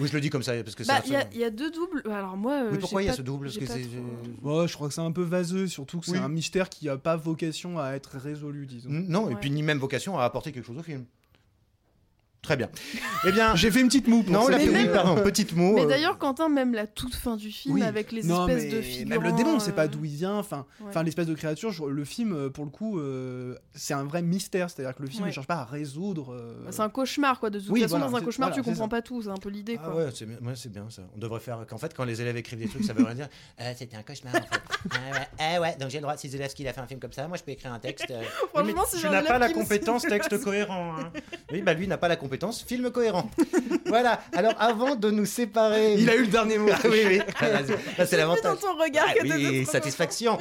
Oui, 0.00 0.08
je 0.08 0.12
le 0.14 0.20
dis 0.20 0.28
comme 0.30 0.42
ça, 0.42 0.52
parce 0.64 0.74
que 0.74 0.82
Bah, 0.84 0.96
ça. 0.98 1.02
il 1.06 1.12
y, 1.12 1.16
a- 1.16 1.28
il 1.32 1.38
y 1.38 1.44
a 1.44 1.50
deux 1.50 1.70
doubles. 1.70 2.02
Alors 2.10 2.36
moi, 2.36 2.64
euh, 2.64 2.68
Oui, 2.72 2.78
pourquoi 2.78 3.02
il 3.02 3.06
y 3.06 3.08
a 3.08 3.12
ce 3.12 3.22
double? 3.22 3.46
Parce 3.46 3.58
que 3.58 3.64
pas 3.64 3.74
c'est. 3.74 3.82
trop- 4.42 4.60
Ouais, 4.62 4.68
je 4.68 4.74
crois 4.74 4.88
que 4.88 4.94
c'est 4.94 5.00
un 5.00 5.12
peu 5.12 5.22
vaseux, 5.22 5.68
surtout 5.68 6.00
que 6.00 6.10
Oui. 6.10 6.16
c'est 6.16 6.22
un 6.22 6.28
mystère 6.28 6.68
qui 6.68 6.88
a 6.88 6.96
pas 6.96 7.16
vocation 7.16 7.78
à 7.78 7.92
être 7.92 8.16
résolu, 8.18 8.66
disons. 8.66 8.88
Non, 8.90 9.30
et 9.30 9.36
puis 9.36 9.50
ni 9.50 9.62
même 9.62 9.78
vocation 9.78 10.18
à 10.18 10.24
apporter 10.24 10.50
quelque 10.52 10.66
chose 10.66 10.78
au 10.78 10.82
film. 10.82 11.04
Très 12.44 12.56
bien. 12.56 12.68
Eh 13.26 13.32
bien, 13.32 13.56
J'ai 13.56 13.70
fait 13.70 13.80
une 13.80 13.88
petite 13.88 14.06
moue 14.06 14.22
pour 14.22 14.32
non, 14.32 14.46
la 14.48 14.58
même- 14.58 14.92
pardon, 14.92 15.14
petite 15.22 15.54
mot. 15.56 15.72
Mais 15.74 15.82
euh, 15.84 15.86
d'ailleurs, 15.86 16.18
Quentin, 16.18 16.48
même 16.48 16.74
la 16.74 16.86
toute 16.86 17.14
fin 17.14 17.36
du 17.36 17.50
film 17.50 17.74
Oui. 17.74 17.82
avec 17.82 18.12
les 18.12 18.22
non, 18.22 18.46
espèces 18.46 18.64
mais 18.64 18.70
de 18.76 18.82
figurants. 18.82 19.08
même 19.22 19.30
le 19.30 19.36
démon, 19.36 19.54
on 19.56 19.58
sait 19.60 19.72
pas 19.72 19.84
euh, 19.84 19.88
d'où 19.88 20.04
il 20.04 20.10
vient. 20.14 20.34
Enfin, 20.36 20.66
ouais. 20.80 21.04
l'espèce 21.04 21.26
de 21.26 21.34
créature. 21.34 21.72
Le 21.88 22.04
film, 22.04 22.32
euh, 22.34 22.50
pour 22.50 22.64
le 22.66 22.70
coup, 22.70 22.98
euh, 23.00 23.56
c'est 23.74 23.94
un 23.94 24.04
vrai 24.04 24.20
mystère. 24.22 24.68
C'est-à-dire 24.70 24.94
que 24.94 25.02
le 25.02 25.08
film 25.08 25.22
Ouais. 25.22 25.28
ne 25.30 25.34
cherche 25.34 25.46
pas 25.46 25.56
à 25.56 25.64
résoudre. 25.64 26.34
euh, 26.34 26.66
c'est 26.70 26.80
un 26.82 26.88
cauchemar, 26.90 27.40
quoi. 27.40 27.48
De 27.50 27.58
toute 27.58 27.70
Oui, 27.70 27.80
façon, 27.80 27.96
voilà, 27.96 28.10
dans 28.10 28.16
un 28.16 28.18
c'est- 28.20 28.24
cauchemar, 28.26 28.48
voilà, 28.50 28.62
tu 28.62 28.64
c'est 28.68 28.70
comprends 28.72 28.84
ça. 28.84 28.88
pas 28.96 29.02
tout. 29.02 29.22
C'est 29.22 29.28
un 29.30 29.36
peu 29.36 29.48
l'idée, 29.48 29.78
Ah 29.82 29.86
quoi. 29.90 30.04
ouais, 30.04 30.10
c'est 30.14 30.26
bien, 30.26 30.36
ouais, 30.42 30.54
c'est 30.54 30.70
bien 30.72 30.86
ça. 30.90 31.02
On 31.16 31.18
devrait 31.18 31.40
faire 31.40 31.64
qu'en 31.66 31.78
fait 31.78 31.94
quand 31.94 32.04
les 32.04 32.20
élèves 32.20 32.36
écrivent 32.36 32.58
des 32.58 32.68
trucs, 32.68 32.84
ça 32.84 32.92
veut 32.92 33.04
rien 33.04 33.14
dire. 33.14 33.28
Euh, 33.60 33.72
C'était 33.78 33.96
un 33.96 34.02
cauchemar 34.02 34.34
en 34.34 34.38
fait. 34.38 34.48
ah, 34.90 35.12
ouais, 35.12 35.28
ah 35.56 35.60
ouais, 35.62 35.76
donc 35.80 35.88
j'ai 35.88 35.98
le 35.98 36.02
droit 36.02 36.16
si 36.18 36.28
Zelensky 36.28 36.68
a 36.68 36.72
fait 36.74 36.80
un 36.82 36.86
film 36.86 37.00
comme 37.00 37.12
ça, 37.12 37.26
moi 37.26 37.38
je 37.38 37.42
peux 37.42 37.52
écrire 37.52 37.72
un 37.72 37.78
texte. 37.78 38.10
euh. 38.10 38.20
Franchement, 38.52 38.82
Mais 38.82 38.98
si 38.98 39.00
tu 39.00 39.08
n'as 39.08 39.22
pas 39.22 39.38
la 39.38 39.48
compétence 39.50 40.02
texte 40.02 40.38
cohérent. 40.44 40.96
hein. 40.98 41.10
Oui, 41.50 41.62
bah 41.62 41.72
lui 41.74 41.88
n'a 41.88 41.96
pas 41.96 42.08
la 42.08 42.16
compétence 42.16 42.33
film 42.66 42.90
cohérent. 42.90 43.30
voilà. 43.86 44.20
Alors 44.34 44.54
avant 44.58 44.94
de 44.96 45.10
nous 45.10 45.26
séparer, 45.26 45.94
Il 45.94 46.08
a 46.10 46.14
eu 46.14 46.22
le 46.22 46.26
dernier 46.28 46.58
mot. 46.58 46.70
Ah 46.72 46.78
oui 46.84 47.02
oui. 47.06 47.20
Ah, 47.40 47.48
Là, 47.48 48.06
c'est- 48.06 48.16
l'avantage. 48.16 48.42
dans 48.42 48.56
ton 48.56 48.76
regard 48.82 49.06
Ah 49.10 49.14
que 49.14 49.22
oui, 49.28 49.64
satisfaction. 49.66 50.38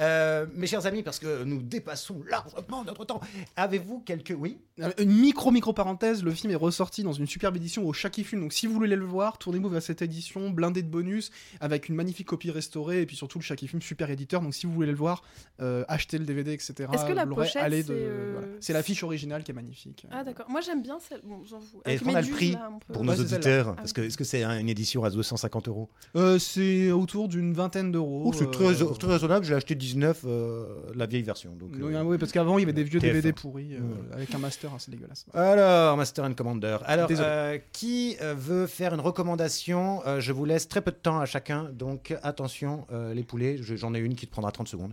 Euh, 0.00 0.46
mes 0.54 0.66
chers 0.66 0.86
amis, 0.86 1.02
parce 1.02 1.18
que 1.18 1.44
nous 1.44 1.60
dépassons 1.62 2.22
largement 2.28 2.84
notre 2.84 3.04
temps, 3.04 3.20
avez-vous 3.56 4.00
quelques... 4.00 4.34
Oui 4.38 4.58
Euh, 4.80 4.90
Une 4.98 5.12
micro 5.12 5.50
micro 5.50 5.72
parenthèse, 5.72 6.22
le 6.24 6.30
film 6.32 6.52
est 6.52 6.56
ressorti 6.56 7.02
dans 7.02 7.12
une 7.12 7.26
superbe 7.26 7.56
édition 7.56 7.86
au 7.86 7.92
Shaki 7.92 8.24
Film. 8.24 8.40
Donc 8.42 8.52
si 8.54 8.66
vous 8.66 8.72
voulez 8.74 8.96
le 8.96 9.04
voir, 9.04 9.36
tournez-vous 9.38 9.68
vers 9.68 9.82
cette 9.82 10.00
édition 10.02 10.48
blindée 10.50 10.82
de 10.82 10.88
bonus 10.88 11.30
avec 11.60 11.88
une 11.88 11.94
magnifique 11.94 12.28
copie 12.28 12.50
restaurée 12.50 13.02
et 13.02 13.06
puis 13.06 13.16
surtout 13.16 13.38
le 13.38 13.44
Shaki 13.44 13.68
Film 13.68 13.82
super 13.82 14.10
éditeur. 14.10 14.40
Donc 14.40 14.54
si 14.54 14.66
vous 14.66 14.72
voulez 14.72 14.90
le 14.90 14.96
voir, 14.96 15.22
euh, 15.60 15.84
achetez 15.88 16.16
le 16.18 16.24
DVD, 16.24 16.52
etc. 16.52 16.88
Est-ce 16.92 17.04
que 17.04 17.12
la 17.12 17.26
pochette, 17.26 17.62
c'est, 17.70 17.82
de- 17.88 17.94
euh, 17.94 18.30
voilà. 18.34 18.78
L'affiche 18.80 19.02
originale 19.02 19.42
qui 19.44 19.50
est 19.50 19.54
magnifique. 19.54 20.06
Ah 20.10 20.24
d'accord. 20.24 20.46
Moi 20.48 20.60
j'aime 20.62 20.82
bien 20.82 20.98
celle. 21.00 21.20
Bon, 21.24 21.42
j'en 21.44 21.58
Avec 21.84 21.96
est-ce 22.00 22.04
qu'on 22.04 22.14
a 22.14 22.22
le 22.22 22.28
prix 22.28 22.52
là, 22.52 22.70
pour 22.92 23.04
nos 23.04 23.14
auditeurs 23.14 23.68
Ah 23.70 23.74
Parce 23.76 23.92
que 23.92 24.00
est-ce 24.00 24.16
que 24.16 24.24
c'est 24.24 24.42
un- 24.44 24.58
une 24.58 24.68
édition 24.68 25.04
à 25.04 25.10
250 25.10 25.68
euros? 25.68 25.88
Euh, 26.16 26.38
c'est 26.38 26.90
autour 26.90 27.28
d'une 27.28 27.52
vingtaine 27.52 27.92
d'euros. 27.92 28.22
Oh, 28.26 28.32
c'est 28.32 28.44
euh, 28.44 28.50
très, 28.50 28.74
très 28.98 29.12
raisonnable. 29.12 29.44
J'ai 29.44 29.54
acheté 29.54 29.74
19 29.94 30.22
euh, 30.24 30.66
la 30.94 31.06
vieille 31.06 31.22
version. 31.22 31.54
Donc, 31.56 31.70
Oui, 31.74 31.94
euh, 31.94 32.02
oui, 32.02 32.18
parce 32.18 32.32
qu'avant 32.32 32.58
il 32.58 32.62
y 32.62 32.64
avait 32.64 32.72
des 32.72 32.84
vieux 32.84 33.00
TF1. 33.00 33.02
DVD 33.12 33.32
pourris 33.32 33.74
euh, 33.74 33.80
Ouais. 33.80 34.12
avec 34.14 34.34
un 34.34 34.38
master 34.38 34.72
assez 34.74 34.90
dégueulasse. 34.90 35.26
Alors, 35.34 35.96
Master 35.96 36.24
and 36.24 36.34
Commander. 36.34 36.78
Alors, 36.84 37.08
euh, 37.10 37.58
qui 37.72 38.16
veut 38.20 38.66
faire 38.66 38.94
une 38.94 39.00
recommandation 39.00 40.02
Euh, 40.06 40.20
Je 40.20 40.32
vous 40.32 40.44
laisse 40.44 40.68
très 40.68 40.80
peu 40.82 40.90
de 40.92 40.96
temps 40.96 41.20
à 41.20 41.26
chacun. 41.26 41.64
Donc, 41.72 42.14
attention, 42.22 42.86
euh, 42.92 43.14
les 43.14 43.22
poulets. 43.24 43.58
je- 43.58 43.74
J'en 43.76 43.94
ai 43.94 43.98
une 43.98 44.14
qui 44.14 44.26
te 44.26 44.32
prendra 44.32 44.52
30 44.52 44.68
secondes. 44.68 44.92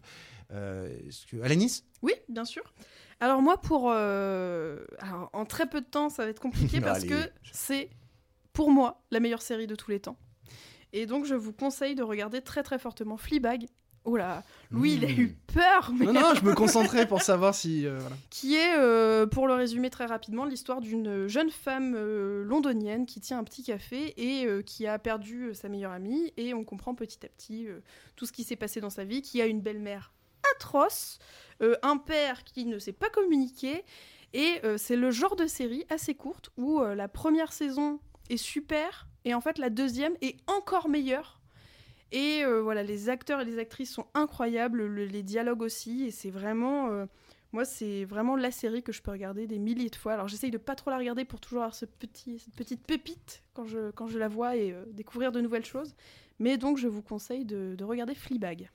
Euh, 0.54 0.89
que... 1.30 1.41
Alénis 1.41 1.84
Oui, 2.02 2.14
bien 2.30 2.45
sûr. 2.45 2.64
Alors 3.20 3.41
moi 3.41 3.58
pour 3.60 3.89
euh, 3.91 4.78
alors 5.00 5.30
en 5.34 5.43
très 5.45 5.68
peu 5.68 5.82
de 5.82 5.88
temps 5.88 6.10
ça 6.10 6.24
va 6.24 6.30
être 6.30 6.39
compliqué 6.39 6.80
parce 6.82 7.00
Allez. 7.00 7.08
que 7.08 7.30
c'est 7.52 7.89
pour 8.54 8.70
moi 8.70 9.02
la 9.10 9.20
meilleure 9.20 9.41
série 9.41 9.66
de 9.66 9.74
tous 9.76 9.89
les 9.89 10.00
temps. 10.00 10.18
Et 10.93 11.06
donc 11.08 11.26
je 11.26 11.34
vous 11.34 11.52
conseille 11.52 11.95
de 11.95 12.04
regarder 12.04 12.41
très 12.41 12.62
très 12.62 12.78
fortement 12.78 13.18
Fleabag. 13.18 13.66
Oh 14.10 14.16
là, 14.16 14.41
Louis 14.72 14.93
il 14.93 15.03
a 15.03 15.10
eu 15.10 15.36
peur, 15.53 15.91
mais 15.93 16.05
Non, 16.05 16.14
non, 16.14 16.34
je 16.34 16.45
me 16.45 16.53
concentrais 16.53 17.05
pour 17.05 17.22
savoir 17.22 17.53
si. 17.53 17.86
euh, 17.86 17.97
voilà. 17.99 18.16
qui 18.30 18.55
est, 18.55 18.78
euh, 18.78 19.28
pour 19.28 19.49
le 19.49 19.53
résumer 19.53 19.89
très 19.89 20.05
rapidement, 20.05 20.45
l'histoire 20.45 20.80
d'une 20.80 21.28
jeune 21.28 21.49
femme 21.49 21.93
euh, 21.93 22.45
londonienne 22.45 23.05
qui 23.05 23.20
tient 23.20 23.38
un 23.38 23.43
petit 23.43 23.64
café 23.64 24.14
et 24.16 24.47
qui 24.64 24.88
a 24.88 24.97
perdu 24.97 25.53
sa 25.53 25.68
meilleure 25.68 25.91
amie. 25.91 26.32
Et 26.38 26.53
on 26.53 26.64
comprend 26.64 26.95
petit 26.95 27.26
à 27.26 27.28
petit 27.28 27.68
tout 28.16 28.26
ce 28.26 28.32
qui 28.32 28.45
s'est 28.45 28.55
passé 28.55 28.80
dans 28.80 28.89
sa 28.89 29.03
vie, 29.03 29.22
qui 29.22 29.41
a 29.41 29.45
une 29.45 29.60
belle-mère 29.60 30.14
atroce, 30.55 31.20
un 31.84 31.97
père 31.97 32.45
qui 32.45 32.66
ne 32.66 32.80
sait 32.80 32.93
pas 32.93 33.10
communiquer. 33.10 33.84
Et 34.34 34.62
c'est 34.78 34.95
le 34.95 35.12
genre 35.12 35.36
de 35.36 35.47
série 35.47 35.84
assez 35.89 36.16
courte 36.16 36.49
où 36.55 36.82
la 36.82 37.10
première 37.10 37.51
saison 37.51 37.99
est 38.30 38.38
super 38.38 39.10
et 39.26 39.34
en 39.34 39.41
fait 39.41 39.58
la 39.58 39.70
deuxième 39.70 40.14
est 40.22 40.38
encore 40.47 40.88
meilleure. 40.88 41.37
Et 42.12 42.43
euh, 42.45 42.62
voilà, 42.62 42.84
les 42.84 43.10
acteurs 43.10 43.41
et 43.41 43.45
les 43.45 43.60
actrices 43.60 43.91
sont 43.93 44.08
incroyables, 44.14 44.86
le- 44.86 45.05
les 45.05 45.24
dialogues 45.24 45.62
aussi, 45.62 46.05
et 46.05 46.12
c'est 46.12 46.30
vraiment, 46.30 46.89
euh, 46.89 47.05
moi 47.51 47.66
c'est 47.66 48.05
vraiment 48.05 48.36
la 48.38 48.51
série 48.51 48.82
que 48.82 48.91
je 48.93 49.01
peux 49.01 49.12
regarder 49.12 49.45
des 49.45 49.60
milliers 49.60 49.89
de 49.89 49.95
fois. 49.95 50.14
Alors 50.14 50.28
j'essaye 50.30 50.51
de 50.51 50.58
pas 50.58 50.76
trop 50.76 50.89
la 50.89 50.97
regarder 50.97 51.26
pour 51.26 51.39
toujours 51.41 51.64
avoir 51.64 51.76
ce 51.76 51.86
petit, 51.86 52.39
cette 52.39 52.55
petite 52.55 52.86
pépite 52.86 53.43
quand 53.53 53.66
je, 53.66 53.91
quand 53.91 54.08
je 54.08 54.18
la 54.20 54.30
vois 54.30 54.55
et 54.55 54.72
euh, 54.72 54.86
découvrir 54.93 55.32
de 55.34 55.41
nouvelles 55.41 55.66
choses. 55.66 55.95
Mais 56.39 56.58
donc 56.58 56.78
je 56.78 56.88
vous 56.88 57.01
conseille 57.01 57.43
de, 57.45 57.76
de 57.76 57.84
regarder 57.84 58.16
Fleabag. 58.16 58.70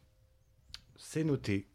C'est 0.99 1.25
noté. 1.25 1.67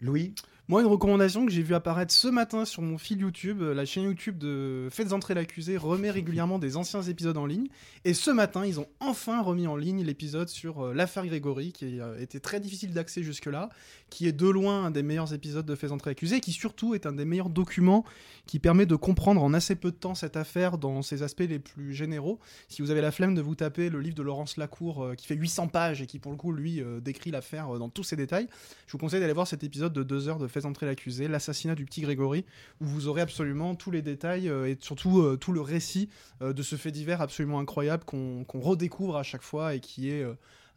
Louis? 0.00 0.34
Moi, 0.66 0.80
une 0.80 0.86
recommandation 0.86 1.44
que 1.44 1.52
j'ai 1.52 1.62
vu 1.62 1.74
apparaître 1.74 2.14
ce 2.14 2.26
matin 2.26 2.64
sur 2.64 2.80
mon 2.80 2.96
fil 2.96 3.18
YouTube, 3.18 3.60
euh, 3.60 3.74
la 3.74 3.84
chaîne 3.84 4.04
YouTube 4.04 4.38
de 4.38 4.88
Faites 4.90 5.12
entrer 5.12 5.34
l'accusé 5.34 5.76
remet 5.76 6.10
régulièrement 6.10 6.58
des 6.58 6.78
anciens 6.78 7.02
épisodes 7.02 7.36
en 7.36 7.44
ligne. 7.44 7.66
Et 8.06 8.14
ce 8.14 8.30
matin, 8.30 8.64
ils 8.64 8.80
ont 8.80 8.86
enfin 8.98 9.42
remis 9.42 9.66
en 9.66 9.76
ligne 9.76 10.02
l'épisode 10.02 10.48
sur 10.48 10.80
euh, 10.80 10.94
l'affaire 10.94 11.26
Grégory, 11.26 11.72
qui 11.72 12.00
a 12.00 12.18
été 12.18 12.40
très 12.40 12.60
difficile 12.60 12.94
d'accès 12.94 13.22
jusque-là, 13.22 13.68
qui 14.08 14.26
est 14.26 14.32
de 14.32 14.48
loin 14.48 14.86
un 14.86 14.90
des 14.90 15.02
meilleurs 15.02 15.34
épisodes 15.34 15.66
de 15.66 15.74
Faites 15.74 15.92
entrer 15.92 16.12
l'accusé, 16.12 16.40
qui 16.40 16.52
surtout 16.52 16.94
est 16.94 17.04
un 17.04 17.12
des 17.12 17.26
meilleurs 17.26 17.50
documents 17.50 18.06
qui 18.46 18.58
permet 18.58 18.86
de 18.86 18.96
comprendre 18.96 19.42
en 19.42 19.54
assez 19.54 19.74
peu 19.74 19.90
de 19.90 19.96
temps 19.96 20.14
cette 20.14 20.36
affaire 20.36 20.78
dans 20.78 21.02
ses 21.02 21.22
aspects 21.22 21.40
les 21.40 21.58
plus 21.58 21.94
généraux. 21.94 22.38
Si 22.68 22.82
vous 22.82 22.90
avez 22.90 23.00
la 23.00 23.10
flemme 23.10 23.34
de 23.34 23.40
vous 23.40 23.54
taper 23.54 23.88
le 23.88 24.00
livre 24.00 24.14
de 24.14 24.22
Laurence 24.22 24.56
Lacour, 24.56 25.02
euh, 25.02 25.14
qui 25.14 25.26
fait 25.26 25.34
800 25.34 25.68
pages 25.68 26.02
et 26.02 26.06
qui, 26.06 26.18
pour 26.18 26.32
le 26.32 26.38
coup, 26.38 26.52
lui, 26.52 26.80
euh, 26.80 27.00
décrit 27.00 27.30
l'affaire 27.30 27.74
euh, 27.74 27.78
dans 27.78 27.88
tous 27.88 28.04
ses 28.04 28.16
détails, 28.16 28.48
je 28.86 28.92
vous 28.92 28.98
conseille 28.98 29.20
d'aller 29.20 29.32
voir 29.32 29.46
cet 29.46 29.64
épisode 29.64 29.92
de 29.92 30.02
deux 30.02 30.28
heures 30.28 30.38
de 30.38 30.46
Faites 30.54 30.66
entrer 30.66 30.86
l'accusé, 30.86 31.26
l'assassinat 31.26 31.74
du 31.74 31.84
petit 31.84 32.00
Grégory, 32.00 32.44
où 32.80 32.84
vous 32.84 33.08
aurez 33.08 33.22
absolument 33.22 33.74
tous 33.74 33.90
les 33.90 34.02
détails 34.02 34.48
euh, 34.48 34.68
et 34.68 34.76
surtout 34.78 35.18
euh, 35.20 35.36
tout 35.36 35.50
le 35.50 35.60
récit 35.60 36.08
euh, 36.42 36.52
de 36.52 36.62
ce 36.62 36.76
fait 36.76 36.92
divers 36.92 37.20
absolument 37.20 37.58
incroyable 37.58 38.04
qu'on 38.04 38.44
redécouvre 38.54 39.16
à 39.16 39.24
chaque 39.24 39.42
fois 39.42 39.74
et 39.74 39.80
qui 39.80 40.10
est 40.10 40.24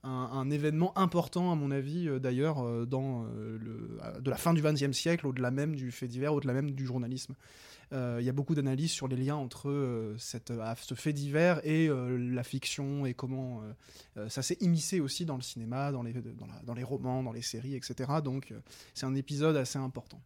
un, 0.03 0.49
événement 0.49 0.97
important, 0.97 1.51
à 1.51 1.55
mon 1.55 1.69
avis, 1.69 2.09
d'ailleurs, 2.19 2.63
de 2.88 4.30
la 4.30 4.36
fin 4.36 4.55
du 4.55 4.63
XXe 4.63 4.97
siècle, 4.97 5.28
au-delà 5.28 5.51
même 5.51 5.75
du 5.75 5.91
fait 5.91 6.07
divers, 6.07 6.34
au-delà 6.34 6.53
même 6.53 6.71
du 6.71 6.86
journalisme. 6.88 7.36
Euh, 7.94 8.18
Il 8.20 8.26
y 8.26 8.30
a 8.30 8.34
beaucoup 8.34 8.56
d'analyses 8.56 8.92
sur 8.92 9.08
les 9.08 9.16
liens 9.16 9.36
entre 9.36 9.70
euh, 9.70 10.16
cette, 10.18 10.52
euh, 10.52 10.76
ce 10.82 10.94
fait 10.94 11.14
divers 11.14 11.66
et 11.66 11.88
la 11.88 12.44
fiction 12.44 13.06
et 13.06 13.14
comment 13.14 13.62
ça 14.28 14.42
s'est 14.42 14.58
immiscé 14.62 15.00
aussi 15.00 15.26
dans 15.26 15.36
le 15.36 15.42
cinéma, 15.42 15.92
dans 15.92 16.04
les, 16.04 16.84
romans, 16.84 17.24
dans 17.24 17.32
les 17.32 17.42
séries, 17.42 17.76
etc. 17.76 18.12
Donc 18.24 18.54
c'est 18.94 19.06
un 19.06 19.16
épisode 19.16 19.56
assez 19.56 19.80
important. 19.80 20.22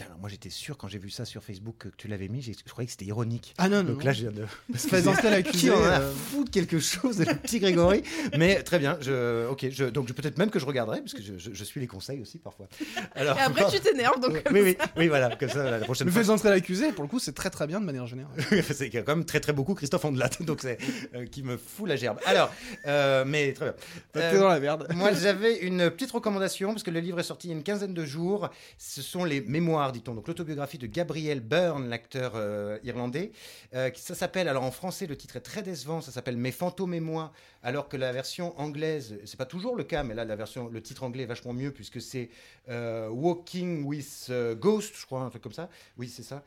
Alors 0.00 0.18
moi 0.18 0.28
j'étais 0.28 0.50
sûr 0.50 0.76
quand 0.76 0.88
j'ai 0.88 0.98
vu 0.98 1.08
ça 1.08 1.24
sur 1.24 1.44
Facebook 1.44 1.76
que 1.78 1.88
tu 1.96 2.08
l'avais 2.08 2.26
mis, 2.26 2.42
je 2.42 2.50
croyais 2.68 2.86
que 2.86 2.90
c'était 2.90 3.04
ironique. 3.04 3.54
Ah 3.58 3.68
non, 3.68 3.84
non. 3.84 3.92
Donc 3.92 4.02
là, 4.02 4.12
je 4.12 4.22
viens 4.22 4.32
de. 4.32 4.44
Faites 4.76 5.06
entrer 5.06 5.30
l'accusé. 5.30 5.68
Qui 5.68 5.70
en 5.70 5.84
a 5.84 5.88
à 5.88 6.00
euh, 6.00 6.12
foutre 6.12 6.50
quelque 6.50 6.80
chose 6.80 7.18
de 7.18 7.24
le 7.24 7.34
petit 7.36 7.60
Grégory? 7.60 8.02
Mais 8.36 8.60
très 8.64 8.80
bien, 8.80 8.98
je, 9.00 9.46
ok, 9.46 9.66
je, 9.70 9.84
donc 9.84 10.08
je- 10.08 10.12
peut-être 10.12 10.36
même 10.36 10.50
que 10.50 10.58
je 10.58 10.66
regarderai, 10.66 11.00
parce 11.00 11.12
que 11.14 11.22
je, 11.22 11.38
je- 11.38 11.52
je 11.54 11.64
suis 11.64 11.80
les 11.80 11.86
conseils 11.86 12.20
aussi 12.20 12.38
parfois. 12.38 12.66
Alors, 13.14 13.36
Et 13.38 13.42
après, 13.42 13.70
tu 13.70 13.78
t'énerves, 13.78 14.18
donc. 14.18 14.42
oui, 14.50 14.60
oui, 14.62 14.76
oui, 14.96 15.06
voilà, 15.06 15.34
comme 15.36 15.48
ça, 15.48 15.70
la 15.70 15.78
prochaine 15.78 16.08
Le 16.08 16.12
fois. 16.12 16.24
fait 16.24 16.30
entrer 16.30 16.50
l'accusé, 16.50 16.90
pour 16.90 17.04
le 17.04 17.08
coup, 17.08 17.20
c'est 17.20 17.32
très 17.34 17.50
très 17.50 17.68
bien 17.68 17.78
de 17.80 17.84
manière 17.86 18.08
générale. 18.08 18.32
c'est 18.72 18.86
qu'il 18.90 18.94
y 18.94 18.98
a 18.98 19.02
quand 19.02 19.14
même 19.14 19.24
très 19.24 19.38
très 19.38 19.52
beaucoup 19.52 19.74
Christophe 19.74 20.04
Ondelat, 20.06 20.30
donc 20.40 20.58
c'est 20.60 20.76
euh, 21.14 21.24
qui 21.26 21.44
me 21.44 21.56
fout 21.56 21.88
la 21.88 21.94
gerbe. 21.94 22.18
Alors, 22.26 22.52
euh, 22.88 23.24
mais 23.24 23.52
très 23.52 23.66
bien. 23.66 23.74
Euh, 24.16 24.30
T'es 24.32 24.38
dans 24.40 24.48
la 24.48 24.58
merde. 24.58 24.88
moi, 24.96 25.12
j'avais 25.12 25.58
une 25.58 25.88
petite 25.90 26.10
recommandation 26.10 26.70
parce 26.72 26.82
que 26.82 26.90
le 26.90 26.98
livre 26.98 27.20
est 27.20 27.24
sorti 27.24 27.46
il 27.46 27.50
y 27.50 27.54
a 27.54 27.56
une 27.56 27.62
quinzaine 27.62 27.94
de 27.94 28.04
jours. 28.04 28.50
Ce 28.76 29.00
sont 29.00 29.24
les 29.24 29.40
mémoires, 29.40 29.83
dit-on, 29.92 30.14
donc 30.14 30.28
l'autobiographie 30.28 30.78
de 30.78 30.86
Gabriel 30.86 31.40
Byrne, 31.40 31.88
l'acteur 31.88 32.32
euh, 32.34 32.78
irlandais. 32.84 33.32
Euh, 33.74 33.90
ça 33.94 34.14
s'appelle, 34.14 34.48
alors 34.48 34.62
en 34.64 34.70
français, 34.70 35.06
le 35.06 35.16
titre 35.16 35.36
est 35.36 35.40
très 35.40 35.62
décevant. 35.62 36.00
Ça 36.00 36.12
s'appelle 36.12 36.36
Mes 36.36 36.52
fantômes 36.52 36.94
et 36.94 37.00
moi, 37.00 37.32
alors 37.62 37.88
que 37.88 37.96
la 37.96 38.12
version 38.12 38.58
anglaise, 38.60 39.18
c'est 39.24 39.36
pas 39.38 39.46
toujours 39.46 39.76
le 39.76 39.84
cas, 39.84 40.02
mais 40.02 40.14
là, 40.14 40.24
la 40.24 40.36
version, 40.36 40.68
le 40.68 40.82
titre 40.82 41.02
anglais 41.02 41.22
est 41.24 41.26
vachement 41.26 41.52
mieux 41.52 41.70
puisque 41.72 42.00
c'est 42.00 42.30
euh, 42.68 43.08
Walking 43.08 43.84
with 43.84 44.30
Ghost, 44.58 44.94
je 44.98 45.06
crois, 45.06 45.22
un 45.22 45.30
truc 45.30 45.42
comme 45.42 45.52
ça. 45.52 45.68
Oui, 45.98 46.08
c'est 46.08 46.22
ça. 46.22 46.42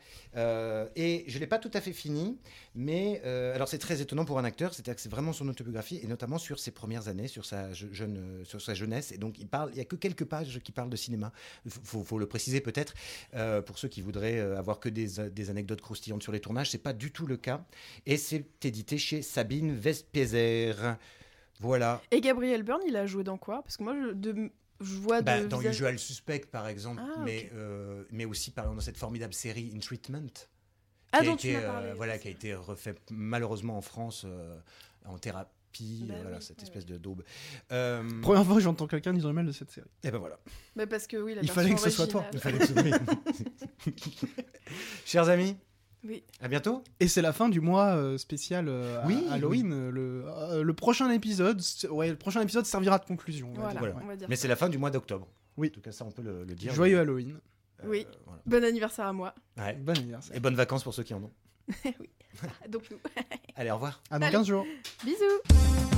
Et 0.96 1.24
je 1.26 1.38
l'ai 1.38 1.46
pas 1.46 1.58
tout 1.58 1.70
à 1.74 1.80
fait 1.80 1.92
fini, 1.92 2.38
mais 2.74 3.20
alors 3.54 3.68
c'est 3.68 3.78
très 3.78 4.00
étonnant 4.00 4.24
pour 4.24 4.38
un 4.38 4.44
acteur, 4.44 4.72
c'est-à-dire 4.74 4.94
que 4.94 5.00
c'est 5.00 5.08
vraiment 5.08 5.32
son 5.32 5.48
autobiographie 5.48 6.00
et 6.02 6.06
notamment 6.06 6.38
sur 6.38 6.58
ses 6.58 6.70
premières 6.70 7.08
années, 7.08 7.28
sur 7.28 7.44
sa 7.44 7.72
je- 7.72 7.86
jeune, 7.92 8.42
sur 8.44 8.60
sa 8.60 8.74
jeunesse. 8.74 9.12
Et 9.12 9.18
donc 9.18 9.38
il 9.38 9.46
parle, 9.48 9.70
il 9.72 9.78
y 9.78 9.80
a 9.80 9.84
que 9.84 9.96
quelques 9.96 10.24
pages 10.24 10.60
qui 10.62 10.72
parlent 10.72 10.90
de 10.90 10.96
cinéma. 10.96 11.32
Faut- 11.68 12.04
faut 12.04 12.18
le 12.18 12.26
préciser 12.26 12.60
peut-être 12.60 12.94
euh, 13.34 13.60
pour 13.62 13.78
ceux 13.78 13.88
qui 13.88 14.00
voudraient 14.00 14.38
euh, 14.38 14.58
avoir 14.58 14.80
que 14.80 14.88
des, 14.88 15.28
des 15.30 15.50
anecdotes 15.50 15.80
croustillantes 15.80 16.22
sur 16.22 16.32
les 16.32 16.40
tournages, 16.40 16.70
c'est 16.70 16.78
pas 16.82 16.92
du 16.92 17.10
tout 17.12 17.26
le 17.26 17.36
cas. 17.36 17.64
Et 18.06 18.16
c'est 18.16 18.44
édité 18.64 18.98
chez 18.98 19.22
Sabine 19.22 19.74
Vespézer. 19.74 20.96
Voilà. 21.60 22.00
Et 22.10 22.20
Gabriel 22.20 22.62
Byrne, 22.62 22.82
il 22.86 22.96
a 22.96 23.06
joué 23.06 23.24
dans 23.24 23.36
quoi? 23.36 23.62
Parce 23.62 23.76
que 23.76 23.82
moi, 23.82 23.94
je, 24.00 24.12
de- 24.14 24.50
je 24.80 24.94
vois 24.94 25.22
Bah, 25.22 25.40
de. 25.42 25.46
dans 25.48 25.58
visage- 25.58 25.74
Usual 25.76 25.98
Suspect 25.98 26.46
par 26.50 26.68
exemple, 26.68 27.02
Ah, 27.04 27.20
mais, 27.24 27.50
euh, 27.54 28.04
mais 28.12 28.24
aussi 28.24 28.50
par 28.52 28.64
exemple 28.64 28.78
dans 28.78 28.84
cette 28.84 28.96
formidable 28.98 29.34
série 29.34 29.72
In 29.74 29.80
Treatment. 29.80 30.28
Ah, 31.12 31.20
qui 31.20 31.26
a 31.26 31.30
dont 31.30 31.36
tu 31.36 31.48
été, 31.48 31.56
euh, 31.56 31.66
parlé. 31.66 31.92
voilà, 31.94 32.18
qui 32.18 32.28
a 32.28 32.30
été 32.30 32.54
refait 32.54 32.94
malheureusement 33.10 33.76
en 33.76 33.80
France 33.80 34.24
en 35.06 35.18
thérapie, 35.18 35.50
Bah 35.78 36.14
euh, 36.14 36.18
voilà, 36.22 36.36
oui, 36.38 36.42
cette 36.42 36.58
ouais, 36.58 36.64
espèce 36.64 36.86
de 36.86 36.96
daube. 36.98 37.22
Euh, 37.72 38.02
Première 38.22 38.44
fois 38.44 38.56
que 38.56 38.60
j'entends 38.62 38.86
quelqu'un 38.86 39.12
dire 39.12 39.26
du 39.28 39.32
mal 39.34 39.46
de 39.46 39.52
cette 39.52 39.70
série. 39.70 39.88
et 40.02 40.10
ben 40.10 40.18
voilà. 40.18 40.38
Bah, 40.76 40.86
parce 40.86 41.06
que 41.06 41.16
oui, 41.16 41.34
la 41.34 41.42
Il 41.42 41.50
fallait 41.50 41.74
que 41.74 41.80
ce 41.80 41.90
soit 41.90 42.06
toi. 42.06 42.24
Il 42.32 42.38
fallait 42.40 42.58
que 42.58 42.66
ce- 42.66 42.72
Chers 45.04 45.28
amis, 45.28 45.56
Oui. 46.04 46.22
à 46.40 46.48
bientôt. 46.48 46.82
Et 47.00 47.08
c'est 47.08 47.22
la 47.22 47.32
fin 47.32 47.48
du 47.48 47.60
mois 47.60 47.94
euh, 47.96 48.18
spécial 48.18 48.66
euh, 48.68 49.02
Oui, 49.06 49.24
Halloween. 49.30 49.90
Le, 49.90 50.24
euh, 50.26 50.62
le 50.62 50.74
prochain 50.74 51.10
épisode, 51.10 51.60
ouais, 51.90 52.10
le 52.10 52.16
prochain 52.16 52.40
épisode 52.42 52.66
servira 52.66 52.98
de 52.98 53.04
conclusion. 53.04 53.48
on 53.50 53.54
va 53.54 53.60
Voilà, 53.60 53.70
dire, 53.72 53.80
Voilà. 53.80 53.94
ouais. 53.96 54.02
on 54.04 54.08
va 54.08 54.16
dire. 54.16 54.28
Mais 54.28 54.36
c'est 54.36 54.48
la 54.48 54.56
fin 54.56 54.68
du 54.68 54.78
mois 54.78 54.90
d'octobre. 54.90 55.28
Oui. 55.56 55.68
En 55.68 55.74
tout 55.74 55.80
cas, 55.80 55.92
ça, 55.92 56.04
on 56.04 56.10
peut 56.10 56.22
le, 56.22 56.44
le 56.44 56.54
dire. 56.54 56.72
Joyeux 56.74 56.98
Halloween. 57.00 57.38
Euh, 57.82 57.86
Oui. 57.88 58.06
voilà. 58.26 58.42
Bon 58.46 58.64
anniversaire 58.64 59.06
à 59.06 59.12
moi. 59.12 59.34
Ouais. 59.56 59.74
Bon 59.74 59.96
anniversaire. 59.96 60.36
Et 60.36 60.40
bonnes 60.40 60.56
vacances 60.56 60.82
pour 60.82 60.94
ceux 60.94 61.02
qui 61.04 61.14
en 61.14 61.22
ont. 61.22 61.32
Donc, 62.68 62.82
nous. 62.90 62.98
Allez, 63.56 63.70
au 63.70 63.74
revoir. 63.74 64.00
À 64.10 64.18
dans 64.18 64.26
Allez. 64.26 64.32
15 64.32 64.46
jours. 64.46 64.66
Bisous. 65.04 65.97